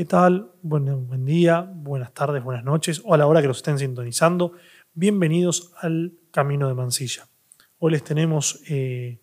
¿Qué 0.00 0.06
tal? 0.06 0.50
Buen, 0.62 1.26
día, 1.26 1.60
buenas 1.60 2.14
tardes, 2.14 2.42
buenas 2.42 2.64
noches 2.64 3.02
o 3.04 3.12
a 3.12 3.18
la 3.18 3.26
hora 3.26 3.42
que 3.42 3.48
los 3.48 3.58
estén 3.58 3.78
sintonizando. 3.78 4.54
Bienvenidos 4.94 5.74
al 5.78 6.14
Camino 6.30 6.68
de 6.68 6.74
Mansilla. 6.74 7.28
Hoy 7.80 7.92
les 7.92 8.02
tenemos, 8.02 8.62
eh, 8.70 9.20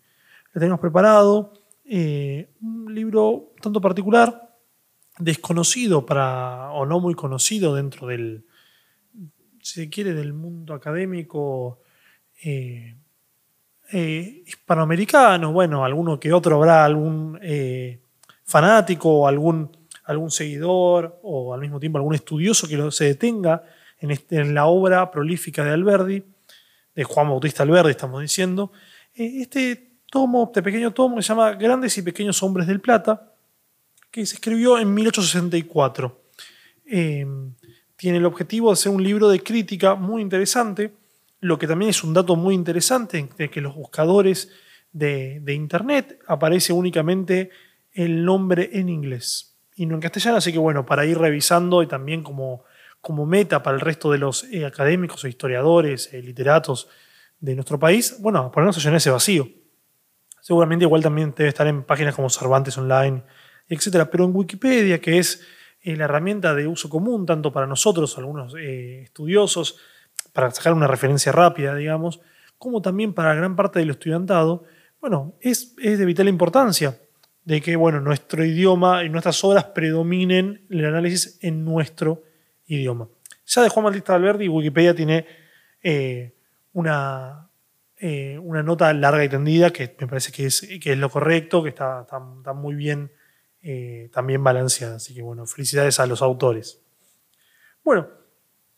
les 0.54 0.60
tenemos 0.60 0.78
preparado 0.78 1.52
eh, 1.84 2.52
un 2.62 2.94
libro 2.94 3.54
tanto 3.60 3.80
particular, 3.80 4.54
desconocido 5.18 6.06
para, 6.06 6.70
o 6.70 6.86
no 6.86 7.00
muy 7.00 7.14
conocido 7.14 7.74
dentro 7.74 8.06
del, 8.06 8.46
si 9.60 9.80
se 9.80 9.90
quiere, 9.90 10.14
del 10.14 10.32
mundo 10.32 10.74
académico 10.74 11.80
eh, 12.44 12.94
hispanoamericano. 13.90 15.52
Bueno, 15.52 15.84
alguno 15.84 16.20
que 16.20 16.32
otro 16.32 16.54
habrá, 16.54 16.84
algún 16.84 17.36
fanático 18.44 19.22
o 19.22 19.26
algún 19.26 19.77
algún 20.08 20.30
seguidor 20.30 21.20
o 21.22 21.52
al 21.52 21.60
mismo 21.60 21.78
tiempo 21.78 21.98
algún 21.98 22.14
estudioso 22.14 22.66
que 22.66 22.90
se 22.90 23.04
detenga 23.04 23.62
este, 23.98 24.36
en, 24.36 24.54
la 24.54 24.66
obra 24.66 25.10
prolífica 25.10 25.62
de 25.62 25.70
Alberdi, 25.70 26.24
de 26.94 27.04
Juan 27.04 27.28
Bautista 27.28 27.62
Alberdi, 27.62 27.90
estamos 27.90 28.22
diciendo. 28.22 28.72
Eh, 29.14 29.42
este 29.42 29.98
tomo, 30.10 30.44
este 30.46 30.62
pequeño 30.62 30.92
tomo, 30.92 31.20
se 31.20 31.28
llama 31.28 31.52
Grandes 31.52 31.98
y 31.98 32.02
Pequeños 32.02 32.42
Hombres 32.42 32.66
del 32.66 32.80
Plata, 32.80 33.34
que 34.10 34.24
se 34.24 34.36
escribió 34.36 34.78
en 34.78 34.94
1864. 34.94 36.22
Em, 36.86 37.52
tiene 37.96 38.16
el 38.16 38.24
objetivo 38.24 38.70
de 38.70 38.76
ser 38.76 38.92
un 38.92 39.04
libro 39.04 39.28
de 39.28 39.42
crítica 39.42 39.94
muy 39.94 40.22
interesante, 40.22 40.94
lo 41.40 41.58
que 41.58 41.66
también 41.66 41.90
es 41.90 42.02
un 42.02 42.14
dato 42.14 42.34
muy 42.34 42.54
interesante, 42.54 43.28
de 43.36 43.50
que 43.50 43.60
los 43.60 43.74
buscadores 43.74 44.50
de, 44.90 45.40
de 45.40 45.52
Internet 45.52 46.18
aparece 46.26 46.72
únicamente 46.72 47.50
el 47.92 48.24
nombre 48.24 48.70
en 48.72 48.88
inglés 48.88 49.47
y 49.78 49.86
no 49.86 49.94
en 49.94 50.00
castellano, 50.00 50.38
así 50.38 50.52
que 50.52 50.58
bueno, 50.58 50.84
para 50.84 51.06
ir 51.06 51.16
revisando 51.16 51.84
y 51.84 51.86
también 51.86 52.24
como, 52.24 52.64
como 53.00 53.24
meta 53.26 53.62
para 53.62 53.76
el 53.76 53.80
resto 53.80 54.10
de 54.10 54.18
los 54.18 54.42
eh, 54.52 54.66
académicos 54.66 55.22
o 55.22 55.28
historiadores, 55.28 56.12
eh, 56.12 56.20
literatos 56.20 56.88
de 57.38 57.54
nuestro 57.54 57.78
país, 57.78 58.16
bueno, 58.18 58.50
ponernos 58.50 58.76
a 58.76 58.80
llenar 58.80 58.96
ese 58.96 59.10
vacío. 59.10 59.48
Seguramente 60.40 60.84
igual 60.84 61.00
también 61.00 61.32
debe 61.36 61.50
estar 61.50 61.68
en 61.68 61.84
páginas 61.84 62.16
como 62.16 62.28
Cervantes 62.28 62.76
Online, 62.76 63.22
etcétera, 63.68 64.10
pero 64.10 64.24
en 64.24 64.34
Wikipedia, 64.34 65.00
que 65.00 65.18
es 65.18 65.46
eh, 65.82 65.94
la 65.94 66.06
herramienta 66.06 66.56
de 66.56 66.66
uso 66.66 66.88
común 66.88 67.24
tanto 67.24 67.52
para 67.52 67.68
nosotros, 67.68 68.18
algunos 68.18 68.54
estudiosos, 68.58 69.78
para 70.32 70.50
sacar 70.50 70.72
una 70.72 70.88
referencia 70.88 71.30
rápida, 71.30 71.76
digamos, 71.76 72.20
como 72.58 72.82
también 72.82 73.14
para 73.14 73.32
gran 73.34 73.54
parte 73.54 73.78
del 73.78 73.90
estudiantado, 73.90 74.64
bueno, 75.00 75.36
es, 75.40 75.76
es 75.80 76.00
de 76.00 76.04
vital 76.04 76.26
importancia 76.26 76.98
de 77.48 77.62
que 77.62 77.76
bueno, 77.76 77.98
nuestro 78.02 78.44
idioma 78.44 79.04
y 79.04 79.08
nuestras 79.08 79.42
obras 79.42 79.64
predominen 79.64 80.66
el 80.68 80.84
análisis 80.84 81.38
en 81.40 81.64
nuestro 81.64 82.22
idioma. 82.66 83.08
Ya 83.46 83.62
de 83.62 83.70
Juan 83.70 83.84
Bautista 83.84 84.14
Alberdi, 84.14 84.48
Wikipedia 84.48 84.94
tiene 84.94 85.24
eh, 85.82 86.34
una, 86.74 87.48
eh, 87.96 88.38
una 88.38 88.62
nota 88.62 88.92
larga 88.92 89.24
y 89.24 89.30
tendida 89.30 89.70
que 89.70 89.96
me 89.98 90.06
parece 90.06 90.30
que 90.30 90.44
es, 90.44 90.60
que 90.78 90.92
es 90.92 90.98
lo 90.98 91.08
correcto, 91.08 91.62
que 91.62 91.70
está, 91.70 92.04
muy 92.54 92.74
bien 92.74 93.12
eh, 93.62 94.10
también 94.12 94.44
balanceada. 94.44 94.96
Así 94.96 95.14
que 95.14 95.22
bueno, 95.22 95.46
felicidades 95.46 95.98
a 96.00 96.06
los 96.06 96.20
autores. 96.20 96.82
Bueno, 97.82 98.08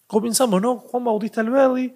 comenzamos, 0.07 0.62
¿no? 0.62 0.77
Juan 0.77 1.03
Bautista 1.03 1.41
Alberdi, 1.41 1.93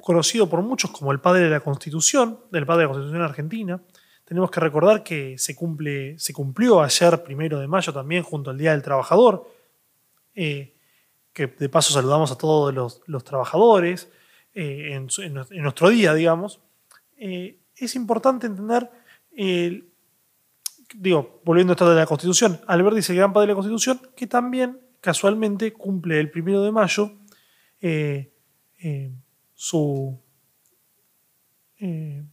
conocido 0.00 0.50
por 0.50 0.60
muchos 0.62 0.90
como 0.90 1.12
el 1.12 1.20
padre 1.20 1.44
de 1.44 1.50
la 1.50 1.60
Constitución, 1.60 2.40
del 2.50 2.66
padre 2.66 2.80
de 2.80 2.86
la 2.86 2.92
Constitución 2.94 3.22
argentina, 3.22 3.80
tenemos 4.26 4.50
que 4.50 4.58
recordar 4.58 5.04
que 5.04 5.38
se, 5.38 5.54
cumple, 5.54 6.18
se 6.18 6.32
cumplió 6.32 6.82
ayer, 6.82 7.22
primero 7.22 7.60
de 7.60 7.68
mayo, 7.68 7.92
también 7.92 8.24
junto 8.24 8.50
al 8.50 8.58
Día 8.58 8.72
del 8.72 8.82
Trabajador, 8.82 9.48
eh, 10.34 10.74
que 11.32 11.46
de 11.46 11.68
paso 11.68 11.92
saludamos 11.92 12.32
a 12.32 12.36
todos 12.36 12.74
los, 12.74 13.24
trabajadores 13.24 14.10
eh, 14.52 14.94
en, 14.94 15.34
nuestro 15.62 15.90
día, 15.90 16.12
digamos. 16.12 16.60
Eh, 17.16 17.60
es 17.76 17.94
importante 17.94 18.48
entender, 18.48 18.90
digo, 20.96 21.40
volviendo 21.44 21.72
a 21.72 21.74
esto 21.74 21.88
de 21.88 21.94
la 21.94 22.06
Constitución, 22.06 22.60
Alberti 22.66 22.98
es 22.98 23.10
el 23.10 23.16
gran 23.16 23.32
padre 23.32 23.46
de 23.46 23.52
la 23.52 23.56
Constitución, 23.56 24.00
que 24.16 24.26
también 24.26 24.80
casualmente 25.00 25.72
cumple 25.72 26.18
el 26.18 26.32
primero 26.32 26.62
de 26.62 26.72
mayo 26.72 27.12
su, 29.54 30.20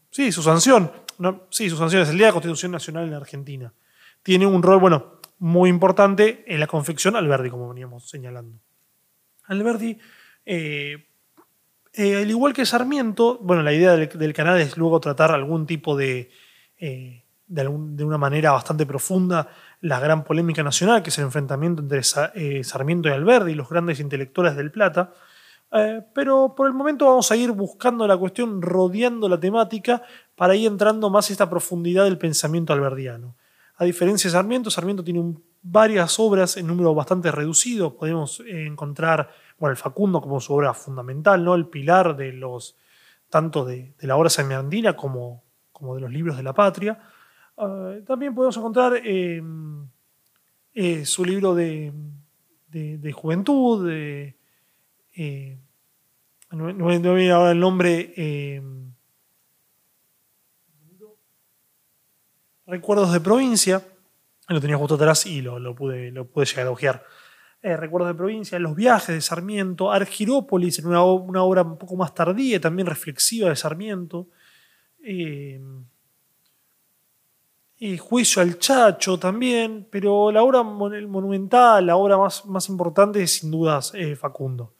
sí, 0.09 0.31
su 0.31 0.41
sanción 0.41 1.02
sí, 1.49 1.69
su 1.69 1.77
sanción 1.77 2.01
es 2.01 2.09
el 2.09 2.17
Día 2.17 2.27
de 2.27 2.31
la 2.31 2.33
Constitución 2.33 2.71
Nacional 2.71 3.07
en 3.07 3.13
Argentina. 3.13 3.73
Tiene 4.21 4.45
un 4.45 4.63
rol, 4.63 4.79
bueno, 4.79 5.19
muy 5.43 5.69
importante 5.69 6.45
en 6.47 6.61
la 6.61 6.67
confección 6.67 7.17
Alberdi, 7.17 7.49
como 7.49 7.67
veníamos 7.67 8.09
señalando. 8.09 8.59
Alberdi, 9.45 9.97
eh, 10.45 11.09
eh, 11.93 12.15
al 12.15 12.29
igual 12.29 12.53
que 12.53 12.65
Sarmiento, 12.65 13.39
bueno, 13.41 13.61
la 13.61 13.73
idea 13.73 13.97
del, 13.97 14.33
canal 14.33 14.61
es 14.61 14.77
luego 14.77 15.01
tratar 15.01 15.31
algún 15.31 15.67
tipo 15.67 15.97
de, 15.97 16.31
eh, 16.77 17.25
de, 17.47 17.67
una 17.67 18.17
manera 18.17 18.53
bastante 18.53 18.85
profunda, 18.85 19.49
la 19.81 19.99
gran 19.99 20.23
polémica 20.23 20.63
nacional, 20.63 21.03
que 21.03 21.09
es 21.09 21.17
el 21.17 21.25
enfrentamiento 21.25 21.81
entre 21.81 22.03
Sarmiento 22.63 23.09
y 23.09 23.11
Alberdi, 23.11 23.53
los 23.53 23.67
grandes 23.67 23.99
intelectuales 23.99 24.55
del 24.55 24.71
Plata. 24.71 25.13
Pero 26.13 26.53
por 26.55 26.67
el 26.67 26.73
momento 26.73 27.05
vamos 27.05 27.31
a 27.31 27.35
ir 27.35 27.51
buscando 27.51 28.07
la 28.07 28.15
cuestión, 28.15 28.61
rodeando 28.61 29.27
la 29.27 29.39
temática, 29.39 30.03
para 30.35 30.55
ir 30.55 30.67
entrando 30.67 31.09
más 31.09 31.29
esta 31.31 31.49
profundidad 31.49 32.05
del 32.05 32.17
pensamiento 32.17 32.73
alberdiano. 32.73 33.35
A 33.75 33.85
diferencia 33.85 34.29
de 34.29 34.33
Sarmiento, 34.33 34.69
Sarmiento 34.69 35.03
tiene 35.03 35.35
varias 35.61 36.19
obras 36.19 36.57
en 36.57 36.67
número 36.67 36.93
bastante 36.93 37.31
reducido. 37.31 37.95
Podemos 37.95 38.41
eh, 38.41 38.65
encontrar 38.65 39.29
bueno, 39.57 39.71
el 39.71 39.77
Facundo 39.77 40.21
como 40.21 40.39
su 40.39 40.53
obra 40.53 40.73
fundamental, 40.73 41.43
¿no? 41.43 41.55
el 41.55 41.67
pilar 41.67 42.15
de 42.15 42.33
los, 42.33 42.75
tanto 43.29 43.65
de, 43.65 43.93
la 43.99 44.15
obra 44.15 44.29
sarmientina 44.29 44.95
como, 44.95 45.43
como 45.71 45.95
de 45.95 46.01
los 46.01 46.11
libros 46.11 46.37
de 46.37 46.43
la 46.43 46.53
patria. 46.53 46.99
Eh, 47.57 48.03
también 48.05 48.35
podemos 48.35 48.57
encontrar 48.57 49.01
su 51.05 51.25
libro 51.25 51.55
de, 51.55 51.93
de 52.69 53.11
juventud, 53.11 53.87
de, 53.87 54.35
eh, 55.15 55.57
no, 56.51 56.71
no, 56.73 56.87
viene 56.87 57.31
ahora 57.31 57.51
el 57.51 57.59
nombre. 57.59 58.13
Recuerdos 62.65 63.11
de 63.13 63.19
provincia. 63.19 63.81
Lo 64.49 64.59
tenía 64.59 64.77
justo 64.77 64.95
atrás 64.95 65.25
y 65.25 65.41
lo, 65.41 65.75
pude, 65.75 66.11
lo 66.11 66.27
pude 66.27 66.45
llegar 66.45 66.67
a 66.67 66.71
ojear. 66.71 67.05
Eh, 67.61 67.77
recuerdos 67.77 68.09
de 68.09 68.15
provincia, 68.15 68.59
Los 68.59 68.75
viajes 68.75 69.15
de 69.15 69.21
Sarmiento, 69.21 69.91
Argirópolis, 69.91 70.79
en 70.79 70.87
una, 70.87 71.03
obra 71.03 71.61
un 71.61 71.77
poco 71.77 71.95
más 71.95 72.13
tardía, 72.13 72.59
también 72.59 72.87
reflexiva 72.87 73.49
de 73.49 73.55
Sarmiento. 73.55 74.27
y 74.99 75.59
Juicio 77.97 78.41
al 78.41 78.59
Chacho 78.59 79.17
también, 79.17 79.87
pero 79.89 80.31
la 80.31 80.43
obra 80.43 80.63
monumental, 80.63 81.85
la 81.85 81.95
obra 81.95 82.17
más, 82.17 82.45
más 82.45 82.69
importante 82.69 83.21
es 83.21 83.39
sin 83.39 83.51
dudas 83.51 83.93
Facundo 84.17 84.73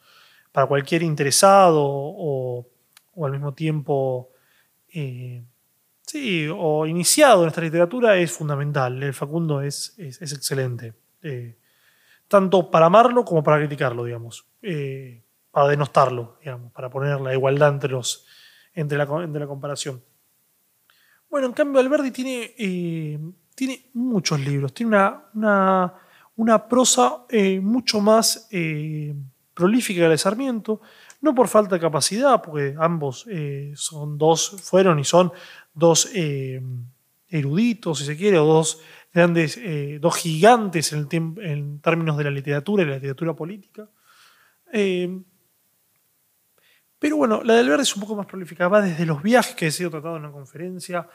para 0.53 0.67
cualquier 0.67 1.03
interesado 1.03 1.83
o, 1.83 2.65
al 3.21 3.31
mismo 3.31 3.53
tiempo 3.53 4.29
eh, 4.93 5.43
sí, 6.13 6.47
o 6.55 6.85
iniciado 6.85 7.41
en 7.41 7.49
esta 7.49 7.61
literatura 7.61 8.15
es 8.17 8.31
fundamental. 8.31 9.01
El 9.01 9.15
Facundo 9.15 9.61
es, 9.61 9.95
es, 9.97 10.21
excelente. 10.21 10.93
Eh, 11.23 11.57
tanto 12.27 12.69
para 12.69 12.85
amarlo 12.85 13.25
como 13.25 13.43
para 13.43 13.57
criticarlo, 13.57 14.03
digamos. 14.03 14.45
Eh, 14.61 15.23
para 15.49 15.69
denostarlo, 15.69 16.37
digamos, 16.39 16.71
para 16.71 16.89
poner 16.89 17.19
la 17.19 17.33
igualdad 17.33 17.69
entre, 17.69 17.89
los, 17.89 18.27
entre, 18.75 18.95
la, 18.97 19.05
la 19.05 19.47
comparación. 19.47 20.03
Bueno, 21.31 21.47
en 21.47 21.53
cambio, 21.53 21.79
Alberti 21.79 22.11
tiene, 22.11 22.53
tiene 23.55 23.89
muchos 23.93 24.39
libros, 24.39 24.71
tiene 24.71 24.89
una, 24.89 25.23
una, 25.33 25.93
una 26.35 26.67
prosa 26.67 27.25
mucho 27.61 27.99
más 28.01 28.49
prolífica 29.53 30.09
de 30.09 30.17
Sarmiento, 30.17 30.81
no 31.23 31.33
por 31.33 31.47
falta 31.47 31.75
de 31.75 31.81
capacidad, 31.81 32.41
porque 32.41 32.75
ambos 32.77 33.25
eh, 33.29 33.71
son 33.75 34.17
dos, 34.17 34.61
fueron 34.61 34.99
y 34.99 35.05
son 35.05 35.31
dos 35.73 36.09
eh, 36.13 36.61
eruditos, 37.27 37.99
si 37.99 38.05
se 38.05 38.17
quiere, 38.17 38.37
o 38.39 38.45
dos 38.45 38.81
grandes, 39.13 39.57
eh, 39.57 39.99
dos 39.99 40.15
gigantes 40.15 40.93
en, 40.93 41.79
términos 41.81 42.17
de 42.17 42.23
la 42.23 42.31
literatura 42.31 42.83
y 42.83 42.87
la 42.87 42.95
literatura 42.95 43.33
política. 43.33 43.89
pero 46.99 47.17
bueno, 47.17 47.43
la 47.43 47.55
de 47.55 47.59
Alberti 47.59 47.83
es 47.83 47.95
un 47.95 48.01
poco 48.01 48.15
más 48.15 48.25
prolífica, 48.25 48.67
va 48.67 48.81
desde 48.81 49.05
los 49.05 49.21
viajes 49.21 49.55
que 49.55 49.67
he 49.67 49.71
sido 49.71 49.89
tratado 49.89 50.17
en 50.17 50.23
una 50.23 50.31
conferencia, 50.31 51.07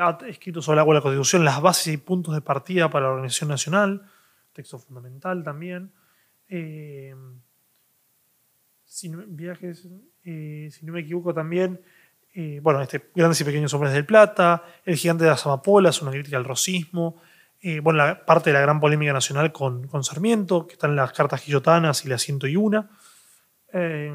ha 0.00 0.18
escrito 0.26 0.60
sobre 0.60 0.78
la 0.78 0.84
Constitución 0.84 1.44
las 1.44 1.60
bases 1.60 1.94
y 1.94 1.96
puntos 1.98 2.34
de 2.34 2.40
partida 2.40 2.90
para 2.90 3.06
la 3.06 3.12
organización 3.12 3.50
nacional, 3.50 4.02
texto 4.52 4.78
fundamental 4.78 5.44
también 5.44 5.92
viajes, 9.28 9.88
eh, 10.24 10.68
si 10.70 10.86
no 10.86 10.92
me 10.92 11.00
equivoco 11.00 11.32
también, 11.32 11.80
eh, 12.34 12.60
bueno, 12.62 12.80
este, 12.80 13.10
Grandes 13.14 13.40
y 13.40 13.44
Pequeños 13.44 13.72
Hombres 13.74 13.92
del 13.92 14.06
Plata, 14.06 14.64
El 14.84 14.96
Gigante 14.96 15.24
de 15.24 15.30
las 15.30 15.44
Amapolas, 15.46 16.00
una 16.02 16.10
crítica 16.10 16.36
al 16.36 16.44
rosismo, 16.44 17.20
eh, 17.64 17.78
bueno, 17.78 17.98
la, 17.98 18.26
parte 18.26 18.50
de 18.50 18.54
la 18.54 18.60
gran 18.60 18.80
polémica 18.80 19.12
nacional 19.12 19.52
con, 19.52 19.86
con, 19.86 20.02
Sarmiento, 20.02 20.66
que 20.66 20.72
están 20.72 20.96
las 20.96 21.12
cartas 21.12 21.44
guillotanas 21.46 22.04
y 22.04 22.08
la 22.08 22.18
101. 22.18 22.88
Eh, 23.72 24.12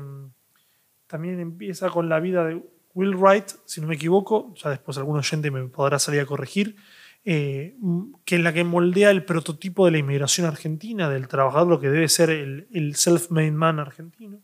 también 1.07 1.39
empieza 1.39 1.89
con 1.89 2.09
la 2.09 2.19
vida 2.19 2.43
de 2.43 2.61
Will 2.93 3.15
Wright, 3.15 3.45
si 3.63 3.79
no 3.79 3.87
me 3.87 3.95
equivoco, 3.95 4.53
ya 4.55 4.69
después 4.69 4.97
algún 4.97 5.17
oyente 5.17 5.49
me 5.49 5.63
podrá 5.69 5.97
salir 5.97 6.19
a 6.19 6.25
corregir, 6.25 6.75
eh, 7.23 7.77
que 8.25 8.35
es 8.35 8.41
la 8.41 8.51
que 8.51 8.65
moldea 8.65 9.11
el 9.11 9.23
prototipo 9.23 9.85
de 9.85 9.91
la 9.91 9.97
inmigración 9.99 10.45
argentina, 10.45 11.09
del 11.09 11.29
trabajador, 11.29 11.69
lo 11.69 11.79
que 11.79 11.89
debe 11.89 12.09
ser 12.09 12.29
el, 12.29 12.95
self-made 12.95 13.53
man 13.53 13.79
argentino. 13.79 14.41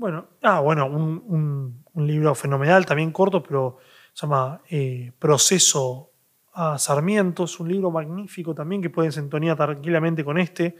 Bueno, 0.00 0.28
ah, 0.42 0.60
bueno, 0.60 0.86
un, 0.86 1.84
un 1.92 2.06
libro 2.06 2.34
fenomenal, 2.34 2.86
también 2.86 3.12
corto, 3.12 3.42
pero 3.42 3.78
se 4.12 4.26
llama 4.26 4.62
eh, 4.68 5.12
Proceso 5.18 6.10
a 6.52 6.78
Sarmiento, 6.78 7.44
es 7.44 7.60
un 7.60 7.68
libro 7.68 7.90
magnífico 7.90 8.54
también 8.54 8.82
que 8.82 8.90
puede 8.90 9.12
sintonía 9.12 9.54
tranquilamente 9.54 10.24
con 10.24 10.38
este, 10.38 10.76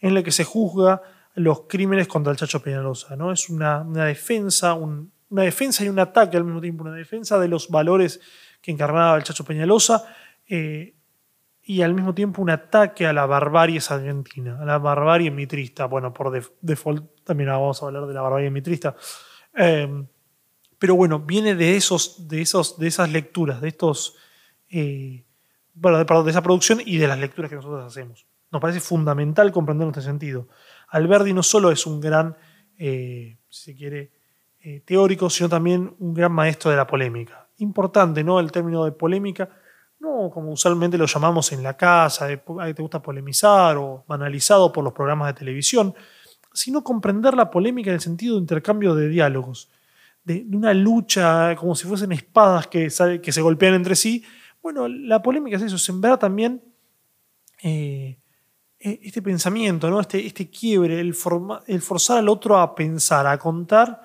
en 0.00 0.16
el 0.16 0.22
que 0.22 0.30
se 0.30 0.44
juzga 0.44 1.02
los 1.34 1.62
crímenes 1.62 2.08
contra 2.08 2.30
el 2.32 2.38
Chacho 2.38 2.62
Peñalosa. 2.62 3.16
¿no? 3.16 3.32
Es 3.32 3.48
una, 3.48 3.84
defensa, 3.84 4.74
una 4.74 5.42
defensa 5.42 5.84
y 5.84 5.88
un 5.88 5.98
ataque 5.98 6.36
al 6.36 6.44
mismo 6.44 6.60
tiempo, 6.60 6.84
una 6.84 6.94
defensa 6.94 7.38
de 7.38 7.48
los 7.48 7.68
valores 7.68 8.20
que 8.60 8.70
encarnaba 8.70 9.16
el 9.16 9.22
Chacho 9.22 9.44
Peñalosa 9.44 10.04
eh, 10.48 10.94
y 11.62 11.82
al 11.82 11.94
mismo 11.94 12.14
tiempo 12.14 12.40
un 12.40 12.50
ataque 12.50 13.06
a 13.06 13.12
la 13.12 13.26
barbarie 13.26 13.80
argentina, 13.88 14.58
a 14.60 14.64
la 14.64 14.78
barbarie 14.78 15.30
mitrista. 15.30 15.86
Bueno, 15.86 16.12
por 16.14 16.32
default 16.60 17.17
también 17.28 17.50
vamos 17.50 17.80
a 17.80 17.86
hablar 17.86 18.06
de 18.06 18.14
la 18.14 18.22
barbarie 18.22 18.50
mitrista. 18.50 18.96
Eh, 19.56 20.04
pero 20.78 20.94
bueno, 20.94 21.20
viene 21.20 21.54
de, 21.54 21.76
esos, 21.76 22.28
de, 22.28 22.40
esos, 22.40 22.78
de 22.78 22.86
esas 22.86 23.10
lecturas, 23.10 23.60
de 23.60 23.68
estos, 23.68 24.16
eh, 24.70 25.24
bueno, 25.74 26.02
de, 26.24 26.30
esa 26.30 26.42
producción 26.42 26.80
y 26.84 26.98
de 26.98 27.08
las 27.08 27.18
lecturas 27.18 27.48
que 27.48 27.56
nosotros 27.56 27.84
hacemos. 27.84 28.26
Nos 28.50 28.62
parece 28.62 28.80
fundamental 28.80 29.50
comprender 29.50 29.88
este 29.88 30.02
sentido. 30.02 30.48
Alberdi 30.88 31.32
no 31.32 31.42
solo 31.42 31.70
es 31.70 31.84
un 31.84 32.00
gran, 32.00 32.36
eh, 32.78 33.38
si 33.48 33.72
se 33.72 33.76
quiere, 33.76 34.12
eh, 34.60 34.80
teórico, 34.84 35.28
sino 35.28 35.48
también 35.48 35.94
un 35.98 36.14
gran 36.14 36.32
maestro 36.32 36.70
de 36.70 36.76
la 36.76 36.86
polémica. 36.86 37.48
Importante, 37.58 38.22
¿no? 38.22 38.38
El 38.38 38.52
término 38.52 38.84
de 38.84 38.92
polémica, 38.92 39.48
no 39.98 40.30
como 40.32 40.52
usualmente 40.52 40.96
lo 40.96 41.06
llamamos 41.06 41.50
en 41.52 41.62
la 41.62 41.76
casa, 41.76 42.28
te 42.28 42.82
gusta 42.82 43.02
polemizar 43.02 43.76
o 43.76 44.04
banalizado 44.06 44.72
por 44.72 44.84
los 44.84 44.92
programas 44.92 45.28
de 45.28 45.34
televisión, 45.34 45.94
sino 46.58 46.82
comprender 46.82 47.34
la 47.34 47.50
polémica 47.50 47.90
en 47.90 47.94
el 47.94 48.00
sentido 48.00 48.34
de 48.34 48.40
intercambio 48.40 48.94
de 48.94 49.08
diálogos 49.08 49.70
de, 50.24 50.46
una 50.52 50.74
lucha 50.74 51.56
como 51.56 51.74
si 51.74 51.86
fuesen 51.86 52.12
espadas 52.12 52.66
que, 52.66 52.88
que, 53.22 53.32
se 53.32 53.40
golpean 53.40 53.74
entre 53.74 53.96
sí. 53.96 54.24
Bueno, 54.62 54.88
la 54.88 55.22
polémica 55.22 55.56
es 55.56 55.62
eso, 55.62 55.78
sembrar 55.78 56.18
también 56.18 56.62
eh, 57.62 58.18
e, 58.78 59.00
este 59.02 59.22
pensamiento, 59.22 59.88
¿no? 59.88 60.00
este, 60.00 60.24
este 60.26 60.50
quiebre, 60.50 61.00
el, 61.00 61.14
el, 61.66 61.82
forzar 61.82 62.18
al 62.18 62.28
otro 62.28 62.58
a 62.58 62.74
pensar, 62.74 63.26
a 63.26 63.38
contar 63.38 64.02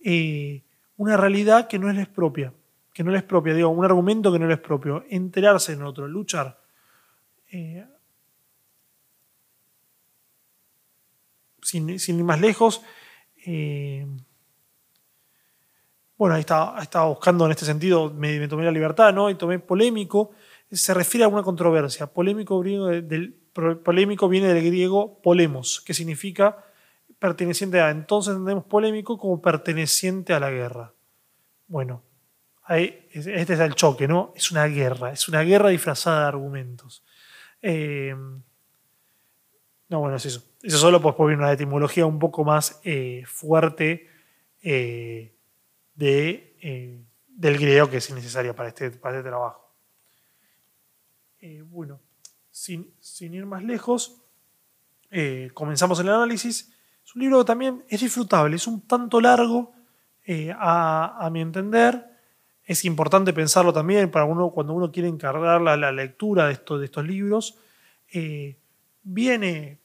eh, 0.00 0.64
una 0.96 1.16
realidad 1.16 1.68
que 1.68 1.78
no 1.78 1.90
es 1.90 2.08
propia, 2.08 2.52
que 2.92 3.04
no 3.04 3.14
es 3.14 3.22
propia, 3.22 3.52
digo, 3.52 3.68
un 3.68 3.84
argumento 3.84 4.32
que 4.32 4.38
no 4.38 4.50
es 4.50 4.58
propio, 4.58 5.04
enterarse 5.10 5.72
en 5.72 5.82
otro, 5.82 6.08
luchar. 6.08 6.58
Eh, 7.52 7.84
sin, 11.66 11.90
ir 11.90 12.24
más 12.24 12.40
lejos, 12.40 12.82
bueno, 16.16 16.34
ahí 16.34 16.40
estaba, 16.40 17.06
buscando 17.06 17.44
en 17.44 17.50
este 17.50 17.66
sentido, 17.66 18.12
me, 18.12 18.48
tomé 18.48 18.64
la 18.64 18.70
libertad, 18.70 19.12
¿no? 19.12 19.28
Y 19.28 19.34
tomé 19.34 19.58
polémico, 19.58 20.30
se 20.70 20.94
refiere 20.94 21.24
a 21.24 21.28
una 21.28 21.42
controversia. 21.42 22.06
Polémico, 22.06 22.62
del, 22.62 23.34
polémico 23.84 24.28
viene 24.28 24.52
del 24.52 24.64
griego 24.64 25.20
polemos, 25.22 25.82
que 25.82 25.92
significa 25.92 26.64
perteneciente 27.18 27.80
a. 27.80 27.90
Entonces 27.90 28.32
entendemos 28.32 28.64
polémico 28.64 29.18
como 29.18 29.42
perteneciente 29.42 30.32
a 30.32 30.40
la 30.40 30.50
guerra. 30.50 30.94
Bueno, 31.66 32.02
ahí, 32.62 33.06
este 33.12 33.52
es 33.52 33.60
el 33.60 33.74
choque, 33.74 34.08
¿no? 34.08 34.32
Es 34.34 34.50
una 34.50 34.64
guerra, 34.66 35.12
es 35.12 35.28
una 35.28 35.42
guerra 35.42 35.68
disfrazada 35.68 36.22
de 36.22 36.28
argumentos. 36.28 37.04
Eh, 37.60 38.14
no, 39.88 40.00
bueno, 40.00 40.16
es 40.16 40.26
eso. 40.26 40.42
Eso 40.62 40.78
solo 40.78 41.00
pues, 41.00 41.14
viene 41.18 41.36
una 41.36 41.52
etimología 41.52 42.06
un 42.06 42.18
poco 42.18 42.44
más 42.44 42.80
eh, 42.84 43.22
fuerte. 43.26 44.08
Eh, 44.62 45.32
de, 45.94 46.56
eh, 46.60 47.04
del 47.28 47.56
griego 47.56 47.88
que 47.88 47.98
es 47.98 48.10
necesaria 48.10 48.54
para 48.54 48.68
este, 48.70 48.90
para 48.90 49.16
este 49.16 49.28
trabajo. 49.28 49.62
Bueno, 51.70 52.00
sin, 52.50 52.92
ir 53.20 53.46
más 53.46 53.62
lejos, 53.62 54.20
comenzamos 55.54 56.00
el 56.00 56.08
análisis. 56.08 56.72
Es 57.04 57.14
un 57.14 57.22
libro 57.22 57.38
que 57.38 57.44
también 57.44 57.84
es 57.88 58.00
disfrutable, 58.00 58.56
es 58.56 58.66
un 58.66 58.80
tanto 58.80 59.20
largo 59.20 59.72
a, 60.58 61.28
mi 61.30 61.40
entender. 61.40 62.04
Es 62.64 62.84
importante 62.84 63.32
pensarlo 63.32 63.72
también 63.72 64.10
para 64.10 64.24
uno 64.24 64.50
cuando 64.50 64.72
uno 64.72 64.90
quiere 64.90 65.08
encargar 65.08 65.60
la, 65.60 65.76
la 65.76 65.92
lectura 65.92 66.48
de, 66.48 66.54
esto, 66.54 66.76
de 66.76 66.86
estos 66.86 67.04
libros. 67.06 67.60
Viene 69.06 69.78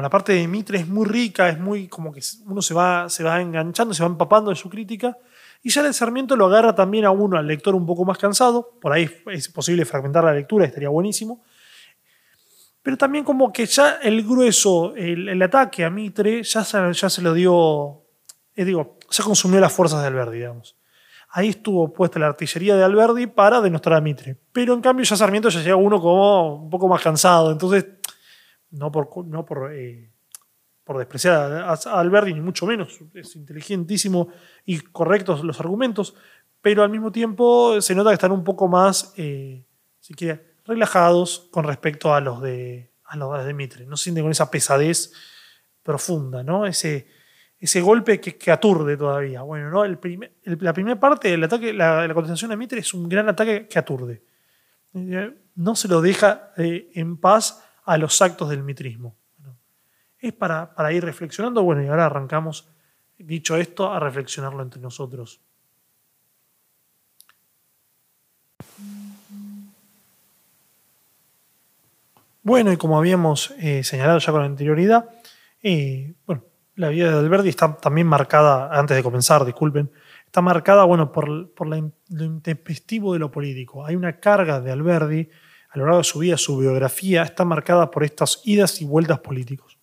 la 0.00 0.08
parte 0.08 0.32
de 0.32 0.48
Mitre 0.48 0.78
es 0.78 0.88
muy 0.88 1.06
rica, 1.06 1.48
es 1.48 1.58
muy 1.58 1.88
como 1.88 2.12
que 2.12 2.20
uno 2.46 2.62
se 2.62 2.72
va, 2.72 3.08
se 3.10 3.22
va 3.22 3.40
enganchando, 3.40 3.92
se 3.92 4.02
va 4.02 4.08
empapando 4.08 4.50
de 4.50 4.56
su 4.56 4.70
crítica, 4.70 5.18
y 5.62 5.70
ya 5.70 5.84
el 5.86 5.92
Sarmiento 5.92 6.36
lo 6.36 6.46
agarra 6.46 6.74
también 6.74 7.04
a 7.04 7.10
uno, 7.10 7.36
al 7.36 7.46
lector 7.46 7.74
un 7.74 7.86
poco 7.86 8.04
más 8.04 8.18
cansado. 8.18 8.78
Por 8.80 8.92
ahí 8.92 9.08
es 9.26 9.48
posible 9.48 9.84
fragmentar 9.84 10.24
la 10.24 10.32
lectura, 10.32 10.64
estaría 10.64 10.88
buenísimo. 10.88 11.42
Pero 12.82 12.96
también 12.96 13.24
como 13.24 13.52
que 13.52 13.66
ya 13.66 13.98
el 14.02 14.24
grueso, 14.24 14.94
el, 14.96 15.40
ataque 15.40 15.84
a 15.84 15.90
Mitre, 15.90 16.42
ya 16.42 16.64
se, 16.64 16.92
ya 16.92 17.08
se 17.08 17.22
lo 17.22 17.32
dio, 17.32 18.02
eh, 18.56 18.64
digo, 18.64 18.98
ya 19.08 19.22
consumió 19.22 19.60
las 19.60 19.72
fuerzas 19.72 20.00
de 20.00 20.08
Alberdi, 20.08 20.38
digamos. 20.38 20.76
Ahí 21.30 21.50
estuvo 21.50 21.92
puesta 21.92 22.18
la 22.18 22.26
artillería 22.26 22.76
de 22.76 22.82
Alberdi 22.82 23.28
para 23.28 23.60
denostar 23.60 23.92
a 23.92 24.00
Mitre. 24.00 24.36
Pero 24.52 24.74
en 24.74 24.80
cambio 24.80 25.04
ya 25.04 25.14
Sarmiento 25.14 25.48
ya 25.48 25.60
llega 25.60 25.76
uno 25.76 26.00
como 26.00 26.56
un 26.64 26.70
poco 26.70 26.88
más 26.88 27.00
cansado. 27.00 27.52
Entonces, 27.52 27.86
no 28.72 28.90
por, 28.90 29.26
no 29.26 29.44
por 29.46 29.72
eh, 29.72 30.12
por 30.84 30.98
despreciar 30.98 31.52
a, 31.52 31.72
Alberti, 31.72 32.34
ni 32.34 32.40
mucho 32.40 32.66
menos. 32.66 32.98
Es 33.14 33.36
inteligentísimo 33.36 34.28
y 34.64 34.80
correctos 34.80 35.44
los 35.44 35.60
argumentos, 35.60 36.14
pero 36.60 36.82
al 36.82 36.90
mismo 36.90 37.12
tiempo 37.12 37.80
se 37.80 37.94
nota 37.94 38.10
que 38.10 38.14
están 38.14 38.32
un 38.32 38.44
poco 38.44 38.68
más, 38.68 39.14
eh, 39.16 39.64
si 40.00 40.14
quiere, 40.14 40.56
relajados 40.64 41.48
con 41.50 41.64
respecto 41.64 42.14
a 42.14 42.20
los 42.20 42.40
de, 42.40 42.92
a 43.04 43.16
los 43.16 43.44
de 43.44 43.54
Mitre. 43.54 43.86
No 43.86 43.96
se 43.96 44.04
sienten 44.04 44.24
con 44.24 44.32
esa 44.32 44.50
pesadez 44.50 45.12
profunda, 45.82 46.42
¿no? 46.42 46.66
Ese, 46.66 47.06
ese 47.58 47.80
golpe 47.80 48.20
que, 48.20 48.50
aturde 48.50 48.96
todavía. 48.96 49.42
Bueno, 49.42 49.70
¿no? 49.70 49.84
El 49.84 49.98
la 50.44 50.72
primera 50.72 50.98
parte 50.98 51.28
del 51.28 51.44
ataque, 51.44 51.72
la, 51.72 52.06
la 52.06 52.14
contestación 52.14 52.52
a 52.52 52.56
Mitre 52.56 52.80
es 52.80 52.92
un 52.92 53.08
gran 53.08 53.28
ataque 53.28 53.68
que 53.68 53.78
aturde. 53.78 54.22
No 55.54 55.74
se 55.74 55.88
lo 55.88 56.00
deja 56.00 56.52
eh, 56.56 56.90
en 56.94 57.16
paz 57.16 57.61
a 57.84 57.98
los 57.98 58.20
actos 58.22 58.48
del 58.48 58.62
mitrismo 58.62 59.16
es 60.22 60.32
para, 60.32 60.74
para 60.74 60.92
ir 60.92 61.04
reflexionando. 61.04 61.62
Bueno, 61.62 61.82
y 61.82 61.88
ahora 61.88 62.06
arrancamos, 62.06 62.68
dicho 63.18 63.56
esto, 63.56 63.92
a 63.92 63.98
reflexionarlo 63.98 64.62
entre 64.62 64.80
nosotros. 64.80 65.40
Bueno, 72.44 72.72
y 72.72 72.76
como 72.76 72.98
habíamos 72.98 73.52
eh, 73.58 73.84
señalado 73.84 74.18
ya 74.18 74.32
con 74.32 74.42
anterioridad, 74.42 75.08
eh, 75.62 76.14
bueno, 76.26 76.44
la 76.74 76.88
vida 76.88 77.10
de 77.10 77.18
Alberti 77.18 77.48
está 77.48 77.76
también 77.76 78.06
marcada, 78.06 78.76
antes 78.76 78.96
de 78.96 79.02
comenzar, 79.02 79.44
disculpen, 79.44 79.92
está 80.26 80.40
marcada 80.40 80.84
bueno, 80.84 81.12
por, 81.12 81.52
por 81.52 81.68
lo 81.68 81.76
intempestivo 81.76 83.12
de 83.12 83.20
lo 83.20 83.30
político. 83.30 83.84
Hay 83.84 83.94
una 83.94 84.18
carga 84.18 84.60
de 84.60 84.72
Alberti 84.72 85.28
a 85.72 85.78
lo 85.78 85.84
largo 85.84 85.98
de 85.98 86.04
su 86.04 86.18
vida, 86.18 86.36
su 86.36 86.58
biografía 86.58 87.22
está 87.22 87.44
marcada 87.44 87.90
por 87.90 88.04
estas 88.04 88.42
idas 88.44 88.82
y 88.82 88.84
vueltas 88.84 89.20
políticos. 89.20 89.78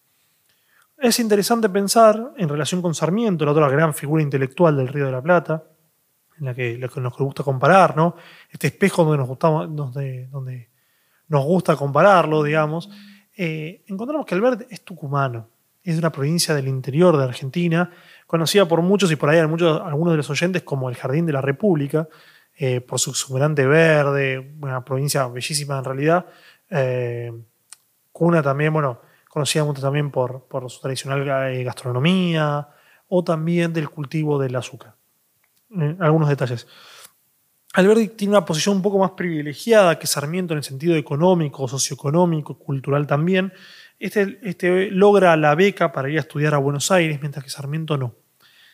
Es 0.98 1.20
interesante 1.20 1.68
pensar 1.68 2.34
en 2.38 2.48
relación 2.48 2.82
con 2.82 2.94
Sarmiento, 2.94 3.44
la 3.44 3.52
otra 3.52 3.70
gran 3.70 3.94
figura 3.94 4.22
intelectual 4.22 4.78
del 4.78 4.90
Río 4.90 5.08
de 5.08 5.12
la 5.12 5.22
Plata, 5.22 5.64
en 6.38 6.46
la 6.46 6.54
que, 6.54 6.78
nos 6.78 7.18
gusta 7.18 7.44
comparar, 7.44 7.98
¿no? 7.98 8.16
Este 8.52 8.68
espejo 8.68 9.04
donde 9.04 9.18
nos, 11.28 11.46
gusta 11.46 11.76
compararlo, 11.76 12.44
digamos. 12.44 12.90
Eh, 13.36 13.84
encontramos 13.88 14.26
que 14.26 14.36
Albert 14.36 14.68
es 14.70 14.84
tucumano, 14.84 15.50
es 15.82 15.98
una 15.98 16.12
provincia 16.12 16.54
del 16.54 16.68
interior 16.68 17.18
de 17.18 17.24
Argentina, 17.24 17.90
conocida 18.28 18.68
por 18.68 18.82
muchos 18.84 19.12
y 19.12 19.16
por 19.16 19.30
ahí 19.30 19.46
muchos, 19.48 19.82
algunos 19.82 20.14
de 20.14 20.18
los 20.18 20.30
oyentes 20.30 20.62
como 20.62 20.90
el 20.90 20.96
Jardín 20.96 21.26
de 21.26 21.34
la 21.34 21.42
República, 21.42 22.08
eh, 22.62 22.82
por 22.82 23.00
su 23.00 23.12
exuberante 23.12 23.66
verde, 23.66 24.54
una 24.60 24.84
provincia 24.84 25.26
bellísima 25.28 25.78
en 25.78 25.84
realidad. 25.86 26.26
Eh, 26.70 27.32
cuna 28.12 28.44
también, 28.44 28.74
bueno, 28.74 29.00
conocida 29.30 29.64
mucho 29.64 29.82
también 29.82 30.12
por, 30.12 30.46
su 30.68 30.82
tradicional 30.82 31.54
eh, 31.54 31.64
gastronomía 31.64 32.68
o 33.08 33.24
también 33.24 33.72
del 33.72 33.90
cultivo 33.90 34.38
del 34.38 34.58
azúcar. 34.58 34.94
Algunos 36.00 36.28
detalles. 36.28 36.68
Alberti 37.76 38.10
tiene 38.10 38.34
una 38.34 38.44
posición 38.44 38.76
un 38.76 38.82
poco 38.82 39.00
más 39.00 39.12
privilegiada 39.12 39.98
que 39.98 40.06
Sarmiento 40.06 40.54
en 40.54 40.58
el 40.58 40.64
sentido 40.66 40.98
económico, 40.98 41.66
socioeconómico, 41.66 42.60
cultural 42.60 43.08
también. 43.08 43.54
Este, 43.98 44.38
este, 44.44 44.92
logra 44.92 45.38
la 45.38 45.56
beca 45.56 45.94
para 45.94 46.10
ir 46.10 46.18
a 46.18 46.22
estudiar 46.22 46.56
a 46.56 46.58
Buenos 46.58 46.92
Aires, 46.92 47.20
mientras 47.22 47.42
que 47.42 47.52
Sarmiento 47.52 47.96
no. 47.96 48.16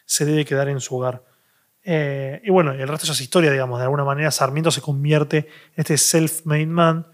Se 0.06 0.26
debe 0.26 0.44
quedar 0.44 0.70
en 0.70 0.80
su 0.80 0.96
hogar. 0.96 1.35
Eh, 1.88 2.42
y 2.44 2.50
bueno, 2.50 2.72
el 2.72 2.88
resto 2.88 3.06
ya 3.06 3.14
es 3.14 3.22
historia, 3.22 3.52
digamos. 3.52 3.78
De 3.78 3.84
alguna 3.84 4.04
manera 4.04 4.32
Sarmiento 4.32 4.72
se 4.72 4.82
convierte 4.82 5.38
en 5.38 5.46
este 5.76 5.98
self-made 5.98 6.66
man, 6.66 7.08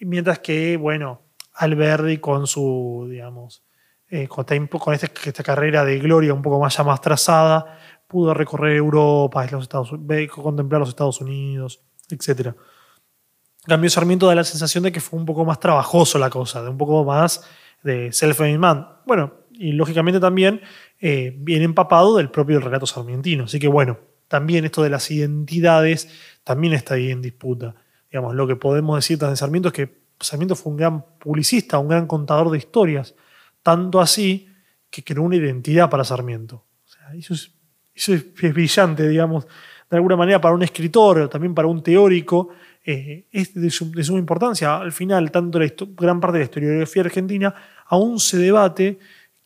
mientras 0.00 0.38
que, 0.38 0.78
bueno, 0.78 1.20
Alberti 1.52 2.16
con 2.16 2.46
su, 2.46 3.06
digamos, 3.10 3.62
eh, 4.08 4.26
con, 4.26 4.46
esta, 4.94 5.10
esta, 5.24 5.42
carrera 5.42 5.84
de 5.84 5.98
gloria 5.98 6.32
un 6.32 6.40
poco 6.40 6.58
más 6.58 6.76
ya 6.76 6.82
más 6.82 7.00
trazada, 7.02 7.78
pudo 8.06 8.32
recorrer 8.32 8.76
Europa, 8.76 9.46
los 9.50 9.64
Estados, 9.64 9.90
contemplar 10.30 10.80
los 10.80 10.88
Estados 10.88 11.20
Unidos, 11.20 11.82
etc. 12.08 12.54
Cambio, 13.66 13.90
Sarmiento 13.90 14.28
da 14.28 14.34
la 14.34 14.44
sensación 14.44 14.84
de 14.84 14.92
que 14.92 15.00
fue 15.00 15.18
un 15.18 15.26
poco 15.26 15.44
más 15.44 15.60
trabajoso 15.60 16.18
la 16.18 16.30
cosa, 16.30 16.62
de 16.62 16.70
un 16.70 16.78
poco 16.78 17.04
más 17.04 17.46
de 17.82 18.12
self-made 18.12 18.58
man. 18.58 18.88
Bueno, 19.04 19.46
y 19.52 19.72
lógicamente 19.72 20.20
también 20.20 20.62
eh, 21.00 21.34
bien 21.36 21.62
empapado 21.62 22.16
del 22.16 22.30
propio 22.30 22.60
relato 22.60 22.86
sarmientino. 22.86 23.44
Así 23.44 23.58
que 23.58 23.68
bueno, 23.68 23.98
también 24.28 24.64
esto 24.64 24.82
de 24.82 24.90
las 24.90 25.10
identidades 25.10 26.08
también 26.44 26.72
está 26.72 26.94
ahí 26.94 27.10
en 27.10 27.22
disputa. 27.22 27.74
Digamos, 28.10 28.34
lo 28.34 28.46
que 28.46 28.56
podemos 28.56 28.96
decir 28.96 29.18
de 29.18 29.36
Sarmiento 29.36 29.68
es 29.68 29.74
que 29.74 29.98
Sarmiento 30.20 30.56
fue 30.56 30.72
un 30.72 30.78
gran 30.78 31.04
publicista, 31.18 31.78
un 31.78 31.88
gran 31.88 32.06
contador 32.06 32.50
de 32.50 32.58
historias, 32.58 33.14
tanto 33.62 34.00
así 34.00 34.48
que 34.90 35.04
creó 35.04 35.22
una 35.22 35.36
identidad 35.36 35.90
para 35.90 36.04
Sarmiento. 36.04 36.64
Eso 37.14 37.34
es, 37.34 38.24
brillante, 38.34 39.08
digamos, 39.08 39.46
de 39.90 39.96
alguna 39.96 40.16
manera 40.16 40.40
para 40.40 40.54
un 40.54 40.62
escritor 40.62 41.18
o 41.18 41.28
también 41.28 41.54
para 41.54 41.68
un 41.68 41.82
teórico, 41.82 42.48
eh, 42.84 43.26
es 43.30 43.54
de, 43.54 43.70
suma 43.70 44.18
importancia. 44.18 44.76
Al 44.76 44.92
final, 44.92 45.30
tanto 45.30 45.58
la 45.58 45.70
gran 45.96 46.20
parte 46.20 46.38
de 46.38 46.44
la 46.44 46.44
historiografía 46.44 47.02
argentina 47.02 47.54
aún 47.86 48.18
se 48.18 48.38
debate 48.38 48.98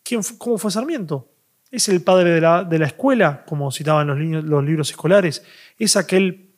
quién 0.03 0.21
cómo 0.39 0.59
fue 0.59 0.71
Sarmiento. 0.71 1.30
¿Es 1.71 1.89
el 1.89 2.03
padre 2.03 2.31
de 2.31 2.41
la, 2.41 2.65
de 2.65 2.79
la 2.79 2.87
escuela, 2.87 3.45
como 3.47 3.71
citaban 3.71 4.09
los, 4.09 4.65
libros 4.65 4.91
escolares? 4.91 5.45
¿Es 5.79 5.97
aquel 5.97 6.51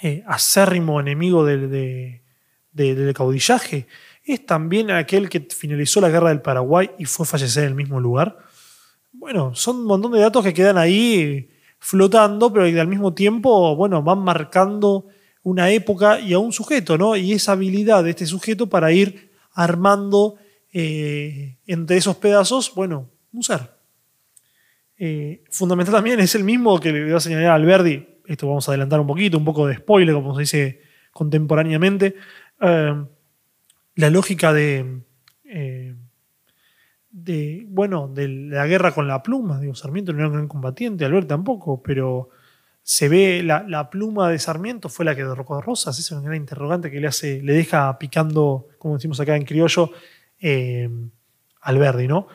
eh, 0.00 0.22
acérrimo 0.26 1.00
enemigo 1.00 1.44
del, 1.44 1.70
del 2.72 3.14
caudillaje? 3.14 3.86
¿Es 4.24 4.46
también 4.46 4.90
aquel 4.90 5.28
que 5.28 5.40
finalizó 5.40 6.00
la 6.00 6.08
guerra 6.08 6.30
del 6.30 6.40
Paraguay 6.40 6.90
y 6.98 7.04
fue 7.04 7.24
a 7.24 7.28
fallecer 7.28 7.64
en 7.64 7.70
el 7.70 7.74
mismo 7.74 8.00
lugar? 8.00 8.38
bueno, 9.18 9.54
son 9.54 9.76
un 9.78 9.84
montón 9.86 10.12
de 10.12 10.20
datos 10.20 10.44
que 10.44 10.54
quedan 10.54 10.78
ahí 10.78 11.50
flotando, 11.78 12.52
pero 12.52 12.66
que 12.66 12.80
al 12.80 12.86
mismo 12.86 13.14
tiempo, 13.14 13.74
bueno, 13.76 14.02
van 14.02 14.20
marcando 14.20 15.06
una 15.42 15.70
época 15.70 16.20
y 16.20 16.32
a 16.32 16.38
un 16.38 16.52
sujeto, 16.52 16.96
¿no? 16.96 17.16
Y 17.16 17.32
esa 17.32 17.52
habilidad 17.52 18.04
de 18.04 18.10
este 18.10 18.26
sujeto 18.26 18.68
para 18.68 18.92
ir 18.92 19.32
armando 19.52 20.36
eh, 20.72 21.58
entre 21.66 21.96
esos 21.96 22.16
pedazos, 22.16 22.72
bueno, 22.74 23.08
un 23.32 23.42
ser. 23.42 23.77
Eh, 24.98 25.44
fundamental 25.50 25.94
también 25.94 26.20
es 26.20 26.34
el 26.34 26.44
mismo 26.44 26.80
que 26.80 26.92
le 26.92 27.04
voy 27.04 27.12
a 27.12 27.20
señalar 27.20 27.50
a 27.50 27.54
Alberdi, 27.54 28.06
esto 28.26 28.48
vamos 28.48 28.68
a 28.68 28.72
adelantar 28.72 29.00
un 29.00 29.06
poquito, 29.06 29.38
un 29.38 29.44
poco 29.44 29.66
de 29.66 29.76
spoiler, 29.76 30.14
como 30.14 30.34
se 30.34 30.40
dice 30.40 30.82
contemporáneamente, 31.12 32.16
eh, 32.60 33.04
la 33.94 34.10
lógica 34.10 34.52
de 34.52 35.02
de, 37.10 37.66
bueno, 37.68 38.08
de 38.08 38.28
la 38.28 38.66
guerra 38.66 38.92
con 38.92 39.08
la 39.08 39.22
pluma. 39.22 39.60
Digo, 39.60 39.74
Sarmiento 39.74 40.12
no 40.12 40.18
era 40.18 40.28
un 40.28 40.34
gran 40.34 40.48
combatiente, 40.48 41.04
Albert 41.04 41.28
tampoco, 41.28 41.82
pero 41.82 42.30
se 42.82 43.08
ve 43.08 43.42
la, 43.42 43.90
pluma 43.90 44.30
de 44.30 44.38
Sarmiento 44.38 44.88
fue 44.88 45.04
la 45.04 45.14
que 45.14 45.24
derrocó 45.24 45.56
a 45.56 45.60
Rosas. 45.60 45.98
Esa 45.98 46.14
es 46.14 46.18
una 46.18 46.28
gran 46.28 46.36
interrogante 46.36 46.90
que 46.90 47.00
le 47.00 47.08
hace, 47.08 47.42
le 47.42 47.52
deja 47.52 47.98
picando, 47.98 48.68
como 48.78 48.94
decimos 48.94 49.20
acá 49.20 49.36
en 49.36 49.44
criollo, 49.44 49.90
eh, 50.40 50.88
Alberdi, 51.60 52.08
¿no? 52.08 52.28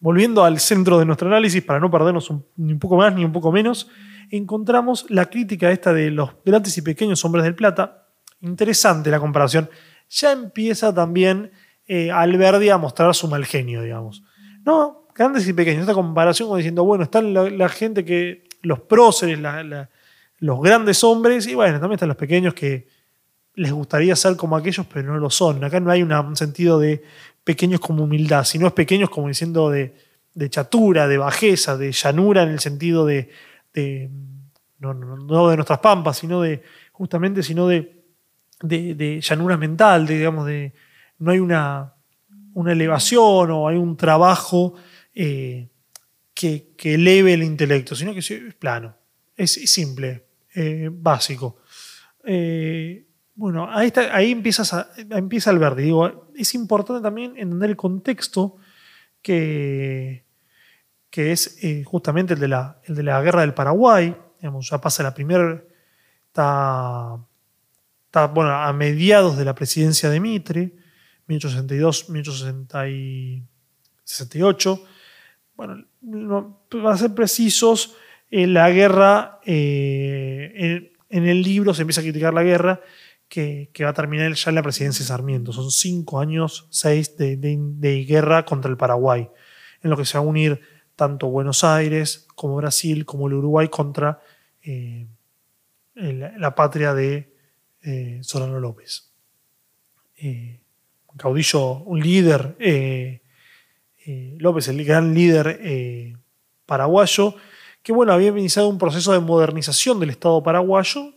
Volviendo 0.00 0.44
al 0.44 0.60
centro 0.60 0.98
de 0.98 1.04
nuestro 1.04 1.28
análisis, 1.28 1.62
para 1.62 1.80
no 1.80 1.90
perdernos 1.90 2.32
ni 2.56 2.72
un 2.72 2.78
poco 2.78 2.96
más 2.96 3.14
ni 3.14 3.24
un 3.24 3.32
poco 3.32 3.50
menos, 3.50 3.88
encontramos 4.30 5.06
la 5.08 5.26
crítica 5.26 5.70
esta 5.70 5.92
de 5.92 6.10
los 6.10 6.30
grandes 6.44 6.76
y 6.78 6.82
pequeños 6.82 7.24
hombres 7.24 7.44
del 7.44 7.54
plata. 7.54 8.06
Interesante 8.40 9.10
la 9.10 9.18
comparación. 9.18 9.68
Ya 10.08 10.32
empieza 10.32 10.94
también 10.94 11.50
eh, 11.86 12.10
Alberdi 12.10 12.68
a 12.68 12.78
mostrar 12.78 13.14
su 13.14 13.28
mal 13.28 13.44
genio, 13.44 13.82
digamos. 13.82 14.22
No, 14.64 15.06
grandes 15.14 15.48
y 15.48 15.52
pequeños. 15.52 15.80
Esta 15.80 15.94
comparación 15.94 16.48
como 16.48 16.58
diciendo, 16.58 16.84
bueno, 16.84 17.04
están 17.04 17.34
la, 17.34 17.68
gente 17.68 18.04
que, 18.04 18.44
los 18.62 18.80
próceres, 18.80 19.38
los 20.38 20.60
grandes 20.60 21.02
hombres, 21.02 21.46
y 21.46 21.54
bueno, 21.54 21.80
también 21.80 21.94
están 21.94 22.08
los 22.08 22.16
pequeños 22.16 22.54
que 22.54 22.86
les 23.54 23.72
gustaría 23.72 24.14
ser 24.14 24.36
como 24.36 24.56
aquellos, 24.56 24.86
pero 24.86 25.12
no 25.12 25.18
lo 25.18 25.30
son. 25.30 25.64
Acá 25.64 25.80
no 25.80 25.90
hay 25.90 26.02
un 26.02 26.36
sentido 26.36 26.78
de 26.78 27.02
pequeños 27.48 27.80
como 27.80 28.04
humildad, 28.04 28.44
sino 28.44 28.66
es 28.66 28.74
pequeños 28.74 29.08
como 29.08 29.28
diciendo 29.28 29.70
de, 29.70 29.94
chatura, 30.50 31.08
de 31.08 31.16
bajeza, 31.16 31.78
de 31.78 31.92
llanura 31.92 32.42
en 32.42 32.50
el 32.50 32.60
sentido 32.60 33.06
de, 33.06 33.30
no, 34.80 35.48
de 35.48 35.56
nuestras 35.56 35.78
pampas, 35.78 36.18
sino 36.18 36.42
de, 36.42 36.62
justamente, 36.92 37.42
sino 37.42 37.66
de, 37.66 38.02
llanura 39.22 39.56
mental, 39.56 40.06
digamos, 40.06 40.44
de, 40.44 40.74
no 41.20 41.30
hay 41.30 41.38
una, 41.38 41.94
elevación 42.66 43.50
o 43.50 43.66
hay 43.66 43.78
un 43.78 43.96
trabajo 43.96 44.74
eh, 45.14 45.70
que, 46.34 46.74
eleve 46.82 47.32
el 47.32 47.44
intelecto, 47.44 47.96
sino 47.96 48.12
que 48.12 48.18
es 48.18 48.54
plano, 48.58 48.94
es 49.34 49.52
simple, 49.52 50.26
eh, 50.54 50.90
básico. 50.92 51.62
Eh, 52.24 53.07
bueno, 53.38 53.70
ahí, 53.70 53.92
ahí 54.10 54.32
empieza 54.32 55.50
el 55.50 55.58
verde. 55.60 55.92
Es 56.34 56.56
importante 56.56 57.00
también 57.00 57.34
entender 57.36 57.70
el 57.70 57.76
contexto 57.76 58.56
que, 59.22 60.24
que 61.08 61.30
es 61.30 61.56
justamente 61.84 62.34
el 62.34 62.40
de, 62.40 62.48
la, 62.48 62.80
el 62.82 62.96
de 62.96 63.04
la 63.04 63.22
guerra 63.22 63.42
del 63.42 63.54
Paraguay. 63.54 64.16
ya 64.42 64.80
pasa 64.80 65.04
la 65.04 65.14
primera, 65.14 65.62
bueno, 68.34 68.50
a 68.50 68.72
mediados 68.72 69.38
de 69.38 69.44
la 69.44 69.54
presidencia 69.54 70.10
de 70.10 70.18
Mitre. 70.18 70.72
1862, 71.28 72.10
1868. 72.10 74.84
Bueno, 75.54 75.86
para 76.68 76.96
ser 76.96 77.14
precisos, 77.14 77.94
en 78.30 78.52
la 78.52 78.68
guerra, 78.70 79.38
eh, 79.44 80.92
en, 81.08 81.24
el 81.24 81.42
libro 81.42 81.72
se 81.72 81.80
empieza 81.82 82.00
a 82.00 82.04
criticar 82.04 82.34
la 82.34 82.42
guerra 82.42 82.80
que, 83.28 83.70
va 83.82 83.90
a 83.90 83.94
terminar 83.94 84.32
ya 84.32 84.52
la 84.52 84.62
presidencia 84.62 85.02
de 85.02 85.08
Sarmiento. 85.08 85.52
Son 85.52 85.70
cinco 85.70 86.20
años, 86.20 86.66
seis 86.70 87.16
de, 87.16 88.04
guerra 88.08 88.44
contra 88.44 88.70
el 88.70 88.76
Paraguay, 88.76 89.28
en 89.82 89.90
lo 89.90 89.96
que 89.96 90.04
se 90.04 90.18
va 90.18 90.24
a 90.24 90.26
unir 90.26 90.60
tanto 90.96 91.28
Buenos 91.28 91.62
Aires 91.64 92.26
como 92.34 92.56
Brasil 92.56 93.04
como 93.04 93.28
el 93.28 93.34
Uruguay 93.34 93.68
contra 93.68 94.20
eh, 94.62 95.06
la, 95.94 96.54
patria 96.54 96.94
de 96.94 97.32
eh, 97.82 98.18
Solano 98.22 98.58
López 98.58 99.12
caudillo, 101.18 101.82
un 101.84 102.00
líder, 102.00 102.56
eh, 102.58 103.20
eh, 104.06 104.36
López, 104.38 104.68
el 104.68 104.82
gran 104.84 105.12
líder 105.12 105.58
eh, 105.60 106.16
paraguayo, 106.64 107.34
que 107.82 107.92
bueno, 107.92 108.12
había 108.12 108.28
iniciado 108.28 108.68
un 108.68 108.78
proceso 108.78 109.12
de 109.12 109.20
modernización 109.20 110.00
del 110.00 110.10
Estado 110.10 110.42
paraguayo, 110.42 111.12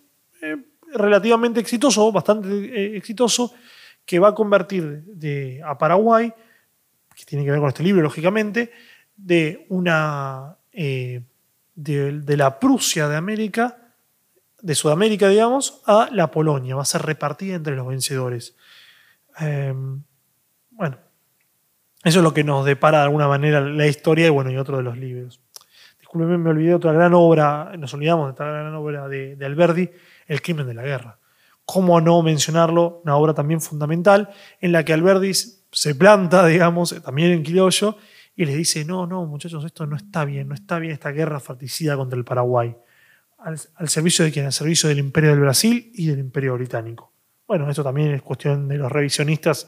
relativamente 0.93 1.59
exitoso, 1.59 2.11
bastante 2.11 2.97
exitoso, 2.97 3.53
que 4.05 4.19
va 4.19 4.29
a 4.29 4.35
convertir 4.35 5.03
de, 5.05 5.61
a 5.65 5.77
Paraguay, 5.77 6.33
que 7.15 7.25
tiene 7.25 7.45
que 7.45 7.51
ver 7.51 7.59
con 7.59 7.69
este 7.69 7.83
libro, 7.83 8.01
lógicamente, 8.01 8.71
de 9.15 9.65
una 9.69 10.57
de, 10.73 11.23
de, 11.75 12.37
la 12.37 12.59
Prusia 12.59 13.07
de 13.07 13.15
América, 13.15 13.77
de 14.61 14.75
Sudamérica, 14.75 15.27
digamos, 15.27 15.81
a 15.85 16.09
la 16.11 16.31
Polonia. 16.31 16.75
Va 16.75 16.83
a 16.83 16.85
ser 16.85 17.01
repartida 17.01 17.55
entre 17.55 17.75
los 17.75 17.87
vencedores. 17.87 18.55
Em, 19.39 20.03
bueno, 20.71 20.97
eso 22.03 22.19
es 22.19 22.23
lo 22.23 22.33
que 22.33 22.43
nos 22.43 22.65
depara 22.65 22.99
de 22.99 23.03
alguna 23.05 23.27
manera 23.27 23.61
la 23.61 23.87
historia 23.87 24.27
y 24.27 24.29
bueno, 24.29 24.51
y 24.51 24.57
otro 24.57 24.77
de 24.77 24.83
los 24.83 24.97
libros. 24.97 25.41
Disculpenme, 25.99 26.37
me 26.37 26.49
olvidé 26.49 26.69
de 26.69 26.75
otra 26.75 26.91
gran 26.93 27.13
obra, 27.13 27.73
nos 27.77 27.93
olvidamos 27.93 28.27
de 28.27 28.31
otra 28.31 28.51
gran 28.51 28.73
obra 28.75 29.07
de, 29.07 29.37
Alberdi, 29.45 29.89
El 30.27 30.41
crimen 30.41 30.67
de 30.67 30.73
la 30.73 30.83
guerra. 30.83 31.19
¿Cómo 31.65 31.99
no 32.01 32.21
mencionarlo? 32.21 33.01
Una 33.03 33.15
obra 33.15 33.33
también 33.33 33.61
fundamental 33.61 34.29
en 34.59 34.71
la 34.71 34.83
que 34.83 34.93
Alberdi 34.93 35.33
se 35.33 35.95
planta, 35.95 36.45
digamos, 36.47 37.01
también 37.03 37.31
en 37.31 37.43
Quilollo, 37.43 37.97
y 38.35 38.45
les 38.45 38.55
dice, 38.55 38.85
no, 38.85 39.05
no, 39.05 39.25
muchachos, 39.25 39.63
esto 39.65 39.85
no 39.85 39.95
está 39.95 40.25
bien, 40.25 40.47
no 40.47 40.55
está 40.55 40.79
bien 40.79 40.93
esta 40.93 41.11
guerra 41.11 41.39
fratricida 41.39 41.95
contra 41.95 42.17
el 42.17 42.23
Paraguay. 42.23 42.75
¿Al, 43.39 43.59
al 43.75 43.89
servicio 43.89 44.23
de 44.23 44.31
quién? 44.31 44.45
Al 44.45 44.53
servicio 44.53 44.87
del 44.89 44.99
Imperio 44.99 45.31
del 45.31 45.39
Brasil 45.39 45.91
y 45.93 46.07
del 46.07 46.19
Imperio 46.19 46.55
Británico. 46.55 47.11
Bueno, 47.47 47.69
esto 47.69 47.83
también 47.83 48.13
es 48.13 48.21
cuestión 48.21 48.69
de 48.69 48.77
los 48.77 48.89
revisionistas 48.89 49.67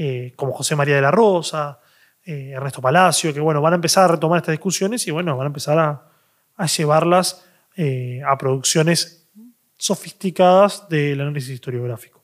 eh, 0.00 0.32
como 0.36 0.52
José 0.52 0.76
María 0.76 0.94
de 0.94 1.02
la 1.02 1.10
Rosa, 1.10 1.80
eh, 2.24 2.50
Ernesto 2.54 2.80
Palacio, 2.80 3.34
que 3.34 3.40
bueno, 3.40 3.60
van 3.60 3.72
a 3.72 3.74
empezar 3.74 4.04
a 4.04 4.08
retomar 4.14 4.36
estas 4.36 4.52
discusiones 4.52 5.04
y 5.08 5.10
bueno, 5.10 5.36
van 5.36 5.46
a 5.46 5.48
empezar 5.48 5.76
a, 5.76 6.66
llevarlas 6.66 7.44
eh, 7.74 8.20
a 8.24 8.38
producciones 8.38 9.17
sofisticadas 9.78 10.88
del 10.88 11.20
análisis 11.20 11.50
historiográfico. 11.50 12.22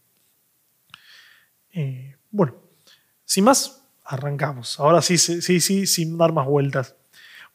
Eh, 1.73 2.17
bueno, 2.31 2.55
sin 3.25 3.45
más, 3.45 3.87
arrancamos. 4.05 4.79
Ahora 4.79 5.01
sí, 5.01 5.17
sí, 5.17 5.61
sí, 5.61 5.87
sin 5.87 6.19
dar 6.19 6.33
más 6.33 6.47
vueltas. 6.47 6.97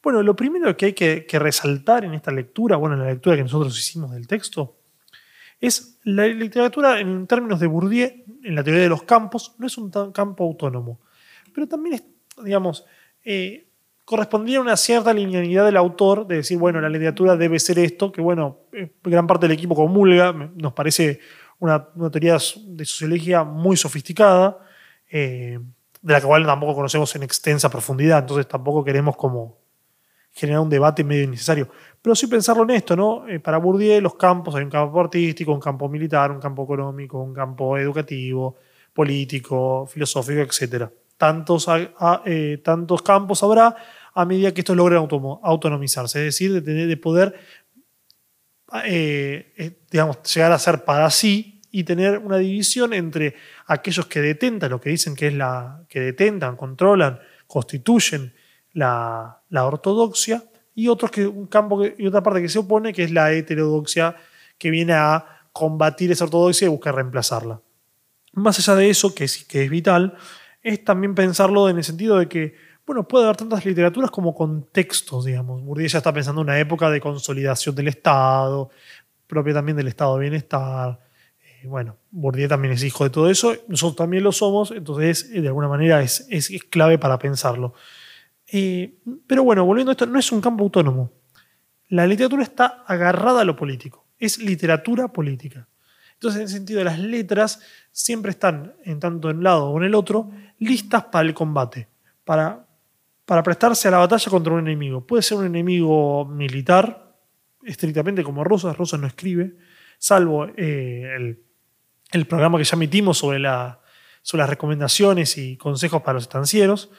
Bueno, 0.01 0.23
lo 0.23 0.35
primero 0.35 0.75
que 0.77 0.87
hay 0.87 0.93
que, 0.93 1.39
resaltar 1.39 2.05
en 2.05 2.13
esta 2.13 2.31
lectura, 2.31 2.77
bueno, 2.77 2.95
en 2.95 3.01
la 3.01 3.09
lectura 3.09 3.35
que 3.35 3.43
nosotros 3.43 3.77
hicimos 3.77 4.11
del 4.11 4.27
texto, 4.27 4.77
es 5.59 5.99
la 6.03 6.25
literatura 6.27 7.01
en 7.01 7.27
términos 7.27 7.59
de 7.59 7.67
Bourdieu, 7.67 8.09
en 8.43 8.55
la 8.55 8.63
teoría 8.63 8.83
de 8.83 8.89
los 8.89 9.03
campos, 9.03 9.55
no 9.57 9.67
es 9.67 9.77
un 9.77 9.91
campo 9.91 10.45
autónomo, 10.45 11.01
pero 11.53 11.67
también 11.67 11.95
es, 11.95 12.03
digamos, 12.41 12.85
eh, 13.25 13.68
correspondía 14.09 14.57
a 14.57 14.61
una 14.61 14.75
cierta 14.75 15.13
linealidad 15.13 15.65
del 15.65 15.77
autor 15.77 16.25
de 16.25 16.37
decir, 16.37 16.57
bueno, 16.57 16.81
la 16.81 16.89
literatura 16.89 17.35
debe 17.35 17.59
ser 17.59 17.77
esto, 17.77 18.11
que 18.11 18.21
bueno, 18.21 18.61
eh, 18.73 18.91
gran 19.03 19.27
parte 19.27 19.47
del 19.47 19.55
equipo 19.55 19.75
comulga, 19.75 20.33
nos 20.33 20.73
parece 20.73 21.19
una, 21.59 21.87
teoría 22.11 22.33
de 22.33 22.85
sociología 22.85 23.43
muy 23.43 23.77
sofisticada, 23.77 24.57
eh, 25.11 25.59
de 26.01 26.13
la 26.13 26.19
cual 26.21 26.43
tampoco 26.43 26.73
conocemos 26.73 27.15
en 27.17 27.21
extensa 27.21 27.69
profundidad, 27.69 28.17
entonces 28.21 28.47
tampoco 28.47 28.83
queremos 28.83 29.15
como 29.15 29.59
generar 30.31 30.61
un 30.61 30.71
debate 30.71 31.03
medio 31.03 31.25
innecesario. 31.25 31.69
Pero 32.01 32.15
sí 32.15 32.25
pensarlo 32.25 32.63
en 32.63 32.71
esto, 32.71 32.95
¿no? 32.95 33.27
Eh, 33.27 33.39
para 33.39 33.59
Bourdieu 33.59 34.01
los 34.01 34.15
campos, 34.15 34.55
hay 34.55 34.63
un 34.63 34.71
campo 34.71 34.99
artístico, 34.99 35.53
un 35.53 35.59
campo 35.59 35.87
militar, 35.87 36.31
un 36.31 36.39
campo 36.39 36.63
económico, 36.63 37.21
un 37.21 37.35
campo 37.35 37.77
educativo, 37.77 38.55
político, 38.91 39.85
filosófico, 39.85 40.41
etc. 40.41 40.89
Tantos, 41.15 41.67
tantos 42.63 43.01
campos 43.03 43.43
habrá 43.43 43.75
a 44.13 44.25
medida 44.25 44.53
que 44.53 44.61
estos 44.61 44.75
logren 44.75 44.99
autonomizarse, 44.99 46.19
es 46.19 46.25
decir, 46.25 46.63
de, 46.63 46.87
de 46.87 46.97
poder, 46.97 47.39
eh, 48.85 49.79
digamos, 49.89 50.21
llegar 50.33 50.51
a 50.51 50.59
ser 50.59 50.83
para 50.83 51.09
sí 51.09 51.61
y 51.71 51.83
tener 51.83 52.17
una 52.17 52.37
división 52.37 52.93
entre 52.93 53.35
aquellos 53.67 54.07
que 54.07 54.21
detentan, 54.21 54.71
lo 54.71 54.81
que 54.81 54.89
dicen 54.89 55.15
que 55.15 55.27
es 55.27 55.33
la 55.33 55.83
que 55.87 55.99
detentan, 55.99 56.55
controlan, 56.55 57.19
constituyen 57.47 58.33
la, 58.73 59.41
ortodoxia, 59.51 60.43
y 60.73 60.87
otros 60.87 61.11
que 61.11 61.27
un 61.27 61.47
campo 61.47 61.83
y 61.85 62.07
otra 62.07 62.23
parte 62.23 62.41
que 62.41 62.49
se 62.49 62.59
opone, 62.59 62.93
que 62.93 63.03
es 63.03 63.11
la 63.11 63.33
heterodoxia, 63.33 64.15
que 64.57 64.71
viene 64.71 64.93
a 64.93 65.25
combatir 65.51 66.11
esa 66.11 66.23
ortodoxia 66.25 66.65
y 66.65 66.69
buscar 66.69 66.95
reemplazarla. 66.95 67.61
Más 68.33 68.57
allá 68.59 68.75
de 68.79 68.89
eso, 68.89 69.13
que 69.13 69.25
es, 69.25 69.43
que 69.45 69.65
es 69.65 69.69
vital, 69.69 70.15
es 70.61 70.83
también 70.83 71.15
pensarlo 71.15 71.67
en 71.69 71.77
el 71.77 71.83
sentido 71.83 72.17
de 72.17 72.29
que, 72.29 72.55
bueno, 72.89 73.07
puede 73.07 73.25
haber 73.25 73.37
tantas 73.37 73.63
literaturas 73.67 74.09
como 74.09 74.33
contextos, 74.33 75.25
digamos. 75.25 75.61
Bourdieu 75.61 75.87
ya 75.87 75.99
está 75.99 76.11
pensando 76.11 76.41
en 76.41 76.47
una 76.47 76.57
época 76.57 76.89
de 76.89 76.99
consolidación 76.99 77.75
del 77.75 77.87
Estado, 77.87 78.71
propia 79.27 79.53
también 79.53 79.77
del 79.77 79.89
Estado 79.89 80.15
de 80.15 80.21
bienestar. 80.21 80.99
Eh, 81.39 81.67
bueno, 81.67 81.97
Bourdieu 82.09 82.47
también 82.47 82.73
es 82.73 82.83
hijo 82.83 83.03
de 83.03 83.11
todo 83.11 83.29
eso, 83.29 83.55
nosotros 83.67 83.95
también 83.95 84.23
lo 84.23 84.31
somos, 84.31 84.71
entonces 84.71 85.31
de 85.31 85.47
alguna 85.47 85.67
manera 85.67 86.01
es, 86.01 86.25
es 86.31 86.49
clave 86.63 86.97
para 86.97 87.19
pensarlo. 87.19 87.75
Eh, 88.51 88.97
pero 89.27 89.43
bueno, 89.43 89.63
volviendo 89.65 89.91
a 89.91 89.93
esto, 89.93 90.07
no 90.07 90.17
es 90.17 90.31
un 90.31 90.41
campo 90.41 90.63
autónomo. 90.63 91.11
La 91.89 92.07
literatura 92.07 92.41
está 92.41 92.85
agarrada 92.87 93.41
a 93.41 93.45
lo 93.45 93.55
político. 93.55 94.07
Es 94.17 94.39
literatura 94.39 95.09
política. 95.09 95.67
Entonces, 96.13 96.37
en 96.37 96.47
el 96.47 96.49
sentido 96.49 96.79
de 96.79 96.85
las 96.85 96.97
letras, 96.97 97.59
siempre 97.91 98.31
están, 98.31 98.73
en 98.83 98.99
tanto 98.99 99.29
en 99.29 99.37
un 99.37 99.43
lado 99.43 99.69
o 99.69 99.77
en 99.77 99.83
el 99.83 99.93
otro, 99.93 100.31
listas 100.57 101.03
para 101.03 101.27
el 101.27 101.35
combate, 101.35 101.87
para, 102.23 102.65
para 103.29 103.43
prestarse 103.43 103.87
a 103.87 103.91
la 103.91 103.99
batalla 103.99 104.27
contra 104.31 104.53
un 104.53 104.59
enemigo. 104.59 105.05
Puede 105.05 105.21
ser 105.21 105.37
un 105.37 105.45
enemigo 105.45 106.25
militar, 106.25 107.15
estrictamente 107.63 108.23
como 108.23 108.43
Rosas. 108.43 108.75
Rosas 108.75 108.99
no 108.99 109.05
escribe, 109.05 109.55
salvo 109.99 110.47
eh, 110.57 111.37
el, 112.11 112.25
programa 112.25 112.57
que 112.57 112.63
ya 112.63 112.75
emitimos 112.75 113.19
sobre, 113.19 113.37
la, 113.37 113.81
sobre 114.23 114.41
las 114.41 114.49
recomendaciones 114.49 115.37
y 115.37 115.57
consejos 115.57 116.01
para 116.01 116.15
los 116.15 116.23
estancieros 116.23 116.89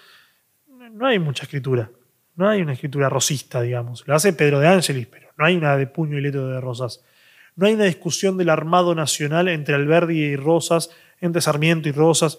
no 0.92 1.04
hay 1.04 1.18
mucha 1.18 1.42
escritura. 1.42 1.90
No 2.36 2.48
hay 2.48 2.62
una 2.62 2.74
escritura 2.74 3.08
rosista, 3.08 3.60
digamos. 3.60 4.06
Lo 4.06 4.14
hace 4.14 4.32
Pedro 4.32 4.60
de 4.60 4.68
Ángelis, 4.68 5.08
pero 5.08 5.30
no 5.36 5.44
hay 5.44 5.56
una 5.56 5.76
de 5.76 5.88
puño 5.88 6.16
y 6.16 6.20
letra 6.20 6.42
de 6.42 6.60
Rosas. 6.60 7.04
No 7.56 7.66
hay 7.66 7.74
una 7.74 7.86
discusión 7.86 8.38
del 8.38 8.50
armado 8.50 8.94
nacional 8.94 9.48
entre 9.48 9.74
Alberdi 9.74 10.16
y 10.16 10.36
Rosas, 10.36 10.90
entre 11.20 11.42
Sarmiento 11.42 11.88
y 11.88 11.92
Rosas. 11.92 12.38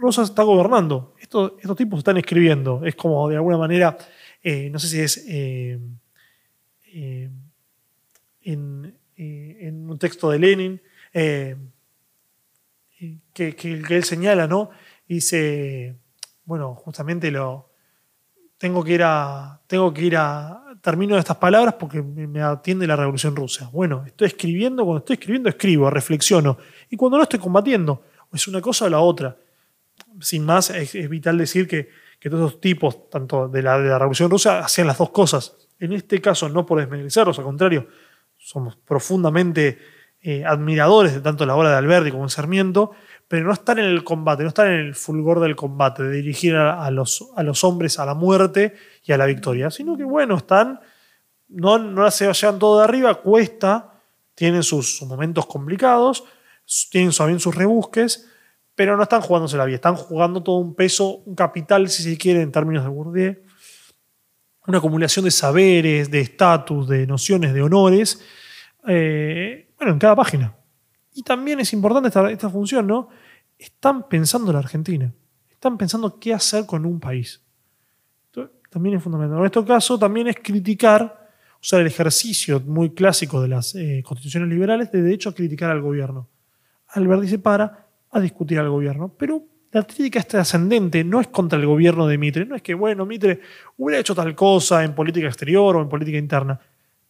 Rosas 0.00 0.30
está 0.30 0.42
gobernando. 0.42 1.14
Estos, 1.18 1.52
estos, 1.60 1.76
tipos 1.76 1.98
están 1.98 2.16
escribiendo. 2.16 2.84
Es 2.84 2.94
como 2.94 3.28
de 3.28 3.36
alguna 3.36 3.58
manera, 3.58 3.96
eh, 4.42 4.68
no 4.70 4.78
sé 4.78 4.88
si 4.88 5.00
es 5.00 5.24
eh, 5.28 5.78
eh, 6.86 7.30
en, 8.42 9.90
un 9.90 9.98
texto 9.98 10.30
de 10.30 10.38
Lenin, 10.38 10.80
que, 13.32 13.56
él 13.90 14.04
señala, 14.04 14.46
¿no? 14.46 14.70
Dice 15.06 15.96
bueno, 16.44 16.74
justamente 16.74 17.30
lo 17.30 17.70
tengo 18.58 18.84
que 18.84 18.92
ir 18.92 19.02
a 19.02 19.60
tengo 19.66 19.92
que 19.92 20.02
ir 20.02 20.16
a 20.16 20.60
termino 20.80 21.16
estas 21.16 21.38
palabras 21.38 21.74
porque 21.78 22.02
me 22.02 22.42
atiende 22.42 22.86
la 22.86 22.96
Revolución 22.96 23.34
Rusa. 23.34 23.70
Bueno, 23.72 24.04
estoy 24.06 24.28
escribiendo, 24.28 24.84
cuando 24.84 24.98
estoy 24.98 25.14
escribiendo 25.14 25.48
escribo, 25.48 25.88
reflexiono 25.88 26.58
y 26.90 26.96
cuando 26.96 27.16
no 27.16 27.22
estoy 27.22 27.40
combatiendo, 27.40 28.02
es 28.32 28.46
una 28.48 28.60
cosa 28.60 28.84
o 28.84 28.88
la 28.88 29.00
otra. 29.00 29.36
Sin 30.20 30.44
más, 30.44 30.70
es, 30.70 30.92
vital 31.08 31.38
decir 31.38 31.66
que, 31.66 31.88
que, 32.20 32.30
todos 32.30 32.42
los 32.42 32.60
tipos, 32.60 33.10
tanto 33.10 33.48
de 33.48 33.62
la, 33.62 33.78
Revolución 33.98 34.30
Rusa, 34.30 34.60
hacían 34.60 34.86
las 34.86 34.98
dos 34.98 35.10
cosas. 35.10 35.56
En 35.78 35.92
este 35.92 36.20
caso, 36.20 36.48
no 36.48 36.64
por 36.64 36.78
desmerecerlos, 36.78 37.38
al 37.38 37.44
contrario, 37.44 37.88
somos 38.36 38.76
profundamente 38.76 39.78
eh, 40.20 40.44
admiradores 40.44 41.14
de 41.14 41.20
tanto 41.20 41.44
la 41.44 41.54
obra 41.54 41.70
de 41.70 41.76
Alberti 41.76 42.10
como 42.10 42.24
de 42.24 42.30
Sarmiento, 42.30 42.92
pero 43.28 43.46
no 43.46 43.52
están 43.52 43.78
en 43.78 43.86
el 43.86 44.04
combate, 44.04 44.42
no 44.42 44.48
están 44.48 44.68
en 44.68 44.80
el 44.80 44.94
fulgor 44.94 45.40
del 45.40 45.56
combate, 45.56 46.02
de 46.02 46.16
dirigir 46.16 46.56
a, 46.56 46.90
los, 46.90 47.22
hombres 47.62 47.98
a 47.98 48.06
la 48.06 48.14
muerte 48.14 48.74
y 49.04 49.12
a 49.12 49.18
la 49.18 49.26
victoria, 49.26 49.70
sino 49.70 49.96
que 49.96 50.04
bueno, 50.04 50.36
están, 50.36 50.80
no, 51.48 51.78
no 51.78 52.10
se 52.10 52.26
vayan 52.26 52.58
todo 52.58 52.78
de 52.78 52.84
arriba, 52.84 53.14
cuesta, 53.16 54.00
tienen 54.34 54.62
sus, 54.62 55.02
momentos 55.02 55.46
complicados, 55.46 56.24
tienen 56.90 57.12
también 57.12 57.40
sus 57.40 57.54
rebusques, 57.54 58.30
pero 58.74 58.96
no 58.96 59.02
están 59.04 59.20
jugándose 59.20 59.56
la 59.56 59.64
vida, 59.64 59.76
están 59.76 59.96
jugando 59.96 60.42
todo 60.42 60.56
un 60.56 60.74
peso, 60.74 61.18
un 61.26 61.34
capital, 61.34 61.88
si 61.88 62.02
se 62.02 62.18
quiere, 62.18 62.42
en 62.42 62.50
términos 62.50 62.82
de 62.82 62.90
Bourdieu, 62.90 63.36
una 64.66 64.78
acumulación 64.78 65.24
de 65.24 65.30
saberes, 65.30 66.10
de 66.10 66.20
estatus, 66.20 66.88
de 66.88 67.06
nociones, 67.06 67.52
de 67.54 67.62
honores, 67.62 68.20
eh, 68.86 69.68
bueno, 69.76 69.92
en 69.92 69.98
cada 69.98 70.16
página. 70.16 70.56
Y 71.12 71.22
también 71.22 71.60
es 71.60 71.72
importante 71.72 72.08
esta, 72.32 72.50
función, 72.50 72.86
¿no? 72.86 73.08
Están 73.56 74.08
pensando 74.08 74.50
en 74.50 74.54
la 74.54 74.60
Argentina. 74.60 75.12
Están 75.50 75.78
pensando 75.78 76.18
qué 76.18 76.34
hacer 76.34 76.66
con 76.66 76.84
un 76.84 76.98
país. 76.98 77.40
también 78.70 78.96
es 78.96 79.02
fundamental. 79.04 79.38
En 79.38 79.44
este 79.44 79.64
caso 79.64 79.96
también 79.96 80.26
es 80.26 80.36
criticar, 80.42 81.28
usar 81.62 81.80
el 81.80 81.86
ejercicio 81.86 82.58
muy 82.58 82.92
clásico 82.92 83.40
de 83.40 83.48
las 83.48 83.74
eh, 83.76 84.02
constituciones 84.04 84.48
liberales 84.48 84.90
de 84.90 85.00
derecho 85.00 85.28
a 85.28 85.34
criticar 85.34 85.70
al 85.70 85.80
gobierno. 85.80 86.28
Alberti 86.88 87.28
se 87.28 87.38
para 87.38 87.83
a 88.14 88.20
discutir 88.20 88.58
al 88.58 88.70
gobierno. 88.70 89.14
Pero 89.18 89.44
la 89.72 89.82
crítica 89.82 90.20
este 90.20 90.36
ascendente 90.36 91.02
no 91.02 91.20
es 91.20 91.28
contra 91.28 91.58
el 91.58 91.66
gobierno 91.66 92.06
de 92.06 92.16
Mitre. 92.16 92.44
No 92.46 92.54
es 92.54 92.62
que, 92.62 92.74
bueno, 92.74 93.04
Mitre 93.04 93.40
hubiera 93.76 94.00
hecho 94.00 94.14
tal 94.14 94.34
cosa 94.34 94.84
en 94.84 94.94
política 94.94 95.26
exterior 95.26 95.76
o 95.76 95.82
en 95.82 95.88
política 95.88 96.16
interna. 96.16 96.60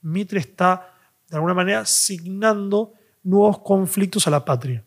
Mitre 0.01 0.41
está, 0.41 0.95
de 1.29 1.37
alguna 1.37 1.53
manera, 1.53 1.85
signando 1.85 2.95
nuevos 3.23 3.59
conflictos 3.59 4.27
a 4.27 4.31
la 4.31 4.45
patria. 4.45 4.83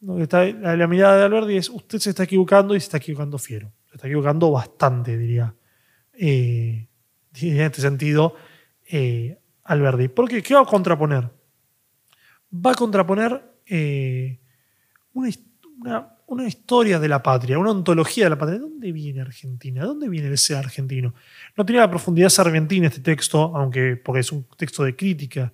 la, 0.00 0.86
mirada 0.86 1.16
de 1.16 1.24
Alberti 1.24 1.56
es, 1.56 1.70
usted 1.70 1.98
se 1.98 2.10
está 2.10 2.24
equivocando 2.24 2.74
y 2.74 2.80
se 2.80 2.84
está 2.84 2.98
equivocando 2.98 3.38
fiero. 3.38 3.72
Se 3.88 3.96
está 3.96 4.08
equivocando 4.08 4.50
bastante, 4.50 5.16
diría. 5.16 5.54
Eh, 6.12 6.86
en 7.40 7.60
este 7.60 7.80
sentido, 7.80 8.34
eh, 8.90 9.38
Alberti. 9.64 10.08
¿Por 10.08 10.28
qué? 10.28 10.42
¿Qué 10.42 10.54
va 10.54 10.60
a 10.60 10.66
contraponer? 10.66 11.30
Va 12.54 12.72
a 12.72 12.74
contraponer 12.74 13.42
eh, 13.66 14.38
una, 16.26 16.46
historia 16.46 16.98
de 16.98 17.08
la 17.08 17.22
patria, 17.22 17.58
una 17.58 17.70
ontología 17.70 18.24
de 18.24 18.30
la 18.30 18.38
patria. 18.38 18.58
¿De 18.58 18.64
dónde 18.64 18.92
viene 18.92 19.20
Argentina? 19.20 19.82
¿De 19.82 19.86
dónde 19.86 20.08
viene 20.08 20.28
el 20.28 20.38
ser 20.38 20.56
argentino? 20.58 21.14
No 21.56 21.64
tiene 21.64 21.80
la 21.80 21.90
profundidad 21.90 22.28
sargentina 22.28 22.86
este 22.86 23.00
texto, 23.00 23.56
aunque 23.56 23.96
porque 23.96 24.20
es 24.20 24.32
un 24.32 24.46
texto 24.56 24.84
de 24.84 24.94
crítica 24.94 25.52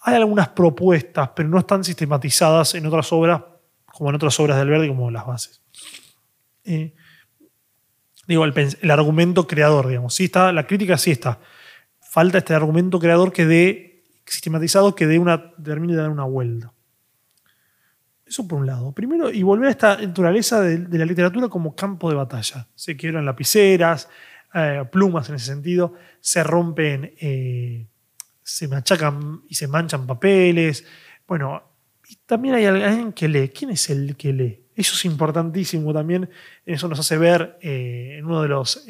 hay 0.00 0.16
algunas 0.16 0.48
propuestas, 0.48 1.30
pero 1.34 1.48
no 1.48 1.58
están 1.58 1.84
sistematizadas 1.84 2.74
en 2.74 2.86
otras 2.86 3.12
obras, 3.12 3.42
como 3.86 4.10
en 4.10 4.16
otras 4.16 4.38
obras 4.40 4.56
de 4.56 4.62
Alberti, 4.62 4.88
como 4.88 5.10
las 5.10 5.26
bases. 5.26 5.60
Eh, 6.64 6.94
digo, 8.26 8.44
el, 8.44 8.90
argumento 8.90 9.46
creador, 9.46 9.88
digamos. 9.88 10.14
Sí 10.14 10.24
está, 10.24 10.52
la 10.52 10.66
crítica 10.66 10.96
sí 10.98 11.10
está. 11.10 11.40
Falta 12.00 12.38
este 12.38 12.54
argumento 12.54 12.98
creador 12.98 13.32
que 13.32 13.46
dé, 13.46 14.04
sistematizado, 14.24 14.94
que 14.94 15.06
dé 15.06 15.18
una, 15.18 15.54
termine 15.56 15.94
de 15.94 16.00
dar 16.00 16.10
una 16.10 16.24
vuelta. 16.24 16.72
Eso 18.28 18.46
por 18.46 18.58
un 18.58 18.66
lado. 18.66 18.92
Primero, 18.92 19.30
y 19.30 19.42
volver 19.42 19.68
a 19.68 19.70
esta 19.70 19.96
naturaleza 19.96 20.60
de, 20.60 20.98
la 20.98 21.06
literatura 21.06 21.48
como 21.48 21.74
campo 21.74 22.10
de 22.10 22.16
batalla. 22.16 22.68
Se 22.74 22.94
quiebran 22.94 23.24
lapiceras, 23.24 24.08
eh, 24.52 24.84
plumas 24.92 25.28
en 25.30 25.36
ese 25.36 25.46
sentido, 25.46 25.94
se 26.20 26.44
rompen. 26.44 27.14
Eh, 27.18 27.86
se 28.42 28.68
machacan 28.68 29.42
y 29.48 29.54
se 29.54 29.66
manchan 29.66 30.06
papeles. 30.06 30.84
Bueno, 31.26 31.62
y 32.06 32.16
también 32.26 32.54
hay 32.54 32.66
alguien 32.66 33.12
que 33.14 33.28
lee. 33.28 33.48
¿Quién 33.48 33.70
es 33.70 33.88
el 33.88 34.14
que 34.14 34.32
lee? 34.32 34.64
Eso 34.74 34.94
es 34.94 35.04
importantísimo 35.06 35.92
también. 35.94 36.28
Eso 36.66 36.86
nos 36.86 37.00
hace 37.00 37.16
ver 37.16 37.58
eh, 37.62 38.16
en 38.18 38.26
uno 38.26 38.42
de 38.42 38.48
los, 38.48 38.86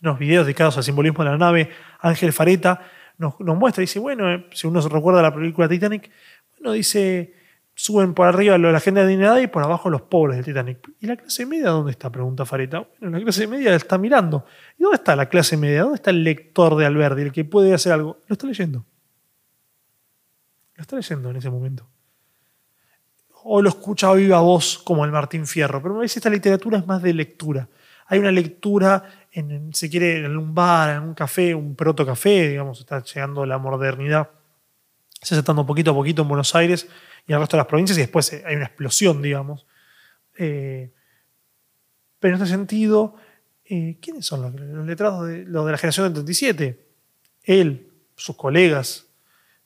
los 0.00 0.18
videos 0.18 0.44
dedicados 0.44 0.76
al 0.76 0.84
simbolismo 0.84 1.22
de 1.22 1.30
la 1.30 1.38
nave, 1.38 1.70
Ángel 2.00 2.32
Fareta 2.32 2.80
nos, 3.18 3.40
nos 3.40 3.56
muestra, 3.56 3.80
dice, 3.80 3.98
bueno, 3.98 4.44
si 4.52 4.66
uno 4.66 4.82
se 4.82 4.88
recuerda 4.88 5.22
la 5.22 5.34
película 5.34 5.68
Titanic, 5.68 6.10
bueno, 6.58 6.72
dice, 6.72 7.35
suben 7.78 8.14
por 8.14 8.26
arriba 8.26 8.56
la 8.56 8.80
gente 8.80 9.00
adinerada 9.00 9.40
y 9.42 9.48
por 9.48 9.62
abajo 9.62 9.90
los 9.90 10.00
pobres 10.00 10.36
del 10.36 10.46
Titanic. 10.46 10.78
¿Y 10.98 11.06
la 11.06 11.16
clase 11.16 11.44
media 11.44 11.68
dónde 11.68 11.92
está? 11.92 12.10
Pregunta 12.10 12.46
Fareta. 12.46 12.88
Bueno, 12.98 13.18
la 13.18 13.22
clase 13.22 13.46
media 13.46 13.74
está 13.74 13.98
mirando. 13.98 14.46
¿Y 14.78 14.82
dónde 14.82 14.96
está 14.96 15.14
la 15.14 15.28
clase 15.28 15.58
media? 15.58 15.82
¿Dónde 15.82 15.96
está 15.96 16.10
el 16.10 16.24
lector 16.24 16.74
de 16.76 16.86
Alberti, 16.86 17.20
el 17.20 17.32
que 17.32 17.44
puede 17.44 17.74
hacer 17.74 17.92
algo? 17.92 18.18
Lo 18.26 18.32
está 18.32 18.46
leyendo. 18.46 18.86
Lo 20.74 20.80
está 20.80 20.96
leyendo 20.96 21.30
en 21.30 21.36
ese 21.36 21.50
momento. 21.50 21.86
O 23.44 23.60
lo 23.60 23.68
escucha 23.68 24.08
a 24.08 24.14
viva 24.14 24.40
voz 24.40 24.78
como 24.78 25.04
el 25.04 25.12
Martín 25.12 25.46
Fierro. 25.46 25.82
Pero 25.82 25.96
a 25.96 25.98
veces 25.98 26.16
esta 26.16 26.30
literatura 26.30 26.78
es 26.78 26.86
más 26.86 27.02
de 27.02 27.12
lectura. 27.12 27.68
Hay 28.06 28.18
una 28.18 28.32
lectura, 28.32 29.04
en, 29.30 29.74
si 29.74 29.90
quiere, 29.90 30.24
en 30.24 30.38
un 30.38 30.54
bar, 30.54 30.96
en 30.96 31.02
un 31.02 31.14
café, 31.14 31.54
un 31.54 31.76
proto 31.76 32.06
café, 32.06 32.48
digamos, 32.48 32.80
está 32.80 33.02
llegando 33.02 33.44
la 33.44 33.58
modernidad. 33.58 34.30
Se 35.20 35.38
está 35.38 35.52
un 35.52 35.66
poquito 35.66 35.90
a 35.90 35.94
poquito 35.94 36.22
en 36.22 36.28
Buenos 36.28 36.54
Aires 36.54 36.88
y 37.26 37.32
el 37.32 37.40
resto 37.40 37.56
de 37.56 37.60
las 37.60 37.66
provincias 37.66 37.98
y 37.98 38.02
después 38.02 38.32
hay 38.44 38.54
una 38.54 38.66
explosión, 38.66 39.20
digamos. 39.20 39.66
Eh, 40.38 40.92
pero 42.20 42.36
en 42.36 42.42
este 42.42 42.54
sentido, 42.54 43.16
eh, 43.64 43.98
¿quiénes 44.00 44.26
son 44.26 44.42
los, 44.42 44.86
letrados 44.86 45.26
de, 45.26 45.44
los 45.44 45.66
de 45.66 45.72
la 45.72 45.78
generación 45.78 46.06
del 46.06 46.24
37? 46.24 46.86
Él, 47.42 47.90
sus 48.14 48.36
colegas, 48.36 49.06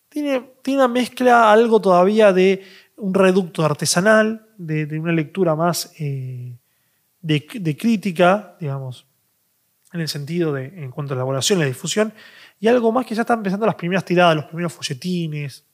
tiene, 0.09 0.51
una 0.69 0.89
mezcla, 0.89 1.53
algo 1.53 1.81
todavía 1.81 2.33
de 2.33 2.65
un 2.97 3.15
reducto 3.15 3.65
artesanal, 3.65 4.47
de, 4.57 4.99
una 4.99 5.13
lectura 5.13 5.55
más 5.55 5.93
eh, 5.99 6.57
de, 7.21 7.77
crítica, 7.77 8.57
digamos, 8.59 9.07
en 9.93 10.01
el 10.01 10.09
sentido 10.09 10.53
de, 10.53 10.67
en 10.67 10.91
cuanto 10.91 11.13
a 11.13 11.17
la 11.17 11.21
elaboración, 11.21 11.59
la 11.59 11.67
difusión, 11.67 12.13
y 12.59 12.69
algo 12.69 12.93
más 12.93 13.07
que 13.07 13.15
ya 13.15 13.23
están 13.23 13.39
empezando 13.39 13.67
las 13.67 13.75
primeras 13.75 14.05
tiradas, 14.05 14.37
los 14.37 14.45
primeros 14.47 14.73
folletines, 14.73 15.65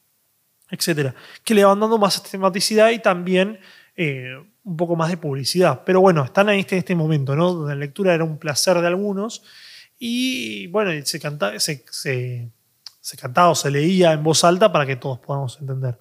etcétera, 0.70 1.14
que 1.44 1.54
le 1.54 1.64
van 1.64 1.80
dando 1.80 1.98
más 1.98 2.14
sistematicidad 2.14 2.90
y 2.90 2.98
también 2.98 3.58
eh, 3.96 4.34
un 4.64 4.76
poco 4.76 4.96
más 4.96 5.10
de 5.10 5.16
publicidad. 5.16 5.82
Pero 5.84 6.00
bueno, 6.00 6.24
están 6.24 6.48
ahí 6.48 6.66
en 6.68 6.78
este 6.78 6.94
momento, 6.94 7.36
¿no? 7.36 7.52
Donde 7.52 7.74
la 7.74 7.80
lectura 7.80 8.14
era 8.14 8.24
un 8.24 8.38
placer 8.38 8.80
de 8.80 8.86
algunos 8.86 9.42
y 9.98 10.66
bueno, 10.68 10.90
se, 11.04 11.20
se, 11.90 12.50
se 13.00 13.16
cantaba 13.16 13.50
o 13.50 13.54
se 13.54 13.70
leía 13.70 14.12
en 14.12 14.22
voz 14.22 14.44
alta 14.44 14.72
para 14.72 14.84
que 14.84 14.96
todos 14.96 15.18
podamos 15.20 15.58
entender. 15.60 15.98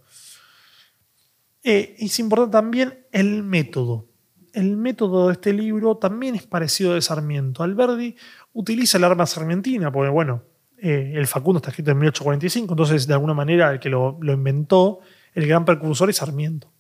Eh, 1.64 1.96
es 1.98 2.20
importante 2.20 2.52
también 2.52 3.06
el 3.12 3.44
método. 3.44 4.08
El 4.54 4.78
método 4.78 5.28
de 5.28 5.34
este 5.34 5.52
libro 5.52 5.98
también 5.98 6.36
es 6.36 6.44
parecido 6.44 6.94
de 6.94 7.02
Sarmiento. 7.02 7.64
Alberdi 7.64 8.16
utiliza 8.54 8.98
el 8.98 9.04
arma 9.04 9.26
sarmientina, 9.26 9.92
porque 9.92 10.10
bueno, 10.10 10.44
eh, 10.78 11.14
el 11.16 11.28
Facundo 11.28 11.58
está 11.58 11.70
escrito 11.70 11.92
en 11.92 11.98
1845, 11.98 12.74
entonces 12.74 13.08
de 13.08 13.14
alguna 13.14 13.34
manera 13.34 13.72
el 13.72 13.80
que 13.80 13.90
lo, 13.90 14.20
inventó, 14.22 15.00
el 15.34 15.48
gran 15.48 15.66
precursor 15.66 16.10
es 16.10 16.18
Sarmiento. 16.18 16.72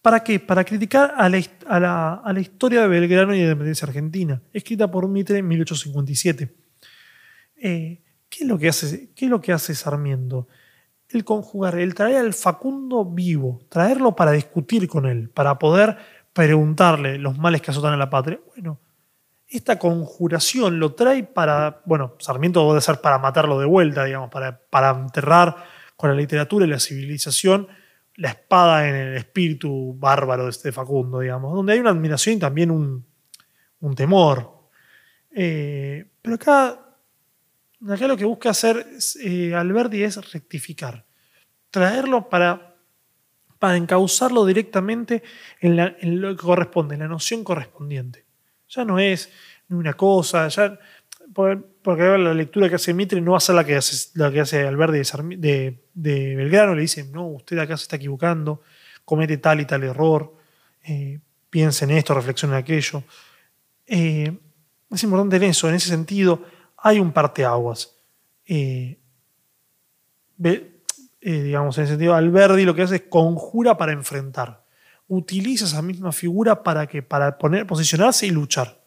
¿Para 0.00 0.22
qué? 0.22 0.38
Para 0.38 0.64
criticar 0.64 1.14
a 1.16 1.28
la, 1.28 2.40
historia 2.40 2.82
de 2.82 2.88
Belgrano 2.88 3.34
y 3.34 3.38
de 3.38 3.44
la 3.44 3.50
independencia 3.52 3.86
argentina, 3.86 4.42
escrita 4.52 4.90
por 4.90 5.08
Mitre 5.08 5.38
en 5.38 5.48
1857. 5.48 6.54
Eh, 7.56 8.02
¿Qué 8.28 8.44
es 8.44 8.48
lo 8.48 8.58
que 8.58 8.68
hace, 8.68 9.10
qué 9.14 9.24
es 9.24 9.30
lo 9.30 9.40
que 9.40 9.52
hace 9.52 9.74
Sarmiento? 9.74 10.48
El 11.08 11.24
conjugar, 11.24 11.78
el 11.78 11.94
traer 11.94 12.16
al 12.16 12.34
Facundo 12.34 13.04
vivo, 13.04 13.60
traerlo 13.68 14.14
para 14.14 14.32
discutir 14.32 14.88
con 14.88 15.06
él, 15.06 15.30
para 15.30 15.58
poder 15.58 15.96
preguntarle 16.32 17.16
los 17.16 17.38
males 17.38 17.62
que 17.62 17.70
azotan 17.70 17.94
a 17.94 17.96
la 17.96 18.10
patria. 18.10 18.40
Bueno, 18.54 18.80
esta 19.48 19.78
conjuración 19.78 20.78
lo 20.78 20.94
trae 20.94 21.24
para, 21.24 21.82
bueno, 21.84 22.14
Sarmiento 22.18 22.64
puede 22.66 22.80
ser 22.80 23.00
para 23.00 23.18
matarlo 23.18 23.58
de 23.58 23.66
vuelta, 23.66 24.04
digamos, 24.04 24.30
para, 24.30 24.90
enterrar 24.90 25.56
con 25.96 26.10
la 26.10 26.16
literatura 26.16 26.66
y 26.66 26.68
la 26.68 26.80
civilización 26.80 27.68
la 28.16 28.30
espada 28.30 28.88
en 28.88 28.94
el 28.94 29.16
espíritu 29.16 29.94
bárbaro 29.98 30.44
de 30.44 30.50
este 30.50 30.70
Facundo, 30.70 31.20
digamos, 31.20 31.52
donde 31.52 31.72
hay 31.72 31.80
una 31.80 31.90
admiración 31.90 32.36
y 32.36 32.38
también 32.38 32.70
un, 32.70 33.04
temor. 33.96 34.68
Eh, 35.30 36.06
pero 36.22 36.36
acá 36.36 36.84
acá 37.92 38.08
lo 38.08 38.16
que 38.16 38.24
busca 38.24 38.50
hacer 38.50 38.86
eh, 39.22 39.54
Alberti 39.54 40.02
es 40.02 40.32
rectificar, 40.32 41.04
traerlo 41.70 42.28
para, 42.28 42.76
para 43.58 43.76
encauzarlo 43.76 44.46
directamente 44.46 45.22
en, 45.60 46.20
lo 46.20 46.36
que 46.36 46.42
corresponde, 46.42 46.94
en 46.94 47.00
la 47.00 47.08
noción 47.08 47.44
correspondiente. 47.44 48.23
Ya 48.74 48.84
no 48.84 48.98
es 48.98 49.30
ni 49.68 49.76
una 49.76 49.94
cosa, 49.94 50.48
ya, 50.48 50.78
porque 51.32 52.18
la 52.18 52.34
lectura 52.34 52.68
que 52.68 52.76
hace 52.76 52.94
Mitre 52.94 53.20
no 53.20 53.32
va 53.32 53.38
a 53.38 53.40
ser 53.40 53.54
la 53.54 53.64
que 53.64 53.76
hace, 53.76 54.10
la 54.14 54.30
que 54.30 54.40
hace 54.40 54.66
Alberti 54.66 54.98
de, 55.36 55.78
Belgrano, 55.94 56.74
le 56.74 56.82
dice, 56.82 57.04
no, 57.04 57.26
usted 57.28 57.58
acá 57.58 57.76
se 57.76 57.84
está 57.84 57.96
equivocando, 57.96 58.62
comete 59.04 59.38
tal 59.38 59.60
y 59.60 59.64
tal 59.64 59.82
error, 59.84 60.34
eh, 60.84 61.18
piense 61.50 61.84
en 61.84 61.92
esto, 61.92 62.14
reflexione 62.14 62.54
en 62.54 62.60
aquello. 62.60 63.02
Eh, 63.86 64.36
es 64.90 65.02
importante 65.02 65.36
en 65.36 65.44
eso, 65.44 65.68
en 65.68 65.74
ese 65.74 65.88
sentido, 65.88 66.42
hay 66.78 67.00
un 67.00 67.12
parteaguas. 67.12 67.96
Eh, 68.46 68.98
eh, 70.42 70.70
digamos, 71.20 71.78
en 71.78 71.82
el 71.82 71.88
sentido, 71.88 72.14
Alberdi 72.14 72.64
lo 72.64 72.74
que 72.74 72.82
hace 72.82 72.96
es 72.96 73.02
conjura 73.02 73.76
para 73.76 73.92
enfrentar. 73.92 74.63
Utiliza 75.08 75.66
esa 75.66 75.82
misma 75.82 76.12
figura 76.12 76.62
para, 76.62 76.86
que, 76.86 77.02
para 77.02 77.38
poner, 77.38 77.66
posicionarse 77.66 78.26
y 78.26 78.30
luchar. 78.30 78.80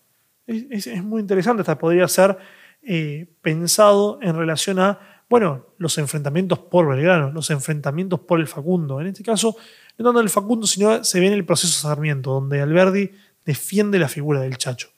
Es, 0.46 0.88
muy 1.04 1.22
interesante, 1.22 1.62
hasta 1.62 1.78
podría 1.78 2.08
ser 2.08 2.38
eh, 2.82 3.28
pensado 3.42 4.20
en 4.22 4.36
relación 4.36 4.80
a, 4.80 5.24
bueno, 5.30 5.68
los 5.78 5.98
enfrentamientos 5.98 6.60
por 6.60 6.88
Belgrano, 6.88 7.32
los 7.32 7.50
enfrentamientos 7.50 8.22
por 8.22 8.40
el 8.40 8.48
Facundo. 8.48 9.02
En 9.02 9.08
este 9.08 9.24
caso, 9.24 9.56
no 9.98 10.06
tanto 10.06 10.22
el 10.22 10.30
Facundo, 10.30 10.66
sino 10.66 11.04
se 11.04 11.20
ve 11.20 11.28
en 11.28 11.34
el 11.34 11.46
proceso 11.46 11.88
Sarmiento, 11.88 12.32
donde 12.32 12.62
Alberdi 12.62 13.12
defiende 13.46 14.00
la 14.00 14.08
figura 14.08 14.42
del 14.42 14.58
Chacho. 14.58 14.90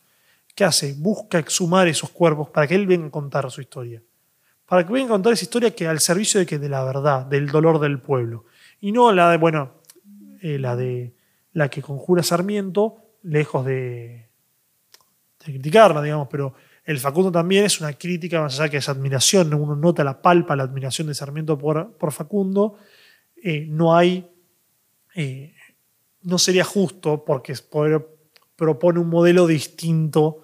¿Qué 0.54 0.66
hace? 0.66 0.94
Busca 0.98 1.40
exhumar 1.40 1.88
esos 1.88 2.10
cuerpos 2.10 2.50
para 2.50 2.68
que 2.68 2.76
él 2.76 2.86
venga 2.86 3.08
a 3.08 3.12
contar 3.12 3.50
su 3.50 3.62
historia. 3.62 4.04
Para 4.66 4.86
que 4.86 4.94
venga 4.94 5.08
a 5.08 5.12
contar 5.12 5.34
esa 5.34 5.46
historia 5.46 5.74
que 5.74 5.88
al 5.88 6.00
servicio 6.00 6.40
de, 6.40 6.46
que, 6.46 6.60
de 6.60 6.70
la 6.70 6.84
verdad, 6.84 7.26
del 7.26 7.48
dolor 7.48 7.80
del 7.80 8.00
pueblo. 8.00 8.46
Y 8.82 8.92
no 8.92 9.12
la 9.12 9.32
de, 9.32 9.38
bueno, 9.38 9.79
eh, 10.42 10.60
la 10.60 10.76
de 10.76 11.16
la 11.54 11.70
que 11.70 11.82
conjura 11.82 12.24
Sarmiento, 12.24 12.98
lejos 13.24 13.66
de, 13.66 14.30
criticarla, 15.38 16.02
digamos, 16.02 16.28
pero 16.30 16.54
el 16.86 17.00
Facundo 17.00 17.32
también 17.32 17.66
es 17.66 17.80
una 17.82 17.94
crítica, 17.94 18.42
más 18.42 18.60
allá 18.60 18.70
que 18.70 18.78
es 18.78 18.90
admiración, 18.90 19.54
uno 19.54 19.76
nota 19.76 20.04
la 20.04 20.22
palpa, 20.22 20.56
la 20.56 20.64
admiración 20.64 21.08
de 21.08 21.16
Sarmiento 21.16 21.58
por, 21.58 21.98
por 21.98 22.12
Facundo, 22.12 22.78
eh, 23.42 23.66
no 23.68 23.96
hay, 23.96 24.30
eh, 25.16 25.54
no 26.24 26.38
sería 26.38 26.64
justo 26.64 27.24
porque 27.24 27.54
propone 28.56 29.00
un 29.00 29.10
modelo 29.10 29.48
distinto 29.48 30.44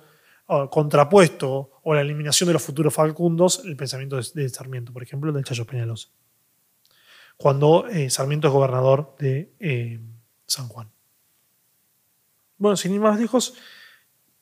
contrapuesto 0.70 1.80
o 1.84 1.94
la 1.96 2.02
eliminación 2.02 2.48
de 2.48 2.54
los 2.54 2.62
futuros 2.62 2.94
Facundos, 2.94 3.64
el 3.66 3.76
pensamiento 3.76 4.16
de, 4.16 4.50
Sarmiento, 4.50 4.94
por 4.94 5.02
ejemplo, 5.04 5.32
del 5.32 5.44
Chayo 5.44 5.66
Peñalosa. 5.66 6.10
Cuando 7.38 7.88
eh, 7.88 8.10
Sarmiento 8.10 8.48
es 8.48 8.54
gobernador 8.54 9.16
de 9.20 9.52
eh, 9.60 10.00
San 10.48 10.68
Juan. 10.68 10.90
Bueno, 12.58 12.78
sin 12.78 12.94
ir 12.94 13.02
más 13.02 13.20
lejos, 13.20 13.56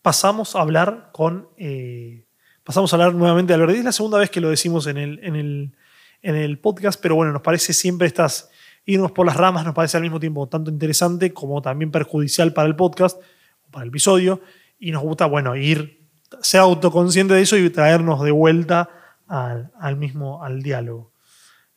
pasamos 0.01 0.55
a 0.55 0.61
hablar 0.61 1.09
con. 1.11 1.49
Eh, 1.57 2.25
pasamos 2.63 2.93
a 2.93 2.95
hablar 2.95 3.15
nuevamente 3.15 3.53
de 3.53 3.55
Alberti. 3.55 3.79
Es 3.79 3.85
la 3.85 3.91
segunda 3.91 4.19
vez 4.19 4.29
que 4.29 4.41
lo 4.41 4.49
decimos 4.49 4.87
en 4.87 4.97
el, 4.97 5.19
en 5.23 5.35
el, 5.35 5.75
en 6.21 6.35
el 6.35 6.59
podcast, 6.59 7.01
pero 7.01 7.15
bueno, 7.15 7.33
nos 7.33 7.41
parece 7.41 7.73
siempre 7.73 8.07
estas. 8.07 8.49
Irnos 8.85 9.13
por 9.13 9.25
las 9.25 9.37
ramas 9.37 9.63
nos 9.63 9.73
parece 9.73 9.95
al 9.95 10.03
mismo 10.03 10.19
tiempo 10.19 10.49
tanto 10.49 10.69
interesante 10.69 11.33
como 11.33 11.61
también 11.61 11.89
perjudicial 11.89 12.51
para 12.51 12.67
el 12.67 12.75
podcast 12.75 13.17
o 13.65 13.71
para 13.71 13.83
el 13.83 13.89
episodio 13.89 14.41
y 14.83 14.91
nos 14.91 15.01
gusta, 15.01 15.25
bueno, 15.27 15.55
ir, 15.55 16.09
ser 16.41 16.59
autoconsciente 16.59 17.33
de 17.33 17.41
eso 17.41 17.55
y 17.55 17.69
traernos 17.69 18.21
de 18.21 18.31
vuelta 18.31 18.89
al, 19.29 19.95
mismo, 19.95 20.43
al 20.43 20.61
diálogo, 20.61 21.12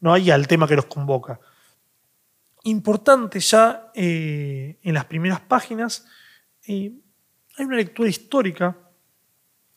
¿no? 0.00 0.16
y 0.16 0.30
al 0.30 0.46
tema 0.46 0.66
que 0.66 0.76
nos 0.76 0.86
convoca. 0.86 1.40
Importante 2.64 3.38
ya 3.40 3.90
eh, 3.94 4.78
en 4.82 4.94
las 4.94 5.04
primeras 5.04 5.40
páginas, 5.40 6.06
eh, 6.66 6.92
hay 7.56 7.64
una 7.64 7.76
lectura 7.76 8.08
histórica. 8.08 8.76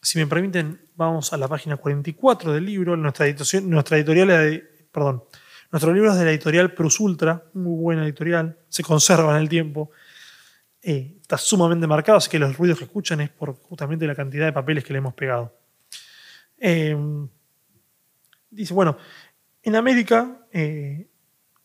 Si 0.02 0.18
me 0.18 0.26
permiten, 0.28 0.82
vamos 0.96 1.32
a 1.34 1.38
la 1.38 1.48
página 1.48 1.78
44 1.78 2.54
del 2.54 2.66
libro. 2.66 2.98
Nuestra, 2.98 3.28
nuestra 3.62 3.98
editorial, 3.98 4.70
perdón, 4.92 5.24
nuestro 5.72 5.94
libro 5.94 6.12
es 6.12 6.18
de 6.18 6.26
la 6.26 6.32
editorial 6.32 6.74
Prus 6.74 7.00
Ultra, 7.00 7.44
muy 7.54 7.80
buena 7.80 8.04
editorial, 8.04 8.58
se 8.70 8.82
conserva 8.82 9.36
en 9.36 9.42
el 9.44 9.50
tiempo. 9.50 9.92
Eh, 10.82 11.18
está 11.22 11.38
sumamente 11.38 11.86
marcado, 11.86 12.18
así 12.18 12.30
que 12.30 12.40
los 12.40 12.58
ruidos 12.58 12.80
que 12.80 12.86
escuchan 12.86 13.22
es 13.22 13.30
por 13.30 13.54
justamente 13.54 14.08
la 14.08 14.16
cantidad 14.16 14.46
de 14.46 14.54
papeles 14.54 14.84
que 14.84 14.94
le 14.94 15.00
hemos 15.00 15.14
pegado. 15.14 15.54
Eh, 16.58 16.98
Dice, 18.52 18.74
bueno, 18.74 18.98
en 19.64 19.76
América 19.76 20.46
eh, 20.52 21.10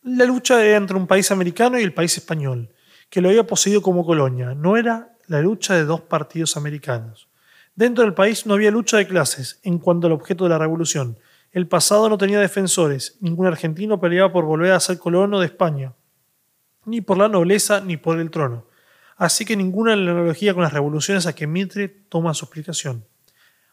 la 0.03 0.25
lucha 0.25 0.63
era 0.65 0.77
entre 0.77 0.97
un 0.97 1.07
país 1.07 1.31
americano 1.31 1.79
y 1.79 1.83
el 1.83 1.95
país 1.95 2.17
español, 2.17 2.71
que 3.09 3.21
lo 3.21 3.31
había 3.31 3.47
poseído 3.47 3.81
como 3.81 4.05
colonia. 4.05 4.55
No 4.55 4.77
era 4.77 5.17
la 5.27 5.41
lucha 5.41 5.75
de 5.75 5.85
dos 5.85 6.03
partidos 6.03 6.57
americanos. 6.57 7.29
Dentro 7.75 8.05
del 8.05 8.15
país 8.15 8.47
no 8.47 8.55
había 8.55 8.71
lucha 8.71 8.99
de 8.99 9.07
clases 9.07 9.61
en 9.63 9.79
cuanto 9.79 10.07
al 10.07 10.13
objeto 10.13 10.45
de 10.45 10.51
la 10.51 10.59
revolución. 10.59 11.19
El 11.51 11.67
pasado 11.67 12.09
no 12.09 12.19
tenía 12.19 12.41
defensores, 12.41 13.17
ningún 13.21 13.47
argentino 13.47 14.01
peleaba 14.01 14.33
por 14.33 14.45
volver 14.45 14.73
a 14.73 14.81
ser 14.81 14.99
colono 14.99 15.41
de 15.41 15.47
España, 15.47 15.95
ni 16.85 17.01
por 17.01 17.17
la 17.17 17.29
nobleza 17.29 17.81
ni 17.81 17.97
por 17.97 18.21
el 18.21 18.31
trono. 18.31 18.67
Así 19.17 19.45
que 19.45 19.57
ninguna 19.57 19.95
analogía 19.95 20.53
con 20.53 20.65
las 20.65 20.73
revoluciones 20.73 21.27
a 21.27 21.35
que 21.35 21.47
Mitre 21.47 21.89
toma 21.89 22.35
su 22.35 22.45
explicación. 22.45 23.07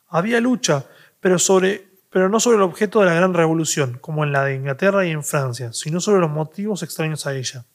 Había 0.07 0.39
lucha, 0.39 0.85
pero, 1.19 1.39
sobre, 1.39 1.90
pero 2.11 2.27
no 2.27 2.41
sobre 2.41 2.57
el 2.57 2.63
objeto 2.63 2.99
de 2.99 3.05
la 3.05 3.13
gran 3.13 3.33
revolución, 3.33 3.97
como 4.01 4.25
en 4.25 4.33
la 4.33 4.43
de 4.43 4.55
Inglaterra 4.55 5.05
y 5.05 5.11
en 5.11 5.23
Francia, 5.23 5.71
sino 5.71 6.01
sobre 6.01 6.19
los 6.19 6.29
motivos 6.29 6.83
extraños 6.83 7.25
a 7.25 7.33
ella. 7.33 7.65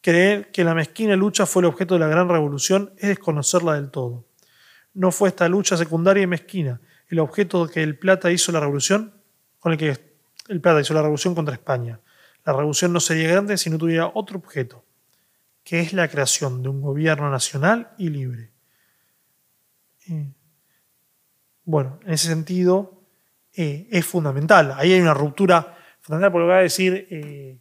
Creer 0.00 0.50
que 0.50 0.64
la 0.64 0.74
mezquina 0.74 1.14
lucha 1.14 1.44
fue 1.44 1.60
el 1.60 1.66
objeto 1.66 1.94
de 1.94 2.00
la 2.00 2.08
gran 2.08 2.30
revolución 2.30 2.94
es 2.96 3.10
desconocerla 3.10 3.74
del 3.74 3.90
todo. 3.90 4.24
No 4.94 5.12
fue 5.12 5.28
esta 5.28 5.46
lucha 5.46 5.76
secundaria 5.76 6.22
y 6.22 6.26
mezquina 6.26 6.80
el 7.08 7.18
objeto 7.18 7.68
que 7.68 7.82
el 7.82 7.98
Plata 7.98 8.30
hizo 8.30 8.50
la 8.50 8.60
revolución, 8.60 9.12
con 9.58 9.72
el 9.72 9.78
que 9.78 9.98
el 10.48 10.60
Plata 10.62 10.80
hizo 10.80 10.94
la 10.94 11.02
revolución 11.02 11.34
contra 11.34 11.54
España. 11.54 12.00
La 12.46 12.54
revolución 12.54 12.94
no 12.94 13.00
sería 13.00 13.28
grande 13.28 13.58
si 13.58 13.68
no 13.68 13.76
tuviera 13.76 14.10
otro 14.14 14.38
objeto, 14.38 14.86
que 15.62 15.80
es 15.80 15.92
la 15.92 16.08
creación 16.08 16.62
de 16.62 16.70
un 16.70 16.80
gobierno 16.80 17.30
nacional 17.30 17.90
y 17.98 18.08
libre. 18.08 18.52
Eh, 20.08 20.32
bueno, 21.64 22.00
en 22.06 22.14
ese 22.14 22.28
sentido 22.28 22.99
eh, 23.54 23.88
es 23.90 24.06
fundamental. 24.06 24.74
Ahí 24.76 24.92
hay 24.92 25.00
una 25.00 25.14
ruptura 25.14 25.76
fundamental, 26.00 26.32
porque 26.32 26.46
va 26.46 26.58
a 26.58 26.62
decir, 26.62 27.06
eh, 27.10 27.58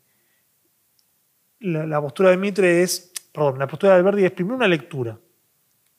la, 1.59 2.01
postura 2.01 2.29
de 2.29 2.37
Mitre 2.37 2.83
es, 2.83 3.11
perdón, 3.31 3.59
la 3.59 3.67
postura 3.67 3.93
de 3.93 3.99
Alberti 3.99 4.25
es 4.25 4.31
primero 4.31 4.55
una 4.55 4.67
lectura, 4.67 5.19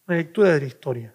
una 0.07 0.17
lectura 0.17 0.51
de 0.51 0.61
la 0.61 0.67
historia. 0.67 1.15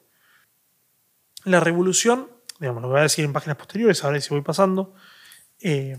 La 1.45 1.59
revolución, 1.59 2.29
digamos, 2.59 2.81
lo 2.81 2.89
que 2.89 2.91
voy 2.91 2.99
a 2.99 3.03
decir 3.03 3.23
en 3.23 3.33
páginas 3.33 3.57
posteriores, 3.57 4.03
a 4.03 4.09
ver 4.09 4.21
si 4.21 4.29
voy 4.29 4.41
pasando, 4.41 4.93
eh, 5.61 5.97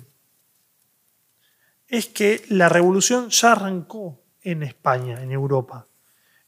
es 1.89 2.07
que 2.07 2.43
la 2.49 2.69
revolución 2.69 3.31
ya 3.31 3.53
arrancó 3.53 4.21
en 4.43 4.63
España, 4.63 5.23
en 5.23 5.33
Europa. 5.33 5.87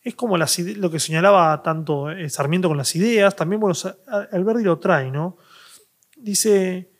Es 0.02 0.14
como 0.14 0.36
lo 0.36 0.90
que 0.90 1.00
señalaba 1.00 1.62
tanto 1.62 2.08
Sarmiento 2.28 2.68
con 2.68 2.76
las 2.76 2.94
ideas, 2.96 3.34
también 3.34 3.60
bueno, 3.60 3.74
Alberti 4.32 4.62
lo 4.62 4.78
trae, 4.78 5.10
¿no? 5.10 5.36
Dice, 6.20 6.90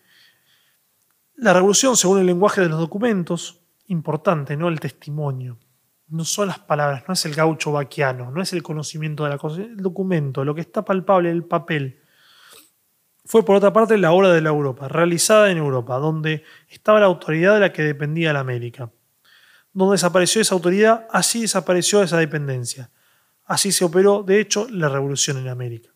la 1.35 1.53
revolución, 1.53 1.97
según 1.97 2.21
el 2.21 2.27
lenguaje 2.27 2.61
de 2.61 2.69
los 2.69 2.79
documentos, 2.79 3.61
importante, 3.87 4.57
¿no? 4.57 4.69
El 4.69 4.81
testimonio. 4.81 5.59
No 6.09 6.25
son 6.25 6.49
las 6.49 6.59
palabras, 6.59 7.05
no 7.07 7.15
es 7.15 7.25
el 7.27 7.35
gaucho 7.35 7.73
vaquiano, 7.73 8.31
no 8.31 8.41
es 8.41 8.53
el 8.53 8.63
conocimiento 8.63 9.25
de 9.25 9.31
la 9.31 9.39
cosa, 9.39 9.63
el 9.63 9.77
documento, 9.77 10.45
lo 10.45 10.55
que 10.55 10.63
está 10.63 10.85
palpable, 10.85 11.31
el 11.31 11.45
papel. 11.45 12.01
Fue 13.25 13.45
por 13.45 13.57
otra 13.57 13.73
parte 13.73 13.99
la 13.99 14.13
obra 14.13 14.33
de 14.33 14.41
la 14.41 14.49
Europa, 14.49 14.89
realizada 14.89 15.51
en 15.51 15.59
Europa, 15.59 15.99
donde 15.99 16.45
estaba 16.69 16.99
la 16.99 17.07
autoridad 17.07 17.55
de 17.55 17.61
la 17.61 17.73
que 17.73 17.83
dependía 17.83 18.33
la 18.33 18.41
América. 18.41 18.91
Donde 19.73 19.93
desapareció 19.93 20.41
esa 20.41 20.55
autoridad, 20.55 21.07
así 21.11 21.43
desapareció 21.43 22.03
esa 22.03 22.17
dependencia. 22.17 22.91
Así 23.45 23.71
se 23.71 23.85
operó, 23.85 24.23
de 24.23 24.41
hecho, 24.41 24.67
la 24.71 24.89
revolución 24.89 25.37
en 25.39 25.49
América. 25.49 25.91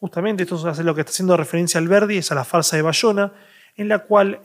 Justamente 0.00 0.44
esto 0.44 0.70
es 0.70 0.78
lo 0.78 0.94
que 0.94 1.00
está 1.00 1.10
haciendo 1.10 1.36
referencia 1.36 1.78
al 1.78 1.88
Verdi, 1.88 2.18
es 2.18 2.30
a 2.30 2.34
la 2.34 2.44
farsa 2.44 2.76
de 2.76 2.82
Bayona, 2.82 3.32
en 3.74 3.88
la 3.88 4.00
cual 4.00 4.42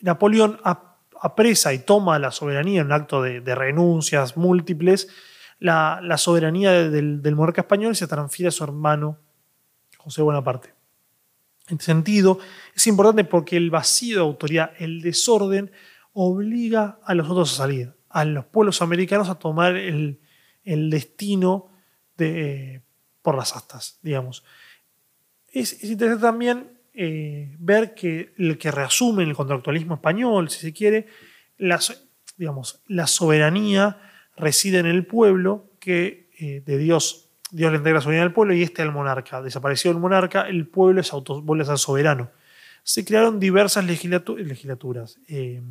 Napoleón 0.00 0.58
apresa 1.22 1.72
y 1.72 1.78
toma 1.78 2.18
la 2.18 2.32
soberanía 2.32 2.80
en 2.80 2.86
un 2.86 2.92
acto 2.92 3.22
de, 3.22 3.54
renuncias 3.54 4.36
múltiples, 4.36 5.08
la, 5.60 6.16
soberanía 6.18 6.72
del, 6.90 7.36
monarca 7.36 7.60
español 7.60 7.94
se 7.94 8.08
transfiere 8.08 8.48
a 8.48 8.52
su 8.52 8.64
hermano 8.64 9.18
José 9.98 10.22
Bonaparte. 10.22 10.74
En 11.68 11.74
este 11.74 11.84
sentido, 11.84 12.40
es 12.74 12.84
importante 12.88 13.22
porque 13.22 13.56
el 13.56 13.70
vacío 13.70 14.16
de 14.16 14.22
autoridad, 14.22 14.72
el 14.78 15.00
desorden, 15.00 15.70
obliga 16.12 16.98
a 17.04 17.14
los 17.14 17.30
otros 17.30 17.52
a 17.54 17.56
salir, 17.58 17.94
a 18.08 18.24
los 18.24 18.44
pueblos 18.46 18.82
americanos 18.82 19.28
a 19.28 19.36
tomar 19.36 19.76
el, 19.76 20.18
destino 20.64 21.68
de, 22.16 22.82
por 23.22 23.36
las 23.36 23.56
astas, 23.56 23.98
digamos. 24.02 24.44
Es, 25.52 25.72
es 25.74 25.84
interesante 25.84 26.22
también 26.22 26.82
eh, 26.94 27.56
ver 27.58 27.94
que 27.94 28.34
el 28.36 28.58
que 28.58 28.70
reasume 28.70 29.22
el 29.22 29.34
contractualismo 29.34 29.94
español, 29.94 30.50
si 30.50 30.60
se 30.60 30.74
quiere, 30.74 31.06
la, 31.56 31.80
digamos, 32.36 32.82
la 32.86 33.06
soberanía 33.06 33.98
reside 34.36 34.78
en 34.78 34.86
el 34.86 35.06
pueblo 35.06 35.70
que 35.80 36.28
eh, 36.38 36.62
de 36.66 36.76
Dios, 36.76 37.30
Dios 37.50 37.70
le 37.70 37.78
entrega 37.78 37.96
la 37.96 38.02
soberanía 38.02 38.24
al 38.24 38.34
pueblo 38.34 38.52
y 38.52 38.62
este 38.62 38.82
al 38.82 38.92
monarca. 38.92 39.40
Desapareció 39.40 39.90
el 39.90 39.98
monarca, 39.98 40.42
el 40.42 40.66
pueblo 40.66 41.00
es 41.00 41.12
auto, 41.14 41.40
vuelve 41.40 41.62
a 41.62 41.68
ser 41.68 41.78
soberano. 41.78 42.30
Se 42.82 43.06
crearon 43.06 43.40
diversas 43.40 43.86
legislaturas, 43.86 45.18
eh, 45.28 45.62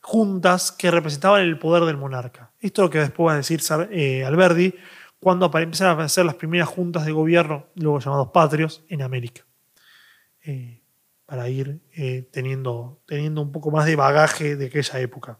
juntas 0.00 0.72
que 0.72 0.90
representaban 0.90 1.42
el 1.42 1.58
poder 1.58 1.84
del 1.84 1.96
monarca. 1.96 2.51
Esto 2.62 2.82
es 2.82 2.86
lo 2.86 2.90
que 2.90 2.98
después 3.00 3.28
va 3.28 3.34
a 3.34 3.36
decir 3.36 3.60
Alberdi 4.24 4.74
cuando 5.18 5.46
empezaron 5.46 5.90
a 5.90 5.94
aparecer 5.94 6.24
las 6.24 6.36
primeras 6.36 6.68
juntas 6.68 7.04
de 7.04 7.12
gobierno, 7.12 7.66
luego 7.74 8.00
llamados 8.00 8.30
patrios, 8.32 8.82
en 8.88 9.02
América. 9.02 9.44
Eh, 10.44 10.80
para 11.26 11.48
ir 11.48 11.80
eh, 11.92 12.28
teniendo, 12.32 13.00
teniendo 13.06 13.40
un 13.40 13.52
poco 13.52 13.70
más 13.70 13.86
de 13.86 13.96
bagaje 13.96 14.56
de 14.56 14.66
aquella 14.66 14.98
época. 15.00 15.38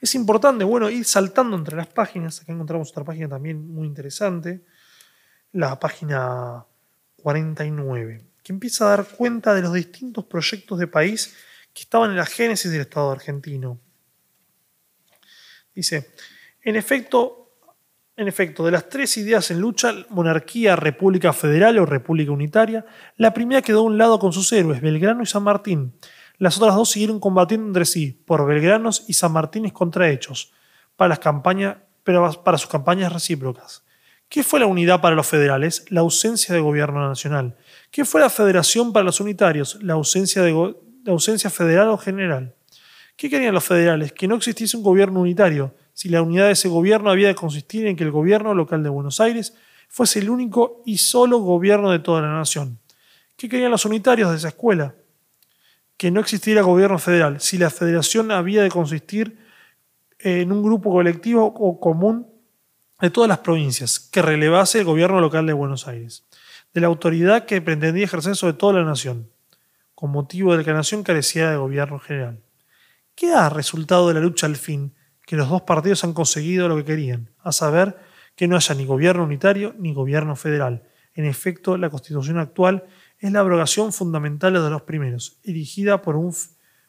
Es 0.00 0.14
importante, 0.14 0.64
bueno, 0.64 0.90
ir 0.90 1.04
saltando 1.04 1.56
entre 1.56 1.76
las 1.76 1.86
páginas. 1.86 2.40
Acá 2.40 2.52
encontramos 2.52 2.90
otra 2.90 3.04
página 3.04 3.28
también 3.28 3.68
muy 3.68 3.86
interesante, 3.86 4.64
la 5.52 5.78
página 5.78 6.66
49, 7.22 8.24
que 8.42 8.52
empieza 8.52 8.86
a 8.86 8.96
dar 8.96 9.06
cuenta 9.06 9.54
de 9.54 9.62
los 9.62 9.72
distintos 9.72 10.24
proyectos 10.24 10.78
de 10.78 10.86
país 10.86 11.36
que 11.72 11.82
estaban 11.82 12.10
en 12.10 12.16
la 12.16 12.26
génesis 12.26 12.70
del 12.70 12.80
Estado 12.80 13.12
argentino. 13.12 13.78
Dice, 15.74 16.10
en 16.62 16.76
efecto, 16.76 17.52
en 18.16 18.28
efecto, 18.28 18.64
de 18.64 18.72
las 18.72 18.88
tres 18.88 19.16
ideas 19.16 19.50
en 19.50 19.60
lucha, 19.60 19.94
monarquía, 20.10 20.76
república 20.76 21.32
federal 21.32 21.78
o 21.78 21.86
república 21.86 22.32
unitaria, 22.32 22.84
la 23.16 23.32
primera 23.32 23.62
quedó 23.62 23.80
a 23.80 23.84
un 23.84 23.98
lado 23.98 24.18
con 24.18 24.32
sus 24.32 24.52
héroes, 24.52 24.80
Belgrano 24.80 25.22
y 25.22 25.26
San 25.26 25.42
Martín. 25.42 25.94
Las 26.38 26.56
otras 26.56 26.74
dos 26.74 26.90
siguieron 26.90 27.20
combatiendo 27.20 27.66
entre 27.66 27.84
sí, 27.84 28.12
por 28.26 28.46
Belgranos 28.46 29.04
y 29.08 29.14
San 29.14 29.32
Martínez 29.32 29.72
contra 29.72 30.10
hechos, 30.10 30.52
para, 30.96 31.10
las 31.10 31.18
campañas, 31.18 31.76
para 32.02 32.58
sus 32.58 32.68
campañas 32.68 33.12
recíprocas. 33.12 33.84
¿Qué 34.30 34.44
fue 34.44 34.60
la 34.60 34.66
unidad 34.66 35.00
para 35.00 35.16
los 35.16 35.26
federales? 35.26 35.84
La 35.88 36.00
ausencia 36.00 36.54
de 36.54 36.60
gobierno 36.60 37.08
nacional. 37.08 37.56
¿Qué 37.90 38.04
fue 38.04 38.20
la 38.20 38.30
federación 38.30 38.92
para 38.92 39.04
los 39.04 39.18
unitarios? 39.20 39.82
La 39.82 39.94
ausencia, 39.94 40.40
de 40.42 40.52
la 41.04 41.12
ausencia 41.12 41.50
federal 41.50 41.88
o 41.88 41.98
general. 41.98 42.54
¿Qué 43.20 43.28
querían 43.28 43.52
los 43.52 43.64
federales? 43.64 44.14
Que 44.14 44.26
no 44.26 44.36
existiese 44.36 44.78
un 44.78 44.82
gobierno 44.82 45.20
unitario, 45.20 45.74
si 45.92 46.08
la 46.08 46.22
unidad 46.22 46.46
de 46.46 46.52
ese 46.52 46.70
gobierno 46.70 47.10
había 47.10 47.28
de 47.28 47.34
consistir 47.34 47.86
en 47.86 47.94
que 47.94 48.02
el 48.02 48.10
gobierno 48.10 48.54
local 48.54 48.82
de 48.82 48.88
Buenos 48.88 49.20
Aires 49.20 49.52
fuese 49.90 50.20
el 50.20 50.30
único 50.30 50.82
y 50.86 50.96
solo 50.96 51.36
gobierno 51.40 51.90
de 51.90 51.98
toda 51.98 52.22
la 52.22 52.32
nación. 52.32 52.78
¿Qué 53.36 53.46
querían 53.46 53.72
los 53.72 53.84
unitarios 53.84 54.30
de 54.30 54.38
esa 54.38 54.48
escuela? 54.48 54.94
Que 55.98 56.10
no 56.10 56.18
existiera 56.20 56.62
gobierno 56.62 56.98
federal, 56.98 57.42
si 57.42 57.58
la 57.58 57.68
federación 57.68 58.30
había 58.30 58.62
de 58.62 58.70
consistir 58.70 59.36
en 60.18 60.50
un 60.50 60.62
grupo 60.62 60.90
colectivo 60.90 61.44
o 61.44 61.78
común 61.78 62.26
de 63.02 63.10
todas 63.10 63.28
las 63.28 63.40
provincias, 63.40 64.00
que 64.00 64.22
relevase 64.22 64.78
el 64.78 64.86
gobierno 64.86 65.20
local 65.20 65.44
de 65.44 65.52
Buenos 65.52 65.86
Aires, 65.86 66.24
de 66.72 66.80
la 66.80 66.86
autoridad 66.86 67.44
que 67.44 67.60
pretendía 67.60 68.04
ejercer 68.04 68.34
sobre 68.34 68.54
toda 68.54 68.72
la 68.80 68.84
nación, 68.84 69.28
con 69.94 70.10
motivo 70.10 70.56
de 70.56 70.64
que 70.64 70.70
la 70.70 70.78
nación 70.78 71.02
careciera 71.02 71.50
de 71.50 71.58
gobierno 71.58 71.98
general. 71.98 72.40
¿Qué 73.20 73.34
ha 73.34 73.50
resultado 73.50 74.08
de 74.08 74.14
la 74.14 74.20
lucha 74.20 74.46
al 74.46 74.56
fin? 74.56 74.94
que 75.26 75.36
los 75.36 75.50
dos 75.50 75.60
partidos 75.60 76.04
han 76.04 76.14
conseguido 76.14 76.68
lo 76.68 76.76
que 76.76 76.86
querían, 76.86 77.28
a 77.38 77.52
saber 77.52 77.98
que 78.34 78.48
no 78.48 78.56
haya 78.56 78.74
ni 78.74 78.86
gobierno 78.86 79.24
unitario 79.24 79.74
ni 79.78 79.92
gobierno 79.92 80.36
federal. 80.36 80.84
En 81.12 81.26
efecto, 81.26 81.76
la 81.76 81.90
constitución 81.90 82.38
actual 82.38 82.84
es 83.18 83.30
la 83.30 83.40
abrogación 83.40 83.92
fundamental 83.92 84.54
de 84.54 84.70
los 84.70 84.82
primeros, 84.82 85.38
erigida 85.44 86.00
por 86.00 86.16
un 86.16 86.34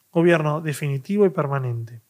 gobierno 0.09 0.61
definitivo 0.61 1.25
y 1.25 1.31
permanente. 1.31 2.01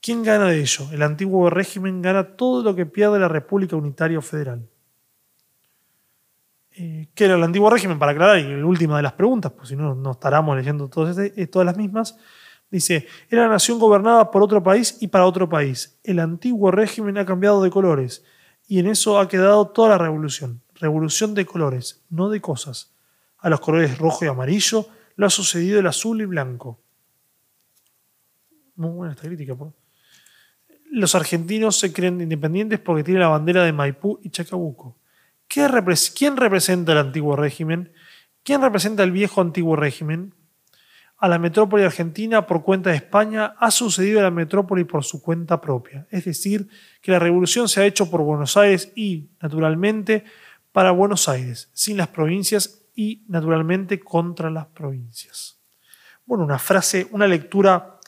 ¿Quién 0.00 0.22
gana 0.22 0.46
de 0.46 0.60
ello? 0.60 0.86
El 0.92 1.02
antiguo 1.02 1.50
régimen 1.50 2.00
gana 2.00 2.36
todo 2.36 2.62
lo 2.62 2.76
que 2.76 2.86
pierde 2.86 3.18
la 3.18 3.28
República 3.28 3.74
Unitaria 3.74 4.22
Federal. 4.22 4.70
Eh, 6.70 7.08
¿Qué 7.12 7.24
era 7.24 7.34
el 7.34 7.42
antiguo 7.42 7.68
régimen? 7.68 7.98
Para 7.98 8.12
aclarar, 8.12 8.38
y 8.38 8.44
la 8.44 8.64
última 8.64 8.96
de 8.96 9.02
las 9.02 9.14
preguntas, 9.14 9.52
pues 9.52 9.68
si 9.68 9.76
no, 9.76 9.96
no 9.96 10.12
estaremos 10.12 10.56
leyendo 10.56 10.88
todas, 10.88 11.18
este, 11.18 11.46
todas 11.48 11.66
las 11.66 11.76
mismas. 11.76 12.16
Dice, 12.70 13.08
era 13.28 13.42
una 13.42 13.52
nación 13.52 13.78
gobernada 13.78 14.30
por 14.30 14.42
otro 14.42 14.62
país 14.62 14.96
y 15.00 15.08
para 15.08 15.26
otro 15.26 15.48
país. 15.48 15.98
El 16.04 16.20
antiguo 16.20 16.70
régimen 16.70 17.18
ha 17.18 17.26
cambiado 17.26 17.62
de 17.62 17.70
colores 17.70 18.24
y 18.68 18.78
en 18.78 18.86
eso 18.86 19.18
ha 19.18 19.28
quedado 19.28 19.68
toda 19.68 19.90
la 19.90 19.98
revolución. 19.98 20.62
revolución 20.74 21.34
de 21.34 21.44
colores, 21.44 22.02
no 22.08 22.30
de 22.30 22.40
cosas. 22.40 22.94
A 23.38 23.50
los 23.50 23.60
colores 23.60 23.98
rojo 23.98 24.24
y 24.24 24.28
amarillo 24.28 24.86
lo 25.16 25.26
ha 25.26 25.30
sucedido 25.30 25.80
el 25.80 25.86
azul 25.86 26.22
y 26.22 26.24
blanco. 26.24 26.80
Muy 28.76 28.90
buena 28.90 29.12
esta 29.12 29.26
crítica. 29.26 29.54
Los 30.90 31.14
argentinos 31.14 31.76
se 31.78 31.92
creen 31.92 32.20
independientes 32.20 32.78
porque 32.78 33.04
tienen 33.04 33.20
la 33.20 33.28
bandera 33.28 33.64
de 33.64 33.72
Maipú 33.72 34.20
y 34.22 34.30
Chacabuco. 34.30 34.96
¿Quién 35.46 35.70
representa 36.36 36.92
el 36.92 36.98
antiguo 36.98 37.36
régimen? 37.36 37.92
¿Quién 38.42 38.62
representa 38.62 39.02
el 39.02 39.10
viejo 39.10 39.40
antiguo 39.40 39.76
régimen? 39.76 40.34
A 41.22 41.28
la 41.28 41.38
metrópoli 41.38 41.84
argentina 41.84 42.46
por 42.46 42.62
cuenta 42.62 42.88
de 42.88 42.96
España 42.96 43.54
ha 43.58 43.70
sucedido 43.70 44.20
a 44.20 44.22
la 44.22 44.30
metrópoli 44.30 44.84
por 44.84 45.04
su 45.04 45.20
cuenta 45.20 45.60
propia. 45.60 46.06
Es 46.10 46.24
decir, 46.24 46.66
que 47.02 47.12
la 47.12 47.18
revolución 47.18 47.68
se 47.68 47.82
ha 47.82 47.84
hecho 47.84 48.10
por 48.10 48.22
Buenos 48.22 48.56
Aires 48.56 48.90
y, 48.96 49.28
naturalmente, 49.38 50.24
para 50.72 50.92
Buenos 50.92 51.28
Aires, 51.28 51.68
sin 51.74 51.98
las 51.98 52.08
provincias 52.08 52.86
y, 52.94 53.22
naturalmente, 53.28 54.00
contra 54.00 54.48
las 54.48 54.68
provincias. 54.68 55.58
Bueno, 56.24 56.44
una 56.44 56.58
frase, 56.58 57.06
una 57.10 57.26
lectura, 57.26 57.98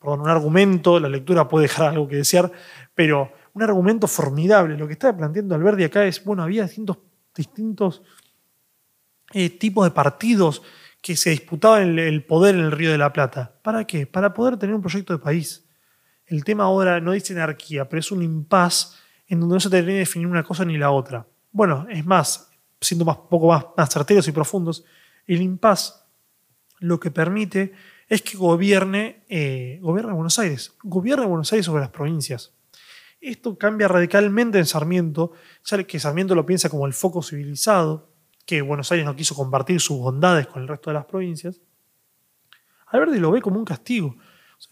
perdón, 0.00 0.22
un 0.22 0.28
argumento, 0.28 0.98
la 0.98 1.08
lectura 1.08 1.46
puede 1.46 1.68
dejar 1.68 1.90
algo 1.90 2.08
que 2.08 2.16
desear, 2.16 2.50
pero 2.96 3.32
un 3.54 3.62
argumento 3.62 4.08
formidable. 4.08 4.76
Lo 4.76 4.88
que 4.88 4.94
está 4.94 5.16
planteando 5.16 5.54
Alberti 5.54 5.84
acá 5.84 6.04
es, 6.04 6.24
bueno, 6.24 6.42
había 6.42 6.64
distintos, 6.64 6.98
distintos 7.32 8.02
eh, 9.32 9.50
tipos 9.50 9.84
de 9.84 9.92
partidos 9.92 10.62
que 11.00 11.16
se 11.16 11.30
disputaban 11.30 11.98
el, 11.98 12.24
poder 12.24 12.54
en 12.54 12.62
el 12.62 12.72
Río 12.72 12.90
de 12.90 12.98
la 12.98 13.12
Plata. 13.12 13.58
¿Para 13.62 13.86
qué? 13.86 14.06
Para 14.06 14.34
poder 14.34 14.56
tener 14.56 14.74
un 14.74 14.82
proyecto 14.82 15.12
de 15.12 15.18
país. 15.18 15.68
El 16.26 16.44
tema 16.44 16.64
ahora 16.64 17.00
no 17.00 17.12
dice 17.12 17.32
anarquía, 17.32 17.88
pero 17.88 18.00
es 18.00 18.10
un 18.10 18.22
impas 18.22 18.98
en 19.28 19.40
donde 19.40 19.54
no 19.54 19.60
se 19.60 19.70
termina 19.70 19.94
de 19.94 20.00
definir 20.00 20.26
una 20.26 20.42
cosa 20.42 20.64
ni 20.64 20.76
la 20.76 20.90
otra. 20.90 21.26
Bueno, 21.52 21.86
es 21.88 22.04
más, 22.04 22.50
siendo 22.80 23.04
un 23.04 23.28
poco 23.28 23.48
más, 23.48 23.66
más 23.76 23.92
certeros 23.92 24.26
y 24.26 24.32
profundos, 24.32 24.84
el 25.26 25.42
impas 25.42 26.06
lo 26.80 27.00
que 27.00 27.10
permite 27.10 27.72
es 28.08 28.22
que 28.22 28.36
gobierne, 28.36 29.24
eh, 29.28 29.78
gobierne 29.82 30.12
Buenos 30.12 30.38
Aires, 30.38 30.74
gobierne 30.82 31.26
Buenos 31.26 31.52
Aires 31.52 31.66
sobre 31.66 31.80
las 31.80 31.90
provincias. 31.90 32.54
Esto 33.20 33.56
cambia 33.58 33.88
radicalmente 33.88 34.58
en 34.58 34.66
Sarmiento, 34.66 35.32
ya 35.64 35.82
que 35.84 35.98
Sarmiento 35.98 36.34
lo 36.34 36.46
piensa 36.46 36.68
como 36.68 36.86
el 36.86 36.92
foco 36.92 37.22
civilizado, 37.22 38.12
que 38.46 38.62
Buenos 38.62 38.90
Aires 38.92 39.04
no 39.04 39.16
quiso 39.16 39.34
compartir 39.34 39.80
sus 39.80 39.98
bondades 39.98 40.46
con 40.46 40.62
el 40.62 40.68
resto 40.68 40.90
de 40.90 40.94
las 40.94 41.04
provincias. 41.04 41.60
Alberti 42.86 43.18
lo 43.18 43.32
ve 43.32 43.42
como 43.42 43.58
un 43.58 43.64
castigo. 43.64 44.16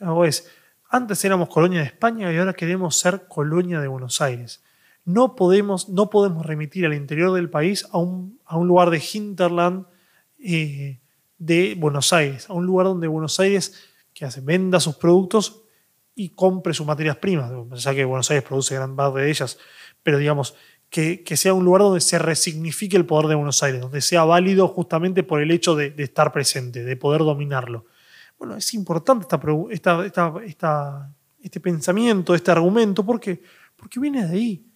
O 0.07 0.25
sea, 0.25 0.45
antes 0.89 1.25
éramos 1.25 1.49
colonia 1.49 1.81
de 1.81 1.87
España 1.87 2.33
y 2.33 2.39
ahora 2.39 2.55
queremos 2.55 2.97
ser 2.97 3.27
colonia 3.27 3.81
de 3.81 3.89
Buenos 3.89 4.21
Aires. 4.21 4.63
No 5.05 5.35
podemos, 5.35 5.89
no 5.89 6.09
podemos 6.09 6.47
remitir 6.47 6.87
al 6.87 6.95
interior 6.95 7.33
del 7.35 7.51
país 7.51 7.87
a 7.91 7.99
un, 7.99 8.41
a 8.47 8.57
un 8.57 8.69
lugar 8.69 8.91
de 8.91 9.03
hinterland 9.13 9.87
eh, 10.39 11.01
de 11.37 11.75
Buenos 11.77 12.13
Aires, 12.13 12.49
a 12.49 12.53
un 12.55 12.65
lugar 12.65 12.87
donde 12.87 13.09
Buenos 13.09 13.39
Aires 13.41 13.75
que 14.15 14.25
hace, 14.25 14.41
venda 14.41 14.79
sus 14.79 14.95
productos 14.95 15.63
y 16.15 16.31
compre 16.31 16.73
sus 16.73 16.87
materias 16.87 17.17
primas, 17.17 17.51
ya 17.83 17.95
que 17.95 18.05
Buenos 18.05 18.31
Aires 18.31 18.47
produce 18.47 18.77
gran 18.77 18.95
parte 18.95 19.21
de 19.21 19.31
ellas, 19.31 19.59
pero 20.03 20.19
digamos, 20.19 20.55
que, 20.95 21.37
sea 21.37 21.53
un 21.55 21.65
lugar 21.65 21.83
donde 21.83 22.01
se 22.01 22.21
resignifique 22.21 22.97
el 22.97 23.05
poder 23.05 23.27
de 23.27 23.35
Buenos 23.35 23.61
Aires, 23.65 23.81
donde 23.81 24.01
sea 24.01 24.23
válido 24.23 24.69
justamente 24.69 25.25
por 25.25 25.41
el 25.41 25.51
hecho 25.51 25.75
de, 25.75 25.93
estar 25.99 26.31
presente, 26.31 26.85
de 26.85 26.97
poder 26.97 27.23
dominarlo. 27.23 27.87
Bueno, 28.39 28.55
es 28.55 28.73
importante 28.75 29.27
esta, 29.73 31.11
este 31.43 31.61
pensamiento, 31.61 32.33
este 32.33 32.53
argumento, 32.53 33.05
porque, 33.05 33.43
porque 33.75 33.99
viene 33.99 34.25
de 34.25 34.33
ahí. 34.37 34.67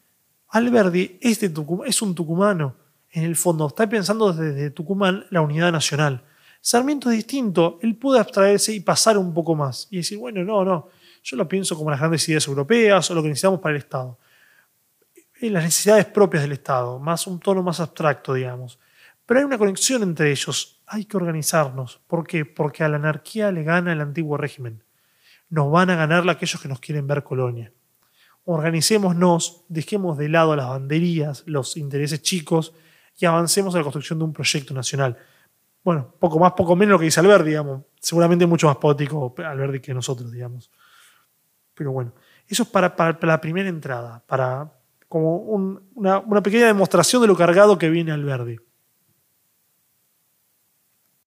Alberdi 0.48 1.20
es, 1.20 1.40
es 1.40 2.02
un 2.02 2.14
tucumano, 2.16 2.74
en 3.12 3.22
el 3.22 3.36
fondo, 3.36 3.68
está 3.68 3.88
pensando 3.88 4.32
desde 4.32 4.70
Tucumán 4.70 5.24
la 5.30 5.40
unidad 5.40 5.70
nacional. 5.70 6.24
Sarmiento 6.60 7.10
es 7.10 7.16
distinto, 7.16 7.78
él 7.80 7.94
puede 7.94 8.18
abstraerse 8.18 8.74
y 8.74 8.80
pasar 8.80 9.18
un 9.18 9.32
poco 9.32 9.54
más 9.54 9.86
y 9.88 9.98
decir, 9.98 10.18
bueno, 10.18 10.42
no, 10.42 10.64
no, 10.64 10.88
yo 11.22 11.36
lo 11.36 11.46
pienso 11.46 11.76
como 11.76 11.92
las 11.92 12.00
grandes 12.00 12.28
ideas 12.28 12.48
europeas 12.48 13.08
o 13.08 13.14
lo 13.14 13.22
que 13.22 13.28
necesitamos 13.28 13.60
para 13.60 13.76
el 13.76 13.82
Estado. 13.82 14.18
Las 15.40 15.64
necesidades 15.64 16.06
propias 16.06 16.42
del 16.42 16.52
Estado, 16.52 16.98
más 16.98 17.26
un 17.26 17.38
tono 17.38 17.62
más 17.62 17.80
abstracto, 17.80 18.34
digamos. 18.34 18.78
Pero 19.24 19.40
hay 19.40 19.46
una 19.46 19.58
conexión 19.58 20.02
entre 20.02 20.30
ellos. 20.30 20.80
Hay 20.86 21.04
que 21.04 21.16
organizarnos. 21.16 22.00
¿Por 22.06 22.26
qué? 22.26 22.44
Porque 22.44 22.82
a 22.82 22.88
la 22.88 22.96
anarquía 22.96 23.52
le 23.52 23.62
gana 23.62 23.92
el 23.92 24.00
antiguo 24.00 24.36
régimen. 24.36 24.82
Nos 25.50 25.70
van 25.70 25.90
a 25.90 25.96
ganar 25.96 26.28
aquellos 26.28 26.60
que 26.60 26.68
nos 26.68 26.80
quieren 26.80 27.06
ver 27.06 27.22
colonia. 27.22 27.72
Organicémonos, 28.44 29.64
dejemos 29.68 30.16
de 30.16 30.28
lado 30.30 30.56
las 30.56 30.68
banderías, 30.68 31.42
los 31.46 31.76
intereses 31.76 32.22
chicos 32.22 32.72
y 33.18 33.26
avancemos 33.26 33.74
a 33.74 33.78
la 33.78 33.84
construcción 33.84 34.18
de 34.18 34.24
un 34.24 34.32
proyecto 34.32 34.72
nacional. 34.72 35.18
Bueno, 35.84 36.14
poco 36.18 36.38
más, 36.38 36.52
poco 36.52 36.74
menos 36.74 36.92
lo 36.92 36.98
que 36.98 37.06
dice 37.06 37.20
Alberti, 37.20 37.50
digamos. 37.50 37.82
Seguramente 38.00 38.46
mucho 38.46 38.66
más 38.66 38.76
poético 38.76 39.34
Alberti 39.38 39.80
que 39.80 39.94
nosotros, 39.94 40.32
digamos. 40.32 40.70
Pero 41.74 41.92
bueno, 41.92 42.12
eso 42.46 42.62
es 42.62 42.68
para, 42.70 42.94
la 43.20 43.40
primera 43.40 43.68
entrada, 43.68 44.22
para 44.26 44.72
como 45.08 45.36
una, 45.94 46.42
pequeña 46.42 46.66
demostración 46.66 47.22
de 47.22 47.28
lo 47.28 47.36
cargado 47.36 47.78
que 47.78 47.88
viene 47.88 48.12
Alberdi. 48.12 48.58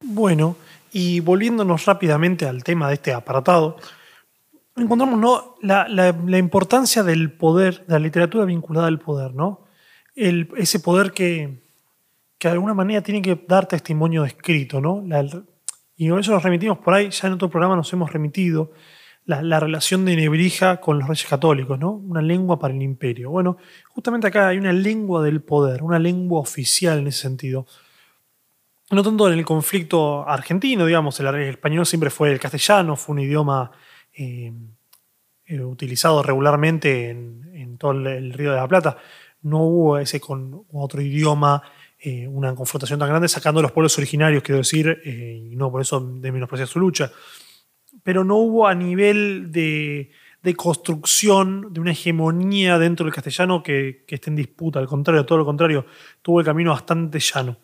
Bueno, 0.04 0.56
y 0.92 1.20
volviéndonos 1.20 1.86
rápidamente 1.86 2.46
al 2.48 2.64
tema 2.64 2.88
de 2.88 2.96
este 2.96 3.14
apartado, 3.14 3.78
encontramos 4.76 5.20
¿no? 5.20 5.56
la, 5.62 6.38
importancia 6.38 7.04
del 7.04 7.32
poder, 7.32 7.86
de 7.86 7.94
la 7.94 8.00
literatura 8.00 8.46
vinculada 8.46 8.88
al 8.88 9.00
poder, 9.00 9.34
¿no? 9.34 9.66
ese 10.16 10.80
poder 10.80 11.12
que, 11.14 11.62
que, 12.38 12.48
de 12.48 12.54
alguna 12.54 12.74
manera 12.74 13.02
tiene 13.02 13.22
que 13.22 13.44
dar 13.48 13.68
testimonio 13.68 14.26
escrito, 14.26 14.82
¿no? 14.82 15.04
y 15.96 16.10
con 16.10 16.20
eso 16.20 16.32
nos 16.32 16.44
remitimos 16.44 16.80
por 16.80 16.94
ahí, 16.94 17.10
ya 17.10 17.28
en 17.28 17.34
otro 17.34 17.50
programa 17.50 17.76
nos 17.76 17.92
hemos 17.94 18.12
remitido 18.12 18.72
la, 19.26 19.60
relación 19.60 20.06
de 20.06 20.16
Nebrija 20.16 20.78
con 20.78 21.00
los 21.00 21.08
reyes 21.08 21.28
católicos, 21.28 21.78
¿no? 21.78 21.92
Una 21.92 22.22
lengua 22.22 22.60
para 22.60 22.74
el 22.74 22.82
imperio. 22.82 23.30
Bueno, 23.30 23.58
justamente 23.90 24.28
acá 24.28 24.50
hay 24.50 24.58
una 24.58 24.74
lengua 24.74 25.24
del 25.24 25.42
poder, 25.42 25.84
una 25.84 26.00
lengua 26.00 26.40
oficial 26.40 27.00
en 27.00 27.08
ese 27.08 27.22
sentido. 27.22 27.68
No 28.90 29.04
tanto 29.04 29.32
en 29.32 29.40
el 29.40 29.46
conflicto 29.46 30.28
argentino, 30.28 30.86
digamos, 30.86 31.20
el 31.20 31.34
español 31.42 31.86
siempre 31.86 32.10
fue 32.10 32.32
el 32.32 32.40
castellano, 32.40 32.96
fue 32.96 33.14
un 33.14 33.20
idioma 33.20 33.72
eh, 34.14 34.52
eh, 35.46 35.62
utilizado 35.62 36.22
regularmente 36.24 37.10
en, 37.10 37.78
todo 37.78 37.92
el, 37.92 38.34
Río 38.34 38.52
de 38.52 38.58
la 38.58 38.68
Plata. 38.68 38.98
No 39.44 39.60
hubo 39.64 39.98
ese 39.98 40.20
con 40.20 40.66
otro 40.74 41.02
idioma 41.02 41.64
eh, 41.98 42.28
una 42.28 42.54
confrontación 42.54 43.00
tan 43.00 43.10
grande, 43.10 43.28
sacando 43.28 43.62
los 43.62 43.72
pueblos 43.72 43.98
originarios, 43.98 44.44
quiero 44.44 44.58
decir, 44.58 45.02
y 45.06 45.56
no 45.56 45.72
por 45.72 45.82
eso 45.82 46.00
de 46.00 46.32
menospreciar 46.32 46.68
su 46.68 46.80
lucha 46.80 47.12
pero 48.04 48.24
no 48.24 48.38
hubo 48.38 48.68
a 48.68 48.76
nivel 48.76 49.52
de, 49.52 50.12
construcción, 50.56 51.74
de 51.74 51.80
una 51.80 51.92
hegemonía 51.92 52.78
dentro 52.80 53.06
del 53.06 53.14
castellano 53.14 53.62
que, 53.64 54.06
esté 54.08 54.30
en 54.30 54.36
disputa. 54.36 54.80
Al 54.80 54.88
contrario, 54.88 55.26
todo 55.26 55.40
lo 55.40 55.46
contrario, 55.46 55.86
tuvo 56.22 56.40
el 56.40 56.46
camino 56.46 56.72
bastante 56.72 57.20
llano. 57.20 57.58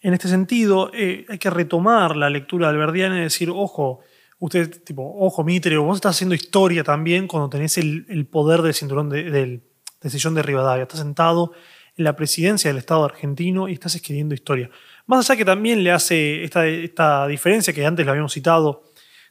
En 0.00 0.12
este 0.12 0.28
sentido, 0.28 0.90
eh, 0.92 1.24
hay 1.28 1.38
que 1.38 1.48
retomar 1.48 2.16
la 2.16 2.28
lectura 2.28 2.68
de 2.68 2.74
alberdiana 2.74 3.18
y 3.18 3.22
decir, 3.22 3.48
ojo, 3.50 4.00
usted, 4.38 4.82
tipo, 4.82 5.14
ojo, 5.18 5.44
Mitre, 5.44 5.76
vos 5.78 5.96
estás 5.96 6.16
haciendo 6.16 6.34
historia 6.34 6.84
también 6.84 7.26
cuando 7.26 7.48
tenés 7.48 7.78
el, 7.78 8.26
poder 8.30 8.60
del 8.62 8.74
cinturón 8.74 9.08
de, 9.08 9.30
del, 9.30 9.62
sillón 10.10 10.34
de 10.34 10.42
Rivadavia. 10.42 10.82
Estás 10.82 11.00
sentado 11.00 11.52
en 11.96 12.04
la 12.04 12.16
presidencia 12.16 12.68
del 12.68 12.78
Estado 12.78 13.04
argentino 13.04 13.68
y 13.68 13.72
estás 13.72 13.94
escribiendo 13.94 14.34
historia. 14.34 14.68
Más 15.06 15.28
allá 15.28 15.38
que 15.38 15.44
también 15.44 15.82
le 15.82 15.92
hace 15.92 16.44
esta, 16.44 16.66
esta 16.66 17.26
diferencia 17.26 17.72
que 17.72 17.86
antes 17.86 18.04
la 18.04 18.12
habíamos 18.12 18.32
citado, 18.32 18.84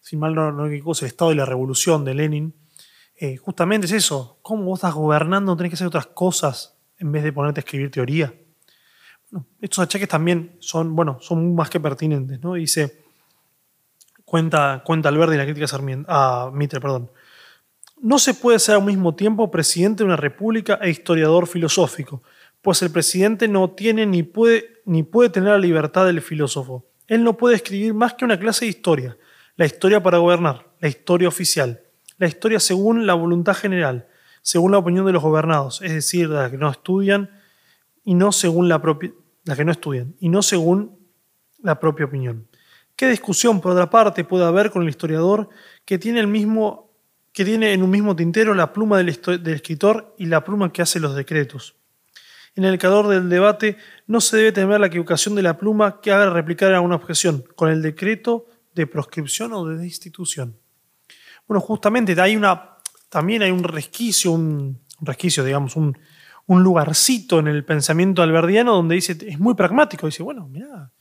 si 0.03 0.17
mal 0.17 0.35
no, 0.35 0.51
no 0.51 0.65
el 0.65 0.83
Estado 1.05 1.31
y 1.31 1.35
la 1.35 1.45
Revolución 1.45 2.03
de 2.03 2.13
Lenin, 2.13 2.53
eh, 3.15 3.37
justamente 3.37 3.85
es 3.85 3.93
eso. 3.93 4.37
¿Cómo 4.41 4.65
vos 4.65 4.79
estás 4.79 4.93
gobernando? 4.93 5.55
Tenés 5.55 5.69
que 5.71 5.75
hacer 5.75 5.87
otras 5.87 6.07
cosas 6.07 6.77
en 6.97 7.09
vez 7.09 7.23
de 7.23 7.31
ponerte 7.31 7.61
a 7.61 7.63
escribir 7.63 7.89
teoría. 7.89 8.33
Bueno, 9.31 9.47
estos 9.61 9.79
achaques 9.79 10.09
también 10.09 10.57
son, 10.59 10.93
bueno, 10.93 11.19
son 11.21 11.55
más 11.55 11.69
que 11.69 11.79
pertinentes, 11.79 12.41
¿no? 12.41 12.55
Dice, 12.55 13.01
cuenta, 14.25 14.83
cuenta 14.85 15.07
Alberti 15.07 15.35
en 15.35 15.37
la 15.37 15.45
crítica 15.45 16.05
a 16.09 16.51
Mitre, 16.53 16.81
perdón. 16.81 17.09
No 18.01 18.19
se 18.19 18.33
puede 18.33 18.59
ser 18.59 18.75
al 18.75 18.83
mismo 18.83 19.15
tiempo 19.15 19.49
presidente 19.49 20.03
de 20.03 20.07
una 20.07 20.17
república 20.17 20.79
e 20.81 20.89
historiador 20.89 21.47
filosófico, 21.47 22.23
pues 22.61 22.81
el 22.81 22.91
presidente 22.91 23.47
no 23.47 23.69
tiene 23.71 24.05
ni 24.05 24.23
puede, 24.23 24.81
ni 24.85 25.03
puede 25.03 25.29
tener 25.29 25.51
la 25.51 25.57
libertad 25.59 26.05
del 26.05 26.21
filósofo. 26.21 26.85
Él 27.07 27.23
no 27.23 27.37
puede 27.37 27.55
escribir 27.55 27.93
más 27.93 28.15
que 28.15 28.25
una 28.25 28.37
clase 28.37 28.65
de 28.65 28.69
historia, 28.69 29.17
la 29.55 29.65
historia 29.65 30.01
para 30.01 30.17
gobernar, 30.17 30.67
la 30.79 30.87
historia 30.87 31.27
oficial, 31.27 31.81
la 32.17 32.27
historia 32.27 32.59
según 32.59 33.05
la 33.05 33.13
voluntad 33.13 33.53
general, 33.53 34.07
según 34.41 34.71
la 34.71 34.77
opinión 34.77 35.05
de 35.05 35.13
los 35.13 35.23
gobernados, 35.23 35.81
es 35.81 35.93
decir, 35.93 36.29
de 36.29 36.35
las 36.35 36.51
que 36.51 36.57
no 36.57 36.69
estudian 36.69 37.29
y 38.03 38.15
no 38.15 38.31
según 38.31 38.67
la 38.67 38.81
propia, 38.81 39.11
las 39.45 39.57
que 39.57 39.65
no 39.65 39.71
estudian 39.71 40.15
y 40.19 40.29
no 40.29 40.41
según 40.41 40.99
la 41.61 41.79
propia 41.79 42.05
opinión. 42.05 42.47
¿Qué 42.95 43.07
discusión, 43.07 43.61
por 43.61 43.71
otra 43.71 43.89
parte, 43.89 44.23
puede 44.23 44.45
haber 44.45 44.69
con 44.69 44.83
el 44.83 44.89
historiador 44.89 45.49
que 45.85 45.97
tiene, 45.97 46.19
el 46.19 46.27
mismo, 46.27 46.91
que 47.31 47.45
tiene 47.45 47.73
en 47.73 47.81
un 47.81 47.89
mismo 47.89 48.15
tintero 48.15 48.53
la 48.53 48.73
pluma 48.73 48.97
del, 48.97 49.19
del 49.41 49.53
escritor 49.53 50.13
y 50.17 50.25
la 50.27 50.43
pluma 50.43 50.71
que 50.71 50.81
hace 50.81 50.99
los 50.99 51.15
decretos? 51.15 51.75
En 52.55 52.65
el 52.65 52.77
calor 52.77 53.07
del 53.07 53.29
debate 53.29 53.77
no 54.05 54.21
se 54.21 54.37
debe 54.37 54.51
temer 54.51 54.79
la 54.79 54.87
equivocación 54.87 55.33
de 55.33 55.41
la 55.41 55.57
pluma 55.57 56.01
que 56.01 56.11
haga 56.11 56.29
replicar 56.29 56.71
alguna 56.71 56.95
objeción 56.95 57.43
con 57.55 57.71
el 57.71 57.81
decreto 57.81 58.45
de 58.73 58.87
proscripción 58.87 59.53
o 59.53 59.65
de 59.65 59.77
destitución. 59.77 60.57
Bueno, 61.47 61.61
justamente 61.61 62.15
una, 62.35 62.77
también 63.09 63.43
hay 63.43 63.51
un 63.51 63.63
resquicio, 63.63 64.31
un, 64.31 64.79
resquicio, 65.01 65.43
digamos, 65.43 65.75
un, 65.75 65.97
lugarcito 66.47 67.39
en 67.39 67.47
el 67.47 67.65
pensamiento 67.65 68.21
alberdiano 68.21 68.73
donde 68.73 68.95
dice, 68.95 69.17
es 69.27 69.39
muy 69.39 69.55
pragmático, 69.55 70.05
dice, 70.05 70.23
bueno, 70.23 70.47
mira, 70.47 70.91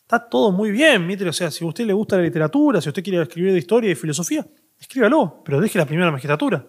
está 0.00 0.28
todo 0.28 0.52
muy 0.52 0.70
bien, 0.70 1.06
Mitre, 1.06 1.28
o 1.28 1.32
sea, 1.32 1.50
si 1.50 1.64
a 1.64 1.68
usted 1.68 1.84
le 1.84 1.92
gusta 1.92 2.16
la 2.16 2.22
literatura, 2.22 2.80
si 2.80 2.88
usted 2.88 3.02
quiere 3.02 3.22
escribir 3.22 3.52
de 3.52 3.58
historia 3.58 3.90
y 3.90 3.94
filosofía, 3.94 4.46
escríbalo, 4.78 5.42
pero 5.44 5.60
deje 5.60 5.78
la 5.78 5.86
primera 5.86 6.10
magistratura. 6.10 6.66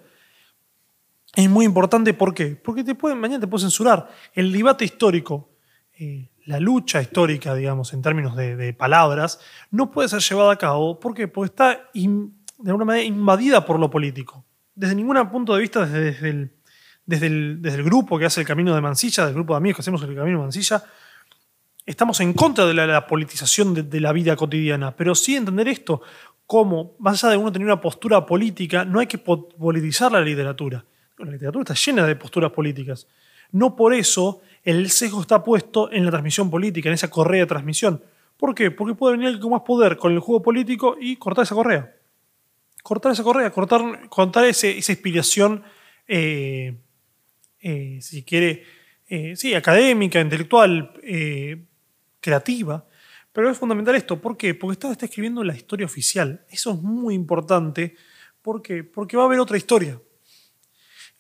Es 1.36 1.50
muy 1.50 1.66
importante, 1.66 2.14
¿por 2.14 2.34
qué? 2.34 2.56
Porque 2.56 2.84
mañana 3.16 3.40
te 3.40 3.48
pueden 3.48 3.68
censurar. 3.68 4.08
El 4.34 4.52
debate 4.52 4.86
histórico, 4.86 5.50
eh, 5.98 6.30
la 6.46 6.60
lucha 6.60 7.02
histórica, 7.02 7.56
digamos, 7.56 7.94
en 7.94 8.02
términos 8.02 8.36
de, 8.36 8.74
palabras, 8.74 9.40
no 9.72 9.92
puede 9.92 10.10
ser 10.10 10.20
llevada 10.20 10.54
a 10.54 10.58
cabo. 10.58 11.00
¿Por? 11.00 11.32
Porque 11.32 11.46
está 11.46 11.90
de 11.94 12.70
alguna 12.70 12.86
manera 12.86 13.06
invadida 13.06 13.66
por 13.66 13.80
lo 13.80 13.90
político. 13.90 14.46
Desde 14.76 14.96
ningún 14.96 15.18
punto 15.30 15.54
de 15.54 15.62
vista, 15.62 15.86
desde, 15.86 16.30
el, 16.30 16.52
desde, 17.06 17.28
el, 17.28 17.84
grupo 17.84 18.18
que 18.18 18.26
hace 18.26 18.42
el 18.42 18.48
camino 18.48 18.74
de 18.74 18.82
Mansilla, 18.82 19.26
del 19.26 19.36
grupo 19.36 19.54
de 19.54 19.58
amigos 19.58 19.78
que 19.78 19.82
hacemos 19.82 20.02
el 20.02 20.16
camino 20.16 20.38
de 20.38 20.44
Mansilla, 20.44 20.84
estamos 21.86 22.20
en 22.20 22.34
contra 22.34 22.66
de 22.66 22.74
la, 22.74 23.08
politización 23.08 23.74
de, 23.74 23.84
de, 23.84 24.00
la 24.00 24.12
vida 24.12 24.36
cotidiana. 24.36 24.96
Pero 24.96 25.16
sí 25.16 25.36
entender 25.36 25.68
esto 25.68 26.02
como, 26.46 26.96
más 27.00 27.24
allá 27.24 27.32
de 27.32 27.38
uno 27.38 27.52
tener 27.52 27.68
una 27.68 27.80
postura 27.80 28.26
política, 28.26 28.84
no 28.84 29.00
hay 29.00 29.08
que 29.08 29.18
politizar 29.18 30.12
la 30.12 30.22
literatura 30.22 30.84
la 31.26 31.32
literatura 31.32 31.64
está 31.64 31.74
llena 31.74 32.06
de 32.06 32.16
posturas 32.16 32.52
políticas. 32.52 33.08
No 33.52 33.76
por 33.76 33.94
eso 33.94 34.42
el 34.64 34.90
sesgo 34.90 35.22
está 35.22 35.44
puesto 35.44 35.92
en 35.92 36.06
la 36.06 36.12
transmisión 36.12 36.50
política, 36.50 36.90
en 36.90 36.96
esa 36.96 37.10
correa 37.10 37.42
de 37.42 37.48
transmisión. 37.48 38.04
¿Por 38.38 38.56
qué? 38.56 38.72
Porque 38.72 38.96
puede 38.96 39.18
venir 39.18 39.40
con 39.40 39.52
más 39.52 39.62
poder 39.62 39.98
con 39.98 40.12
el 40.12 40.20
juego 40.20 40.42
político 40.42 40.96
y 41.00 41.18
cortar 41.18 41.44
esa 41.44 41.56
correa. 41.56 41.96
Cortar 42.82 43.12
esa 43.12 43.24
correa, 43.24 43.50
cortar, 43.52 44.10
cortar 44.10 44.46
esa 44.46 44.68
inspiración, 44.68 45.64
eh, 46.08 46.76
eh, 47.62 48.00
si 48.02 48.24
quiere, 48.24 48.64
eh, 49.08 49.36
sí, 49.36 49.54
académica, 49.54 50.20
intelectual, 50.20 50.94
creativa. 52.20 52.86
Pero 53.32 53.50
es 53.50 53.58
fundamental 53.58 53.96
esto. 53.96 54.20
¿Por 54.20 54.38
qué? 54.38 54.54
Porque 54.54 54.74
está, 54.74 54.92
está 54.92 55.06
escribiendo 55.06 55.44
la 55.44 55.56
historia 55.56 55.86
oficial. 55.86 56.46
Eso 56.50 56.72
es 56.72 56.82
muy 56.82 57.16
importante. 57.16 57.96
¿Por 58.42 58.62
qué? 58.62 58.84
Porque 58.84 59.18
va 59.18 59.24
a 59.24 59.26
haber 59.28 59.40
otra 59.40 59.58
historia 59.58 60.00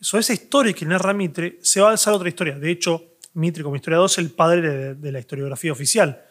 sobre 0.03 0.21
esa 0.21 0.33
historia 0.33 0.73
que 0.73 0.85
narra 0.85 1.13
Mitre 1.13 1.59
se 1.61 1.79
va 1.79 1.87
a 1.87 1.91
alzar 1.91 2.13
otra 2.13 2.27
historia. 2.27 2.59
De 2.59 2.69
hecho, 2.69 3.12
Mitre 3.33 3.63
como 3.63 3.75
historiador 3.75 4.05
es 4.07 4.17
el 4.17 4.31
padre 4.31 4.95
de, 4.95 5.11
la 5.11 5.19
historiografía 5.19 5.71
oficial, 5.71 6.23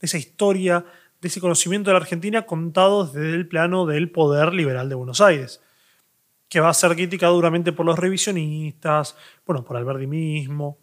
de 0.00 0.06
esa 0.06 0.18
historia, 0.18 0.84
de 1.20 1.28
ese 1.28 1.40
conocimiento 1.40 1.90
de 1.90 1.94
la 1.94 2.00
Argentina 2.00 2.46
contado 2.46 3.06
desde 3.06 3.34
el 3.34 3.48
plano 3.48 3.86
del 3.86 4.10
poder 4.10 4.52
liberal 4.54 4.88
de 4.88 4.94
Buenos 4.94 5.20
Aires, 5.20 5.60
que 6.48 6.60
va 6.60 6.70
a 6.70 6.74
ser 6.74 6.94
criticado 6.94 7.34
duramente 7.34 7.72
por 7.72 7.86
los 7.86 7.98
revisionistas, 7.98 9.16
bueno, 9.46 9.64
por 9.64 9.76
Alberti 9.76 10.06
mismo, 10.06 10.78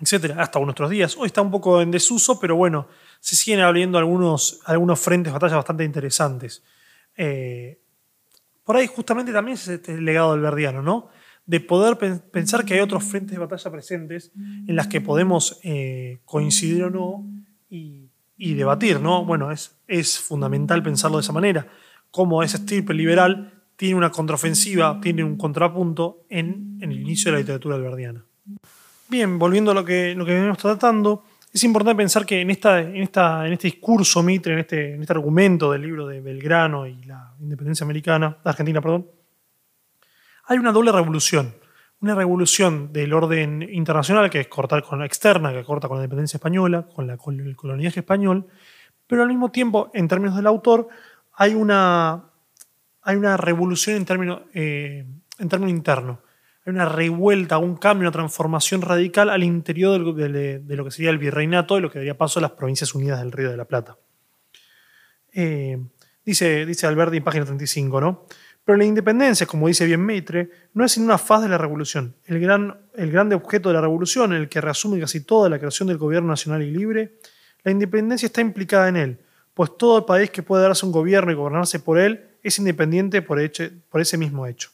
etcétera, 0.00 0.42
hasta 0.42 0.58
nuestros 0.60 0.90
días. 0.90 1.16
Hoy 1.16 1.26
está 1.26 1.42
un 1.42 1.50
poco 1.50 1.80
en 1.82 1.90
desuso, 1.90 2.40
pero 2.40 2.56
bueno, 2.56 2.88
se 3.20 3.36
siguen 3.36 3.60
abriendo 3.60 3.98
algunos, 3.98 4.60
algunos 4.64 4.98
frentes 4.98 5.30
de 5.30 5.34
batalla 5.34 5.56
bastante 5.56 5.84
interesantes. 5.84 6.62
Eh, 7.16 7.78
por 8.64 8.76
ahí 8.76 8.86
justamente 8.86 9.32
también 9.32 9.56
es 9.56 9.68
este 9.68 10.00
legado 10.00 10.32
del 10.32 10.40
verdiano, 10.40 10.82
¿no? 10.82 11.10
De 11.50 11.58
poder 11.58 11.98
pensar 12.30 12.64
que 12.64 12.74
hay 12.74 12.80
otros 12.80 13.02
frentes 13.02 13.32
de 13.32 13.44
batalla 13.44 13.72
presentes 13.72 14.30
en 14.36 14.76
las 14.76 14.86
que 14.86 15.00
podemos 15.00 15.58
eh, 15.64 16.20
coincidir 16.24 16.84
o 16.84 16.90
no 16.90 17.28
y, 17.68 18.08
debatir, 18.38 19.00
¿no? 19.00 19.24
Bueno, 19.24 19.50
es, 19.50 19.76
es 19.88 20.20
fundamental 20.20 20.80
pensarlo 20.80 21.16
de 21.16 21.22
esa 21.22 21.32
manera, 21.32 21.66
cómo 22.12 22.44
ese 22.44 22.58
estirpe 22.58 22.94
liberal 22.94 23.64
tiene 23.74 23.96
una 23.96 24.10
contraofensiva, 24.10 25.00
tiene 25.02 25.24
un 25.24 25.36
contrapunto 25.36 26.24
en, 26.28 26.78
el 26.80 26.92
inicio 26.92 27.30
de 27.30 27.32
la 27.32 27.38
literatura 27.40 27.74
alberdiana. 27.74 28.24
Bien, 29.08 29.36
volviendo 29.36 29.72
a 29.72 29.74
lo 29.74 29.84
que, 29.84 30.14
lo 30.14 30.24
que 30.24 30.34
venimos 30.34 30.56
tratando, 30.56 31.24
es 31.52 31.64
importante 31.64 31.96
pensar 31.96 32.24
que 32.24 32.40
en, 32.40 32.50
esta, 32.50 32.80
en, 32.80 33.02
esta, 33.02 33.44
en 33.44 33.54
este 33.54 33.66
discurso 33.66 34.22
Mitre, 34.22 34.52
en 34.52 34.60
este, 34.60 34.94
en 34.94 35.00
este 35.00 35.12
argumento 35.12 35.72
del 35.72 35.82
libro 35.82 36.06
de 36.06 36.20
Belgrano 36.20 36.86
y 36.86 37.02
la 37.02 37.34
independencia 37.40 37.82
americana, 37.82 38.38
Argentina, 38.44 38.80
perdón, 38.80 39.06
hay 40.50 40.58
una 40.58 40.72
doble 40.72 40.90
revolución. 40.90 41.54
Una 42.00 42.16
revolución 42.16 42.92
del 42.92 43.12
orden 43.12 43.62
internacional, 43.62 44.28
que 44.30 44.40
es 44.40 44.48
cortar 44.48 44.82
con 44.82 44.98
la 44.98 45.06
externa, 45.06 45.52
que 45.52 45.62
corta 45.62 45.86
con 45.86 45.98
la 45.98 46.02
independencia 46.02 46.38
española, 46.38 46.88
con, 46.92 47.08
el 47.40 47.56
coloniaje 47.56 48.00
español, 48.00 48.48
pero 49.06 49.22
al 49.22 49.28
mismo 49.28 49.52
tiempo, 49.52 49.92
en 49.94 50.08
términos 50.08 50.34
del 50.34 50.48
autor, 50.48 50.88
hay 51.34 51.54
una, 51.54 52.24
revolución 53.04 53.96
en 53.96 54.04
términos, 54.04 54.42
eh. 54.52 55.06
Hay 55.38 55.46
una 56.66 56.84
revuelta, 56.84 57.58
un 57.58 57.76
cambio, 57.76 58.08
una 58.08 58.12
transformación 58.12 58.82
radical 58.82 59.30
al 59.30 59.44
interior 59.44 60.14
de, 60.14 60.62
lo 60.66 60.84
que 60.84 60.90
sería 60.90 61.10
el 61.10 61.18
virreinato 61.18 61.78
y 61.78 61.80
lo 61.80 61.92
que 61.92 62.00
daría 62.00 62.18
paso 62.18 62.40
a 62.40 62.42
las 62.42 62.52
provincias 62.52 62.92
unidas 62.94 63.20
del 63.20 63.30
Río 63.30 63.50
de 63.50 63.56
la 63.56 63.66
Plata. 63.66 63.98
Eh, 65.32 65.78
dice, 66.24 66.86
Alberti 66.86 67.20
página 67.20 67.44
35, 67.44 68.00
¿no? 68.00 68.26
Pero 68.64 68.78
la 68.78 68.84
independencia, 68.84 69.46
como 69.46 69.68
dice 69.68 69.86
bien 69.86 70.04
Mitre, 70.04 70.50
no 70.74 70.84
es 70.84 70.92
sino 70.92 71.06
una 71.06 71.18
faz 71.18 71.42
de 71.42 71.48
la 71.48 71.58
revolución, 71.58 72.14
el, 72.26 72.40
gran, 72.40 72.78
el 72.94 73.10
grande 73.10 73.34
objeto 73.34 73.68
de 73.68 73.74
la 73.74 73.80
revolución, 73.80 74.32
en 74.32 74.42
el 74.42 74.48
que 74.48 74.60
reasume 74.60 75.00
casi 75.00 75.24
toda 75.24 75.48
la 75.48 75.58
creación 75.58 75.88
del 75.88 75.98
gobierno 75.98 76.28
nacional 76.28 76.62
y 76.62 76.70
libre. 76.70 77.18
La 77.62 77.72
independencia 77.72 78.26
está 78.26 78.40
implicada 78.40 78.88
en 78.88 78.96
él, 78.96 79.20
pues 79.54 79.76
todo 79.76 79.98
el 79.98 80.04
país 80.04 80.30
que 80.30 80.42
puede 80.42 80.62
darse 80.62 80.86
un 80.86 80.92
gobierno 80.92 81.32
y 81.32 81.34
gobernarse 81.34 81.80
por 81.80 81.98
él 81.98 82.28
es 82.42 82.58
independiente 82.58 83.22
por, 83.22 83.38
por 83.88 84.00
ese 84.00 84.16
mismo 84.16 84.46
hecho. 84.46 84.70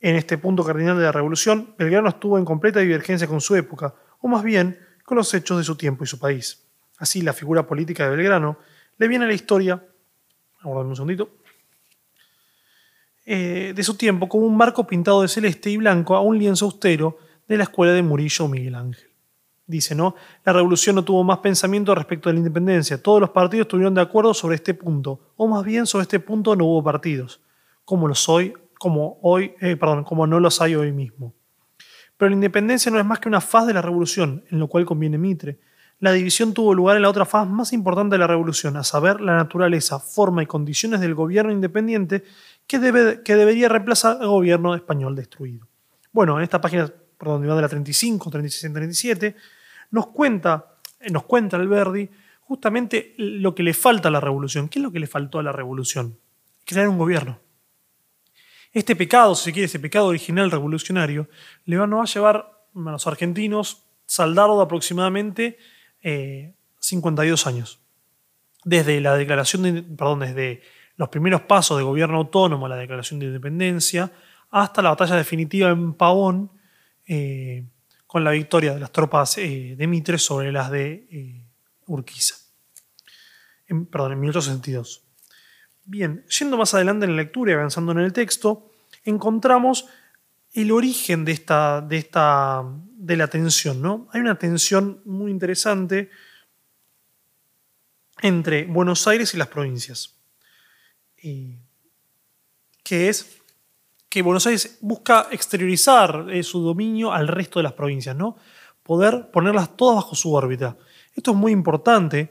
En 0.00 0.16
este 0.16 0.36
punto 0.36 0.64
cardinal 0.64 0.98
de 0.98 1.04
la 1.04 1.12
revolución, 1.12 1.74
Belgrano 1.78 2.08
estuvo 2.08 2.36
en 2.36 2.44
completa 2.44 2.80
divergencia 2.80 3.26
con 3.26 3.40
su 3.40 3.56
época, 3.56 3.94
o 4.20 4.28
más 4.28 4.42
bien 4.42 4.78
con 5.04 5.16
los 5.16 5.32
hechos 5.32 5.58
de 5.58 5.64
su 5.64 5.76
tiempo 5.76 6.04
y 6.04 6.06
su 6.06 6.18
país. 6.18 6.62
Así, 6.98 7.22
la 7.22 7.32
figura 7.32 7.66
política 7.66 8.04
de 8.04 8.10
Belgrano 8.10 8.58
le 8.98 9.08
viene 9.08 9.24
a 9.24 9.28
la 9.28 9.34
historia, 9.34 9.82
aguardame 10.60 10.90
un 10.90 10.96
segundito, 10.96 11.38
eh, 13.26 13.72
de 13.74 13.82
su 13.82 13.96
tiempo 13.96 14.28
como 14.28 14.46
un 14.46 14.56
marco 14.56 14.86
pintado 14.86 15.22
de 15.22 15.28
celeste 15.28 15.70
y 15.70 15.76
blanco 15.76 16.14
a 16.14 16.20
un 16.20 16.38
lienzo 16.38 16.66
austero 16.66 17.16
de 17.48 17.56
la 17.56 17.64
escuela 17.64 17.92
de 17.92 18.02
Murillo 18.02 18.48
Miguel 18.48 18.74
Ángel. 18.74 19.10
Dice, 19.66 19.94
¿no? 19.94 20.14
La 20.44 20.52
revolución 20.52 20.96
no 20.96 21.04
tuvo 21.04 21.24
más 21.24 21.38
pensamiento 21.38 21.94
respecto 21.94 22.28
de 22.28 22.34
la 22.34 22.40
independencia. 22.40 23.02
Todos 23.02 23.20
los 23.22 23.30
partidos 23.30 23.64
estuvieron 23.64 23.94
de 23.94 24.02
acuerdo 24.02 24.34
sobre 24.34 24.56
este 24.56 24.74
punto, 24.74 25.32
o 25.36 25.48
más 25.48 25.64
bien 25.64 25.86
sobre 25.86 26.02
este 26.02 26.20
punto 26.20 26.54
no 26.54 26.66
hubo 26.66 26.84
partidos, 26.84 27.40
como 27.84 28.06
los 28.06 28.28
hoy, 28.28 28.52
como 28.78 29.18
hoy, 29.22 29.54
eh, 29.62 29.76
perdón, 29.76 30.04
como 30.04 30.26
no 30.26 30.38
los 30.38 30.60
hay 30.60 30.74
hoy 30.74 30.92
mismo. 30.92 31.32
Pero 32.18 32.28
la 32.28 32.34
independencia 32.34 32.92
no 32.92 32.98
es 32.98 33.06
más 33.06 33.20
que 33.20 33.28
una 33.28 33.40
faz 33.40 33.66
de 33.66 33.72
la 33.72 33.80
revolución, 33.80 34.44
en 34.50 34.58
lo 34.58 34.68
cual 34.68 34.84
conviene 34.84 35.16
Mitre. 35.16 35.58
La 35.98 36.12
división 36.12 36.52
tuvo 36.52 36.74
lugar 36.74 36.96
en 36.96 37.02
la 37.02 37.08
otra 37.08 37.24
faz 37.24 37.48
más 37.48 37.72
importante 37.72 38.14
de 38.14 38.18
la 38.18 38.26
revolución, 38.26 38.76
a 38.76 38.84
saber, 38.84 39.22
la 39.22 39.36
naturaleza, 39.36 39.98
forma 39.98 40.42
y 40.42 40.46
condiciones 40.46 41.00
del 41.00 41.14
gobierno 41.14 41.50
independiente 41.50 42.24
que, 42.66 42.78
debe, 42.78 43.22
que 43.22 43.36
debería 43.36 43.68
reemplazar 43.68 44.18
al 44.20 44.28
gobierno 44.28 44.74
español 44.74 45.14
destruido. 45.14 45.66
Bueno, 46.12 46.36
en 46.38 46.44
esta 46.44 46.60
página, 46.60 46.90
perdón, 47.18 47.42
de 47.42 47.48
la 47.48 47.68
35, 47.68 48.30
36 48.30 48.72
37, 48.72 49.36
nos 49.90 50.08
cuenta, 50.08 50.76
eh, 51.00 51.10
nos 51.10 51.24
cuenta 51.24 51.56
Alberdi 51.56 52.08
justamente 52.40 53.14
lo 53.16 53.54
que 53.54 53.62
le 53.62 53.74
falta 53.74 54.08
a 54.08 54.10
la 54.10 54.20
revolución. 54.20 54.68
¿Qué 54.68 54.78
es 54.78 54.82
lo 54.82 54.92
que 54.92 55.00
le 55.00 55.06
faltó 55.06 55.38
a 55.38 55.42
la 55.42 55.52
revolución? 55.52 56.18
Crear 56.64 56.88
un 56.88 56.98
gobierno. 56.98 57.40
Este 58.72 58.96
pecado, 58.96 59.34
si 59.34 59.44
se 59.44 59.52
quiere, 59.52 59.66
ese 59.66 59.78
pecado 59.78 60.06
original 60.06 60.50
revolucionario, 60.50 61.28
le 61.64 61.76
va, 61.76 61.84
a 61.84 62.04
llevar 62.04 62.64
a 62.74 62.90
los 62.90 63.06
argentinos 63.06 63.84
saldarlo 64.06 64.56
de 64.56 64.64
aproximadamente 64.64 65.58
52 66.80 67.46
eh, 67.46 67.48
años. 67.48 67.80
Desde 68.64 69.00
la 69.00 69.16
declaración 69.16 69.62
de, 69.62 69.82
perdón, 69.82 70.20
desde 70.20 70.62
los 70.96 71.08
primeros 71.08 71.42
pasos 71.42 71.76
de 71.78 71.84
gobierno 71.84 72.18
autónomo, 72.18 72.68
la 72.68 72.76
declaración 72.76 73.20
de 73.20 73.26
independencia, 73.26 74.10
hasta 74.50 74.82
la 74.82 74.90
batalla 74.90 75.16
definitiva 75.16 75.70
en 75.70 75.94
Pavón, 75.94 76.50
eh, 77.06 77.64
con 78.06 78.22
la 78.22 78.30
victoria 78.30 78.74
de 78.74 78.80
las 78.80 78.92
tropas 78.92 79.36
eh, 79.38 79.74
de 79.76 79.86
Mitre 79.86 80.18
sobre 80.18 80.52
las 80.52 80.70
de 80.70 81.08
eh, 81.10 81.44
Urquiza. 81.86 82.36
En, 83.66 83.86
perdón, 83.86 84.12
en 84.12 84.20
1862. 84.20 85.02
Bien, 85.86 86.24
yendo 86.26 86.56
más 86.56 86.72
adelante 86.74 87.06
en 87.06 87.16
la 87.16 87.22
lectura 87.22 87.50
y 87.50 87.54
avanzando 87.54 87.92
en 87.92 87.98
el 87.98 88.12
texto, 88.12 88.70
encontramos 89.04 89.86
el 90.52 90.70
origen 90.70 91.24
de 91.24 91.32
esta, 91.32 91.80
de 91.80 91.98
esta, 91.98 92.62
de 92.96 93.16
la 93.16 93.26
tensión, 93.26 93.82
¿no? 93.82 94.08
Hay 94.12 94.20
una 94.20 94.38
tensión 94.38 95.02
muy 95.04 95.32
interesante 95.32 96.10
entre 98.22 98.64
Buenos 98.64 99.08
Aires 99.08 99.34
y 99.34 99.36
las 99.36 99.48
provincias 99.48 100.13
que 102.82 103.08
es 103.08 103.40
que 104.08 104.22
Buenos 104.22 104.46
Aires 104.46 104.78
busca 104.80 105.28
exteriorizar 105.30 106.26
eh, 106.30 106.42
su 106.42 106.60
dominio 106.60 107.12
al 107.12 107.28
resto 107.28 107.58
de 107.58 107.64
las 107.64 107.72
provincias, 107.72 108.14
¿no? 108.14 108.36
poder 108.82 109.30
ponerlas 109.32 109.76
todas 109.76 109.96
bajo 109.96 110.14
su 110.14 110.32
órbita. 110.32 110.76
Esto 111.14 111.30
es 111.30 111.36
muy 111.36 111.52
importante, 111.52 112.30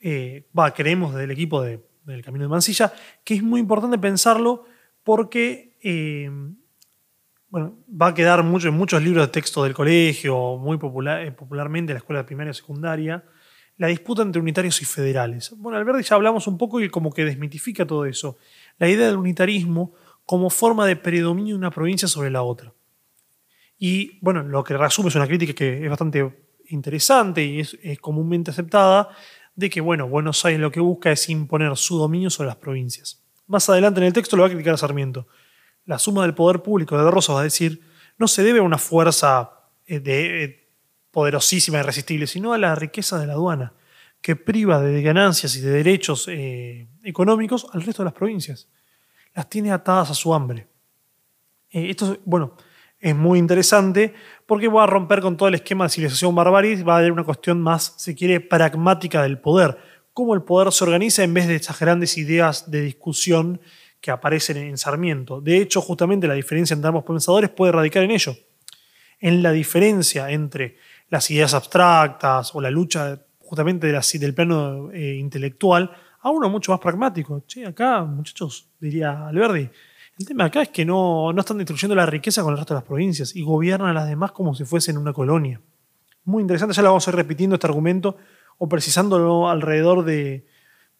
eh, 0.00 0.46
creemos 0.74 1.12
desde 1.12 1.24
el 1.24 1.30
equipo 1.30 1.62
del 1.62 2.22
Camino 2.22 2.44
de 2.44 2.48
Mansilla, 2.48 2.92
que 3.24 3.34
es 3.34 3.42
muy 3.42 3.60
importante 3.60 3.98
pensarlo 3.98 4.64
porque 5.02 5.76
eh, 5.82 6.30
bueno, 7.48 7.78
va 7.90 8.08
a 8.08 8.14
quedar 8.14 8.42
mucho, 8.42 8.68
en 8.68 8.74
muchos 8.74 9.02
libros 9.02 9.26
de 9.26 9.32
texto 9.32 9.64
del 9.64 9.72
colegio, 9.72 10.58
muy 10.58 10.76
popular, 10.78 11.22
eh, 11.22 11.32
popularmente 11.32 11.92
en 11.92 11.94
la 11.94 11.98
escuela 11.98 12.26
primaria 12.26 12.50
y 12.50 12.54
secundaria, 12.54 13.24
la 13.78 13.88
disputa 13.88 14.22
entre 14.22 14.40
unitarios 14.40 14.80
y 14.80 14.84
federales. 14.84 15.52
Bueno, 15.56 15.78
Alberti 15.78 16.02
ya 16.02 16.16
hablamos 16.16 16.46
un 16.46 16.56
poco 16.56 16.80
y 16.80 16.88
como 16.88 17.12
que 17.12 17.24
desmitifica 17.24 17.86
todo 17.86 18.06
eso. 18.06 18.38
La 18.78 18.88
idea 18.88 19.06
del 19.06 19.16
unitarismo 19.16 19.92
como 20.24 20.50
forma 20.50 20.86
de 20.86 20.96
predominio 20.96 21.54
de 21.54 21.58
una 21.58 21.70
provincia 21.70 22.08
sobre 22.08 22.30
la 22.30 22.42
otra. 22.42 22.72
Y 23.78 24.18
bueno, 24.20 24.42
lo 24.42 24.64
que 24.64 24.76
resume 24.76 25.08
es 25.08 25.14
una 25.14 25.26
crítica 25.26 25.52
que 25.52 25.84
es 25.84 25.90
bastante 25.90 26.46
interesante 26.68 27.44
y 27.44 27.60
es, 27.60 27.76
comúnmente 28.00 28.50
aceptada, 28.50 29.10
de 29.54 29.70
que 29.70 29.80
bueno, 29.80 30.08
Buenos 30.08 30.44
Aires 30.44 30.60
lo 30.60 30.72
que 30.72 30.80
busca 30.80 31.12
es 31.12 31.28
imponer 31.28 31.76
su 31.76 31.98
dominio 31.98 32.30
sobre 32.30 32.48
las 32.48 32.56
provincias. 32.56 33.22
Más 33.46 33.68
adelante 33.68 34.00
en 34.00 34.06
el 34.06 34.12
texto 34.12 34.36
lo 34.36 34.42
va 34.42 34.48
a 34.48 34.50
criticar 34.50 34.74
a 34.74 34.78
Sarmiento. 34.78 35.26
La 35.84 35.98
suma 35.98 36.22
del 36.22 36.34
poder 36.34 36.62
público 36.62 36.96
de 36.98 37.10
Rosas 37.10 37.36
va 37.36 37.40
a 37.40 37.44
decir, 37.44 37.80
no 38.18 38.26
se 38.26 38.42
debe 38.42 38.58
a 38.58 38.62
una 38.62 38.78
fuerza 38.78 39.52
eh, 39.86 40.00
de, 40.00 40.44
eh, 40.44 40.65
poderosísima 41.16 41.78
irresistible, 41.78 42.26
sino 42.26 42.52
a 42.52 42.58
la 42.58 42.74
riqueza 42.74 43.18
de 43.18 43.26
la 43.26 43.32
aduana, 43.32 43.72
que 44.20 44.36
priva 44.36 44.82
de 44.82 45.00
ganancias 45.00 45.56
y 45.56 45.62
de 45.62 45.70
derechos 45.70 46.28
eh, 46.28 46.88
económicos 47.04 47.66
al 47.72 47.80
resto 47.80 48.02
de 48.02 48.08
las 48.08 48.12
provincias. 48.12 48.68
Las 49.32 49.48
tiene 49.48 49.72
atadas 49.72 50.10
a 50.10 50.14
su 50.14 50.34
hambre. 50.34 50.68
Eh, 51.70 51.88
esto, 51.88 52.18
bueno, 52.26 52.54
es 53.00 53.16
muy 53.16 53.38
interesante 53.38 54.12
porque 54.44 54.68
va 54.68 54.84
a 54.84 54.86
romper 54.86 55.22
con 55.22 55.38
todo 55.38 55.48
el 55.48 55.54
esquema 55.54 55.84
de 55.84 55.88
civilización 55.88 56.34
barbarie, 56.34 56.82
va 56.82 56.96
a 56.96 56.98
haber 56.98 57.12
una 57.12 57.24
cuestión 57.24 57.62
más, 57.62 57.94
si 57.96 58.14
quiere, 58.14 58.40
pragmática 58.40 59.22
del 59.22 59.40
poder. 59.40 59.78
Cómo 60.12 60.34
el 60.34 60.42
poder 60.42 60.70
se 60.70 60.84
organiza 60.84 61.24
en 61.24 61.32
vez 61.32 61.48
de 61.48 61.54
estas 61.54 61.80
grandes 61.80 62.18
ideas 62.18 62.70
de 62.70 62.82
discusión 62.82 63.62
que 64.02 64.10
aparecen 64.10 64.58
en 64.58 64.76
Sarmiento. 64.76 65.40
De 65.40 65.62
hecho, 65.62 65.80
justamente 65.80 66.28
la 66.28 66.34
diferencia 66.34 66.74
entre 66.74 66.88
ambos 66.88 67.04
pensadores 67.04 67.48
puede 67.48 67.72
radicar 67.72 68.02
en 68.02 68.10
ello. 68.10 68.36
En 69.18 69.42
la 69.42 69.50
diferencia 69.50 70.30
entre 70.30 70.76
las 71.08 71.30
ideas 71.30 71.54
abstractas 71.54 72.54
o 72.54 72.60
la 72.60 72.70
lucha 72.70 73.20
justamente 73.38 73.92
del 73.92 74.34
plano 74.34 74.90
eh, 74.92 75.14
intelectual 75.14 75.90
a 76.20 76.30
uno 76.30 76.48
mucho 76.50 76.72
más 76.72 76.80
pragmático. 76.80 77.44
Che, 77.46 77.64
acá, 77.64 78.02
muchachos, 78.02 78.68
diría 78.80 79.28
Alberdi, 79.28 79.70
el 80.18 80.26
tema 80.26 80.46
acá 80.46 80.62
es 80.62 80.70
que 80.70 80.84
no, 80.84 81.32
no 81.32 81.40
están 81.40 81.58
destruyendo 81.58 81.94
la 81.94 82.06
riqueza 82.06 82.42
con 82.42 82.52
el 82.52 82.58
resto 82.58 82.74
de 82.74 82.80
las 82.80 82.86
provincias 82.86 83.36
y 83.36 83.42
gobiernan 83.42 83.90
a 83.90 83.92
las 83.92 84.08
demás 84.08 84.32
como 84.32 84.54
si 84.54 84.64
fuesen 84.64 84.96
una 84.96 85.12
colonia. 85.12 85.60
Muy 86.24 86.40
interesante, 86.40 86.74
ya 86.74 86.82
lo 86.82 86.88
vamos 86.88 87.06
a 87.06 87.10
ir 87.10 87.16
repitiendo 87.16 87.54
este 87.54 87.66
argumento 87.66 88.16
o 88.58 88.68
precisándolo 88.68 89.48
alrededor 89.48 90.04
de, 90.04 90.46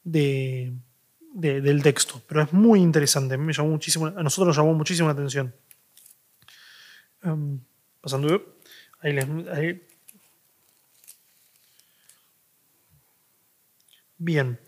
del 0.05 1.83
texto, 1.83 2.21
pero 2.29 2.43
es 2.43 2.53
muy 2.53 2.81
interesante, 2.81 3.37
me 3.37 3.53
llamó 3.53 3.71
muchísimo, 3.71 4.07
a 4.07 4.23
nosotros 4.23 4.49
nos 4.49 4.57
llamó 4.57 4.75
muchísimo 4.75 5.09
la 5.09 5.15
atención. 5.15 5.55
Em, 7.23 7.59
pasando, 8.01 8.55
ahí 9.01 9.13
les, 9.13 9.27
ahí, 9.53 9.83
Bien, 14.19 14.59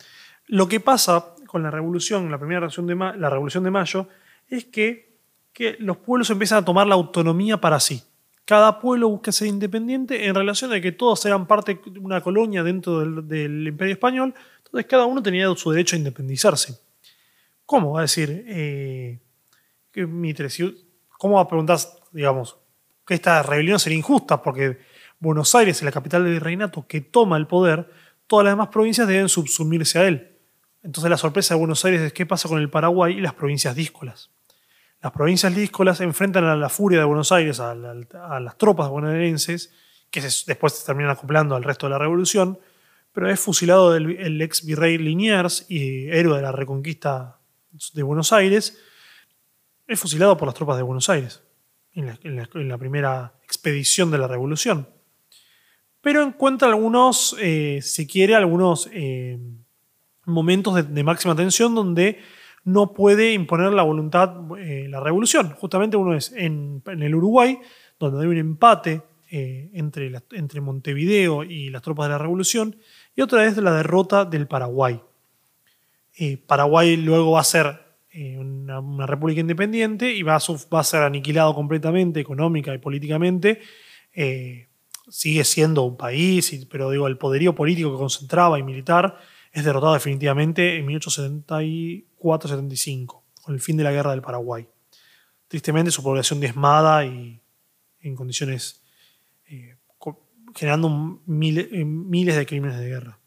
lo 0.46 0.68
que 0.68 0.80
pasa 0.80 1.34
con 1.46 1.62
la 1.62 1.70
revolución, 1.70 2.30
la 2.30 2.38
primera 2.38 2.61
revolución 2.61 3.64
de, 3.64 3.70
mayo, 3.70 4.09
es 4.49 4.64
que, 4.66 5.09
los 5.80 5.96
pueblos 5.96 6.30
empiezan 6.30 6.59
a 6.59 6.64
tomar 6.64 6.86
la 6.86 6.94
autonomía 6.94 7.61
para 7.61 7.80
sí. 7.80 8.03
Cada 8.44 8.78
pueblo 8.78 9.09
busca 9.09 9.32
ser 9.32 9.49
independiente 9.49 10.26
en 10.26 10.34
relación 10.34 10.72
a 10.72 10.80
que 10.80 10.92
todos 10.92 11.26
eran 11.26 11.46
parte 11.46 11.80
de 11.84 11.99
una 11.99 12.20
colonia 12.20 12.62
dentro 12.62 13.01
del, 13.22 13.66
Imperio 13.66 13.94
Español, 13.94 14.34
entonces 14.59 14.86
cada 14.86 15.05
uno 15.05 15.22
tenía 15.22 15.53
su 15.57 15.70
derecho 15.70 15.96
a 15.96 15.99
independizarse. 15.99 16.78
¿Cómo? 17.66 17.92
Va 17.92 18.01
a 18.01 18.03
decir, 18.03 18.44
eh, 18.46 19.18
¿cómo 21.18 21.34
va 21.34 21.42
a 21.42 21.49
preguntar, 21.49 21.78
digamos, 22.12 22.57
que 23.07 23.14
esta 23.14 23.42
rebelión 23.42 23.78
sería 23.78 23.99
injusta? 23.99 24.40
Porque 24.40 24.78
Buenos 25.18 25.55
Aires 25.57 25.78
es 25.78 25.82
la 25.82 25.90
capital 25.90 26.24
del 26.24 26.40
reinato 26.40 26.86
que 26.86 27.01
toma 27.01 27.36
el 27.36 27.49
poder, 27.49 27.90
todas 28.28 28.44
las 28.44 28.52
demás 28.52 28.68
provincias 28.68 29.08
deben 29.08 29.28
subsumirse 29.28 29.98
a 29.98 30.06
él. 30.06 30.36
Entonces 30.84 31.10
la 31.10 31.16
sorpresa 31.16 31.54
de 31.54 31.58
Buenos 31.58 31.84
Aires 31.84 32.02
es 32.02 32.12
qué 32.12 32.26
pasa 32.26 32.48
con 32.48 32.60
el 32.60 32.70
Paraguay 32.70 33.18
y 33.18 33.20
las 33.20 33.34
provincias 33.34 33.74
díscolas. 33.74 34.30
Las 35.02 35.12
provincias 35.12 35.54
díscolas 35.54 36.00
enfrentan 36.00 36.44
a 36.44 36.54
la 36.54 36.68
furia 36.68 36.98
de 36.98 37.04
Buenos 37.04 37.32
Aires, 37.32 37.58
a, 37.58 37.74
las 37.74 38.58
tropas 38.58 38.88
bonaerenses, 38.88 39.72
que 40.10 40.20
después 40.20 40.74
se 40.74 40.86
terminan 40.86 41.10
acoplando 41.10 41.56
al 41.56 41.64
resto 41.64 41.86
de 41.86 41.90
la 41.90 41.98
revolución, 41.98 42.58
pero 43.12 43.30
es 43.30 43.40
fusilado 43.40 43.96
el, 43.96 44.40
ex 44.42 44.64
virrey 44.64 44.98
Liniers 44.98 45.66
y 45.68 46.08
héroe 46.10 46.36
de 46.36 46.42
la 46.42 46.52
reconquista 46.52 47.38
de 47.94 48.02
Buenos 48.02 48.32
Aires, 48.32 48.78
es 49.86 49.98
fusilado 49.98 50.36
por 50.36 50.46
las 50.46 50.54
tropas 50.54 50.76
de 50.76 50.82
Buenos 50.82 51.08
Aires 51.08 51.42
en 51.94 52.68
la 52.68 52.78
primera 52.78 53.34
expedición 53.44 54.10
de 54.10 54.18
la 54.18 54.28
revolución 54.28 54.86
pero 56.01 56.22
encuentra 56.22 56.68
algunos, 56.68 57.36
eh, 57.40 57.80
si 57.82 58.07
quiere, 58.07 58.34
algunos 58.34 58.88
eh, 58.92 59.38
momentos 60.24 60.94
de, 60.94 61.03
máxima 61.03 61.34
tensión 61.34 61.74
donde 61.74 62.18
no 62.64 62.92
puede 62.92 63.32
imponer 63.32 63.72
la 63.72 63.82
voluntad, 63.82 64.36
eh, 64.59 64.86
la 64.88 65.01
revolución. 65.01 65.55
Justamente 65.55 65.96
uno 65.96 66.14
es 66.14 66.32
en, 66.32 66.82
el 66.86 67.14
Uruguay, 67.14 67.59
donde 67.99 68.22
hay 68.22 68.28
un 68.28 68.36
empate 68.36 69.03
entre, 69.30 70.11
entre 70.32 70.62
Montevideo 70.62 71.44
y 71.44 71.68
las 71.68 71.82
tropas 71.82 72.07
de 72.07 72.12
la 72.12 72.18
revolución, 72.18 72.76
y 73.14 73.20
otra 73.20 73.44
es 73.44 73.59
la 73.59 73.74
derrota 73.74 74.24
del 74.24 74.46
Paraguay. 74.46 75.03
Paraguay 76.46 76.96
luego 76.96 77.32
va 77.32 77.40
a 77.40 77.44
ser 77.44 77.78
una, 78.38 79.07
república 79.07 79.42
independiente 79.42 80.14
y 80.14 80.22
va 80.22 80.36
a, 80.36 80.40
va 80.72 80.80
a, 80.80 80.84
ser 80.84 81.03
aniquilado 81.03 81.55
completamente 81.55 82.20
económica 82.20 82.72
y 82.72 82.78
políticamente 82.78 83.61
sigue 85.11 85.44
siendo 85.44 85.82
un 85.82 85.96
país, 85.96 86.66
pero 86.70 86.90
digo, 86.90 87.06
el 87.06 87.18
poderío 87.18 87.54
político 87.54 87.92
que 87.92 87.98
concentraba 87.98 88.59
y 88.59 88.62
militar 88.62 89.18
es 89.52 89.64
derrotado 89.64 89.94
definitivamente 89.94 90.76
en 90.76 90.86
1874-75, 90.86 93.22
con 93.42 93.54
el 93.54 93.61
fin 93.61 93.76
de 93.76 93.84
la 93.84 93.92
guerra 93.92 94.12
del 94.12 94.22
Paraguay. 94.22 94.66
Tristemente 95.48 95.90
su 95.90 96.02
población 96.02 96.40
diezmada 96.40 97.04
y 97.04 97.40
en 98.00 98.14
condiciones 98.14 98.82
eh, 99.46 99.76
generando 100.54 100.88
eh, 100.88 101.84
miles, 101.84 102.36
de 102.36 102.46
crímenes 102.46 102.78
de 102.78 102.88
guerra. 102.88 103.18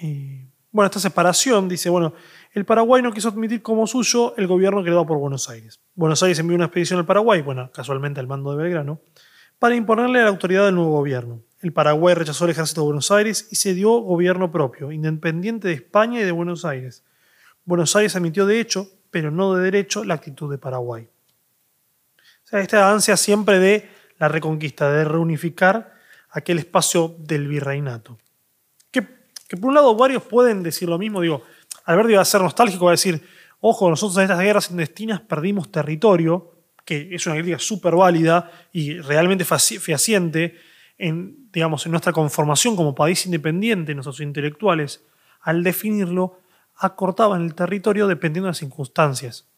Eh, 0.00 0.48
bueno, 0.70 0.86
esta 0.86 1.00
separación 1.00 1.68
dice, 1.68 1.88
bueno, 1.88 2.14
el 2.52 2.64
Paraguay 2.64 3.02
no 3.02 3.12
quiso 3.12 3.28
admitir 3.28 3.62
como 3.62 3.86
suyo 3.86 4.34
el 4.36 4.46
gobierno 4.46 4.82
creado 4.82 5.06
por 5.06 5.18
Buenos 5.18 5.48
Aires. 5.48 5.80
Buenos 5.94 6.22
Aires 6.22 6.38
envió 6.40 6.56
una 6.56 6.66
expedición 6.66 6.98
al 6.98 7.06
Paraguay, 7.06 7.42
bueno, 7.42 7.70
casualmente 7.72 8.20
al 8.20 8.26
mando 8.26 8.50
de 8.50 8.62
Belgrano, 8.62 9.00
para 9.64 9.76
imponerle 9.76 10.22
la 10.22 10.28
autoridad 10.28 10.66
del 10.66 10.74
nuevo 10.74 10.90
gobierno. 10.90 11.40
El 11.62 11.72
Paraguay 11.72 12.14
rechazó 12.14 12.44
el 12.44 12.50
ejército 12.50 12.82
de 12.82 12.84
Buenos 12.84 13.10
Aires 13.10 13.48
y 13.50 13.56
se 13.56 13.72
dio 13.72 13.92
gobierno 13.92 14.52
propio, 14.52 14.92
independiente 14.92 15.68
de 15.68 15.72
España 15.72 16.20
y 16.20 16.22
de 16.22 16.32
Buenos 16.32 16.66
Aires. 16.66 17.02
Buenos 17.64 17.96
Aires 17.96 18.14
admitió 18.14 18.44
de 18.44 18.60
hecho, 18.60 18.90
pero 19.10 19.30
no 19.30 19.54
de 19.54 19.62
derecho, 19.62 20.04
la 20.04 20.12
actitud 20.12 20.50
de 20.50 20.58
Paraguay. 20.58 21.08
O 22.44 22.46
sea, 22.46 22.60
esta 22.60 22.92
ansia 22.92 23.16
siempre 23.16 23.58
de 23.58 23.88
la 24.18 24.28
reconquista, 24.28 24.92
de 24.92 25.02
reunificar 25.02 25.94
aquel 26.28 26.58
espacio 26.58 27.16
del 27.20 27.48
virreinato. 27.48 28.18
Que, 28.90 29.00
por 29.00 29.68
un 29.68 29.74
lado 29.76 29.96
varios 29.96 30.24
pueden 30.24 30.62
decir 30.62 30.90
lo 30.90 30.98
mismo, 30.98 31.22
digo, 31.22 31.42
Alberti 31.86 32.12
va 32.12 32.20
a 32.20 32.26
ser 32.26 32.42
nostálgico, 32.42 32.84
va 32.84 32.90
a 32.90 33.00
decir, 33.00 33.26
ojo, 33.60 33.88
nosotros 33.88 34.18
en 34.18 34.24
estas 34.24 34.40
guerras 34.40 34.70
intestinas 34.70 35.22
perdimos 35.22 35.72
territorio, 35.72 36.53
que 36.84 37.14
es 37.14 37.26
una 37.26 37.36
crítica 37.36 37.58
súper 37.58 37.94
válida 37.94 38.50
y 38.72 38.98
realmente 38.98 39.44
fehaciente 39.44 40.56
en, 40.98 41.50
digamos, 41.52 41.86
en 41.86 41.92
nuestra 41.92 42.12
conformación 42.12 42.76
como 42.76 42.94
país 42.94 43.24
independiente, 43.26 43.94
nuestros 43.94 44.20
intelectuales, 44.20 45.04
al 45.40 45.62
definirlo, 45.62 46.38
acortaban 46.76 47.42
el 47.42 47.54
territorio 47.54 48.06
dependiendo 48.06 48.46
de 48.46 48.50
las 48.50 48.58
circunstancias. 48.58 49.48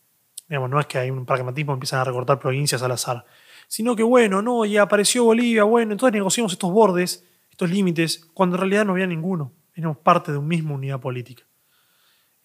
Digamos, 0.48 0.70
no 0.70 0.78
es 0.78 0.86
que 0.86 0.98
hay 0.98 1.10
un 1.10 1.26
pragmatismo, 1.26 1.72
empiezan 1.72 2.00
a 2.00 2.04
recortar 2.04 2.38
provincias 2.38 2.82
al 2.82 2.92
azar, 2.92 3.24
sino 3.66 3.96
que, 3.96 4.02
bueno, 4.02 4.42
no, 4.42 4.64
ya 4.64 4.82
apareció 4.82 5.24
Bolivia, 5.24 5.64
bueno, 5.64 5.92
entonces 5.92 6.14
negociamos 6.14 6.52
estos 6.52 6.70
bordes, 6.70 7.26
estos 7.50 7.70
límites, 7.70 8.30
cuando 8.32 8.56
en 8.56 8.60
realidad 8.60 8.84
no 8.84 8.92
había 8.92 9.06
ninguno, 9.06 9.52
éramos 9.74 9.98
parte 9.98 10.30
de 10.30 10.38
una 10.38 10.46
misma 10.46 10.74
unidad 10.74 11.00
política. 11.00 11.44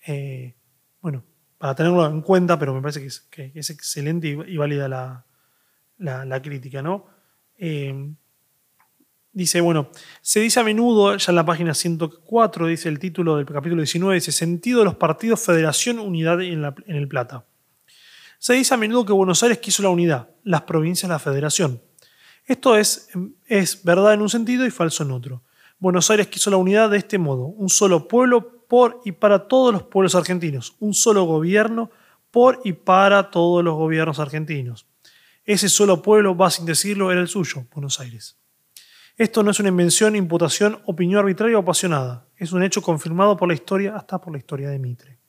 Eh, 0.08 0.56
bueno, 1.02 1.24
para 1.62 1.76
tenerlo 1.76 2.04
en 2.08 2.24
cuenta, 2.24 2.58
pero 2.58 2.74
me 2.74 2.82
parece 2.82 3.08
que 3.30 3.52
es, 3.54 3.70
excelente 3.70 4.36
y, 4.48 4.58
válida 4.58 4.88
la, 6.00 6.42
crítica, 6.42 6.82
¿no? 6.82 7.06
Eh, 7.56 8.16
dice, 9.32 9.62
bueno, 9.62 9.92
se 10.24 10.40
dice 10.40 10.60
a 10.60 10.64
menudo, 10.64 11.16
ya 11.16 11.32
en 11.32 11.36
la 11.36 11.46
página 11.46 11.76
104, 11.76 12.66
dice 12.66 12.90
el 12.90 12.98
título 12.98 13.38
del 13.38 13.46
capítulo 13.46 13.84
19, 13.84 14.16
dice 14.16 14.32
Sentido 14.32 14.80
de 14.80 14.86
los 14.86 14.96
partidos 14.96 15.40
Federación 15.40 16.00
Unidad 16.00 16.42
en, 16.42 16.66
en 16.66 16.96
el 16.96 17.08
Plata. 17.08 17.46
Se 18.40 18.54
dice 18.54 18.74
a 18.74 18.78
menudo 18.78 19.06
que 19.06 19.14
Buenos 19.14 19.44
Aires 19.44 19.60
quiso 19.60 19.84
la 19.84 19.90
unidad, 19.90 20.32
las 20.44 20.64
provincias 20.64 21.12
la 21.12 21.20
federación. 21.20 21.80
Esto 22.44 22.76
es, 22.76 23.10
es 23.46 23.84
verdad 23.84 24.16
en 24.16 24.22
un 24.22 24.30
sentido 24.30 24.66
y 24.66 24.72
falso 24.72 25.04
en 25.04 25.12
otro. 25.12 25.44
Buenos 25.78 26.10
Aires 26.10 26.26
quiso 26.26 26.50
la 26.50 26.58
unidad 26.58 26.90
de 26.90 26.98
este 26.98 27.20
modo, 27.20 27.46
un 27.46 27.70
solo 27.70 28.08
pueblo 28.08 28.61
por 28.72 29.02
y 29.04 29.12
para 29.12 29.50
todos 29.50 29.74
los 29.74 29.84
pueblos 29.84 30.16
argentinos, 30.16 30.78
un 30.80 30.94
solo 30.94 31.26
gobierno 31.26 31.92
por 32.32 32.62
y 32.64 32.72
para 32.72 33.30
todos 33.30 33.66
los 33.66 33.76
gobiernos 33.76 34.18
argentinos. 34.18 34.88
Ese 35.44 35.68
solo 35.68 36.02
pueblo, 36.02 36.38
va 36.38 36.50
sin 36.50 36.66
decirlo, 36.66 37.12
era 37.12 37.20
el 37.20 37.28
suyo, 37.28 37.66
Buenos 37.74 38.00
Aires. 38.00 38.38
Esto 39.18 39.44
no 39.44 39.52
es 39.52 39.60
una 39.60 39.68
invención, 39.68 40.16
imputación, 40.16 40.80
opinión 40.86 41.20
arbitraria 41.20 41.58
o 41.58 41.60
apasionada. 41.64 42.28
Es 42.38 42.54
un 42.54 42.64
hecho 42.64 42.82
confirmado 42.82 43.36
por 43.36 43.50
la 43.50 43.56
historia, 43.56 43.94
hasta 43.94 44.22
por 44.22 44.32
la 44.32 44.40
historia 44.40 44.70
de 44.70 44.80
Mitre. 44.80 45.20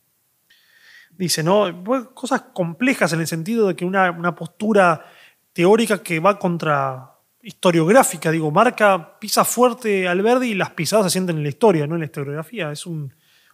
Dice, 1.11 1.43
¿no? 1.43 1.83
Pues, 1.83 2.05
cosas 2.15 2.43
complejas 2.55 3.13
en 3.13 3.23
el 3.23 3.27
sentido 3.27 3.67
de 3.67 3.75
que 3.75 3.85
una, 3.85 4.13
una 4.13 4.37
postura 4.37 5.05
teórica 5.53 6.01
que 6.01 6.21
va 6.21 6.39
contra 6.39 7.19
historiográfica, 7.43 8.31
digo, 8.31 8.53
marca, 8.53 9.19
pisa 9.19 9.45
fuerte 9.45 10.07
al 10.07 10.45
y 10.45 10.55
las 10.55 10.71
pisadas 10.71 11.07
se 11.07 11.11
sienten 11.11 11.39
en 11.39 11.43
la 11.43 11.49
historia, 11.49 11.89
no 11.89 11.97
en 11.97 12.03
la 12.03 12.07
historiografía. 12.07 12.71
Es 12.71 12.87
un 12.87 13.13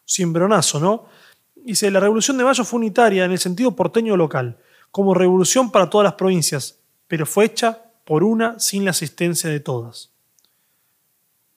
cimbronazo, 0.09 0.81
¿no? 0.81 1.07
Dice, 1.55 1.91
la 1.91 2.01
Revolución 2.01 2.39
de 2.39 2.45
Mayo 2.45 2.65
fue 2.65 2.79
unitaria 2.79 3.25
en 3.25 3.33
el 3.33 3.39
sentido 3.39 3.77
porteño 3.77 4.17
local, 4.17 4.59
como 4.91 5.13
revolución 5.13 5.71
para 5.71 5.91
todas 5.91 6.05
las 6.05 6.15
provincias, 6.15 6.81
pero 7.07 7.27
fue 7.27 7.45
hecha 7.45 7.83
por 8.05 8.25
una 8.25 8.59
sin 8.59 8.85
la 8.85 8.93
asistencia 8.93 9.51
de 9.51 9.61
todas. 9.61 10.11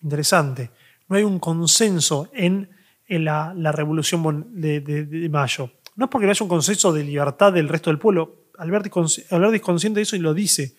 Interesante. 0.01 0.71
No 1.07 1.15
hay 1.15 1.23
un 1.23 1.39
consenso 1.39 2.29
en, 2.33 2.69
la, 3.07 3.53
Revolución 3.71 4.47
de, 4.51 5.29
Mayo. 5.31 5.71
No 5.95 6.05
es 6.05 6.11
porque 6.11 6.25
no 6.25 6.31
haya 6.31 6.43
un 6.43 6.49
consenso 6.49 6.91
de 6.91 7.03
libertad 7.03 7.53
del 7.53 7.69
resto 7.69 7.89
del 7.89 7.99
pueblo. 7.99 8.47
Alberti, 8.57 8.89
es 8.89 9.61
consciente 9.61 9.99
de 9.99 10.03
eso 10.03 10.15
y 10.15 10.19
lo 10.19 10.33
dice. 10.33 10.75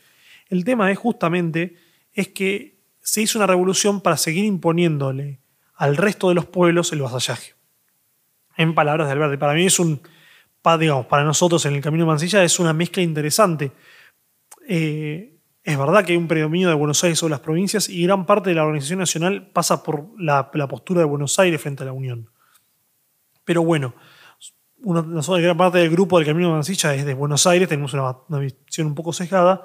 El 0.48 0.64
tema 0.64 0.90
es 0.90 0.98
justamente 0.98 1.76
es 2.12 2.28
que 2.28 2.78
se 3.00 3.22
hizo 3.22 3.38
una 3.38 3.46
revolución 3.46 4.00
para 4.00 4.16
seguir 4.16 4.44
imponiéndole 4.44 5.40
al 5.74 5.96
resto 5.96 6.28
de 6.28 6.34
los 6.34 6.46
pueblos 6.46 6.92
el 6.92 7.02
vasallaje. 7.02 7.54
En 8.56 8.74
palabras 8.74 9.06
de 9.06 9.12
Alberti. 9.12 9.36
Para 9.36 9.54
mí 9.54 9.66
es 9.66 9.78
un, 9.78 10.00
digamos, 10.78 11.06
para 11.06 11.24
nosotros 11.24 11.64
en 11.66 11.74
el 11.74 11.80
Camino 11.80 12.04
de 12.04 12.08
Mansilla 12.08 12.42
es 12.42 12.58
una 12.58 12.72
mezcla 12.72 13.02
interesante. 13.02 13.72
Eh, 14.68 15.32
es 15.64 15.78
verdad 15.78 16.04
que 16.04 16.12
hay 16.12 16.18
un 16.18 16.26
predominio 16.26 16.68
de 16.68 16.74
Buenos 16.74 17.02
Aires 17.04 17.18
sobre 17.18 17.32
las 17.32 17.40
provincias 17.40 17.88
y 17.88 18.02
gran 18.02 18.26
parte 18.26 18.50
de 18.50 18.56
la 18.56 18.64
organización 18.64 18.98
nacional 18.98 19.48
pasa 19.52 19.82
por 19.82 20.08
la, 20.18 20.50
postura 20.68 21.00
de 21.00 21.06
Buenos 21.06 21.38
Aires 21.38 21.60
frente 21.60 21.84
a 21.84 21.86
la 21.86 21.92
Unión. 21.92 22.28
Pero 23.44 23.62
bueno, 23.62 23.94
una, 24.82 25.02
gran 25.38 25.56
parte 25.56 25.78
del 25.78 25.90
grupo 25.90 26.18
del 26.18 26.26
Camino 26.26 26.48
de 26.48 26.54
Mansilla 26.54 26.94
es 26.94 27.04
de 27.04 27.14
Buenos 27.14 27.46
Aires, 27.46 27.68
tenemos 27.68 27.94
una, 27.94 28.16
visión 28.40 28.88
un 28.88 28.94
poco 28.94 29.12
sesgada, 29.12 29.62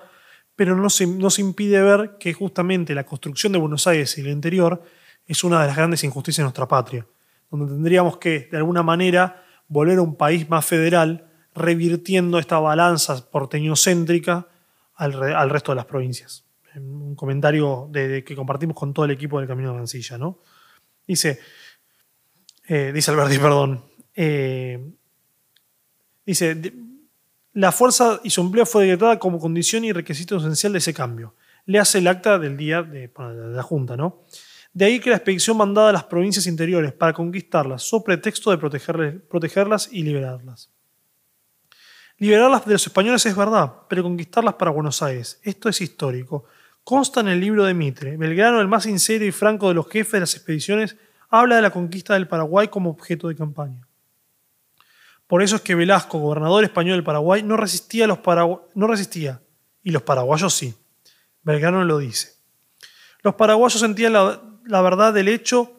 pero 0.56 0.76
no 0.76 0.90
se, 0.90 1.08
no 1.08 1.32
se 1.32 1.42
impide 1.42 1.82
ver 1.82 2.18
que 2.20 2.34
justamente 2.34 2.94
la 2.94 3.06
construcción 3.06 3.52
de 3.54 3.60
Buenos 3.60 3.88
Aires 3.88 4.16
y 4.18 4.22
el 4.22 4.28
interior 4.28 4.84
es 5.26 5.44
una 5.44 5.62
de 5.62 5.68
las 5.68 5.76
grandes 5.76 6.04
injusticias 6.04 6.38
de 6.38 6.44
nuestra 6.44 6.68
patria, 6.68 7.08
donde 7.50 7.68
tendríamos 7.68 8.18
que, 8.18 8.48
de 8.52 8.58
alguna 8.58 8.84
manera, 8.84 9.44
volver 9.68 9.98
a 10.00 10.02
un 10.02 10.16
país 10.16 10.50
más 10.50 10.66
federal, 10.66 11.30
revirtiendo 11.54 12.40
esta 12.40 12.60
balanza 12.60 13.30
porteñocéntrica 13.30 14.48
al, 14.96 15.50
resto 15.50 15.72
de 15.72 15.76
las 15.76 15.86
provincias. 15.86 16.46
Un 16.76 17.16
comentario 17.16 17.88
de, 17.92 18.24
que 18.24 18.36
compartimos 18.36 18.76
con 18.76 18.94
todo 18.94 19.06
el 19.06 19.12
equipo 19.12 19.40
del 19.40 19.48
Camino 19.48 19.72
de 19.72 19.78
Mansilla. 19.78 20.18
¿no? 20.18 20.40
Dice, 21.08 21.40
eh, 22.68 22.92
dice 22.94 23.12
Alberti, 23.12 23.38
perdón. 23.40 23.84
Eh, 24.16 24.92
dice, 26.26 26.74
la 27.54 27.72
fuerza 27.72 28.20
y 28.24 28.30
su 28.30 28.42
empleo 28.42 28.66
fue 28.66 28.84
decretada 28.84 29.18
como 29.18 29.40
condición 29.40 29.84
y 29.84 29.92
requisito 29.92 30.38
esencial 30.38 30.74
de 30.74 30.80
ese 30.80 30.94
cambio. 30.94 31.36
Le 31.66 31.80
hace 31.80 31.98
el 31.98 32.08
acta 32.08 32.38
del 32.38 32.56
día 32.56 32.84
de, 32.84 33.12
la 33.18 33.64
Junta, 33.64 33.98
¿no? 33.98 34.24
De 34.78 34.86
ahí 34.86 35.00
que 35.00 35.10
la 35.10 35.16
expedición 35.16 35.58
mandada 35.58 35.90
a 35.90 35.92
las 35.92 36.04
provincias 36.04 36.46
interiores 36.46 36.94
para 36.94 37.12
conquistarlas, 37.12 37.82
sobre 37.82 38.04
pretexto 38.04 38.52
de 38.52 38.60
protegerlas 38.60 39.90
y 39.92 40.04
liberarlas. 40.04 40.70
Liberarlas 42.20 42.64
de 42.64 42.74
los 42.74 42.86
españoles 42.86 43.26
es 43.26 43.36
verdad, 43.36 43.74
pero 43.90 44.04
conquistarlas 44.04 44.54
para 44.54 44.70
Buenos 44.70 45.02
Aires, 45.02 45.40
esto 45.42 45.68
es 45.68 45.82
histórico. 45.82 46.46
Consta 46.84 47.22
en 47.22 47.30
el 47.30 47.40
libro 47.40 47.66
de 47.66 47.74
Mitre. 47.74 48.18
Belgrano, 48.18 48.62
el 48.62 48.68
más 48.68 48.84
sincero 48.84 49.26
y 49.26 49.32
franco 49.32 49.68
de 49.68 49.74
los 49.74 49.90
jefes 49.90 50.12
de 50.12 50.20
las 50.20 50.36
expediciones, 50.36 50.96
habla 51.28 51.56
de 51.56 51.64
la 51.64 51.72
conquista 51.72 52.14
del 52.14 52.28
Paraguay 52.28 52.68
como 52.68 52.92
objeto 52.92 53.30
de 53.30 53.36
campaña. 53.36 53.88
Por 55.26 55.42
eso 55.42 55.56
es 55.56 55.64
que 55.64 55.74
Velasco, 55.74 56.20
gobernador 56.20 56.64
español 56.64 56.98
del 56.98 57.04
Paraguay, 57.04 57.42
no 57.42 57.58
resistía, 57.58 58.06
los 58.06 58.20
no 58.76 58.86
resistía 58.86 59.42
y 59.82 59.90
los 59.90 60.04
paraguayos 60.04 60.54
sí. 60.54 60.76
Belgrano 61.42 61.84
lo 61.84 61.98
dice. 61.98 62.36
Los 63.24 63.34
paraguayos 63.34 63.80
sentían 63.80 64.14
la, 64.14 64.40
la 64.68 64.82
verdad 64.82 65.14
del 65.14 65.28
hecho 65.28 65.72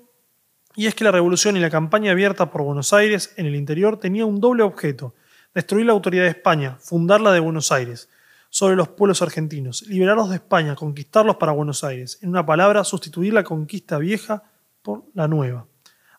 y 0.74 0.86
es 0.86 0.94
que 0.94 1.04
la 1.04 1.10
revolución 1.10 1.56
y 1.56 1.60
la 1.60 1.70
campaña 1.70 2.12
abierta 2.12 2.50
por 2.50 2.62
Buenos 2.62 2.92
Aires 2.92 3.32
en 3.36 3.46
el 3.46 3.56
interior 3.56 3.98
tenía 3.98 4.26
un 4.26 4.40
doble 4.40 4.62
objeto– 4.62 5.14
destruir 5.54 5.86
la 5.86 5.92
autoridad 5.92 6.24
de 6.24 6.30
España, 6.30 6.76
fundarla 6.80 7.32
de 7.32 7.40
Buenos 7.40 7.72
Aires, 7.72 8.08
sobre 8.50 8.76
los 8.76 8.88
pueblos 8.88 9.22
argentinos, 9.22 9.82
liberarlos 9.82 10.30
de 10.30 10.36
España, 10.36 10.74
conquistarlos 10.74 11.36
para 11.36 11.52
Buenos 11.52 11.84
Aires, 11.84 12.18
en 12.22 12.30
una 12.30 12.46
palabra, 12.46 12.84
sustituir 12.84 13.34
la 13.34 13.44
conquista 13.44 13.98
vieja 13.98 14.44
por 14.82 15.04
la 15.14 15.28
nueva, 15.28 15.66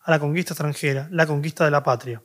a 0.02 0.10
la 0.10 0.18
conquista 0.18 0.52
extranjera, 0.52 1.08
la 1.10 1.26
conquista 1.26 1.64
de 1.64 1.70
la 1.70 1.82
patria, 1.82 2.22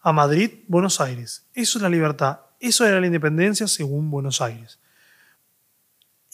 a 0.00 0.12
Madrid, 0.12 0.64
Buenos 0.68 1.00
Aires. 1.00 1.46
Eso 1.52 1.78
es 1.78 1.82
la 1.82 1.88
libertad, 1.88 2.40
eso 2.60 2.86
era 2.86 3.00
la 3.00 3.06
independencia 3.06 3.66
según 3.66 4.10
Buenos 4.10 4.40
Aires. 4.40 4.78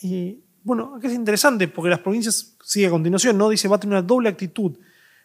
Y 0.01 0.45
bueno, 0.69 0.95
aquí 0.97 1.09
es 1.09 1.15
interesante 1.15 1.67
porque 1.67 1.91
las 1.91 2.01
provincias, 2.01 2.57
sigue 2.63 2.87
a 2.87 2.91
continuación, 2.91 3.37
¿no? 3.37 3.49
Dice, 3.49 3.67
va 3.67 3.77
a 3.77 3.81
tener 3.81 3.97
una 3.97 4.07
doble 4.07 4.29
actitud. 4.29 4.79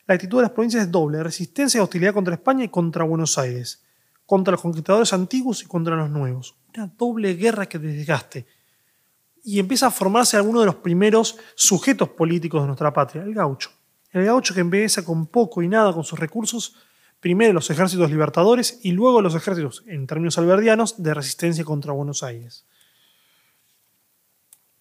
La 0.07 0.15
actitud 0.15 0.37
de 0.39 0.43
las 0.43 0.51
provincias 0.51 0.83
es 0.83 0.91
doble, 0.91 1.21
resistencia 1.21 1.77
y 1.77 1.81
hostilidad 1.81 2.13
contra 2.13 2.33
España 2.33 2.63
y 2.63 2.69
contra 2.69 3.03
Buenos 3.03 3.37
Aires 3.37 3.83
contra 4.25 4.53
los 4.53 4.61
conquistadores 4.61 5.13
antiguos 5.13 5.63
y 5.63 5.67
contra 5.67 5.95
los 5.95 6.09
nuevos. 6.09 6.55
Una 6.75 6.91
doble 6.97 7.35
guerra 7.35 7.67
que 7.67 7.79
desgaste. 7.79 8.45
Y 9.43 9.59
empieza 9.59 9.87
a 9.87 9.91
formarse 9.91 10.37
alguno 10.37 10.61
de 10.61 10.67
los 10.67 10.75
primeros 10.75 11.37
sujetos 11.55 12.09
políticos 12.09 12.61
de 12.61 12.67
nuestra 12.67 12.93
patria, 12.93 13.23
el 13.23 13.33
gaucho. 13.33 13.71
El 14.11 14.25
gaucho 14.25 14.53
que 14.53 14.61
empieza 14.61 15.03
con 15.03 15.27
poco 15.27 15.61
y 15.61 15.67
nada 15.67 15.91
con 15.91 16.03
sus 16.03 16.19
recursos, 16.19 16.75
primero 17.19 17.51
los 17.51 17.69
ejércitos 17.69 18.09
libertadores 18.09 18.79
y 18.83 18.91
luego 18.91 19.21
los 19.21 19.35
ejércitos, 19.35 19.83
en 19.87 20.07
términos 20.07 20.37
alberdianos, 20.37 21.01
de 21.01 21.13
resistencia 21.13 21.65
contra 21.65 21.91
Buenos 21.93 22.23
Aires. 22.23 22.65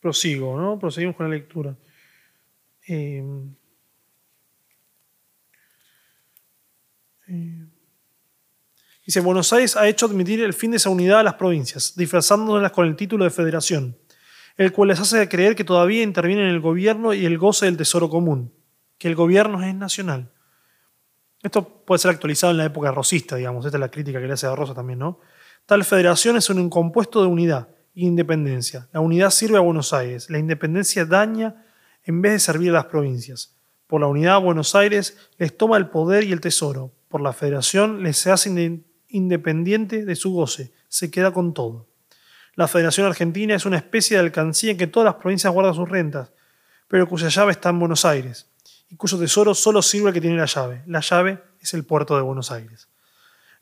Prosigo, 0.02 0.60
¿no? 0.60 0.80
Proseguimos 0.80 1.14
con 1.14 1.30
la 1.30 1.36
lectura. 1.36 1.76
eh, 2.88 3.24
eh 7.28 7.66
Dice, 9.06 9.20
Buenos 9.20 9.52
Aires 9.52 9.76
ha 9.76 9.88
hecho 9.88 10.06
admitir 10.06 10.40
el 10.42 10.52
fin 10.52 10.70
de 10.70 10.76
esa 10.76 10.88
unidad 10.88 11.20
a 11.20 11.22
las 11.24 11.34
provincias, 11.34 11.94
disfrazándolas 11.96 12.70
con 12.70 12.86
el 12.86 12.94
título 12.94 13.24
de 13.24 13.30
federación, 13.30 13.96
el 14.56 14.72
cual 14.72 14.90
les 14.90 15.00
hace 15.00 15.28
creer 15.28 15.56
que 15.56 15.64
todavía 15.64 16.04
intervienen 16.04 16.46
en 16.46 16.52
el 16.52 16.60
gobierno 16.60 17.12
y 17.12 17.24
el 17.26 17.36
goce 17.36 17.66
del 17.66 17.76
tesoro 17.76 18.08
común, 18.08 18.52
que 18.98 19.08
el 19.08 19.16
gobierno 19.16 19.60
es 19.62 19.74
nacional. 19.74 20.30
Esto 21.42 21.84
puede 21.84 21.98
ser 21.98 22.12
actualizado 22.12 22.52
en 22.52 22.58
la 22.58 22.64
época 22.64 22.92
rosista, 22.92 23.34
digamos, 23.34 23.66
esta 23.66 23.76
es 23.76 23.80
la 23.80 23.90
crítica 23.90 24.20
que 24.20 24.26
le 24.28 24.34
hace 24.34 24.46
a 24.46 24.54
Rosa 24.54 24.72
también, 24.72 25.00
¿no? 25.00 25.18
Tal 25.66 25.84
federación 25.84 26.36
es 26.36 26.48
un 26.50 26.70
compuesto 26.70 27.20
de 27.22 27.26
unidad 27.26 27.71
independencia. 27.94 28.88
La 28.92 29.00
unidad 29.00 29.30
sirve 29.30 29.56
a 29.56 29.60
Buenos 29.60 29.92
Aires, 29.92 30.30
la 30.30 30.38
independencia 30.38 31.04
daña 31.04 31.64
en 32.04 32.22
vez 32.22 32.32
de 32.32 32.38
servir 32.38 32.70
a 32.70 32.74
las 32.74 32.86
provincias. 32.86 33.56
Por 33.86 34.00
la 34.00 34.06
unidad 34.06 34.40
Buenos 34.40 34.74
Aires 34.74 35.18
les 35.38 35.56
toma 35.56 35.76
el 35.76 35.88
poder 35.88 36.24
y 36.24 36.32
el 36.32 36.40
tesoro, 36.40 36.92
por 37.08 37.20
la 37.20 37.32
federación 37.32 38.02
les 38.02 38.26
hace 38.26 38.82
independiente 39.08 40.04
de 40.04 40.16
su 40.16 40.32
goce, 40.32 40.72
se 40.88 41.10
queda 41.10 41.32
con 41.32 41.52
todo. 41.52 41.88
La 42.54 42.68
Federación 42.68 43.06
Argentina 43.06 43.54
es 43.54 43.64
una 43.64 43.78
especie 43.78 44.16
de 44.16 44.22
alcancía 44.22 44.72
en 44.72 44.78
que 44.78 44.86
todas 44.86 45.06
las 45.06 45.14
provincias 45.14 45.52
guardan 45.52 45.74
sus 45.74 45.88
rentas, 45.88 46.32
pero 46.86 47.08
cuya 47.08 47.28
llave 47.28 47.52
está 47.52 47.70
en 47.70 47.78
Buenos 47.78 48.04
Aires, 48.04 48.50
y 48.90 48.96
cuyo 48.96 49.18
tesoro 49.18 49.54
solo 49.54 49.80
sirve 49.80 50.08
al 50.08 50.14
que 50.14 50.20
tiene 50.20 50.36
la 50.36 50.44
llave. 50.44 50.82
La 50.86 51.00
llave 51.00 51.42
es 51.60 51.72
el 51.72 51.84
puerto 51.84 52.14
de 52.14 52.22
Buenos 52.22 52.50
Aires. 52.50 52.88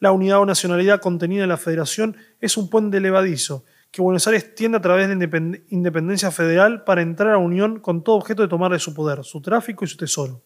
La 0.00 0.10
unidad 0.10 0.40
o 0.40 0.46
nacionalidad 0.46 1.00
contenida 1.00 1.44
en 1.44 1.50
la 1.50 1.56
Federación 1.56 2.16
es 2.40 2.56
un 2.56 2.68
puente 2.68 2.98
levadizo 3.00 3.64
que 3.90 4.02
Buenos 4.02 4.26
Aires 4.26 4.54
tiende 4.54 4.78
a 4.78 4.80
través 4.80 5.08
de 5.08 5.62
independencia 5.68 6.30
federal 6.30 6.84
para 6.84 7.02
entrar 7.02 7.34
a 7.34 7.38
unión 7.38 7.80
con 7.80 8.04
todo 8.04 8.16
objeto 8.16 8.42
de 8.42 8.48
tomarle 8.48 8.78
su 8.78 8.94
poder, 8.94 9.24
su 9.24 9.40
tráfico 9.42 9.84
y 9.84 9.88
su 9.88 9.96
tesoro, 9.96 10.42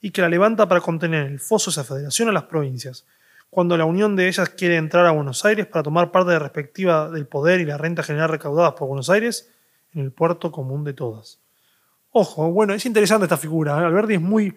y 0.00 0.10
que 0.10 0.22
la 0.22 0.28
levanta 0.28 0.68
para 0.68 0.80
contener 0.80 1.26
el 1.26 1.40
foso 1.40 1.70
de 1.70 1.72
esa 1.72 1.84
federación 1.84 2.28
a 2.28 2.32
las 2.32 2.44
provincias, 2.44 3.04
cuando 3.50 3.76
la 3.76 3.84
unión 3.84 4.14
de 4.14 4.28
ellas 4.28 4.50
quiere 4.50 4.76
entrar 4.76 5.06
a 5.06 5.10
Buenos 5.10 5.44
Aires 5.44 5.66
para 5.66 5.82
tomar 5.82 6.12
parte 6.12 6.32
de 6.32 6.38
respectiva 6.38 7.10
del 7.10 7.26
poder 7.26 7.60
y 7.60 7.64
la 7.64 7.78
renta 7.78 8.02
general 8.02 8.28
recaudadas 8.28 8.74
por 8.74 8.88
Buenos 8.88 9.10
Aires 9.10 9.50
en 9.92 10.02
el 10.02 10.12
puerto 10.12 10.52
común 10.52 10.84
de 10.84 10.92
todas. 10.92 11.40
Ojo, 12.10 12.50
bueno, 12.52 12.74
es 12.74 12.86
interesante 12.86 13.24
esta 13.24 13.36
figura. 13.36 13.80
¿eh? 13.80 13.84
Alberti 13.84 14.14
es 14.14 14.20
muy, 14.20 14.56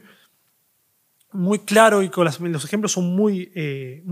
muy 1.31 1.59
claro 1.59 2.01
y 2.03 2.09
con 2.09 2.25
los 2.25 2.65
ejemplos 2.65 2.91
son 2.91 3.15
muy, 3.15 3.51
eh, 3.55 4.03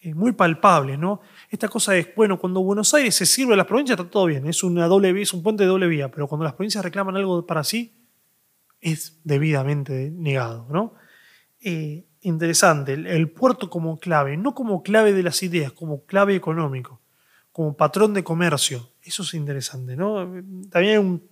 eh, 0.00 0.14
muy 0.14 0.30
palpables, 0.30 0.96
¿no? 0.96 1.20
Esta 1.50 1.68
cosa 1.68 1.96
es, 1.96 2.14
bueno, 2.14 2.38
cuando 2.38 2.60
Buenos 2.60 2.94
Aires 2.94 3.16
se 3.16 3.26
sirve 3.26 3.54
a 3.54 3.56
las 3.56 3.66
provincias 3.66 3.98
está 3.98 4.08
todo 4.08 4.26
bien, 4.26 4.46
es, 4.46 4.62
una 4.62 4.86
doble 4.86 5.20
es 5.20 5.32
un 5.32 5.42
puente 5.42 5.64
de 5.64 5.68
doble 5.68 5.88
vía, 5.88 6.08
pero 6.08 6.28
cuando 6.28 6.44
las 6.44 6.54
provincias 6.54 6.84
reclaman 6.84 7.16
algo 7.16 7.44
para 7.44 7.64
sí, 7.64 7.98
es 8.80 9.20
debidamente 9.24 10.12
negado, 10.12 10.68
¿no? 10.70 10.94
Eh, 11.60 12.06
interesante, 12.20 12.92
el, 12.92 13.30
puerto 13.32 13.68
como 13.68 13.98
clave, 13.98 14.36
no 14.36 14.54
como 14.54 14.84
clave 14.84 15.12
de 15.12 15.24
las 15.24 15.42
ideas, 15.42 15.72
como 15.72 16.04
clave 16.04 16.36
económico, 16.36 17.00
como 17.50 17.76
patrón 17.76 18.14
de 18.14 18.22
comercio, 18.22 18.92
eso 19.02 19.24
es 19.24 19.34
interesante, 19.34 19.96
¿no? 19.96 20.18
También 20.70 20.92
hay 20.92 20.98
un, 20.98 21.28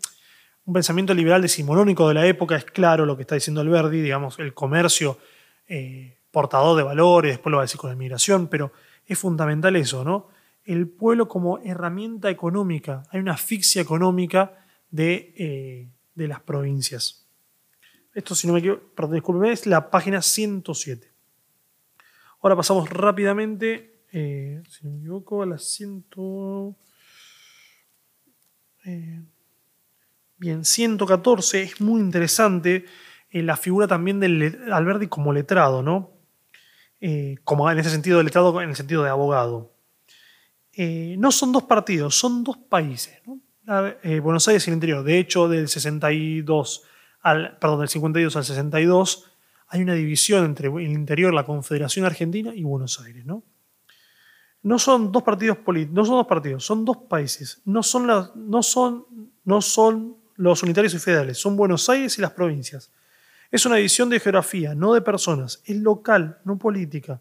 pensamiento 0.73 1.15
liberal 1.15 1.41
decimonónico 1.41 2.09
de 2.09 2.15
la 2.15 2.27
época, 2.27 2.57
es 2.57 2.65
claro 2.65 3.07
lo 3.07 3.15
que 3.15 3.23
está 3.23 3.37
diciendo 3.37 3.61
Alberdi, 3.61 4.01
digamos, 4.01 4.41
el 4.41 4.53
comercio 4.53 5.19
eh, 5.69 6.16
portador 6.37 6.77
de 6.77 6.83
valores, 6.83 7.33
después 7.33 7.51
lo 7.51 7.57
va 7.57 7.63
a 7.63 7.65
decir 7.65 7.81
con 7.81 7.89
la 7.89 7.97
migración, 7.97 8.49
pero 8.49 8.71
es 9.07 9.19
fundamental 9.19 9.75
eso, 9.75 10.05
¿no? 10.05 10.29
El 10.67 10.87
pueblo 10.87 11.29
como 11.29 11.61
herramienta 11.61 12.29
económica, 12.29 13.05
hay 13.09 13.21
una 13.21 13.33
asfixia 13.33 13.81
económica 13.81 14.53
de, 14.91 15.33
eh, 15.39 15.89
de 16.15 16.29
las 16.29 16.41
provincias. 16.41 17.27
Esto, 18.13 18.35
si 18.35 18.47
no 18.47 18.53
me 18.53 18.59
equivoco, 18.59 18.83
perdón, 18.95 19.15
discúlpeme, 19.15 19.51
es 19.51 19.65
la 19.65 19.89
página 19.89 20.21
107. 20.21 21.11
Ahora 22.43 22.55
pasamos 22.55 22.91
rápidamente, 22.91 24.03
eh, 24.13 24.63
si 24.69 24.85
no 24.85 24.93
me 24.93 24.99
equivoco, 24.99 25.43
a 25.43 25.47
la 25.47 25.57
100. 25.57 26.05
Eh, 28.85 29.23
bien, 30.37 30.67
114 30.67 31.63
es 31.63 31.81
muy 31.81 32.03
interesante 32.03 32.85
eh, 33.31 33.43
la 33.43 33.57
figura 33.57 33.89
también 33.89 34.21
de 34.21 34.55
Alberti 34.71 35.07
como 35.07 35.33
letrado, 35.33 35.83
¿no? 35.83 36.16
Como 37.45 37.71
en 37.71 37.79
ese 37.79 37.91
sentido 37.91 38.19
de 38.19 38.25
letrado, 38.25 38.61
en 38.61 38.71
el 38.71 38.77
sentido 38.77 39.03
de 39.03 39.11
abogado. 39.11 39.73
no 40.77 41.31
son 41.31 41.53
dos 41.53 41.65
partidos, 41.65 42.19
son 42.19 42.45
dos 42.45 42.57
países. 42.57 43.21
¿no? 43.27 43.41
Buenos 44.23 44.47
Aires 44.49 44.67
y 44.67 44.71
el 44.71 44.75
interior. 44.75 45.05
De 45.05 45.19
hecho, 45.19 45.49
del 45.49 45.69
62 45.69 46.83
perdón, 47.61 47.81
del 47.81 47.89
52 47.89 48.37
al 48.37 48.45
62, 48.45 49.25
hay 49.69 49.83
una 49.83 49.95
división 49.95 50.45
entre 50.45 50.69
el 50.69 50.93
interior, 50.93 51.35
la 51.35 51.45
Confederación 51.45 52.05
Argentina 52.05 52.53
y 52.55 52.63
Buenos 52.63 53.01
Aires. 53.01 53.27
¿no? 53.27 53.43
Son 54.79 55.11
dos 55.11 55.23
partidos 55.23 55.59
no 55.91 56.05
son 56.05 56.17
dos 56.17 56.27
partidos, 56.27 56.65
son 56.65 56.85
dos 56.85 56.99
países. 57.09 57.63
No, 57.65 57.83
son, 57.83 58.07
no 58.37 58.63
son 59.63 60.17
los 60.37 60.63
unitarios 60.63 60.95
y 60.95 60.99
federales, 60.99 61.39
son 61.39 61.57
Buenos 61.57 61.89
Aires 61.89 62.17
y 62.19 62.23
las 62.23 62.33
provincias. 62.33 62.93
Es 63.51 63.65
una 63.67 63.77
división 63.77 64.09
de 64.11 64.21
geografía, 64.21 64.75
no 64.75 64.93
de 64.95 65.01
personas. 65.01 65.63
Es 65.65 65.77
local, 65.77 66.39
no 66.45 66.59
política. 66.59 67.21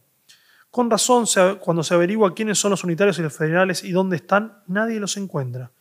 Con 0.72 0.90
razón, 0.90 1.26
cuando 1.62 1.84
se 1.84 1.94
averigua 1.94 2.34
quiénes 2.34 2.60
son 2.60 2.72
los 2.72 2.84
unitarios 2.84 3.18
y 3.20 3.22
los 3.22 3.34
federales 3.34 3.84
y 3.84 3.92
dónde 3.92 4.18
están, 4.18 4.62
nadie 4.68 5.00
los 5.00 5.16
encuentra. 5.16 5.72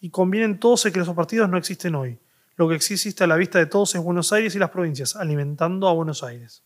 Y 0.00 0.10
convienen 0.10 0.58
todos 0.58 0.86
en 0.86 0.92
que 0.92 1.00
esos 1.00 1.14
partidos 1.14 1.48
no 1.48 1.56
existen 1.56 1.94
hoy. 1.94 2.18
Lo 2.56 2.68
que 2.68 2.74
existe 2.74 3.22
a 3.22 3.26
la 3.26 3.36
vista 3.36 3.58
de 3.58 3.66
todos 3.66 3.94
es 3.94 4.02
Buenos 4.02 4.32
Aires 4.32 4.54
y 4.54 4.58
las 4.58 4.70
provincias, 4.70 5.14
alimentando 5.14 5.86
a 5.88 5.92
Buenos 5.92 6.24
Aires. 6.24 6.64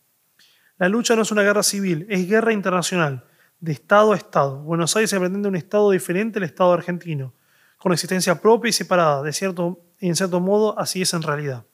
La 0.77 0.89
lucha 0.89 1.15
no 1.15 1.21
es 1.21 1.31
una 1.31 1.43
guerra 1.43 1.63
civil, 1.63 2.05
es 2.09 2.27
guerra 2.27 2.51
internacional, 2.51 3.23
de 3.59 3.71
Estado 3.71 4.13
a 4.13 4.17
Estado. 4.17 4.61
Buenos 4.63 4.95
Aires 4.95 5.09
se 5.09 5.19
pretende 5.19 5.47
un 5.47 5.55
Estado 5.55 5.91
diferente 5.91 6.39
al 6.39 6.43
Estado 6.43 6.73
argentino, 6.73 7.33
con 7.77 7.93
existencia 7.93 8.41
propia 8.41 8.69
y 8.69 8.73
separada, 8.73 9.21
de 9.21 9.31
cierto, 9.31 9.79
y 9.99 10.07
en 10.07 10.15
cierto 10.15 10.39
modo 10.39 10.77
así 10.79 11.01
es 11.01 11.13
en 11.13 11.21
realidad. 11.21 11.65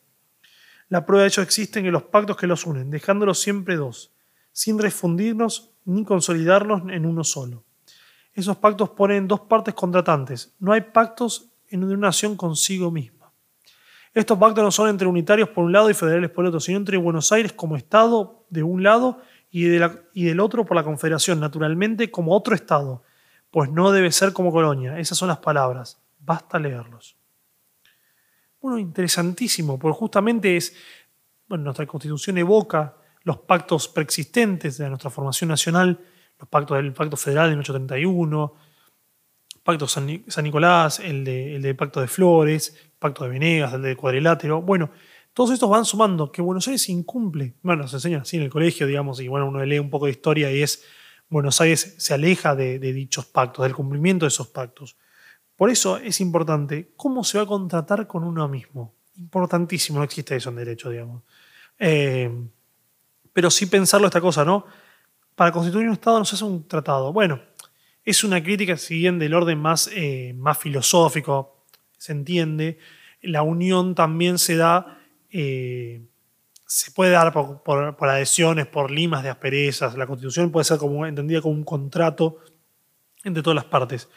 La 0.92 1.06
prueba 1.06 1.22
de 1.22 1.30
ello 1.30 1.42
existe 1.42 1.80
en 1.80 1.90
los 1.90 2.04
pactos 2.04 2.36
que 2.36 2.48
los 2.48 2.66
unen, 2.66 2.90
dejándolos 2.90 3.40
siempre 3.40 3.78
dos, 3.78 4.12
sin 4.52 4.78
refundirnos 4.78 5.72
ni 5.86 6.04
consolidarnos 6.04 6.82
en 6.92 7.06
uno 7.06 7.24
solo. 7.24 7.64
Esos 8.34 8.58
pactos 8.58 8.90
ponen 8.90 9.26
dos 9.26 9.40
partes 9.40 9.74
contratantes. 9.74 10.54
No 10.60 10.74
hay 10.74 10.82
pactos 10.82 11.48
en 11.70 11.86
una 11.86 11.96
nación 11.96 12.36
consigo 12.36 12.92
misma. 12.92 13.32
Estos 14.14 14.38
pactos 14.38 14.66
no 14.66 14.70
son 14.70 14.90
entre 14.90 15.08
unitarios 15.08 15.48
por 15.48 15.64
un 15.64 15.72
lado 15.72 15.90
y 15.90 15.94
federales 15.94 16.30
por 16.30 16.44
otro, 16.44 16.60
sino 16.60 16.80
entre 16.80 16.98
Buenos 16.98 17.32
Aires 17.32 17.54
como 17.54 17.78
Estado 17.78 18.44
de 18.50 18.62
un 18.62 18.84
lado 18.84 19.22
y 19.50 19.64
del 19.64 20.40
otro 20.42 20.66
por 20.66 20.76
la 20.76 20.84
Confederación, 20.84 21.40
naturalmente 21.40 22.12
como 22.12 22.36
otro 22.36 22.54
Estado, 22.54 23.02
pues 23.50 23.72
no 23.72 23.94
debe 23.94 24.12
ser 24.12 24.34
como 24.34 24.52
colonia. 24.52 25.00
Esas 25.00 25.18
son 25.18 25.30
las 25.30 25.40
palabras. 25.40 26.02
Basta 26.20 26.60
leerlos. 26.60 27.16
Bueno, 28.62 28.78
interesantísimo, 28.78 29.80
porque 29.80 29.98
justamente 29.98 30.56
es, 30.56 30.76
bueno, 31.48 31.66
nuestra 31.66 31.86
Constitución 31.88 32.38
evoca 32.38 32.96
los 33.24 33.40
pactos 33.40 33.88
preexistentes 33.88 34.78
de 34.78 34.88
nuestra 34.90 35.10
formación 35.10 35.50
nacional, 35.50 36.00
los 36.40 36.48
pactos 36.48 36.78
del 36.78 36.94
Pacto 36.94 37.18
Federal 37.18 37.50
de 37.50 37.56
1831, 37.56 38.54
Pacto 39.64 39.88
San, 39.88 40.08
Nicolás, 40.44 41.00
el, 41.00 41.24
de, 41.24 41.56
el 41.56 41.62
del 41.62 41.76
Pacto 41.76 42.02
de 42.02 42.08
Flores, 42.08 42.76
Pacto 42.98 43.24
de 43.24 43.30
Venegas, 43.30 43.74
el 43.74 43.84
de 43.84 43.96
Cuadrilátero. 43.96 44.62
Bueno, 44.62 44.92
todos 45.34 45.52
estos 45.52 45.70
van 45.70 45.86
sumando 45.86 46.32
que 46.32 46.42
Buenos 46.42 46.68
Aires 46.68 46.90
incumple. 46.90 47.56
Bueno, 47.62 47.88
se 47.88 47.98
enseña 47.98 48.22
así 48.22 48.38
en 48.38 48.44
el 48.44 48.50
colegio, 48.50 48.88
digamos, 48.88 49.22
y 49.22 49.28
bueno, 49.28 49.48
uno 49.48 49.64
lee 49.64 49.80
un 49.80 49.90
poco 49.90 50.06
de 50.06 50.12
historia 50.12 50.52
y 50.52 50.62
es 50.62 50.84
Buenos 51.30 51.62
Aires 51.62 51.96
se 51.98 52.14
aleja 52.14 52.56
de, 52.56 52.80
dichos 52.80 53.26
pactos, 53.26 53.64
del 53.64 53.74
cumplimiento 53.74 54.26
de 54.26 54.30
esos 54.30 54.48
pactos. 54.48 54.98
Por 55.62 55.70
eso 55.70 55.98
es 55.98 56.20
importante 56.22 56.92
cómo 56.98 57.24
se 57.24 57.38
va 57.38 57.44
a 57.44 57.46
contratar 57.46 58.08
con 58.08 58.24
uno 58.24 58.48
mismo. 58.48 58.96
Importantísimo, 59.18 60.00
no 60.00 60.04
existe 60.04 60.36
eso 60.36 60.50
en 60.50 60.56
derecho, 60.56 60.90
digamos. 60.90 61.22
Eh, 61.78 62.32
pero 63.32 63.52
sí 63.52 63.68
pensarlo 63.68 64.08
esta 64.08 64.20
cosa, 64.20 64.44
¿no? 64.44 64.66
Para 65.36 65.52
constituir 65.52 65.86
un 65.86 65.94
Estado 65.94 66.18
no 66.18 66.26
se 66.26 66.34
hace 66.34 66.46
un 66.46 66.68
tratado. 66.68 67.14
Bueno, 67.14 67.40
es 68.04 68.24
una 68.24 68.42
crítica, 68.42 68.76
si 68.76 68.98
bien 68.98 69.20
del 69.20 69.36
orden 69.36 69.60
más, 69.60 69.88
eh, 69.94 70.34
más 70.36 70.58
filosófico, 70.58 71.64
se 71.96 72.14
entiende. 72.14 72.80
La 73.22 73.44
unión 73.44 73.94
también 73.94 74.40
se 74.40 74.56
da, 74.56 74.98
eh, 75.30 76.02
se 76.66 76.90
puede 76.90 77.12
dar 77.12 77.32
por, 77.34 78.10
adhesiones, 78.10 78.66
por 78.66 78.90
limas 78.90 79.22
de 79.22 79.30
asperezas. 79.30 79.96
La 79.96 80.08
constitución 80.08 80.50
puede 80.52 80.64
ser 80.64 80.80
como, 80.80 81.06
entendida 81.06 81.40
como 81.40 81.54
un 81.54 81.64
contrato 81.64 82.40
entre 83.24 83.44
todas 83.44 83.58
las 83.58 83.66
partes. 83.66 84.10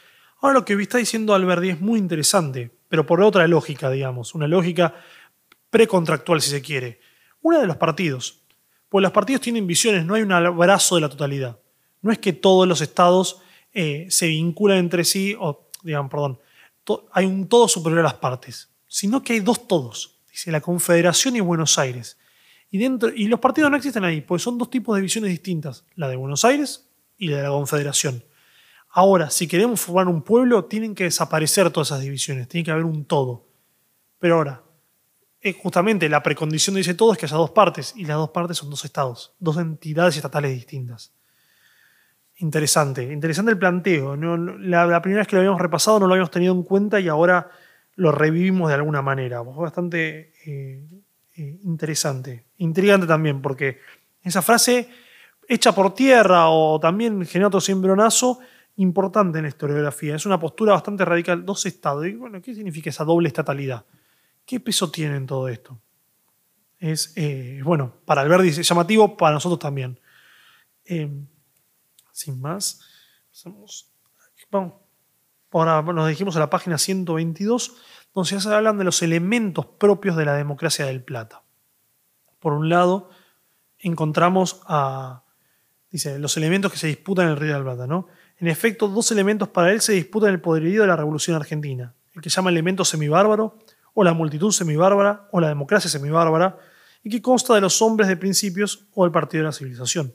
Ahora 0.44 0.58
lo 0.58 0.64
que 0.66 0.74
está 0.74 0.98
diciendo 0.98 1.34
Alberti 1.34 1.70
es 1.70 1.80
muy 1.80 1.98
interesante, 1.98 2.70
pero 2.90 3.06
por 3.06 3.22
otra 3.22 3.48
lógica, 3.48 3.90
digamos, 3.90 4.34
una 4.34 4.46
lógica 4.46 4.94
precontractual 5.70 6.42
si 6.42 6.50
se 6.50 6.60
quiere. 6.60 7.00
Una 7.40 7.60
de 7.60 7.66
los 7.66 7.78
partidos. 7.78 8.42
Pues 8.90 9.02
los 9.02 9.10
partidos 9.10 9.40
tienen 9.40 9.66
visiones, 9.66 10.04
no 10.04 10.12
hay 10.12 10.20
un 10.20 10.32
abrazo 10.32 10.96
de 10.96 11.00
la 11.00 11.08
totalidad. 11.08 11.58
No 12.02 12.12
es 12.12 12.18
que 12.18 12.34
todos 12.34 12.68
los 12.68 12.82
estados 12.82 13.40
eh, 13.72 14.06
se 14.10 14.26
vinculan 14.26 14.76
entre 14.76 15.04
sí, 15.04 15.34
o 15.40 15.70
digamos, 15.82 16.10
perdón, 16.10 16.38
hay 17.12 17.24
un 17.24 17.48
todo 17.48 17.66
superior 17.66 18.00
a 18.00 18.02
las 18.02 18.12
partes, 18.12 18.68
sino 18.86 19.22
que 19.22 19.32
hay 19.32 19.40
dos 19.40 19.66
todos, 19.66 20.18
dice 20.30 20.52
la 20.52 20.60
Confederación 20.60 21.36
y 21.36 21.40
Buenos 21.40 21.78
Aires. 21.78 22.18
Y, 22.70 22.76
dentro, 22.76 23.08
y 23.08 23.28
los 23.28 23.40
partidos 23.40 23.70
no 23.70 23.78
existen 23.78 24.04
ahí, 24.04 24.20
pues 24.20 24.42
son 24.42 24.58
dos 24.58 24.68
tipos 24.68 24.94
de 24.94 25.00
visiones 25.00 25.30
distintas, 25.30 25.86
la 25.94 26.06
de 26.06 26.16
Buenos 26.16 26.44
Aires 26.44 26.90
y 27.16 27.28
la 27.28 27.38
de 27.38 27.42
la 27.44 27.48
Confederación. 27.48 28.22
Ahora, 28.96 29.28
si 29.28 29.48
queremos 29.48 29.80
formar 29.80 30.06
un 30.06 30.22
pueblo, 30.22 30.66
tienen 30.66 30.94
que 30.94 31.02
desaparecer 31.02 31.68
todas 31.70 31.88
esas 31.88 32.00
divisiones, 32.00 32.46
tiene 32.46 32.64
que 32.64 32.70
haber 32.70 32.84
un 32.84 33.04
todo. 33.04 33.48
Pero 34.20 34.36
ahora, 34.36 34.62
justamente 35.60 36.08
la 36.08 36.22
precondición 36.22 36.76
dice 36.76 36.94
todo 36.94 37.12
es 37.12 37.18
que 37.18 37.26
haya 37.26 37.36
dos 37.36 37.50
partes, 37.50 37.92
y 37.96 38.04
las 38.04 38.16
dos 38.16 38.30
partes 38.30 38.56
son 38.56 38.70
dos 38.70 38.84
estados, 38.84 39.34
dos 39.40 39.56
entidades 39.56 40.14
estatales 40.14 40.52
distintas. 40.52 41.12
Interesante, 42.36 43.02
interesante 43.02 43.50
el 43.50 43.58
planteo. 43.58 44.14
la, 44.14 45.02
primera 45.02 45.22
vez 45.22 45.26
que 45.26 45.34
lo 45.34 45.40
habíamos 45.40 45.60
repasado 45.60 45.98
no 45.98 46.06
lo 46.06 46.14
habíamos 46.14 46.30
tenido 46.30 46.54
en 46.54 46.62
cuenta 46.62 47.00
y 47.00 47.08
ahora 47.08 47.50
lo 47.96 48.12
revivimos 48.12 48.68
de 48.68 48.74
alguna 48.74 49.02
manera. 49.02 49.40
Bastante 49.40 50.34
eh, 50.46 50.86
eh, 51.36 51.58
interesante, 51.64 52.46
intrigante 52.58 53.08
también, 53.08 53.42
porque 53.42 53.80
esa 54.22 54.40
frase 54.40 54.88
hecha 55.48 55.74
por 55.74 55.96
tierra 55.96 56.48
o 56.48 56.78
también 56.78 57.26
genera 57.26 57.48
otro 57.48 57.60
cimbronazo 57.60 58.38
importante 58.76 59.38
en 59.38 59.44
la 59.44 59.48
historiografía. 59.48 60.16
Es 60.16 60.26
una 60.26 60.38
postura 60.38 60.72
bastante 60.72 61.04
radical. 61.04 61.44
Dos 61.44 61.66
estados. 61.66 62.06
Y 62.06 62.14
bueno, 62.14 62.40
¿qué 62.42 62.54
significa 62.54 62.90
esa 62.90 63.04
doble 63.04 63.28
estatalidad? 63.28 63.84
¿Qué 64.44 64.60
peso 64.60 64.90
tiene 64.90 65.16
en 65.16 65.26
todo 65.26 65.48
esto? 65.48 65.78
Es, 66.78 67.12
eh, 67.16 67.60
bueno, 67.64 67.94
para 68.04 68.20
Alberti 68.20 68.48
es 68.48 68.68
llamativo, 68.68 69.16
para 69.16 69.34
nosotros 69.34 69.58
también 69.58 69.98
sin 72.14 72.40
más, 72.40 72.80
vamos. 74.50 74.74
Ahora 75.50 75.82
nos 75.82 76.08
dijimos 76.08 76.36
a 76.36 76.40
la 76.40 76.50
página 76.50 76.78
122, 76.78 77.76
donde 78.12 78.40
se 78.40 78.48
hablan 78.48 78.78
de 78.78 78.84
los 78.84 79.02
elementos 79.02 79.66
propios 79.66 80.16
de 80.16 80.24
la 80.24 80.34
democracia 80.34 80.86
del 80.86 81.02
Plata. 81.02 81.42
Por 82.40 82.52
un 82.52 82.68
lado, 82.68 83.10
encontramos 83.78 84.62
a, 84.66 85.22
dice, 85.90 86.18
los 86.18 86.36
elementos 86.36 86.72
que 86.72 86.78
se 86.78 86.88
disputan 86.88 87.26
en 87.26 87.32
el 87.32 87.36
Río 87.36 87.52
de 87.52 87.58
la 87.58 87.64
Plata. 87.64 87.86
¿no? 87.86 88.08
En 88.38 88.48
efecto, 88.48 88.88
dos 88.88 89.10
elementos 89.12 89.48
para 89.48 89.72
él 89.72 89.80
se 89.80 89.92
disputan 89.92 90.30
el 90.30 90.40
poderío 90.40 90.82
de 90.82 90.88
la 90.88 90.96
Revolución 90.96 91.36
Argentina, 91.36 91.94
el 92.14 92.20
que 92.20 92.30
llama 92.30 92.50
elemento 92.50 92.84
semibárbaro, 92.84 93.58
o 93.94 94.02
la 94.02 94.12
multitud 94.12 94.50
semibárbara, 94.50 95.28
o 95.30 95.40
la 95.40 95.48
democracia 95.48 95.88
semibárbara, 95.88 96.58
y 97.02 97.10
que 97.10 97.22
consta 97.22 97.54
de 97.54 97.60
los 97.60 97.80
hombres 97.80 98.08
de 98.08 98.16
principios 98.16 98.86
o 98.94 99.04
el 99.04 99.12
partido 99.12 99.42
de 99.42 99.48
la 99.48 99.52
civilización. 99.52 100.14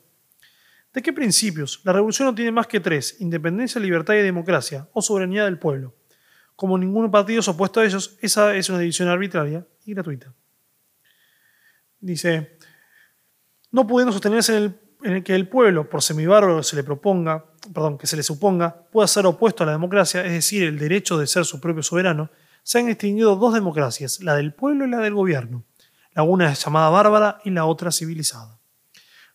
¿De 0.94 1.02
qué 1.02 1.14
principios? 1.14 1.82
La 1.84 1.94
revolución 1.94 2.28
no 2.28 2.36
tiene 2.36 2.52
más 2.52 2.68
que 2.68 2.80
tres, 2.80 3.18
independencia, 3.20 3.80
libertad 3.80 4.16
y 4.16 4.22
democracia, 4.22 4.88
o 4.92 5.02
soberanía 5.02 5.46
del 5.46 5.60
pueblo. 5.60 5.96
Como 6.56 6.78
ningún 6.78 7.10
partido 7.10 7.40
es 7.40 7.48
opuesto 7.48 7.80
a 7.80 7.86
ellos, 7.86 8.18
esa 8.22 8.56
es 8.56 8.70
una 8.70 8.80
división 8.80 9.08
arbitraria 9.08 9.66
y 9.86 9.94
gratuita. 9.94 10.34
Dice, 12.02 12.58
no 13.72 13.86
pudiendo 13.86 14.12
sostenerse 14.12 14.58
en 14.58 14.64
el, 14.64 14.80
que 15.02 15.36
el 15.36 15.48
pueblo, 15.48 15.90
por 15.90 16.02
semibárbaro 16.02 16.62
se 16.62 16.76
le 16.76 16.84
proponga, 16.84 17.46
perdón, 17.74 17.98
que 17.98 18.08
se 18.08 18.18
le 18.18 18.24
suponga, 18.24 18.84
pueda 18.92 19.08
ser 19.08 19.26
opuesto 19.26 19.64
a 19.64 19.66
la 19.66 19.72
democracia, 19.72 20.26
es 20.26 20.32
decir, 20.32 20.64
el 20.64 20.78
derecho 20.78 21.18
de 21.18 21.28
ser 21.28 21.46
su 21.46 21.62
propio 21.62 21.84
soberano, 21.84 22.30
se 22.64 22.80
han 22.80 22.88
distinguido 22.88 23.36
dos 23.36 23.54
democracias, 23.54 24.22
la 24.22 24.36
del 24.36 24.54
pueblo 24.54 24.86
y 24.86 24.90
la 24.90 25.00
del 25.00 25.14
gobierno. 25.14 25.64
La 26.14 26.24
una 26.24 26.52
es 26.52 26.64
llamada 26.64 26.90
bárbara 26.90 27.40
y 27.46 27.50
la 27.52 27.66
otra 27.66 27.92
civilizada. 27.92 28.60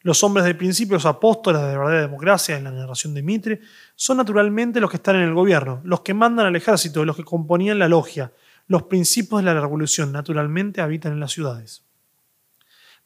Los 0.03 0.23
hombres 0.23 0.45
de 0.45 0.55
principio, 0.55 0.97
los 0.97 1.07
apóstoles 1.07 1.62
de 1.62 1.69
la 1.69 1.79
verdadera 1.79 2.03
democracia 2.03 2.59
en 2.59 2.65
la 2.65 2.71
narración 2.71 3.15
de 3.15 3.23
Mitre, 3.23 3.61
son 3.95 4.19
naturalmente 4.19 4.79
los 4.79 4.91
que 4.91 4.99
están 4.99 5.17
en 5.17 5.23
el 5.23 5.33
gobierno, 5.33 5.81
los 5.83 6.03
que 6.03 6.12
mandan 6.12 6.45
al 6.45 6.57
ejército, 6.57 7.07
los 7.07 7.17
que 7.17 7.25
componían 7.25 7.79
la 7.79 7.89
logia. 7.89 8.31
Los 8.67 8.83
principios 8.83 9.41
de 9.41 9.47
la 9.47 9.59
revolución 9.59 10.12
naturalmente 10.12 10.83
habitan 10.83 11.12
en 11.12 11.21
las 11.21 11.33
ciudades. 11.33 11.85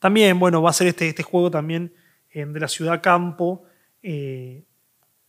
También, 0.00 0.40
bueno, 0.40 0.60
va 0.60 0.70
a 0.70 0.72
ser 0.72 0.88
este, 0.88 1.08
este 1.08 1.22
juego 1.22 1.52
también 1.52 1.94
de 2.46 2.60
la 2.60 2.68
ciudad-campo 2.68 3.64
eh, 4.02 4.64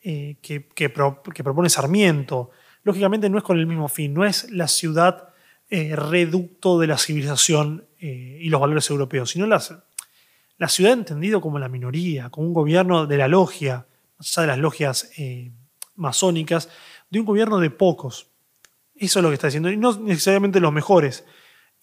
eh, 0.02 0.38
que, 0.42 0.90
propone 0.90 1.70
Sarmiento. 1.70 2.52
Lógicamente 2.84 3.30
no 3.30 3.38
es 3.38 3.44
con 3.44 3.60
el 3.60 3.68
mismo 3.68 3.88
fin, 3.88 4.14
no 4.14 4.26
es 4.26 4.50
la 4.52 4.68
ciudad 4.68 5.30
reducto 5.70 6.80
de 6.80 6.88
la 6.88 6.98
civilización 6.98 7.86
y 8.00 8.50
los 8.50 8.60
valores 8.60 8.90
europeos, 8.90 9.30
sino 9.30 9.46
la 9.46 9.60
ciudad 10.68 10.94
entendido 10.94 11.42
como 11.42 11.60
la 11.60 11.70
minoría, 11.70 12.32
como 12.32 12.48
un 12.48 12.56
gobierno 12.56 13.06
de 13.06 13.18
la 13.18 13.28
logia, 13.28 13.86
más 14.18 14.36
allá 14.36 14.42
de 14.42 14.48
las 14.48 14.58
logias 14.58 15.12
masónicas, 15.94 16.70
de 17.12 17.20
un 17.20 17.26
gobierno 17.28 17.60
de 17.60 17.70
pocos. 17.70 18.32
Eso 18.96 19.20
es 19.20 19.24
lo 19.24 19.30
que 19.30 19.36
está 19.36 19.48
diciendo, 19.48 19.70
y 19.70 19.78
no 19.78 19.96
necesariamente 20.00 20.60
los 20.60 20.74
mejores, 20.74 21.24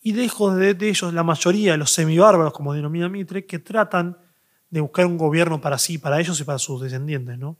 y 0.06 0.12
dejo 0.12 0.54
de, 0.54 0.76
ellos 0.88 1.12
la 1.12 1.24
mayoría, 1.24 1.76
los 1.76 1.90
semibárbaros, 1.90 2.52
como 2.52 2.72
denomina 2.72 3.08
Mitre, 3.08 3.44
que 3.44 3.58
tratan 3.58 4.16
de 4.76 4.82
buscar 4.82 5.06
un 5.06 5.16
gobierno 5.16 5.58
para 5.58 5.78
sí, 5.78 5.96
para 5.96 6.20
ellos 6.20 6.38
y 6.38 6.44
para 6.44 6.58
sus 6.58 6.82
descendientes. 6.82 7.38
¿no? 7.38 7.56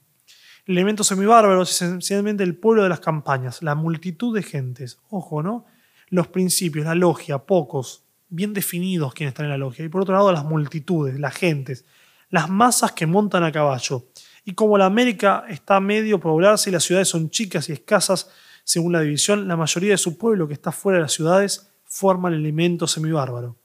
El 0.66 0.76
elemento 0.76 1.02
semibárbaro 1.02 1.62
es 1.62 1.70
esencialmente 1.70 2.42
el 2.42 2.56
pueblo 2.56 2.82
de 2.82 2.90
las 2.90 3.00
campañas, 3.00 3.62
la 3.62 3.74
multitud 3.74 4.34
de 4.34 4.42
gentes. 4.42 4.98
Ojo, 5.08 5.42
¿no? 5.42 5.64
Los 6.08 6.28
principios, 6.28 6.84
la 6.84 6.94
logia, 6.94 7.38
pocos, 7.38 8.04
bien 8.28 8.52
definidos 8.52 9.14
quienes 9.14 9.30
están 9.30 9.46
en 9.46 9.52
la 9.52 9.56
logia. 9.56 9.82
Y 9.82 9.88
por 9.88 10.02
otro 10.02 10.14
lado, 10.14 10.30
las 10.30 10.44
multitudes, 10.44 11.18
las 11.18 11.34
gentes, 11.34 11.86
las 12.28 12.50
masas 12.50 12.92
que 12.92 13.06
montan 13.06 13.44
a 13.44 13.50
caballo. 13.50 14.04
Y 14.44 14.52
como 14.52 14.76
la 14.76 14.84
América 14.84 15.44
está 15.48 15.80
medio 15.80 16.20
poblarse 16.20 16.68
y 16.68 16.72
las 16.74 16.84
ciudades 16.84 17.08
son 17.08 17.30
chicas 17.30 17.70
y 17.70 17.72
escasas, 17.72 18.30
según 18.62 18.92
la 18.92 19.00
división, 19.00 19.48
la 19.48 19.56
mayoría 19.56 19.92
de 19.92 19.98
su 19.98 20.18
pueblo 20.18 20.46
que 20.46 20.54
está 20.54 20.70
fuera 20.70 20.98
de 20.98 21.02
las 21.02 21.12
ciudades 21.12 21.70
forma 21.84 22.28
el 22.28 22.34
elemento 22.34 22.86
semibárbaro. 22.86 23.56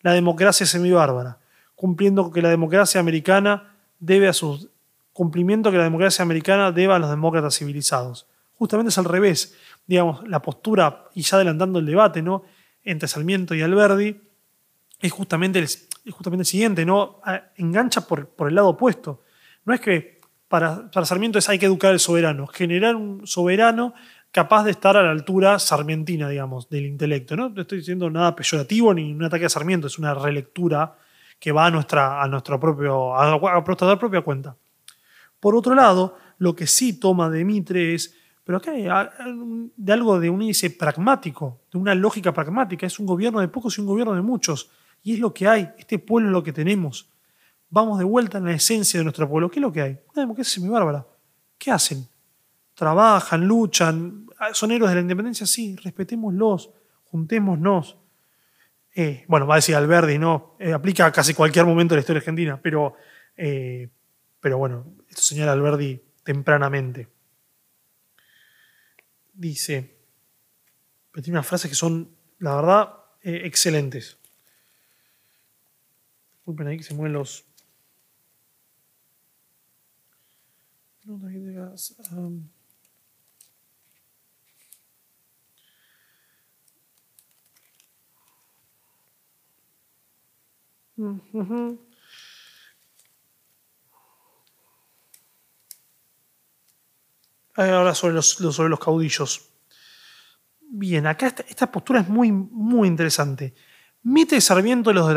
La 0.00 0.12
democracia 0.12 0.64
semibárbara, 0.64 1.38
cumpliendo 1.84 2.30
que 2.30 2.40
la 2.40 2.48
democracia 2.48 2.98
americana 2.98 3.76
debe 3.98 4.26
a 4.26 4.32
sus 4.32 4.70
cumplimiento 5.12 5.70
que 5.70 5.76
la 5.76 5.84
democracia 5.84 6.22
americana 6.22 6.72
debe 6.72 6.94
a 6.94 6.98
los 6.98 7.10
demócratas 7.10 7.58
civilizados. 7.58 8.26
Justamente 8.54 8.88
es 8.88 8.96
al 8.96 9.04
revés, 9.04 9.54
digamos, 9.86 10.26
la 10.26 10.40
postura, 10.40 11.10
y 11.14 11.20
ya 11.20 11.36
adelantando 11.36 11.80
el 11.80 11.84
debate, 11.84 12.22
¿no? 12.22 12.42
entre 12.84 13.06
Sarmiento 13.06 13.54
y 13.54 13.60
Alberdi, 13.60 14.18
es 14.98 15.12
justamente 15.12 15.58
el, 15.58 15.68
justamente 16.10 16.40
el 16.40 16.46
siguiente, 16.46 16.86
¿no? 16.86 17.20
engancha 17.56 18.06
por, 18.06 18.28
por, 18.28 18.48
el 18.48 18.54
lado 18.54 18.68
opuesto. 18.68 19.20
No 19.66 19.74
es 19.74 19.80
que 19.82 20.22
para, 20.48 20.88
Sarmiento 21.04 21.38
es 21.38 21.50
hay 21.50 21.58
que 21.58 21.66
educar 21.66 21.90
al 21.90 22.00
soberano, 22.00 22.46
generar 22.46 22.96
un 22.96 23.26
soberano 23.26 23.92
capaz 24.30 24.64
de 24.64 24.70
estar 24.70 24.96
a 24.96 25.02
la 25.02 25.10
altura 25.10 25.58
sarmientina, 25.58 26.30
digamos, 26.30 26.70
del 26.70 26.86
intelecto. 26.86 27.36
No 27.36 27.52
estoy 27.54 27.80
diciendo 27.80 28.08
nada 28.08 28.34
peyorativo 28.34 28.94
ni 28.94 29.12
un 29.12 29.22
ataque 29.22 29.44
a 29.44 29.50
Sarmiento, 29.50 29.88
es 29.88 29.98
una 29.98 30.14
relectura 30.14 30.96
que 31.44 31.52
va 31.52 31.66
a 31.66 31.70
nuestra, 31.70 32.22
a 32.22 32.24
a, 32.24 33.98
propia 33.98 34.22
cuenta. 34.22 34.56
Por 35.38 35.54
otro 35.54 35.74
lado, 35.74 36.16
lo 36.38 36.56
que 36.56 36.66
sí 36.66 36.98
toma 36.98 37.28
de 37.28 37.44
Mitre 37.44 37.92
es, 37.92 38.14
pero 38.42 38.56
acá 38.56 38.70
hay 38.70 38.88
de 39.76 39.92
algo 39.92 40.18
de 40.18 40.30
un 40.30 40.40
índice 40.40 40.70
pragmático, 40.70 41.60
de 41.70 41.76
una 41.76 41.94
lógica 41.94 42.32
pragmática, 42.32 42.86
es 42.86 42.98
un 42.98 43.04
gobierno 43.04 43.40
de 43.40 43.48
pocos 43.48 43.76
y 43.76 43.82
un 43.82 43.86
gobierno 43.88 44.14
de 44.14 44.22
muchos, 44.22 44.70
y 45.02 45.12
es 45.12 45.18
lo 45.18 45.34
que 45.34 45.46
hay, 45.46 45.68
este 45.76 45.98
pueblo 45.98 46.30
es 46.30 46.32
lo 46.32 46.42
que 46.42 46.54
tenemos. 46.54 47.10
Vamos 47.68 47.98
de 47.98 48.04
vuelta 48.06 48.38
en 48.38 48.46
la 48.46 48.52
esencia 48.52 48.98
de 48.98 49.04
nuestro 49.04 49.28
pueblo. 49.28 49.50
¿Qué 49.50 49.58
es 49.58 49.62
lo 49.62 49.70
que 49.70 49.82
hay? 49.82 49.98
Una 50.14 50.22
democracia 50.22 50.54
semibárbara. 50.54 51.06
¿Qué 51.58 51.70
hacen? 51.70 52.08
trabajan, 52.72 53.46
luchan, 53.46 54.26
ah, 54.38 54.54
son 54.54 54.72
héroes 54.72 54.90
de 54.92 54.94
la 54.96 55.00
independencia, 55.02 55.46
sí, 55.46 55.76
respetémoslos, 55.76 56.70
juntémonos. 57.04 57.98
Eh, 58.96 59.24
bueno, 59.26 59.46
va 59.46 59.54
a 59.54 59.58
decir 59.58 59.74
Alberdi, 59.74 60.18
no, 60.18 60.56
eh, 60.60 60.72
aplica 60.72 61.06
a 61.06 61.12
casi 61.12 61.34
cualquier 61.34 61.66
momento 61.66 61.94
de 61.94 61.96
la 61.96 62.00
historia 62.00 62.20
argentina, 62.20 62.60
pero, 62.62 62.94
eh, 63.36 63.88
pero 64.38 64.58
bueno, 64.58 64.94
esto 65.08 65.20
señala 65.22 65.50
Alberdi 65.52 66.00
tempranamente. 66.22 67.08
Dice, 69.32 69.98
tiene 71.12 71.30
unas 71.30 71.46
frases 71.46 71.68
que 71.68 71.74
son, 71.74 72.08
la 72.38 72.54
verdad, 72.54 72.94
excelentes. 73.22 74.16
Disculpen 76.34 76.68
ahí 76.68 76.76
que 76.76 76.84
se 76.84 76.94
mueven 76.94 77.14
los... 77.14 77.44
Ahora 97.56 97.94
sobre 97.94 98.14
los, 98.14 98.30
sobre 98.30 98.68
los 98.68 98.80
caudillos. 98.80 99.50
Bien, 100.60 101.06
acá 101.06 101.34
esta, 101.48 101.70
postura 101.70 102.00
es 102.00 102.08
muy, 102.08 102.32
muy 102.32 102.88
interesante. 102.88 103.54
Mitre 104.02 104.38
y 104.38 104.40
Sarmiento 104.40 104.90
y, 104.90 104.94
los 104.94 105.08
de 105.08 105.14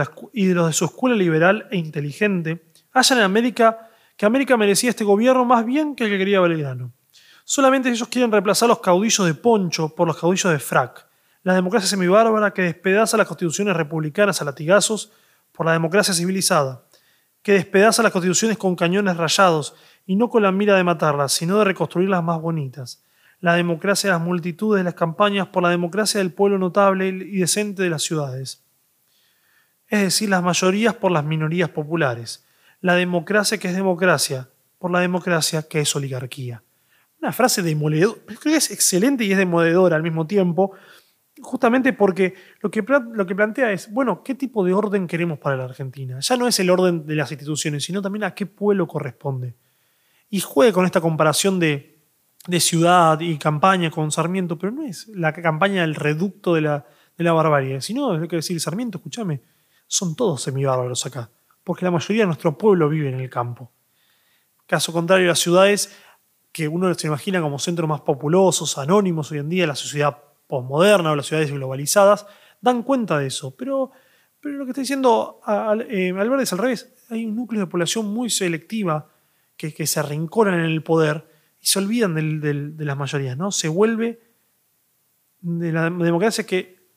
los 0.54 0.68
de 0.68 0.74
su 0.74 0.86
escuela 0.86 1.16
liberal 1.16 1.68
e 1.72 1.78
inteligente 1.78 2.72
hallan 2.94 3.20
en 3.20 3.26
América 3.26 3.90
que 4.16 4.26
América 4.26 4.58
merecía 4.58 4.90
este 4.90 5.04
gobierno 5.04 5.46
más 5.46 5.66
bien 5.66 5.96
que 5.96 6.06
el 6.06 6.10
que 6.10 6.18
quería 6.18 6.40
Belgrano. 6.42 6.92
Solamente 7.44 7.90
ellos 7.90 8.08
quieren 8.08 8.32
reemplazar 8.32 8.68
los 8.68 8.80
caudillos 8.80 9.26
de 9.26 9.34
Poncho 9.36 9.94
por 9.96 10.08
los 10.08 10.18
caudillos 10.18 10.52
de 10.52 10.60
Frac, 10.60 11.08
la 11.44 11.54
democracia 11.54 11.88
semibárbara 11.88 12.52
que 12.52 12.64
despedaza 12.64 13.16
las 13.16 13.28
constituciones 13.28 13.76
republicanas 13.76 14.42
a 14.42 14.46
latigazos 14.46 15.12
por 15.58 15.66
la 15.66 15.74
democracia 15.74 16.14
civilizada, 16.14 16.84
que 17.42 17.54
despedaza 17.54 18.04
las 18.04 18.12
constituciones 18.12 18.60
con 18.60 18.76
cañones 18.76 19.18
rayados 19.18 19.74
y 20.06 20.16
no 20.16 20.30
con 20.30 20.44
la 20.44 20.52
mira 20.52 20.76
de 20.76 20.84
matarlas, 20.84 21.34
sino 21.34 21.58
de 21.58 21.66
reconstruirlas 21.66 22.24
más 22.24 22.40
bonitas. 22.40 23.04
La 23.40 23.56
democracia 23.56 24.10
de 24.10 24.14
las 24.14 24.26
multitudes 24.26 24.80
de 24.80 24.84
las 24.84 24.94
campañas 24.94 25.48
por 25.48 25.64
la 25.64 25.70
democracia 25.70 26.20
del 26.20 26.32
pueblo 26.32 26.60
notable 26.60 27.08
y 27.08 27.38
decente 27.38 27.82
de 27.82 27.90
las 27.90 28.04
ciudades. 28.04 28.64
Es 29.88 30.02
decir, 30.02 30.30
las 30.30 30.44
mayorías 30.44 30.94
por 30.94 31.12
las 31.12 31.24
minorías 31.24 31.70
populares. 31.70 32.46
La 32.82 32.94
democracia 32.94 33.58
que 33.58 33.68
es 33.68 33.76
democracia 33.76 34.50
por 34.78 34.92
la 34.92 35.00
democracia 35.00 35.64
que 35.64 35.80
es 35.80 35.96
oligarquía. 35.96 36.62
Una 37.20 37.32
frase 37.32 37.64
demoledora, 37.64 38.20
creo 38.28 38.40
que 38.40 38.56
es 38.58 38.70
excelente 38.70 39.24
y 39.24 39.32
es 39.32 39.38
demoledora 39.40 39.96
al 39.96 40.04
mismo 40.04 40.28
tiempo, 40.28 40.74
justamente 41.42 41.94
porque 41.94 42.34
lo 42.62 42.72
que, 42.72 42.84
lo 43.14 43.26
que 43.26 43.36
plantea 43.36 43.72
es, 43.72 43.92
bueno, 43.92 44.24
¿qué 44.24 44.36
tipo 44.36 44.64
de 44.64 44.74
orden 44.74 45.08
queremos 45.08 45.40
para 45.40 45.56
la 45.56 45.66
Argentina? 45.66 46.20
Ya 46.20 46.38
no 46.38 46.48
es 46.48 46.60
el 46.60 46.70
orden 46.70 47.06
de 47.06 47.16
las 47.16 47.32
instituciones, 47.32 47.84
sino 47.84 48.02
también 48.02 48.24
a 48.24 48.34
qué 48.34 48.46
pueblo 48.46 48.88
corresponde. 48.88 49.56
Y 50.30 50.40
juega 50.40 50.74
con 50.74 50.86
esta 50.86 51.02
comparación 51.02 51.60
de, 51.60 52.00
de 52.48 52.60
ciudad 52.60 53.20
y 53.20 53.38
campaña 53.38 53.92
con 53.92 54.12
Sarmiento, 54.12 54.58
pero 54.58 54.72
no 54.72 54.84
es 54.84 55.08
la 55.10 55.34
campaña 55.34 55.82
del 55.82 55.96
reducto 55.96 56.54
de 56.54 56.62
la, 56.62 56.86
de 57.18 57.24
la 57.24 57.34
barbarie, 57.34 57.82
sino 57.82 58.14
es 58.16 58.22
lo 58.22 58.28
que 58.28 58.38
decir, 58.38 58.60
Sarmiento, 58.60 58.98
escúchame, 58.98 59.42
son 59.88 60.16
todos 60.16 60.42
semibárbaros 60.42 61.06
acá, 61.06 61.30
porque 61.64 61.86
la 61.86 61.92
mayoría 61.92 62.24
de 62.24 62.28
nuestro 62.28 62.58
pueblo 62.58 62.90
vive 62.90 63.10
en 63.10 63.20
el 63.20 63.30
campo. 63.30 63.72
Caso 64.66 64.92
contrario, 64.92 65.28
las 65.28 65.40
ciudades 65.40 65.96
que 66.52 66.68
uno 66.68 66.94
se 66.94 67.08
imagina 67.08 67.42
como 67.42 67.60
centros 67.60 67.88
más 67.88 68.02
populosos, 68.02 68.78
anónimos 68.78 69.32
hoy 69.32 69.40
en 69.40 69.50
día, 69.50 69.68
la 69.68 69.76
sociedad 69.76 70.18
posmoderna 70.48 71.12
o 71.12 71.16
las 71.16 71.28
ciudades 71.28 71.52
globalizadas 71.52 72.26
dan 72.62 72.84
cuenta 72.84 73.20
de 73.20 73.28
eso. 73.28 73.56
Pero, 73.56 73.92
lo 74.42 74.66
que 74.66 74.72
está 74.72 74.82
diciendo 74.82 75.42
eh, 75.90 76.14
Alberto 76.18 76.42
es 76.42 76.54
al 76.54 76.60
revés. 76.60 76.94
Hay 77.10 77.26
un 77.26 77.36
núcleo 77.36 77.62
de 77.62 77.68
población 77.68 78.08
muy 78.08 78.30
selectiva 78.30 79.12
que, 79.56 79.88
se 79.88 80.00
arrinconan 80.00 80.56
en 80.56 80.66
el 80.66 80.84
poder 80.84 81.28
y 81.60 81.66
se 81.66 81.80
olvidan 81.80 82.16
de 82.16 82.86
las 82.86 82.98
mayorías. 82.98 83.38
¿no? 83.38 83.52
Se 83.52 83.68
vuelve 83.68 84.22
de 85.42 85.72
la 85.72 85.90
democracia 85.90 86.46
que, 86.46 86.88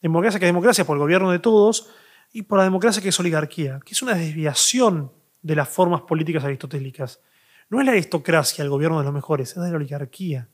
democracia 0.00 0.38
que 0.38 0.46
es 0.46 0.48
democracia 0.48 0.84
por 0.84 0.96
el 0.96 1.00
gobierno 1.00 1.30
de 1.30 1.38
todos 1.38 1.90
y 2.32 2.42
por 2.42 2.58
la 2.58 2.64
democracia 2.64 3.02
que 3.02 3.08
es 3.08 3.20
oligarquía, 3.20 3.80
que 3.84 3.92
es 3.92 4.02
una 4.02 4.14
desviación 4.14 5.12
de 5.42 5.56
las 5.56 5.68
formas 5.68 6.02
políticas 6.02 6.44
aristotélicas. 6.44 7.20
No 7.68 7.80
es 7.80 7.86
la 7.86 7.92
aristocracia 7.92 8.62
el 8.62 8.70
gobierno 8.70 8.98
de 8.98 9.04
los 9.04 9.14
mejores, 9.14 9.50
es 9.50 9.56
la 9.56 9.68
oligarquía, 9.68 10.48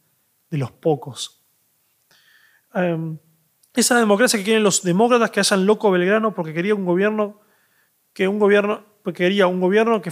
de 0.50 0.58
los 0.58 0.70
pocos. 0.70 1.45
Em, 2.76 3.18
esa 3.74 3.98
democracia 3.98 4.38
que 4.38 4.44
quieren 4.44 4.62
los 4.62 4.82
demócratas 4.82 5.30
que 5.30 5.40
hayan 5.40 5.66
loco 5.66 5.90
Belgrano 5.90 6.34
porque 6.34 6.52
quería 6.52 6.74
un 6.74 6.84
gobierno 6.84 7.40
que 8.12 8.28
un 8.28 8.38
gobierno 8.38 8.84
quería 9.12 9.46
un 9.46 9.60
gobierno 9.60 10.02
que 10.02 10.10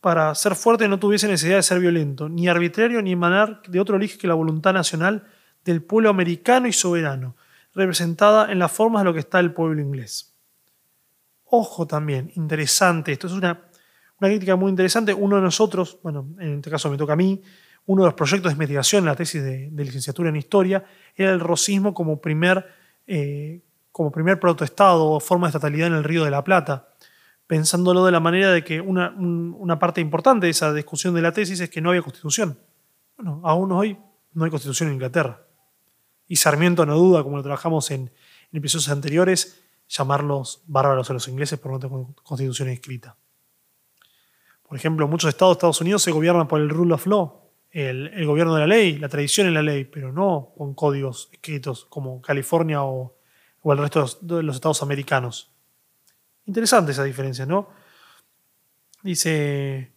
para 0.00 0.34
ser 0.34 0.54
fuerte 0.54 0.88
no 0.88 0.98
tuviese 0.98 1.28
necesidad 1.28 1.56
de 1.56 1.62
ser 1.62 1.80
violento, 1.80 2.28
ni 2.28 2.48
arbitrario 2.48 3.02
ni 3.02 3.12
emanar 3.12 3.62
de 3.66 3.80
otro 3.80 3.96
origen 3.96 4.18
que 4.18 4.26
la 4.26 4.34
voluntad 4.34 4.72
nacional 4.72 5.26
del 5.64 5.82
pueblo 5.82 6.10
americano 6.10 6.68
y 6.68 6.72
soberano, 6.72 7.36
representada 7.74 8.50
en 8.50 8.58
las 8.58 8.72
formas 8.72 9.02
de 9.02 9.04
lo 9.04 9.12
que 9.14 9.20
está 9.20 9.40
el 9.40 9.52
pueblo 9.52 9.80
inglés. 9.80 10.34
Ojo 11.44 11.86
también, 11.86 12.30
interesante, 12.36 13.12
esto 13.12 13.26
es 13.26 13.32
una, 13.32 13.62
una 14.20 14.28
crítica 14.28 14.56
muy 14.56 14.70
interesante. 14.70 15.12
Uno 15.12 15.36
de 15.36 15.42
nosotros, 15.42 15.98
bueno, 16.02 16.28
en 16.38 16.56
este 16.56 16.70
caso 16.70 16.90
me 16.90 16.96
toca 16.96 17.14
a 17.14 17.16
mí, 17.16 17.42
uno 17.86 18.02
de 18.02 18.08
los 18.08 18.14
proyectos 18.14 18.50
de 18.50 18.54
investigación 18.54 19.00
en 19.00 19.06
la 19.06 19.16
tesis 19.16 19.42
de, 19.42 19.70
licenciatura 19.72 20.28
en 20.28 20.36
historia 20.36 20.84
era 21.16 21.32
el 21.32 21.40
rosismo 21.40 21.92
como 21.94 22.20
primer, 22.20 22.66
eh, 23.06 23.62
como 23.90 24.12
primer 24.12 24.38
protestado 24.38 25.10
o 25.10 25.20
forma 25.20 25.46
de 25.46 25.50
estatalidad 25.50 25.88
en 25.88 25.94
el 25.94 26.04
Río 26.04 26.24
de 26.24 26.30
la 26.30 26.44
Plata 26.44 26.90
pensándolo 27.50 28.04
de 28.04 28.12
la 28.12 28.20
manera 28.20 28.52
de 28.52 28.62
que 28.62 28.80
una, 28.80 29.76
parte 29.80 30.00
importante 30.00 30.46
de 30.46 30.50
esa 30.50 30.72
discusión 30.72 31.16
de 31.16 31.20
la 31.20 31.32
tesis 31.32 31.58
es 31.58 31.68
que 31.68 31.80
no 31.80 31.88
había 31.88 32.00
constitución. 32.00 32.56
Bueno, 33.16 33.40
aún 33.42 33.72
hoy 33.72 33.98
no 34.34 34.44
hay 34.44 34.50
constitución 34.52 34.88
en 34.88 34.94
Inglaterra. 34.94 35.42
Y 36.28 36.36
Sarmiento 36.36 36.86
no 36.86 36.94
duda, 36.94 37.24
como 37.24 37.38
lo 37.38 37.42
trabajamos 37.42 37.90
en, 37.90 38.12
episodios 38.52 38.88
anteriores, 38.88 39.64
llamarlos 39.88 40.62
bárbaros 40.68 41.10
a 41.10 41.12
los 41.12 41.26
ingleses 41.26 41.58
por 41.58 41.72
no 41.72 41.80
tener 41.80 41.98
constitución 42.22 42.68
escrita. 42.68 43.16
Por 44.62 44.78
ejemplo, 44.78 45.08
muchos 45.08 45.30
estados 45.30 45.56
de 45.56 45.58
Estados 45.58 45.80
Unidos 45.80 46.02
se 46.02 46.12
gobiernan 46.12 46.46
por 46.46 46.60
el 46.60 46.68
rule 46.68 46.94
of 46.94 47.04
law, 47.08 47.39
el, 47.72 48.26
gobierno 48.26 48.54
de 48.54 48.60
la 48.60 48.66
ley, 48.66 48.98
la 48.98 49.08
tradición 49.08 49.46
en 49.46 49.54
la 49.54 49.62
ley, 49.62 49.84
pero 49.84 50.12
no 50.12 50.52
con 50.56 50.74
códigos 50.74 51.28
escritos 51.32 51.84
como 51.84 52.20
California 52.20 52.82
o, 52.82 53.16
o 53.62 53.72
el 53.72 53.78
resto 53.78 54.06
de 54.22 54.42
los 54.42 54.56
estados 54.56 54.82
americanos. 54.82 55.52
Interesante 56.46 56.92
esa 56.92 57.04
diferencia, 57.04 57.46
¿no? 57.46 57.68
Dice, 59.02 59.92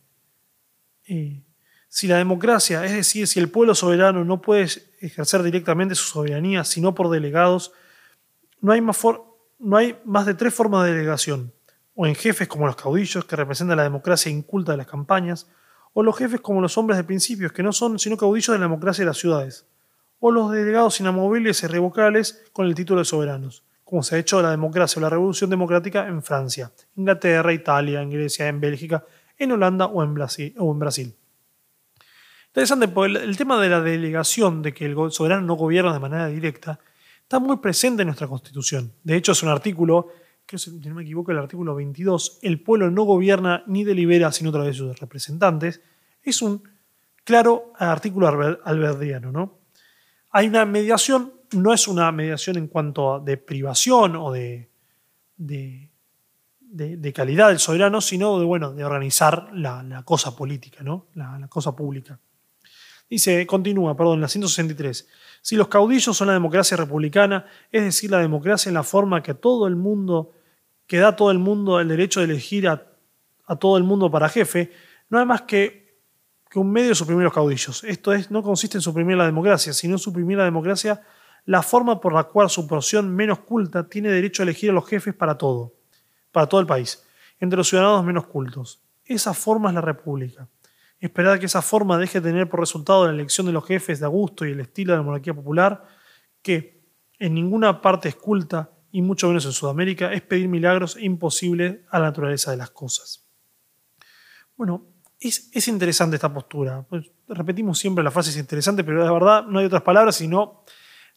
si 1.88 2.08
la 2.08 2.18
democracia, 2.18 2.86
es 2.86 2.94
decir, 2.94 3.28
si 3.28 3.40
el 3.40 3.50
pueblo 3.50 3.76
soberano 3.76 4.24
no 4.24 4.42
puede 4.42 4.68
ejercer 5.00 5.44
directamente 5.44 5.96
su 5.96 6.06
soberanía, 6.06 6.64
sino 6.64 6.96
por 6.96 7.10
delegados, 7.10 7.74
no 8.62 8.72
hay 8.72 8.82
más, 8.82 9.02
no 9.60 9.78
hay 9.78 10.00
más 10.06 10.26
de 10.26 10.36
tres 10.36 10.54
formas 10.54 10.86
de 10.86 10.94
delegación, 10.94 11.54
o 11.96 12.08
en 12.08 12.16
jefes 12.16 12.48
como 12.48 12.66
los 12.66 12.76
caudillos, 12.76 13.26
que 13.26 13.36
representan 13.36 13.78
la 13.78 13.84
democracia 13.84 14.32
inculta 14.32 14.72
de 14.72 14.78
las 14.78 14.88
campañas, 14.88 15.50
o 15.94 16.04
los 16.04 16.18
jefes 16.18 16.42
como 16.42 16.62
los 16.62 16.78
hombres 16.78 16.98
de 16.98 17.04
principios, 17.04 17.52
que 17.52 17.64
no 17.64 17.72
son 17.72 18.00
sino 18.00 18.18
caudillos 18.18 18.54
de 18.54 18.60
la 18.60 18.66
democracia 18.66 19.04
de 19.04 19.08
las 19.08 19.18
ciudades, 19.18 19.66
o 20.20 20.32
los 20.32 20.52
delegados 20.52 21.00
inamovibles 21.00 21.62
y 21.62 21.66
irrevocables 21.66 22.44
con 22.52 22.66
el 22.66 22.76
título 22.76 23.00
de 23.00 23.06
soberanos 23.06 23.64
como 23.94 24.02
se 24.02 24.16
ha 24.16 24.18
hecho 24.18 24.42
la 24.42 24.50
democracia 24.50 25.00
o 25.00 25.04
la 25.04 25.10
revolución 25.12 25.52
democrática 25.52 26.08
en 26.08 26.24
Francia, 26.24 26.72
Inglaterra, 26.96 27.54
Italia, 27.54 28.02
en 28.02 28.10
Grecia, 28.10 28.48
en 28.48 28.60
Bélgica, 28.60 29.06
en 29.38 29.52
Holanda 29.52 29.86
o 29.86 30.04
en 30.04 30.16
Brasil. 30.16 30.52
O 30.58 30.72
en 30.72 30.80
Brasil. 30.80 31.16
Interesante, 32.48 32.88
porque 32.88 33.20
el, 33.20 33.38
tema 33.38 33.62
de 33.62 33.70
la 33.70 33.82
delegación, 33.82 34.64
de 34.64 34.74
que 34.74 34.86
el 34.86 34.96
soberano 35.12 35.44
no 35.44 35.54
gobierna 35.54 35.94
de 35.94 36.00
manera 36.00 36.26
directa, 36.26 36.80
está 37.22 37.38
muy 37.38 37.58
presente 37.58 38.02
en 38.02 38.08
nuestra 38.08 38.28
Constitución. 38.28 38.92
De 39.04 39.16
hecho, 39.16 39.34
es 39.34 39.44
un 39.44 39.50
artículo, 39.50 40.08
que 40.46 40.58
si 40.58 40.72
no 40.72 40.96
me 40.96 41.04
equivoco, 41.04 41.32
el 41.32 41.38
artículo 41.40 41.76
22, 41.76 42.40
el 42.42 42.62
pueblo 42.62 42.92
no 42.92 43.04
gobierna 43.04 43.64
ni 43.68 43.84
delibera 43.84 44.32
sino 44.32 44.50
a 44.50 44.54
través 44.54 44.76
de 44.76 44.78
sus 44.80 45.00
representantes, 45.00 45.82
es 46.22 46.42
un 46.42 46.64
claro 47.24 47.74
artículo 47.78 48.28
alberdiano. 48.64 49.32
¿no? 49.32 49.60
Hay 50.32 50.48
una 50.48 50.66
mediación 50.66 51.34
no 51.54 51.74
es 51.74 51.88
una 51.88 52.12
mediación 52.12 52.58
en 52.58 52.68
cuanto 52.68 53.16
a 53.16 53.20
de 53.20 53.38
privación 53.38 54.16
o 54.16 54.32
de, 54.32 54.70
de, 55.38 57.14
calidad 57.14 57.50
del 57.50 57.60
soberano, 57.60 58.02
sino 58.02 58.40
de, 58.40 58.46
bueno, 58.46 58.74
de 58.74 58.84
organizar 58.84 59.50
la, 59.54 60.04
cosa 60.06 60.36
política, 60.36 60.84
¿no? 60.84 61.08
La, 61.14 61.48
cosa 61.50 61.76
pública. 61.76 62.20
Dice, 63.10 63.46
continúa, 63.46 63.96
perdón, 63.96 64.22
la 64.22 64.28
163. 64.28 65.08
Si 65.44 65.58
los 65.58 65.68
caudillos 65.68 66.16
son 66.16 66.28
la 66.28 66.34
democracia 66.34 66.78
republicana, 66.78 67.46
es 67.70 67.84
decir, 67.84 68.10
la 68.10 68.20
democracia 68.20 68.70
en 68.70 68.76
la 68.76 68.84
forma 68.84 69.22
que 69.22 69.34
todo 69.34 69.68
el 69.68 69.76
mundo, 69.76 70.32
que 70.88 71.00
da 71.00 71.10
a 71.10 71.16
todo 71.18 71.32
el 71.32 71.38
mundo 71.38 71.82
el 71.82 71.90
derecho 71.90 72.22
de 72.22 72.28
elegir 72.28 72.66
a, 72.70 72.88
todo 73.60 73.76
el 73.76 73.84
mundo 73.84 74.10
para 74.10 74.30
jefe, 74.30 74.72
no 75.10 75.20
hay 75.20 75.26
más 75.26 75.42
que 75.42 75.84
que 76.50 76.60
un 76.60 76.72
medio 76.72 76.90
de 76.90 76.96
suprimir 76.96 77.24
los 77.24 77.34
caudillos. 77.34 77.84
Esto 77.84 78.14
es, 78.14 78.30
no 78.30 78.44
consiste 78.44 78.78
en 78.78 78.82
suprimir 78.82 79.18
la 79.18 79.26
democracia, 79.26 79.74
sino 79.74 79.96
en 79.96 80.00
suprimir 80.00 80.38
la 80.38 80.46
democracia 80.46 81.02
la 81.46 81.62
forma 81.62 82.00
por 82.00 82.14
la 82.14 82.24
cual 82.24 82.50
su 82.50 82.68
porción 82.68 83.14
menos 83.14 83.40
culta 83.40 83.90
tiene 83.90 84.10
derecho 84.10 84.44
a 84.44 84.46
elegir 84.46 84.70
a 84.70 84.74
los 84.74 84.88
jefes 84.88 85.14
para 85.14 85.38
todo, 85.38 85.74
para 86.32 86.48
todo 86.48 86.62
el 86.62 86.68
país, 86.68 87.04
entre 87.40 87.58
los 87.58 87.68
ciudadanos 87.68 88.06
menos 88.06 88.28
cultos. 88.28 88.82
Esa 89.04 89.34
forma 89.34 89.70
es 89.70 89.76
la 89.76 89.82
república. 89.82 90.48
Esperar 91.04 91.38
que 91.38 91.48
esa 91.48 91.62
forma 91.62 91.98
deje 91.98 92.22
de 92.22 92.30
tener 92.30 92.50
por 92.50 92.62
resultado 92.62 93.06
la 93.06 93.12
elección 93.12 93.46
de 93.46 93.52
los 93.52 93.66
jefes 93.66 94.00
de 94.00 94.08
gusto 94.08 94.46
y 94.46 94.52
el 94.52 94.62
estilo 94.62 94.94
de 94.94 95.00
la 95.00 95.04
monarquía 95.04 95.34
popular, 95.34 95.86
que 96.42 96.82
en 97.20 97.34
ninguna 97.34 97.82
parte 97.82 98.08
es 98.08 98.16
culta, 98.16 98.72
y 98.90 99.02
mucho 99.02 99.28
menos 99.28 99.44
en 99.46 99.52
Sudamérica, 99.52 100.14
es 100.14 100.22
pedir 100.22 100.48
milagros 100.48 100.96
imposibles 100.98 101.80
a 101.90 102.00
la 102.00 102.06
naturaleza 102.06 102.52
de 102.52 102.58
las 102.58 102.70
cosas. 102.70 103.28
Bueno, 104.56 104.86
es, 105.20 105.50
es 105.52 105.68
interesante 105.68 106.16
esta 106.16 106.34
postura. 106.34 106.86
Pues, 106.88 107.12
repetimos 107.28 107.78
siempre 107.78 108.02
la 108.02 108.12
frase 108.12 108.30
es 108.30 108.38
interesante, 108.38 108.86
pero 108.86 109.04
de 109.04 109.12
verdad 109.12 109.46
no 109.46 109.60
hay 109.60 109.66
otras 109.66 109.82
palabras, 109.82 110.16
sino 110.16 110.64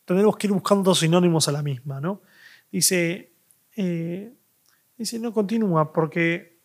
tendremos 0.05 0.37
que 0.37 0.49
ir 0.49 0.53
buscando 0.53 0.97
sinónimos 0.97 1.47
a 1.47 1.53
la 1.53 1.62
misma. 1.62 2.01
¿no? 2.01 2.22
Dice, 2.72 3.34
eh, 3.76 4.34
dice, 4.97 5.20
no 5.20 5.32
continúa 5.32 5.93
porque, 5.93 6.59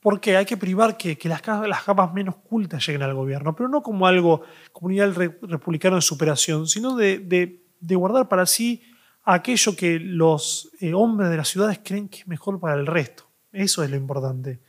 porque 0.00 0.36
hay 0.36 0.44
que 0.44 0.56
privar 0.56 0.96
que, 0.96 1.18
las, 1.24 1.42
capas 1.42 2.12
menos 2.12 2.36
cultas 2.36 2.86
lleguen 2.86 3.02
al 3.02 3.14
gobierno, 3.14 3.54
pero 3.54 3.68
no 3.68 3.82
como 3.82 4.06
algo, 4.06 4.42
como 4.72 4.88
republicano 4.88 5.96
de 5.96 6.02
superación, 6.02 6.68
sino 6.68 6.94
de, 6.96 7.60
guardar 7.80 8.28
para 8.28 8.46
sí 8.46 8.82
aquello 9.24 9.74
que 9.76 9.98
los 9.98 10.70
eh, 10.80 10.94
hombres 10.94 11.30
de 11.30 11.36
las 11.36 11.48
ciudades 11.48 11.80
creen 11.82 12.08
que 12.08 12.20
es 12.20 12.28
mejor 12.28 12.60
para 12.60 12.74
el 12.74 12.86
resto. 12.86 13.28
Eso 13.52 13.82
es 13.82 13.90
lo 13.90 13.96
importante. 13.96 14.60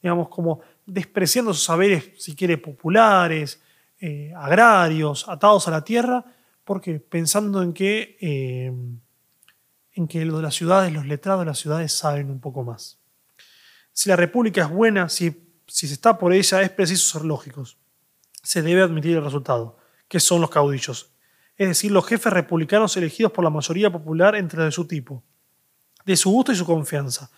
Digamos, 0.00 0.28
como 0.28 0.60
despreciando 0.86 1.52
sus 1.52 1.64
saberes, 1.64 2.12
si 2.16 2.36
quiere, 2.36 2.56
populares, 2.58 3.60
eh, 4.00 4.32
agrarios, 4.36 5.28
atados 5.28 5.66
a 5.68 5.72
la 5.72 5.82
tierra, 5.82 6.24
porque 6.64 7.00
pensando 7.00 7.62
en 7.62 7.72
que, 7.72 8.16
eh, 8.20 8.72
en 9.94 10.08
que 10.08 10.24
lo 10.24 10.36
de 10.36 10.42
las 10.42 10.54
ciudades, 10.54 10.92
los 10.92 11.06
letrados 11.06 11.42
de 11.42 11.46
las 11.46 11.58
ciudades 11.58 11.92
saben 11.92 12.30
un 12.30 12.40
poco 12.40 12.62
más. 12.62 13.00
Si 13.96 14.10
la 14.10 14.16
república 14.16 14.60
es 14.60 14.68
buena, 14.68 15.08
si, 15.08 15.34
se 15.66 15.86
está 15.86 16.18
por 16.18 16.34
ella, 16.34 16.60
es 16.60 16.68
preciso 16.68 17.18
ser 17.18 17.26
lógicos. 17.26 17.78
Se 18.42 18.60
debe 18.60 18.82
admitir 18.82 19.16
el 19.16 19.24
resultado, 19.24 19.78
que 20.06 20.20
son 20.20 20.42
los 20.42 20.50
caudillos, 20.50 21.14
es 21.56 21.68
decir, 21.68 21.90
los 21.90 22.06
jefes 22.06 22.30
republicanos 22.30 22.94
elegidos 22.98 23.32
por 23.32 23.42
la 23.42 23.48
mayoría 23.48 23.90
popular 23.90 24.36
entre 24.36 24.62
de 24.62 24.70
su 24.70 24.86
tipo, 24.86 25.24
de 26.04 26.14
su 26.14 26.30
gusto 26.30 26.52
y 26.52 26.56
su 26.56 26.66
confianza, 26.66 27.30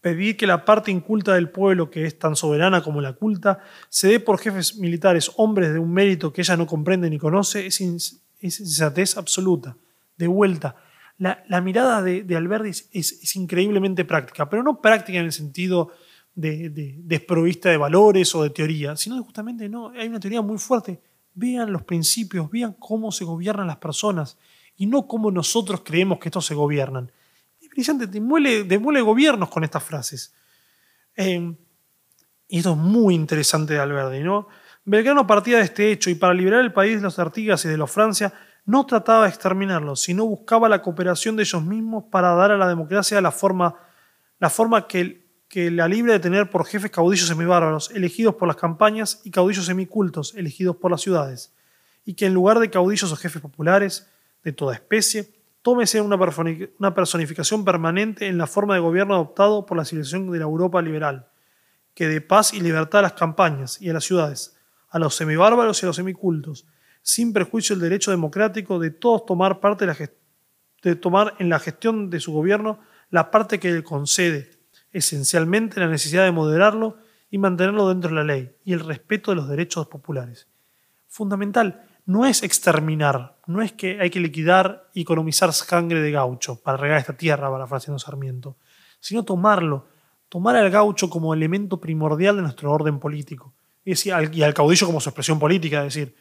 Pedir 0.00 0.36
que 0.36 0.48
la 0.48 0.64
parte 0.64 0.90
inculta 0.90 1.34
del 1.34 1.50
pueblo, 1.50 1.90
que 1.90 2.06
es 2.06 2.18
tan 2.18 2.34
soberana 2.34 2.82
como 2.82 3.00
la 3.00 3.12
culta, 3.12 3.60
se 3.88 4.08
dé 4.08 4.18
por 4.18 4.40
jefes 4.40 4.76
militares, 4.78 5.30
hombres 5.36 5.72
de 5.74 5.78
un 5.78 5.92
mérito 5.92 6.32
que 6.32 6.40
ella 6.40 6.56
no 6.56 6.66
comprende 6.66 7.08
ni 7.08 7.18
conoce, 7.18 7.66
es, 7.66 7.80
insensatez 7.80 9.16
absoluta. 9.16 9.76
De 10.16 10.26
vuelta, 10.26 10.74
la, 11.20 11.60
mirada 11.60 12.02
de, 12.02 12.36
Alberti 12.36 12.70
es, 12.92 13.36
increíblemente 13.36 14.04
práctica, 14.04 14.48
pero 14.48 14.62
no 14.62 14.80
práctica 14.80 15.18
en 15.18 15.26
el 15.26 15.32
sentido 15.32 15.92
de, 16.34 16.70
desprovista 17.04 17.70
de 17.70 17.76
valores 17.76 18.34
o 18.34 18.42
de 18.42 18.50
teoría, 18.50 18.96
sino 18.96 19.22
justamente 19.22 19.68
no, 19.68 19.90
hay 19.90 20.08
una 20.08 20.18
teoría 20.18 20.42
muy 20.42 20.58
fuerte. 20.58 21.00
Vean 21.34 21.72
los 21.72 21.82
principios, 21.84 22.50
vean 22.50 22.74
cómo 22.78 23.12
se 23.12 23.24
gobiernan 23.24 23.68
las 23.68 23.76
personas 23.76 24.36
y 24.76 24.86
no 24.86 25.06
cómo 25.06 25.30
nosotros 25.30 25.82
creemos 25.84 26.18
que 26.18 26.28
estos 26.28 26.46
se 26.46 26.54
gobiernan 26.54 27.12
brillante, 27.70 28.06
demuele, 28.06 29.00
gobiernos 29.00 29.48
con 29.48 29.64
estas 29.64 29.82
frases. 29.82 30.34
Eh, 31.16 31.54
y 32.48 32.58
esto 32.58 32.72
es 32.72 32.76
muy 32.76 33.14
interesante 33.14 33.74
de 33.74 33.80
Alberti, 33.80 34.22
¿no? 34.22 34.48
Belgrano 34.84 35.26
partía 35.26 35.58
de 35.58 35.64
este 35.64 35.92
hecho 35.92 36.10
y 36.10 36.14
para 36.14 36.34
liberar 36.34 36.60
el 36.60 36.72
país 36.72 36.96
de 36.96 37.02
los 37.02 37.18
Artigas 37.18 37.64
y 37.64 37.68
de 37.68 37.76
los 37.76 37.90
Francia 37.90 38.32
no 38.64 38.86
trataba 38.86 39.24
de 39.24 39.30
exterminarlos, 39.30 40.00
sino 40.00 40.26
buscaba 40.26 40.68
la 40.68 40.82
cooperación 40.82 41.36
de 41.36 41.42
ellos 41.42 41.62
mismos 41.64 42.04
para 42.10 42.34
dar 42.34 42.52
a 42.52 42.58
la 42.58 42.68
democracia 42.68 43.20
la 43.20 43.32
forma, 43.32 43.74
la 44.38 44.50
forma 44.50 44.86
que, 44.86 45.26
que 45.48 45.70
la 45.70 45.88
libre 45.88 46.12
de 46.12 46.20
tener 46.20 46.50
por 46.50 46.66
jefes 46.66 46.90
caudillos 46.90 47.28
semibárbaros, 47.28 47.90
elegidos 47.90 48.34
por 48.34 48.48
las 48.48 48.56
campañas, 48.56 49.20
y 49.24 49.30
caudillos 49.30 49.66
semicultos, 49.66 50.34
elegidos 50.34 50.76
por 50.76 50.90
las 50.90 51.00
ciudades, 51.00 51.52
y 52.04 52.14
que 52.14 52.26
en 52.26 52.34
lugar 52.34 52.58
de 52.58 52.70
caudillos 52.70 53.12
o 53.12 53.16
jefes 53.16 53.42
populares 53.42 54.08
de 54.44 54.52
toda 54.52 54.74
especie, 54.74 55.30
tómese 55.62 56.00
una 56.00 56.94
personificación 56.94 57.64
permanente 57.64 58.28
en 58.28 58.38
la 58.38 58.46
forma 58.46 58.74
de 58.74 58.80
gobierno 58.80 59.14
adoptado 59.14 59.66
por 59.66 59.76
la 59.76 59.84
civilización 59.84 60.30
de 60.30 60.38
la 60.38 60.44
Europa 60.44 60.80
liberal, 60.80 61.28
que 61.94 62.08
de 62.08 62.20
paz 62.20 62.54
y 62.54 62.60
libertad 62.60 63.00
a 63.00 63.02
las 63.02 63.12
campañas 63.12 63.80
y 63.80 63.90
a 63.90 63.92
las 63.92 64.04
ciudades, 64.04 64.56
a 64.88 64.98
los 64.98 65.14
semibárbaros 65.14 65.82
y 65.82 65.86
a 65.86 65.88
los 65.88 65.96
semicultos, 65.96 66.66
sin 67.02 67.32
prejuicio 67.32 67.74
el 67.74 67.80
derecho 67.80 68.10
democrático 68.10 68.78
de 68.78 68.90
todos 68.90 69.26
tomar 69.26 69.60
parte 69.60 69.86
de, 70.82 70.96
tomar 70.96 71.34
en 71.38 71.48
la 71.48 71.58
gestión 71.58 72.10
de 72.10 72.20
su 72.20 72.32
gobierno 72.32 72.80
la 73.10 73.30
parte 73.30 73.58
que 73.58 73.72
le 73.72 73.82
concede, 73.82 74.50
esencialmente 74.92 75.80
la 75.80 75.88
necesidad 75.88 76.24
de 76.24 76.32
moderarlo 76.32 76.98
y 77.30 77.38
mantenerlo 77.38 77.88
dentro 77.88 78.10
de 78.10 78.16
la 78.16 78.24
ley 78.24 78.52
y 78.64 78.72
el 78.72 78.80
respeto 78.80 79.30
de 79.30 79.36
los 79.36 79.48
derechos 79.48 79.86
populares. 79.86 80.48
Fundamental, 81.08 81.84
no 82.06 82.26
es 82.26 82.42
exterminar, 82.42 83.36
no 83.46 83.62
es 83.62 83.72
que 83.72 84.00
hay 84.00 84.10
que 84.10 84.20
liquidar 84.20 84.88
y 84.94 85.02
economizar 85.02 85.52
sangre 85.52 86.00
de 86.00 86.10
gaucho 86.10 86.60
para 86.60 86.76
regar 86.76 86.98
esta 86.98 87.16
tierra, 87.16 87.50
parafraseando 87.50 87.98
Sarmiento, 87.98 88.56
sino 89.00 89.24
tomarlo, 89.24 89.86
tomar 90.28 90.56
al 90.56 90.70
gaucho 90.70 91.10
como 91.10 91.34
elemento 91.34 91.80
primordial 91.80 92.36
de 92.36 92.42
nuestro 92.42 92.72
orden 92.72 92.98
político 92.98 93.52
y 93.84 94.10
al 94.10 94.54
caudillo 94.54 94.86
como 94.86 95.00
su 95.00 95.08
expresión 95.08 95.38
política, 95.38 95.78
es 95.84 95.94
decir, 95.94 96.14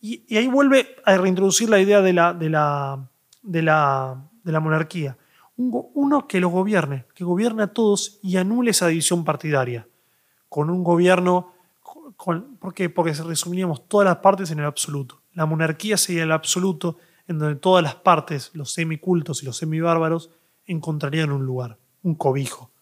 y, 0.00 0.36
ahí 0.36 0.46
vuelve 0.46 0.96
a 1.04 1.16
reintroducir 1.16 1.68
la 1.68 1.78
idea 1.78 2.00
de 2.00 2.12
la, 2.12 2.32
de 2.32 2.48
la, 2.48 3.08
de 3.42 3.62
la, 3.62 4.30
de 4.42 4.52
la 4.52 4.60
monarquía. 4.60 5.18
uno 5.56 6.26
que 6.26 6.40
lo 6.40 6.48
gobierne, 6.48 7.06
que 7.14 7.24
gobierne 7.24 7.64
a 7.64 7.72
todos 7.72 8.18
y 8.22 8.36
anule 8.36 8.70
esa 8.70 8.86
división 8.86 9.24
partidaria. 9.24 9.86
Con 10.48 10.70
un 10.70 10.82
gobierno, 10.82 11.52
con, 12.16 12.56
¿por 12.56 12.74
qué? 12.74 12.88
Porque 12.88 13.12
resumiríamos 13.12 13.86
todas 13.88 14.06
las 14.06 14.16
partes 14.18 14.50
en 14.50 14.58
el 14.58 14.64
absoluto. 14.64 15.22
La 15.34 15.46
monarquía 15.46 15.96
sería 15.96 16.24
el 16.24 16.32
absoluto 16.32 16.96
en 17.28 17.38
donde 17.38 17.56
todas 17.56 17.82
las 17.82 17.94
partes, 17.94 18.50
los 18.54 18.72
semicultos 18.72 19.42
y 19.42 19.46
los 19.46 19.56
semibárbaros, 19.56 20.30
encontrarían 20.66 21.30
un 21.30 21.44
lugar, 21.44 21.78
un 22.02 22.14
cobijo. 22.14 22.72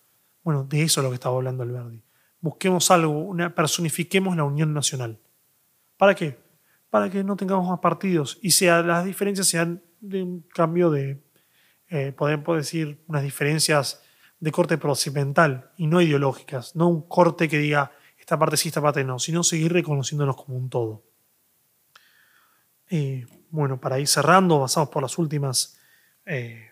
Bueno, 0.43 0.65
de 0.65 0.83
eso 0.83 1.01
es 1.01 1.05
lo 1.05 1.11
que 1.11 1.15
estaba 1.15 1.37
hablando 1.37 1.63
Alberdi. 1.63 2.03
Busquemos 2.41 2.91
algo, 2.91 3.13
una, 3.13 3.55
personifiquemos 3.55 4.37
la 4.37 4.45
unión 4.45 4.73
nacional. 4.73 5.19
¿Para 5.99 6.15
qué? 6.15 6.39
Para 6.91 7.11
que 7.11 7.23
no 7.25 7.37
tengamos 7.37 7.69
más 7.69 7.81
partidos 7.81 8.39
y 8.43 8.53
sea, 8.53 8.83
las 8.83 9.05
diferencias 9.05 9.49
sean 9.49 9.83
de 10.01 10.23
un 10.23 10.41
cambio 10.43 10.91
de, 10.91 11.23
eh, 11.89 12.13
podemos 12.13 12.57
decir, 12.57 13.03
unas 13.07 13.23
diferencias 13.23 14.03
de 14.41 14.53
corte 14.53 14.79
procedimental 14.79 15.73
y 15.77 15.87
no 15.87 16.01
ideológicas, 16.01 16.77
no 16.77 16.89
un 16.89 17.03
corte 17.09 17.49
que 17.49 17.59
diga 17.59 17.93
esta 18.19 18.39
parte 18.39 18.57
sí, 18.57 18.69
esta 18.69 18.83
parte 18.83 19.05
no, 19.05 19.19
sino 19.19 19.43
seguir 19.43 19.73
reconociéndonos 19.73 20.37
como 20.37 20.59
un 20.59 20.69
todo. 20.69 21.03
Eh, 22.91 23.27
bueno, 23.51 23.81
para 23.81 23.99
ir 23.99 24.07
cerrando, 24.07 24.61
basamos 24.61 24.91
por 24.91 25.03
las 25.03 25.19
últimas 25.19 25.79
eh, 26.27 26.71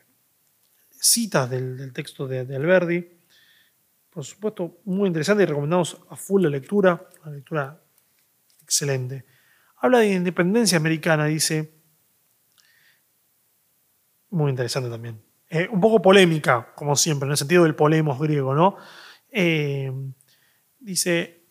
citas 0.91 1.49
del, 1.49 1.93
texto 1.93 2.27
de, 2.27 2.45
de, 2.45 2.57
Alberdi, 2.57 3.09
por 4.11 4.25
supuesto, 4.25 4.79
muy 4.85 5.09
interesante 5.09 5.43
y 5.43 5.47
recomendamos 5.47 6.01
a 6.09 6.17
full 6.17 6.43
la 6.43 6.51
lectura, 6.51 7.09
una 7.23 7.33
lectura 7.33 7.83
excelente. 8.63 9.25
Habla 9.87 10.01
de 10.01 10.15
independencia 10.15 10.79
americana, 10.79 11.27
dice. 11.27 11.73
Muy 14.31 14.51
interesante 14.51 14.91
también. 14.91 15.23
Eh, 15.49 15.69
un 15.71 15.81
poco 15.81 16.03
polémica, 16.03 16.75
como 16.75 16.97
siempre, 16.97 17.29
en 17.29 17.31
el 17.31 17.37
sentido 17.37 17.63
del 17.63 17.77
polemos 17.77 18.19
griego, 18.19 18.53
¿no? 18.53 18.75
Eh, 19.31 19.93
dice, 20.81 21.45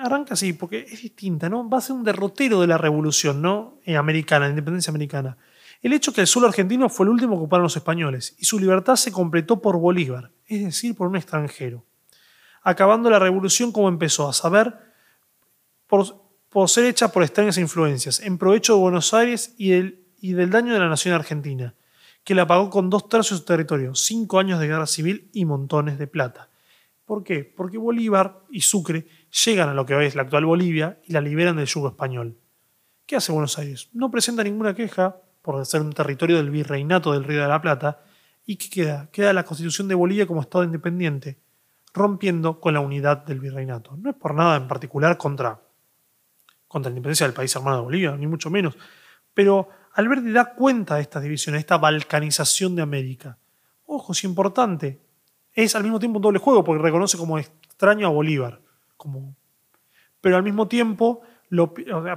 arranca 0.00 0.34
así, 0.34 0.52
porque 0.52 0.80
es 0.80 1.00
distinta, 1.00 1.48
¿no? 1.48 1.66
Va 1.66 1.78
a 1.78 1.80
ser 1.80 1.96
un 1.96 2.04
derrotero 2.04 2.60
de 2.60 2.66
la 2.66 2.76
revolución, 2.76 3.40
¿no? 3.40 3.80
Eh, 3.86 3.96
americana, 3.96 4.44
la 4.44 4.50
independencia 4.50 4.90
americana. 4.90 5.38
El 5.80 5.94
hecho 5.94 6.12
que 6.12 6.20
el 6.20 6.26
suelo 6.26 6.48
argentino 6.48 6.90
fue 6.90 7.06
el 7.06 7.10
último 7.12 7.36
que 7.36 7.38
ocuparon 7.38 7.62
los 7.62 7.76
españoles 7.78 8.36
y 8.38 8.44
su 8.44 8.58
libertad 8.58 8.96
se 8.96 9.12
completó 9.12 9.62
por 9.62 9.78
Bolívar, 9.78 10.30
es 10.46 10.62
decir, 10.62 10.94
por 10.94 11.08
un 11.08 11.16
extranjero. 11.16 11.86
Acabando 12.62 13.08
la 13.08 13.18
revolución 13.18 13.72
como 13.72 13.88
empezó, 13.88 14.28
a 14.28 14.34
saber, 14.34 14.78
por, 15.86 16.25
por 16.48 16.68
ser 16.68 16.84
hecha 16.84 17.08
por 17.08 17.22
extrañas 17.22 17.58
influencias, 17.58 18.20
en 18.20 18.38
provecho 18.38 18.74
de 18.74 18.80
Buenos 18.80 19.12
Aires 19.14 19.54
y 19.58 19.70
del, 19.70 20.50
daño 20.50 20.72
de 20.72 20.78
la 20.78 20.88
nación 20.88 21.14
argentina, 21.14 21.74
que 22.24 22.34
la 22.34 22.46
pagó 22.46 22.70
con 22.70 22.90
dos 22.90 23.08
tercios 23.08 23.40
de 23.40 23.42
su 23.42 23.46
territorio, 23.46 23.94
cinco 23.94 24.38
años 24.38 24.58
de 24.60 24.66
guerra 24.66 24.86
civil 24.86 25.30
y 25.32 25.44
montones 25.44 25.98
de 25.98 26.06
plata. 26.06 26.48
¿Por 27.04 27.22
qué? 27.22 27.44
Porque 27.44 27.78
Bolívar 27.78 28.40
y 28.50 28.62
Sucre 28.62 29.06
llegan 29.44 29.68
a 29.68 29.74
lo 29.74 29.86
que 29.86 29.94
hoy 29.94 30.06
es 30.06 30.16
la 30.16 30.22
actual 30.22 30.44
Bolivia 30.44 30.98
y 31.06 31.12
la 31.12 31.20
liberan 31.20 31.56
del 31.56 31.66
yugo 31.66 31.88
español. 31.88 32.36
¿Qué 33.06 33.14
hace 33.14 33.30
Buenos 33.30 33.58
Aires? 33.58 33.88
No 33.92 34.10
presenta 34.10 34.42
ninguna 34.42 34.74
queja 34.74 35.16
por 35.42 35.64
ser 35.64 35.80
un 35.80 35.92
territorio 35.92 36.38
del 36.38 36.50
virreinato 36.50 37.12
del 37.12 37.22
Río 37.22 37.42
de 37.42 37.48
la 37.48 37.62
Plata. 37.62 38.00
¿Y 38.44 38.56
qué 38.56 38.68
queda? 38.68 39.08
Queda 39.12 39.32
la 39.32 39.44
constitución 39.44 39.86
de 39.86 39.94
Bolivia 39.94 40.26
como 40.26 40.40
Estado 40.40 40.64
independiente, 40.64 41.38
rompiendo 41.94 42.60
con 42.60 42.74
la 42.74 42.80
unidad 42.80 43.24
del 43.24 43.38
virreinato. 43.38 43.96
No 43.96 44.10
es 44.10 44.16
por 44.16 44.34
nada 44.34 44.56
en 44.56 44.66
particular 44.66 45.16
contra 45.16 45.60
contra 46.76 46.90
la 46.90 46.96
independencia 46.96 47.26
del 47.26 47.32
país 47.32 47.56
hermano 47.56 47.78
de 47.78 47.82
Bolivia, 47.84 48.16
ni 48.18 48.26
mucho 48.26 48.50
menos. 48.50 48.76
Pero 49.32 49.70
Alberti 49.94 50.30
da 50.30 50.52
cuenta 50.54 50.96
de 50.96 51.00
estas 51.00 51.22
divisiones, 51.22 51.56
de 51.56 51.60
esta 51.60 51.78
balcanización 51.78 52.76
de 52.76 52.82
América. 52.82 53.38
Ojo, 53.86 54.12
es 54.12 54.24
importante. 54.24 55.00
Es 55.54 55.74
al 55.74 55.84
mismo 55.84 55.98
tiempo 55.98 56.18
un 56.18 56.22
doble 56.22 56.38
juego, 56.38 56.62
porque 56.62 56.82
reconoce 56.82 57.16
como 57.16 57.38
extraño 57.38 58.06
a 58.06 58.10
Bolívar. 58.10 58.60
Como... 58.98 59.34
Pero 60.20 60.36
al 60.36 60.42
mismo 60.42 60.68
tiempo 60.68 61.22
lo, 61.48 61.72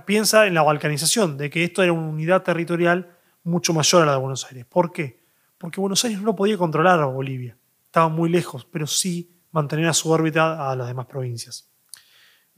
piensa 0.05 0.45
en 0.45 0.55
la 0.55 0.61
balcanización, 0.61 1.37
de 1.37 1.49
que 1.49 1.63
esto 1.63 1.81
era 1.81 1.93
una 1.93 2.09
unidad 2.09 2.43
territorial 2.43 3.15
mucho 3.43 3.73
mayor 3.73 4.03
a 4.03 4.07
la 4.07 4.11
de 4.11 4.17
Buenos 4.17 4.45
Aires. 4.45 4.65
¿Por 4.65 4.91
qué? 4.91 5.23
Porque 5.57 5.79
Buenos 5.79 6.03
Aires 6.03 6.21
no 6.21 6.35
podía 6.35 6.57
controlar 6.57 6.99
a 6.99 7.05
Bolivia. 7.05 7.55
Estaba 7.85 8.09
muy 8.09 8.29
lejos, 8.29 8.65
pero 8.65 8.87
sí 8.87 9.31
mantener 9.51 9.87
a 9.87 9.93
su 9.93 10.11
órbita 10.11 10.69
a 10.69 10.75
las 10.75 10.89
demás 10.89 11.05
provincias. 11.05 11.69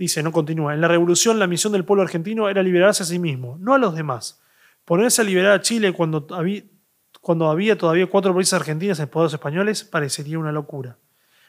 Dice, 0.02 0.24
no 0.24 0.32
continúa, 0.32 0.74
en 0.74 0.82
la 0.82 0.88
revolución 0.88 1.38
la 1.38 1.45
misión 1.45 1.74
del 1.74 1.86
pueblo 1.86 2.02
argentino 2.02 2.49
era 2.49 2.64
liberarse 2.64 3.04
a 3.04 3.06
sí 3.06 3.20
mismo, 3.20 3.58
no 3.60 3.76
a 3.76 3.78
los 3.78 3.93
demás. 3.93 4.41
Ponerse 4.84 5.22
a 5.22 5.24
liberar 5.24 5.52
a 5.52 5.62
Chile 5.62 5.93
cuando 5.93 6.26
había, 7.47 7.78
todavía 7.78 8.08
cuatro 8.08 8.32
provincias 8.32 8.60
argentinas 8.60 8.99
en 8.99 9.08
poderes 9.10 9.34
españoles 9.34 9.84
parecería 9.84 10.39
una 10.39 10.52
locura. 10.52 10.97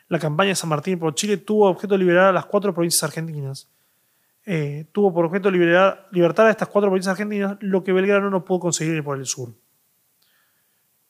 La 0.08 0.18
campaña 0.18 0.50
de 0.50 0.56
San 0.56 0.68
Martín 0.68 0.98
por 0.98 1.14
Chile 1.14 1.38
tuvo 1.38 1.66
objeto 1.66 1.96
liberar 1.96 2.26
a 2.26 2.32
las 2.32 2.44
cuatro 2.44 2.74
provincias 2.74 3.02
argentinas. 3.04 3.70
Eh, 4.44 4.84
tuvo 4.92 5.14
por 5.14 5.24
objeto 5.24 5.50
liberar, 5.50 6.10
libertar 6.12 6.48
a 6.48 6.50
estas 6.50 6.68
cuatro 6.68 6.90
provincias 6.90 7.12
argentinas, 7.12 7.56
lo 7.60 7.82
que 7.82 7.94
Belgrano 7.94 8.28
no 8.28 8.44
pudo 8.44 8.60
conseguir 8.60 9.02
por 9.02 9.16
el 9.16 9.24
sur. 9.24 9.54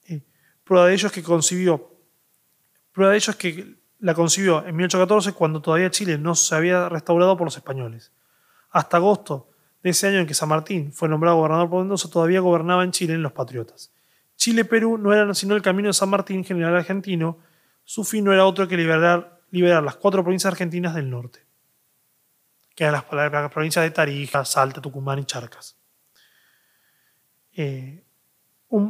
Eh, 0.06 0.22
prueba 0.62 0.86
de 0.86 0.94
ello 0.94 1.08
es 1.08 1.12
que 1.12 1.24
concibió, 1.24 1.90
prueba 2.92 3.10
de 3.10 3.18
ello 3.18 3.32
es 3.32 3.36
que 3.36 3.81
la 4.02 4.14
concibió 4.14 4.66
en 4.66 4.74
1814 4.74 5.32
cuando 5.32 5.62
todavía 5.62 5.88
Chile 5.90 6.18
no 6.18 6.34
se 6.34 6.54
había 6.56 6.88
restaurado 6.88 7.36
por 7.36 7.46
los 7.46 7.56
españoles. 7.56 8.10
Hasta 8.70 8.96
agosto 8.96 9.48
de 9.80 9.90
ese 9.90 10.08
año 10.08 10.18
en 10.18 10.26
que 10.26 10.34
San 10.34 10.48
Martín 10.48 10.92
fue 10.92 11.08
nombrado 11.08 11.36
gobernador 11.36 11.70
por 11.70 11.78
Mendoza, 11.78 12.10
todavía 12.10 12.40
gobernaba 12.40 12.82
en 12.82 12.90
Chile 12.90 13.14
en 13.14 13.22
los 13.22 13.30
patriotas. 13.30 13.92
Chile-Perú 14.36 14.98
no 14.98 15.12
eran 15.12 15.32
sino 15.36 15.54
el 15.54 15.62
camino 15.62 15.88
de 15.88 15.92
San 15.92 16.10
Martín, 16.10 16.44
general 16.44 16.74
argentino. 16.74 17.38
Su 17.84 18.02
fin 18.02 18.24
no 18.24 18.32
era 18.32 18.44
otro 18.44 18.66
que 18.66 18.76
liberar, 18.76 19.40
liberar 19.52 19.84
las 19.84 19.94
cuatro 19.94 20.24
provincias 20.24 20.50
argentinas 20.50 20.96
del 20.96 21.08
norte, 21.08 21.46
que 22.74 22.82
eran 22.82 22.94
las, 22.94 23.52
provincias 23.52 23.84
de 23.84 23.92
Tarija, 23.92 24.44
Salta, 24.44 24.80
Tucumán 24.80 25.20
y 25.20 25.24
Charcas. 25.26 25.76
Eh, 27.52 28.02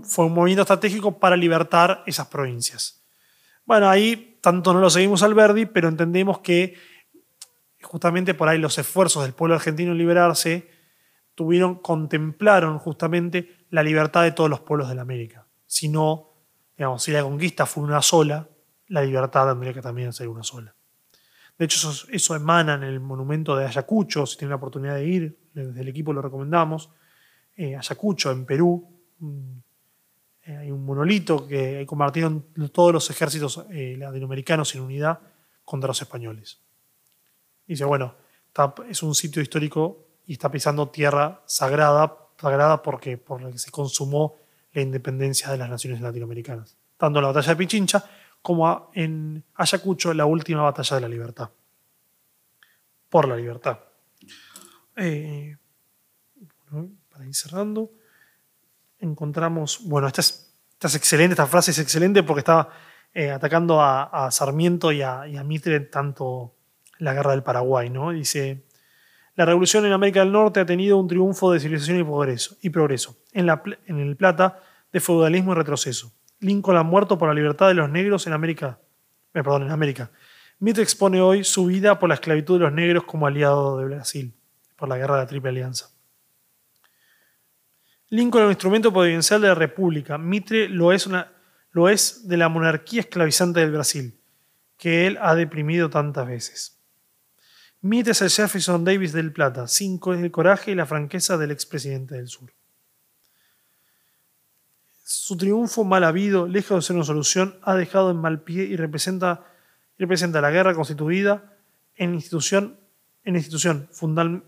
fue 0.05 0.25
un 0.25 0.33
movimiento 0.33 0.63
estratégico 0.63 1.19
para 1.19 1.37
libertar 1.37 2.03
esas 2.07 2.29
provincias. 2.29 3.02
Bueno, 3.73 3.89
ahí 3.89 4.37
tanto 4.43 4.75
no 4.75 4.81
lo 4.81 4.91
seguimos 4.91 5.23
al 5.23 5.33
Verdi, 5.33 5.65
pero 5.65 5.89
entendemos 5.89 6.41
que 6.41 6.75
justamente 7.81 8.35
por 8.35 8.51
ahí 8.51 8.59
los 8.59 8.77
esfuerzos 8.77 9.23
del 9.23 9.33
pueblo 9.33 9.55
argentino 9.55 9.93
en 9.93 9.97
liberarse 9.97 10.69
tuvieron, 11.35 11.77
contemplaron 11.77 12.79
justamente 12.79 13.65
la 13.71 13.83
libertad 13.83 14.25
de 14.25 14.33
todos 14.33 14.51
los 14.51 14.61
pueblos 14.61 14.91
de 14.91 14.95
la 14.95 15.01
América. 15.01 15.47
Si 15.65 15.89
no, 15.89 16.35
digamos, 16.77 17.03
si 17.03 17.13
la 17.13 17.23
conquista 17.23 17.65
fue 17.65 17.83
una 17.85 18.03
sola, 18.03 18.47
la 18.89 19.01
libertad 19.01 19.49
tendría 19.49 19.73
que 19.73 19.81
también 19.81 20.13
ser 20.13 20.29
una 20.29 20.43
sola. 20.43 20.75
De 21.57 21.65
hecho, 21.65 21.91
eso, 22.11 22.37
emana 22.37 22.75
en 22.75 22.83
el 22.83 23.01
monumento 23.01 23.57
de 23.57 23.65
Ayacucho, 23.65 24.27
si 24.27 24.37
tienen 24.37 24.51
la 24.51 24.57
oportunidad 24.57 24.97
de 24.97 25.07
ir, 25.07 25.39
desde 25.55 25.81
el 25.81 25.89
equipo 25.89 26.13
lo 26.13 26.21
recomendamos. 26.21 26.91
Eh, 27.57 27.75
Ayacucho, 27.75 28.33
en 28.33 28.45
Perú, 28.45 29.03
eh, 30.45 30.57
hay 30.57 30.71
un 30.71 30.85
monolito 30.85 31.47
que 31.47 31.85
compartieron 31.87 32.47
todos 32.73 32.93
los 32.93 33.09
ejércitos 33.11 33.65
eh, 33.71 33.97
latinoamericanos 33.97 34.75
en 34.75 34.81
unidad 34.83 35.21
contra 35.65 35.89
los 35.89 36.03
españoles. 36.03 36.59
Dice, 37.67 37.85
bueno, 37.85 38.17
es 38.89 39.03
un 39.03 39.15
sitio 39.15 39.41
histórico 39.41 40.07
y 40.27 40.33
está 40.33 40.51
pisando 40.51 40.89
tierra 40.89 41.43
sagrada, 41.47 42.17
sagrada 42.37 42.83
porque 42.83 43.19
por 43.19 43.41
la 43.41 43.53
que 43.53 43.59
se 43.59 43.71
consumó 43.71 44.37
la 44.73 44.83
independencia 44.83 45.51
de 45.51 45.59
las 45.59 45.71
naciones 45.71 46.01
latinoamericanas. 46.01 46.77
Tanto 46.97 47.19
en 47.19 47.23
la 47.23 47.29
batalla 47.29 47.53
de 47.53 47.57
Pichincha 47.57 48.05
como 48.41 48.91
en 48.95 49.45
Ayacucho, 49.55 50.13
la 50.13 50.27
última 50.27 50.63
batalla 50.63 50.97
de 50.97 51.01
la 51.03 51.09
libertad. 51.09 51.51
Por 53.09 53.29
la 53.29 53.37
libertad. 53.37 53.79
Eh, 54.97 55.57
para 57.09 57.27
ir 57.27 57.35
cerrando 57.35 57.93
encontramos, 59.03 59.81
bueno, 59.85 60.07
esta 60.07 60.23
es 60.23 60.53
esta 60.83 60.89
es 60.89 60.95
excelente, 60.97 61.35
esta 61.35 61.47
frase 61.47 61.71
es 61.71 61.79
excelente 61.79 62.25
porque 62.25 62.41
está 62.41 62.69
eh, 63.15 63.31
atacando 63.31 63.81
a, 63.81 64.29
Sarmiento 64.33 64.91
y 64.91 65.01
a, 65.01 65.45
Mitre 65.45 65.79
tanto 65.79 66.57
la 66.99 67.15
guerra 67.15 67.31
del 67.31 67.45
Paraguay, 67.45 67.89
¿no? 67.89 68.11
Dice, 68.11 68.65
la 69.37 69.45
revolución 69.45 69.87
en 69.87 69.93
América 69.93 70.19
del 70.19 70.33
Norte 70.33 70.59
ha 70.59 70.67
tenido 70.67 70.99
un 70.99 71.07
triunfo 71.07 71.53
de 71.53 71.61
civilización 71.61 72.01
y 72.01 72.03
progreso, 72.03 72.57
y 72.63 72.71
progreso. 72.71 73.17
En, 73.31 73.47
la, 73.47 73.63
en 73.87 74.01
el 74.01 74.17
Plata, 74.17 74.59
de 74.93 74.99
feudalismo 74.99 75.53
y 75.53 75.55
retroceso. 75.55 76.11
Lincoln 76.41 76.77
ha 76.77 76.83
muerto 76.83 77.17
por 77.17 77.29
la 77.29 77.35
libertad 77.35 77.69
de 77.69 77.75
los 77.75 77.89
negros 77.89 78.27
en 78.27 78.33
América. 78.33 78.81
Eh, 79.35 79.45
perdón, 79.45 79.63
en 79.63 79.71
América. 79.71 80.11
Mitre 80.59 80.83
expone 80.83 81.21
hoy 81.21 81.45
su 81.45 81.67
vida 81.67 82.01
por 82.01 82.09
la 82.09 82.17
esclavitud 82.17 82.59
de 82.59 82.65
los 82.65 82.73
negros 82.73 83.05
como 83.05 83.29
aliado 83.29 83.79
de 83.79 83.85
Brasil, 83.85 84.35
por 84.75 84.89
la 84.89 84.97
guerra 84.97 85.15
de 85.15 85.23
la 85.23 85.27
Triple 85.29 85.51
Alianza. 85.51 85.91
Lincoln 88.13 88.43
es 88.43 88.47
un 88.47 88.53
instrumento 88.53 88.93
providencial 88.93 89.41
de 89.41 89.49
la 89.49 89.55
República. 89.55 90.19
Mitre 90.19 90.69
lo 90.69 90.93
es, 90.93 92.29
de 92.29 92.37
la 92.37 92.51
monarquía 92.51 93.01
esclavizante 93.01 93.61
del 93.61 93.73
Brasil, 93.73 94.21
que 94.77 95.07
él 95.07 95.19
ha 95.23 95.35
deprimido 95.35 95.89
tantas 95.89 96.27
veces. 96.27 96.79
Mitre 97.81 98.13
es 98.13 98.21
el 98.21 98.29
Jefferson 98.29 98.85
Davis 98.85 99.15
del 99.15 99.33
Plata, 99.33 99.67
cinco 99.67 100.13
es 100.13 100.23
el 100.23 100.31
coraje 100.31 100.73
y 100.73 100.75
la 100.75 100.85
franqueza 100.85 101.39
del 101.39 101.53
expresidente 101.53 102.17
del 102.17 102.29
Sur. 102.29 102.53
Su 105.03 105.39
triunfo 105.39 105.83
mal 105.83 106.05
habido, 106.05 106.47
lejos 106.47 106.85
de 106.85 106.87
ser 106.87 106.97
una 106.97 107.07
solución, 107.07 107.59
ha 107.63 107.75
dejado 107.75 108.11
en 108.11 108.19
mal 108.19 108.43
pie 108.43 108.65
y 108.65 108.77
representa, 108.77 109.47
representa 109.99 110.43
la 110.43 110.51
guerra 110.51 110.75
constituida 110.75 111.57
en 111.97 112.13
institución 112.13 112.79
en 113.25 113.37
institución 113.37 113.89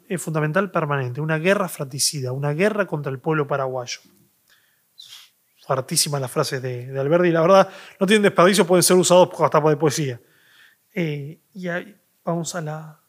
eh, 0.09 0.19
fundamental 0.19 0.71
permanente, 0.71 1.21
una 1.21 1.39
guerra 1.39 1.69
fratricida, 1.69 2.33
una 2.33 2.53
guerra 2.53 2.87
contra 2.87 3.13
el 3.13 3.21
pueblo 3.21 3.47
paraguayo. 3.47 4.01
Fartísima 5.67 6.21
la 6.21 6.29
frase 6.29 6.61
de, 6.61 6.89
de, 6.89 7.01
Alberti, 7.01 7.31
la 7.31 7.41
verdad 7.41 7.71
no 7.99 8.07
tienen 8.07 8.23
desperdicio, 8.23 8.67
pueden 8.67 8.83
ser 8.83 8.97
usados 8.97 9.31
hasta 9.41 9.61
de 9.61 9.77
poesía. 9.77 10.21
Eh, 10.93 11.41
y 11.55 11.69
ahí 11.69 11.97
vamos 12.25 12.55
a 12.55 12.61
la... 12.61 13.01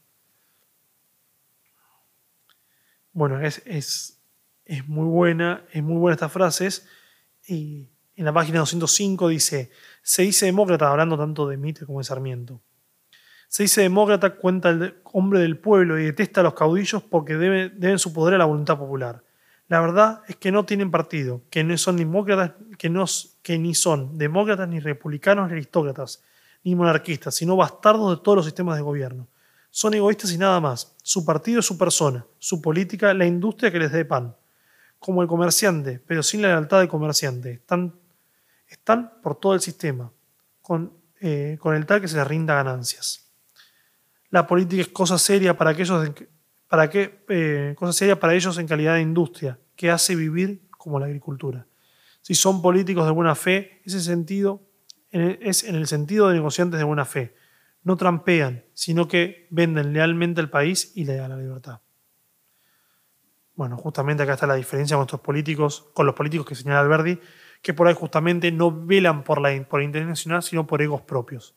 Bueno, 3.12 3.40
es, 3.42 3.62
es, 3.66 4.22
es, 4.66 4.88
muy 4.88 5.06
buena, 5.06 5.66
es 5.72 5.82
muy 5.82 5.98
buena 5.98 6.14
estas 6.14 6.32
frases. 6.32 6.88
Y 7.48 7.90
en 8.16 8.26
la 8.26 8.34
página 8.34 8.60
205 8.60 9.30
dice, 9.30 9.72
se 10.02 10.24
dice 10.24 10.46
demócrata, 10.46 10.90
hablando 10.90 11.18
tanto 11.18 11.48
de 11.48 11.58
Mitre 11.58 11.86
como 11.86 12.00
de 12.00 12.06
Sarmiento. 12.06 12.62
Se 13.56 13.64
dice 13.64 13.84
demócrata, 13.84 14.36
cuenta 14.36 14.68
el 14.68 14.96
hombre 15.14 15.40
del 15.40 15.58
pueblo 15.58 15.98
y 15.98 16.04
detesta 16.04 16.42
a 16.42 16.44
los 16.44 16.56
caudillos 16.56 17.02
porque 17.04 17.38
deben 17.38 18.00
su 18.00 18.12
poder 18.12 18.36
a 18.36 18.38
la 18.38 18.44
voluntad 18.44 18.78
popular. 18.78 19.24
La 19.70 19.80
verdad 19.80 20.24
es 20.28 20.36
que 20.36 20.52
no 20.52 20.66
tienen 20.66 20.92
partido, 20.92 21.42
que 21.50 21.64
no 21.64 21.78
son 21.78 21.96
demócratas, 21.96 22.52
que, 22.78 22.90
no, 22.90 23.06
que 23.42 23.58
ni 23.58 23.74
son 23.74 24.18
demócratas, 24.18 24.68
ni 24.68 24.82
republicanos, 24.82 25.48
ni 25.48 25.54
aristócratas, 25.54 26.22
ni 26.66 26.76
monarquistas, 26.76 27.34
sino 27.34 27.56
bastardos 27.56 28.18
de 28.18 28.22
todos 28.22 28.36
los 28.36 28.46
sistemas 28.46 28.76
de 28.76 28.82
gobierno. 28.82 29.26
Son 29.72 29.94
egoístas 29.94 30.34
y 30.34 30.38
nada 30.38 30.60
más. 30.60 30.94
Su 31.02 31.24
partido 31.24 31.62
es 31.62 31.66
su 31.66 31.78
persona, 31.78 32.26
su 32.38 32.62
política, 32.62 33.14
la 33.14 33.26
industria 33.26 33.72
que 33.72 33.80
les 33.80 33.94
dé 33.94 34.04
pan. 34.04 34.36
Como 35.00 35.22
el 35.22 35.30
comerciante, 35.30 36.02
pero 36.06 36.24
sin 36.24 36.42
la 36.42 36.50
lealtad 36.50 36.80
del 36.80 36.90
comerciante. 36.90 37.54
Están, 37.54 37.96
están 38.68 39.14
por 39.24 39.40
todo 39.40 39.54
el 39.54 39.62
sistema, 39.62 40.12
con, 40.62 40.92
eh, 41.22 41.56
con 41.58 41.74
el 41.74 41.86
tal 41.86 42.02
que 42.02 42.10
se 42.10 42.18
les 42.18 42.28
rinda 42.28 42.54
ganancias 42.56 43.25
la 44.30 44.48
política 44.48 44.82
es 44.82 44.88
cosa 44.88 45.18
seria 45.18 45.58
para 45.58 45.76
para 46.68 46.90
eh, 46.94 47.76
cosa 47.78 47.94
seria 47.94 48.20
para 48.20 48.34
ellos 48.34 48.58
en 48.58 48.68
calidad 48.68 48.96
de 48.96 49.02
industria, 49.02 49.60
que 49.76 49.92
hace 49.92 50.16
vivir 50.16 50.68
como 50.72 51.00
la 51.00 51.06
agricultura. 51.06 51.68
Si 52.22 52.34
son 52.34 52.62
políticos 52.62 53.06
de 53.06 53.12
buena 53.12 53.36
fe, 53.36 53.82
ese 53.86 54.02
sentido 54.02 54.62
es 55.12 55.64
en 55.64 55.76
el 55.76 55.88
sentido 55.88 56.28
de 56.28 56.36
negociantes 56.36 56.78
de 56.78 56.84
buena 56.84 57.06
fe. 57.06 57.36
No 57.84 57.96
trampean, 57.96 58.66
sino 58.74 59.08
que 59.08 59.48
venden 59.52 59.94
lealmente 59.94 60.42
el 60.42 60.50
país 60.50 60.92
y 60.96 61.06
le 61.06 61.16
dan 61.16 61.30
la 61.30 61.38
libertad. 61.38 61.80
Bueno, 63.54 63.78
justamente 63.78 64.24
acá 64.24 64.34
está 64.34 64.48
la 64.48 64.56
diferencia 64.56 64.98
con 64.98 65.06
estos 65.06 65.22
políticos, 65.22 65.86
con 65.94 66.06
los 66.06 66.16
políticos 66.16 66.46
que 66.48 66.56
señala 66.56 66.82
Alberdi, 66.82 67.20
que 67.62 67.74
por 67.74 67.88
ahí 67.88 67.94
justamente 67.94 68.52
no 68.52 68.72
velan 68.72 69.24
por, 69.24 69.40
la, 69.40 69.66
por 69.70 69.80
el 69.80 69.86
interés 69.86 70.08
nacional, 70.08 70.44
sino 70.44 70.68
por 70.68 70.82
egos 70.82 71.02
propios 71.02 71.56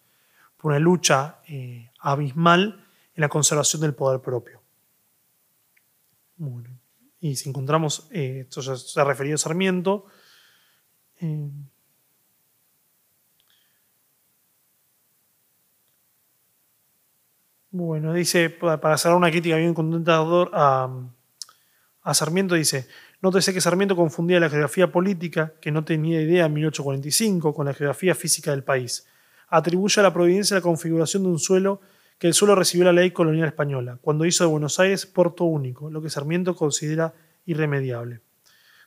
por 0.58 0.72
una 0.72 0.78
lucha 0.78 1.40
eh, 1.46 1.90
abismal 2.00 2.84
en 3.14 3.20
la 3.20 3.28
conservación 3.28 3.80
del 3.82 3.94
poder 3.94 4.20
propio. 4.20 4.60
Bueno, 6.36 6.68
y 7.20 7.36
si 7.36 7.48
encontramos, 7.48 8.08
eh, 8.10 8.40
esto 8.40 8.60
ya 8.60 8.76
se 8.76 9.00
ha 9.00 9.04
referido 9.04 9.36
a 9.36 9.38
Sarmiento, 9.38 10.06
eh, 11.20 11.48
bueno, 17.70 18.12
dice, 18.12 18.50
para 18.50 18.98
cerrar 18.98 19.16
una 19.16 19.30
crítica 19.30 19.56
bien 19.56 19.74
contentador 19.74 20.50
a, 20.52 20.88
a 22.02 22.14
Sarmiento, 22.14 22.54
dice, 22.54 22.86
Nótese 23.20 23.52
que 23.52 23.60
Sarmiento 23.60 23.96
confundía 23.96 24.38
la 24.38 24.48
geografía 24.48 24.92
política, 24.92 25.54
que 25.60 25.72
no 25.72 25.84
tenía 25.84 26.20
idea 26.20 26.46
en 26.46 26.52
1845, 26.52 27.52
con 27.52 27.66
la 27.66 27.74
geografía 27.74 28.14
física 28.14 28.52
del 28.52 28.62
país 28.62 29.08
atribuye 29.48 30.00
a 30.00 30.02
la 30.02 30.12
providencia 30.12 30.56
la 30.56 30.62
configuración 30.62 31.22
de 31.22 31.30
un 31.30 31.38
suelo 31.38 31.80
que 32.18 32.26
el 32.26 32.34
suelo 32.34 32.54
recibió 32.54 32.84
la 32.84 32.92
ley 32.92 33.12
colonial 33.12 33.46
española, 33.46 33.98
cuando 34.02 34.24
hizo 34.24 34.44
de 34.44 34.50
Buenos 34.50 34.80
Aires 34.80 35.06
puerto 35.06 35.44
único, 35.44 35.90
lo 35.90 36.02
que 36.02 36.10
Sarmiento 36.10 36.54
considera 36.56 37.14
irremediable. 37.46 38.20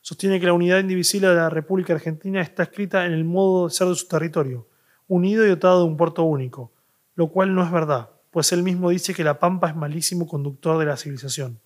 Sostiene 0.02 0.40
que 0.40 0.48
la 0.48 0.54
unidad 0.54 0.80
indivisible 0.80 1.30
de 1.30 1.36
la 1.36 1.50
República 1.50 1.94
Argentina 1.94 2.42
está 2.42 2.64
escrita 2.64 3.06
en 3.06 3.14
el 3.14 3.24
modo 3.24 3.68
de 3.68 3.74
ser 3.74 3.88
de 3.88 3.96
su 3.96 4.08
territorio, 4.08 4.68
unido 5.08 5.46
y 5.46 5.50
dotado 5.50 5.80
de 5.80 5.86
un 5.86 5.98
puerto 5.98 6.24
único, 6.24 6.74
lo 7.16 7.30
cual 7.30 7.56
no 7.56 7.64
es 7.64 7.72
verdad, 7.72 8.10
pues 8.32 8.52
él 8.52 8.64
mismo 8.64 8.90
dice 8.90 9.14
que 9.14 9.24
la 9.24 9.40
Pampa 9.40 9.70
es 9.70 9.76
malísimo 9.76 10.28
conductor 10.28 10.78
de 10.78 10.86
la 10.86 10.98
civilización. 10.98 11.60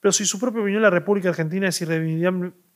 Pero 0.00 0.12
si 0.12 0.26
su 0.26 0.38
propia 0.38 0.62
opinión 0.62 0.82
la 0.82 0.90
República 0.90 1.28
Argentina 1.28 1.68
es, 1.68 1.80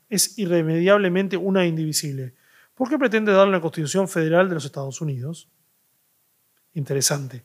es 0.09 0.39
irremediablemente 0.39 1.36
una 1.36 1.66
indivisible, 1.66 2.35
¿Por 2.77 2.90
qué 2.90 2.98
pretende 2.98 3.32
darle 3.32 3.48
una 3.48 3.61
constitución 3.61 4.07
federal 4.07 4.51
de 4.51 4.55
los 4.55 4.66
Estados 4.66 5.01
Unidos? 5.01 5.48
Interesante. 6.74 7.44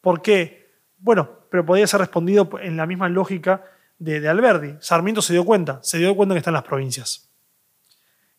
¿Por 0.00 0.20
qué? 0.20 0.72
Bueno, 0.98 1.46
pero 1.48 1.64
podría 1.64 1.86
ser 1.86 2.00
respondido 2.00 2.50
en 2.60 2.76
la 2.76 2.84
misma 2.84 3.08
lógica 3.08 3.64
de, 3.98 4.28
Alberdi. 4.28 4.74
Sarmiento 4.80 5.22
se 5.22 5.34
dio 5.34 5.44
cuenta, 5.44 5.78
se 5.84 5.98
dio 5.98 6.16
cuenta 6.16 6.34
que 6.34 6.40
están 6.40 6.54
las 6.54 6.64
provincias 6.64 7.30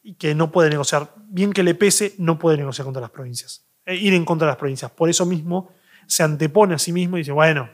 y 0.03 0.15
que 0.15 0.35
no 0.35 0.51
puede 0.51 0.69
negociar, 0.69 1.13
bien 1.15 1.53
que 1.53 1.63
le 1.63 1.75
pese, 1.75 2.13
no 2.17 2.37
puede 2.37 2.57
negociar 2.57 2.83
contra 2.83 2.99
las 2.99 3.11
provincias, 3.11 3.65
e 3.85 3.95
ir 3.95 4.13
en 4.13 4.25
contra 4.25 4.47
de 4.47 4.51
las 4.51 4.57
provincias. 4.57 4.91
Por 4.91 5.09
eso 5.09 5.25
mismo 5.25 5.71
se 6.07 6.23
antepone 6.23 6.75
a 6.75 6.77
sí 6.77 6.91
mismo 6.91 7.15
y 7.15 7.21
dice, 7.21 7.31
bueno, 7.31 7.69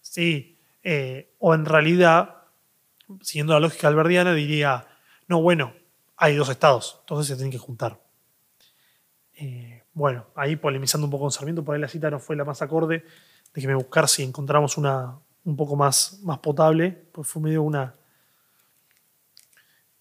sí, 0.00 0.58
eh, 0.82 1.34
o 1.38 1.54
en 1.54 1.64
realidad, 1.64 2.38
siguiendo 3.20 3.52
la 3.52 3.60
lógica 3.60 3.86
alberdiana, 3.86 4.34
diría, 4.34 4.88
no, 5.28 5.40
bueno, 5.40 5.72
hay 6.16 6.34
dos 6.34 6.48
estados, 6.48 6.96
entonces 7.02 7.28
se 7.28 7.36
tienen 7.36 7.52
que 7.52 7.58
juntar. 7.58 8.07
Eh, 9.40 9.84
bueno, 9.94 10.26
ahí 10.34 10.56
polemizando 10.56 11.06
un 11.06 11.10
poco 11.10 11.24
con 11.24 11.32
Sarmiento, 11.32 11.64
por 11.64 11.74
ahí 11.74 11.80
la 11.80 11.88
cita 11.88 12.10
no 12.10 12.18
fue 12.18 12.36
la 12.36 12.44
más 12.44 12.60
acorde. 12.60 13.04
Déjeme 13.54 13.74
buscar 13.74 14.08
si 14.08 14.22
encontramos 14.22 14.76
una 14.76 15.18
un 15.44 15.56
poco 15.56 15.76
más, 15.76 16.20
más 16.22 16.38
potable, 16.38 16.90
pues 17.12 17.26
fue 17.26 17.40
medio 17.42 17.62
una... 17.62 17.94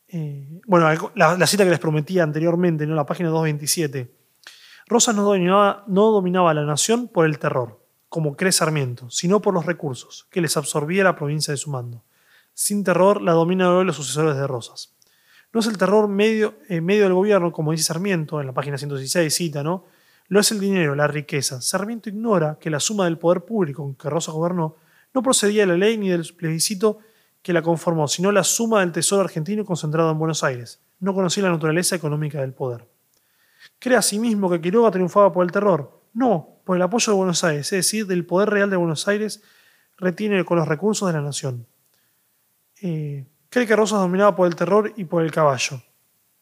Eh, 0.09 0.61
bueno, 0.65 1.11
la, 1.15 1.47
cita 1.47 1.63
que 1.63 1.69
les 1.69 1.79
prometía 1.79 2.23
anteriormente, 2.23 2.85
¿no? 2.85 2.95
la 2.95 3.05
página 3.05 3.29
227. 3.29 4.13
Rosas 4.87 5.15
no 5.15 5.23
dominaba, 5.23 5.83
no 5.87 6.11
dominaba 6.11 6.53
la 6.53 6.63
nación 6.63 7.07
por 7.07 7.25
el 7.25 7.39
terror, 7.39 7.81
como 8.09 8.35
cree 8.35 8.51
Sarmiento, 8.51 9.09
sino 9.09 9.41
por 9.41 9.53
los 9.53 9.65
recursos 9.65 10.27
que 10.31 10.41
les 10.41 10.55
absorbía 10.57 11.03
la 11.03 11.15
provincia 11.15 11.51
de 11.51 11.57
su 11.57 11.69
mando. 11.69 12.03
Sin 12.53 12.83
terror 12.83 13.21
la 13.21 13.33
dominan 13.33 13.67
hoy 13.69 13.85
los 13.85 13.97
sucesores 13.97 14.35
de 14.35 14.47
Rosas. 14.47 14.96
No 15.57 15.61
es 15.61 15.65
el 15.65 15.79
terror 15.79 16.07
medio, 16.07 16.59
en 16.69 16.85
medio 16.85 17.05
del 17.05 17.15
gobierno, 17.15 17.51
como 17.51 17.71
dice 17.71 17.85
Sarmiento 17.85 18.39
en 18.39 18.45
la 18.45 18.53
página 18.53 18.77
116, 18.77 19.33
cita, 19.33 19.63
¿no? 19.63 19.85
Lo 20.27 20.39
es 20.39 20.51
el 20.51 20.59
dinero, 20.59 20.93
la 20.93 21.07
riqueza. 21.07 21.61
Sarmiento 21.61 22.09
ignora 22.09 22.59
que 22.61 22.69
la 22.69 22.79
suma 22.79 23.05
del 23.05 23.17
poder 23.17 23.43
público 23.43 23.81
con 23.81 23.95
que 23.95 24.07
Rosa 24.07 24.31
gobernó 24.31 24.75
no 25.15 25.23
procedía 25.23 25.63
de 25.63 25.65
la 25.65 25.75
ley 25.75 25.97
ni 25.97 26.09
del 26.09 26.31
plebiscito 26.35 26.99
que 27.41 27.53
la 27.53 27.63
conformó, 27.63 28.07
sino 28.07 28.31
la 28.31 28.43
suma 28.43 28.81
del 28.81 28.91
tesoro 28.91 29.23
argentino 29.23 29.65
concentrado 29.65 30.11
en 30.11 30.19
Buenos 30.19 30.43
Aires. 30.43 30.79
No 30.99 31.15
conocía 31.15 31.41
la 31.41 31.49
naturaleza 31.49 31.95
económica 31.95 32.39
del 32.39 32.53
poder. 32.53 32.87
¿Cree 33.79 33.97
asimismo 33.97 34.51
que 34.51 34.61
Quiroga 34.61 34.91
triunfaba 34.91 35.33
por 35.33 35.43
el 35.43 35.51
terror? 35.51 36.03
No, 36.13 36.59
por 36.65 36.77
el 36.77 36.83
apoyo 36.83 37.13
de 37.13 37.17
Buenos 37.17 37.43
Aires, 37.43 37.65
es 37.73 37.79
decir, 37.79 38.05
del 38.05 38.27
poder 38.27 38.51
real 38.51 38.69
de 38.69 38.77
Buenos 38.77 39.07
Aires 39.07 39.41
retiene 39.97 40.45
con 40.45 40.59
los 40.59 40.67
recursos 40.67 41.07
de 41.07 41.13
la 41.13 41.21
nación. 41.21 41.65
Eh, 42.79 43.25
Cree 43.57 43.65
que 43.65 43.75
Rosas 43.75 43.99
dominaba 43.99 44.35
por 44.35 44.45
el 44.45 44.55
terror 44.55 44.93
y 44.97 45.05
por 45.05 45.23
el 45.23 45.31
caballo, 45.31 45.81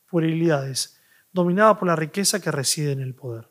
puerilidades, 0.09 0.99
dominaba 1.31 1.79
por 1.79 1.87
la 1.87 1.95
riqueza 1.95 2.41
que 2.41 2.51
reside 2.51 2.91
en 2.91 2.99
el 2.99 3.15
poder, 3.15 3.47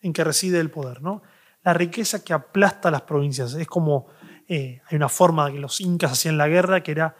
en 0.00 0.12
que 0.12 0.24
reside 0.24 0.58
el 0.58 0.72
poder, 0.72 1.00
¿no? 1.00 1.22
La 1.62 1.72
riqueza 1.72 2.24
que 2.24 2.32
aplasta 2.32 2.90
las 2.90 3.02
provincias. 3.02 3.54
Es 3.54 3.68
como, 3.68 4.08
eh, 4.48 4.82
hay 4.90 4.96
una 4.96 5.08
forma 5.08 5.52
que 5.52 5.60
los 5.60 5.80
incas 5.80 6.10
hacían 6.10 6.36
la 6.36 6.48
guerra 6.48 6.82
que 6.82 6.90
era 6.90 7.14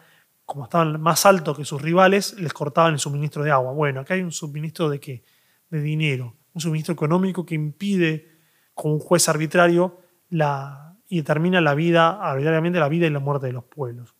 como 0.44 0.64
estaban 0.64 1.00
más 1.00 1.24
altos 1.24 1.56
que 1.56 1.64
sus 1.64 1.80
rivales, 1.80 2.34
les 2.40 2.52
cortaban 2.52 2.94
el 2.94 2.98
suministro 2.98 3.44
de 3.44 3.52
agua. 3.52 3.70
Bueno, 3.70 4.00
acá 4.00 4.14
hay 4.14 4.22
un 4.22 4.32
suministro 4.32 4.90
de 4.90 4.98
qué? 4.98 5.22
De 5.70 5.80
dinero, 5.80 6.34
un 6.52 6.62
suministro 6.62 6.94
económico 6.94 7.46
que 7.46 7.54
impide, 7.54 8.40
como 8.74 8.94
un 8.94 9.00
juez 9.00 9.28
arbitrario, 9.28 10.00
la, 10.30 10.96
y 11.08 11.18
determina 11.18 11.60
la 11.60 11.76
vida, 11.76 12.20
arbitrariamente 12.28 12.80
la 12.80 12.88
vida 12.88 13.06
y 13.06 13.10
la 13.10 13.20
muerte 13.20 13.46
de 13.46 13.52
los 13.52 13.62
pueblos. 13.62 14.16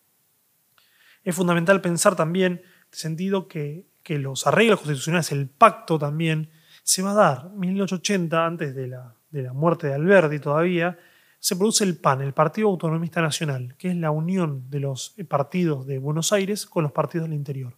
Es 1.25 1.35
fundamental 1.35 1.81
pensar 1.81 2.15
también, 2.15 2.53
en 2.53 2.63
este 2.85 2.99
sentido, 2.99 3.49
que, 3.49 3.87
los 4.07 4.47
arreglos 4.47 4.81
constitucionales, 4.81 5.33
el 5.33 5.49
pacto 5.49 5.99
también, 5.99 6.51
se 6.83 7.03
va 7.03 7.13
a 7.13 7.15
dar. 7.15 7.51
1880, 7.51 8.47
antes 8.47 8.75
de 8.75 8.89
la, 8.89 9.15
de 9.31 9.51
muerte 9.51 9.87
de 9.87 9.95
Alberti 9.95 10.39
todavía, 10.39 10.99
se 11.39 11.57
produce 11.57 11.85
el 11.85 11.97
PAN, 11.97 12.21
el 12.21 12.35
Partido 12.35 12.69
Autonomista 12.69 13.23
Nacional, 13.23 13.75
que 13.79 13.89
es 13.89 13.97
la 13.97 14.11
unión 14.11 14.71
de 14.71 14.81
los 14.81 15.17
partidos 15.29 15.87
de 15.87 15.99
Buenos 15.99 16.33
Aires 16.33 16.67
con 16.67 16.83
los 16.83 16.93
partidos 16.93 17.29
del 17.29 17.37
interior, 17.37 17.77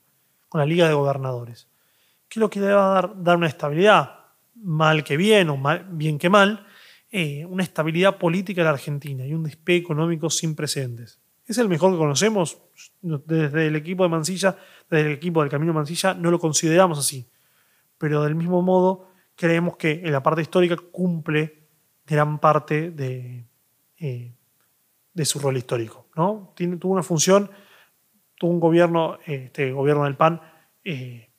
con 0.49 0.61
la 0.61 0.67
Liga 0.67 0.89
de 0.89 0.95
Gobernadores. 0.95 1.69
¿Qué 2.29 2.39
es 2.39 2.41
lo 2.41 2.51
que 2.51 2.61
le 2.61 2.73
va 2.73 2.91
a 2.91 2.95
dar, 2.95 3.23
dar 3.23 3.37
una 3.37 3.47
estabilidad? 3.47 4.21
Mal 4.57 5.05
que 5.05 5.17
bien 5.17 5.49
o 5.51 5.57
mal, 5.57 5.87
bien 5.91 6.19
que 6.19 6.29
mal, 6.29 6.67
eh, 7.11 7.45
una 7.47 7.63
estabilidad 7.63 8.19
política 8.19 8.63
en 8.63 8.65
la 8.65 8.73
Argentina 8.73 9.25
y 9.25 9.33
un 9.33 9.45
despegue 9.45 9.79
económico 9.79 10.29
sin 10.29 10.57
precedentes. 10.57 11.21
¿Es 11.47 11.59
el 11.59 11.69
mejor 11.69 11.93
que 11.93 11.99
conocemos? 11.99 12.59
Desde 13.01 13.69
el 13.69 13.77
equipo 13.77 14.03
de 14.03 14.09
Mansilla, 14.09 14.57
desde 14.91 15.07
el 15.07 15.13
equipo 15.13 15.41
del 15.41 15.51
Camino 15.51 15.73
Mansilla, 15.73 16.15
no 16.15 16.31
lo 16.31 16.39
consideramos 16.39 16.99
así. 16.99 17.29
Pero 17.99 18.23
del 18.23 18.35
mismo 18.35 18.63
modo, 18.63 19.09
creemos 19.37 19.77
que 19.77 20.03
en 20.05 20.13
la 20.13 20.23
parte 20.23 20.43
histórica 20.43 20.77
cumple 20.77 21.69
gran 22.05 22.39
parte 22.41 22.91
de, 22.91 23.47
eh, 23.99 24.33
su 25.25 25.39
rol 25.39 25.57
histórico. 25.57 26.09
¿no? 26.17 26.53
tuvo 26.79 26.93
una 26.93 27.03
función, 27.03 27.51
tuvo 28.37 28.51
un 28.51 28.61
gobierno, 28.61 29.19
este 29.25 29.73
gobierno 29.73 30.05
del 30.05 30.17
PAN, 30.17 30.41
eh, 30.85 31.31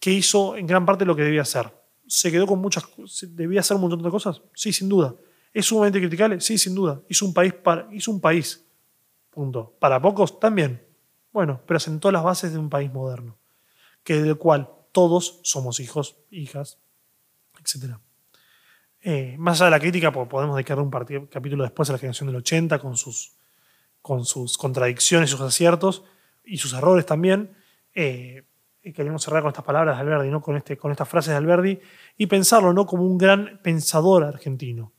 que 0.00 0.10
hizo 0.10 0.56
en 0.56 0.66
gran 0.66 0.84
parte 0.84 1.04
lo 1.04 1.14
que 1.14 1.22
debía 1.22 1.42
hacer. 1.42 1.72
¿Se 2.06 2.30
quedó 2.30 2.46
con 2.46 2.58
muchas 2.58 2.84
¿Debía 3.28 3.60
hacer 3.60 3.76
un 3.76 3.82
montón 3.82 4.02
de 4.02 4.10
cosas? 4.10 4.42
Sí, 4.54 4.72
sin 4.72 4.88
duda. 4.88 5.14
¿Es 5.54 5.66
sumamente 5.66 6.00
criticable? 6.00 6.40
Sí, 6.40 6.58
sin 6.58 6.74
duda. 6.74 7.00
Hizo 7.08 7.24
un 7.24 7.32
país, 7.32 7.52
para, 7.52 7.88
hizo 7.92 8.10
un 8.10 8.20
país. 8.20 8.61
Punto. 9.32 9.74
Para 9.80 10.00
pocos 10.00 10.38
también. 10.38 10.86
Bueno, 11.32 11.62
pero 11.66 11.80
sentó 11.80 12.12
las 12.12 12.22
bases 12.22 12.52
de 12.52 12.58
un 12.58 12.68
país 12.68 12.92
moderno, 12.92 13.38
que 14.04 14.20
del 14.20 14.36
cual 14.36 14.68
todos 14.92 15.40
somos 15.42 15.80
hijos, 15.80 16.18
hijas, 16.30 16.78
etc. 17.58 17.96
Eh, 19.00 19.36
más 19.38 19.58
allá 19.58 19.66
de 19.66 19.70
la 19.70 19.80
crítica, 19.80 20.12
podemos 20.12 20.54
dedicar 20.54 20.78
un 20.78 20.90
capítulo 20.90 21.64
después 21.64 21.88
a 21.88 21.94
la 21.94 21.98
generación 21.98 22.26
del 22.26 22.36
80 22.36 22.78
con 22.78 22.98
sus, 22.98 23.38
con 24.02 24.26
sus 24.26 24.58
contradicciones, 24.58 25.30
sus 25.30 25.40
aciertos 25.40 26.04
y 26.44 26.58
sus 26.58 26.74
errores 26.74 27.06
también. 27.06 27.56
Eh, 27.94 28.44
queremos 28.82 29.22
cerrar 29.22 29.40
con 29.40 29.48
estas 29.48 29.64
palabras 29.64 29.96
de 29.96 30.02
Alberdi, 30.02 30.28
¿no? 30.28 30.42
con, 30.42 30.56
este, 30.56 30.76
con 30.76 30.90
estas 30.90 31.08
frases 31.08 31.30
de 31.30 31.38
Alberdi, 31.38 31.80
y 32.18 32.26
pensarlo 32.26 32.74
¿no? 32.74 32.84
como 32.84 33.06
un 33.06 33.16
gran 33.16 33.58
pensador 33.62 34.24
argentino. 34.24 34.92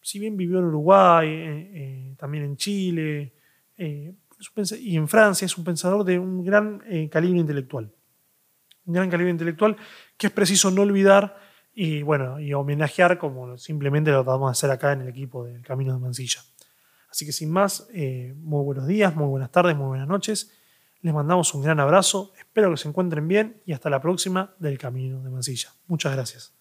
Si 0.00 0.18
bien 0.18 0.38
vivió 0.38 0.60
en 0.60 0.64
Uruguay, 0.64 1.28
eh, 1.30 2.14
también 2.16 2.44
en 2.44 2.56
Chile 2.56 3.34
y 3.76 4.96
en 4.96 5.08
Francia, 5.08 5.46
es 5.46 5.56
un 5.56 5.64
pensador 5.64 6.04
de 6.04 6.18
un 6.18 6.44
gran 6.44 6.82
calibre 7.10 7.38
intelectual. 7.38 7.92
Un 8.86 8.94
gran 8.94 9.10
calibre 9.10 9.30
intelectual 9.30 9.76
que 10.16 10.26
es 10.28 10.32
preciso 10.32 10.70
no 10.70 10.82
olvidar 10.82 11.36
y 11.74 12.02
bueno, 12.02 12.38
y 12.38 12.54
homenajear 12.54 13.18
como 13.18 13.58
simplemente 13.58 14.10
lo 14.12 14.22
vamos 14.22 14.48
a 14.48 14.52
hacer 14.52 14.70
acá 14.70 14.92
en 14.92 15.02
el 15.02 15.08
equipo 15.08 15.44
del 15.44 15.62
Camino 15.62 15.92
de 15.92 15.98
Mansilla. 15.98 16.40
Así 17.10 17.26
que 17.26 17.32
sin 17.32 17.50
más, 17.50 17.88
eh, 17.92 18.34
muy 18.36 18.64
buenos 18.64 18.86
días, 18.86 19.14
muy 19.14 19.26
buenas 19.26 19.50
tardes, 19.50 19.76
muy 19.76 19.86
buenas 19.86 20.08
noches. 20.08 20.52
Les 21.00 21.12
mandamos 21.12 21.52
un 21.54 21.62
gran 21.62 21.80
abrazo, 21.80 22.32
espero 22.38 22.70
que 22.70 22.76
se 22.76 22.88
encuentren 22.88 23.28
bien 23.28 23.60
y 23.66 23.72
hasta 23.72 23.90
la 23.90 24.00
próxima 24.00 24.54
del 24.58 24.78
Camino 24.78 25.22
de 25.22 25.30
Mansilla. 25.30 25.70
Muchas 25.86 26.12
gracias. 26.12 26.53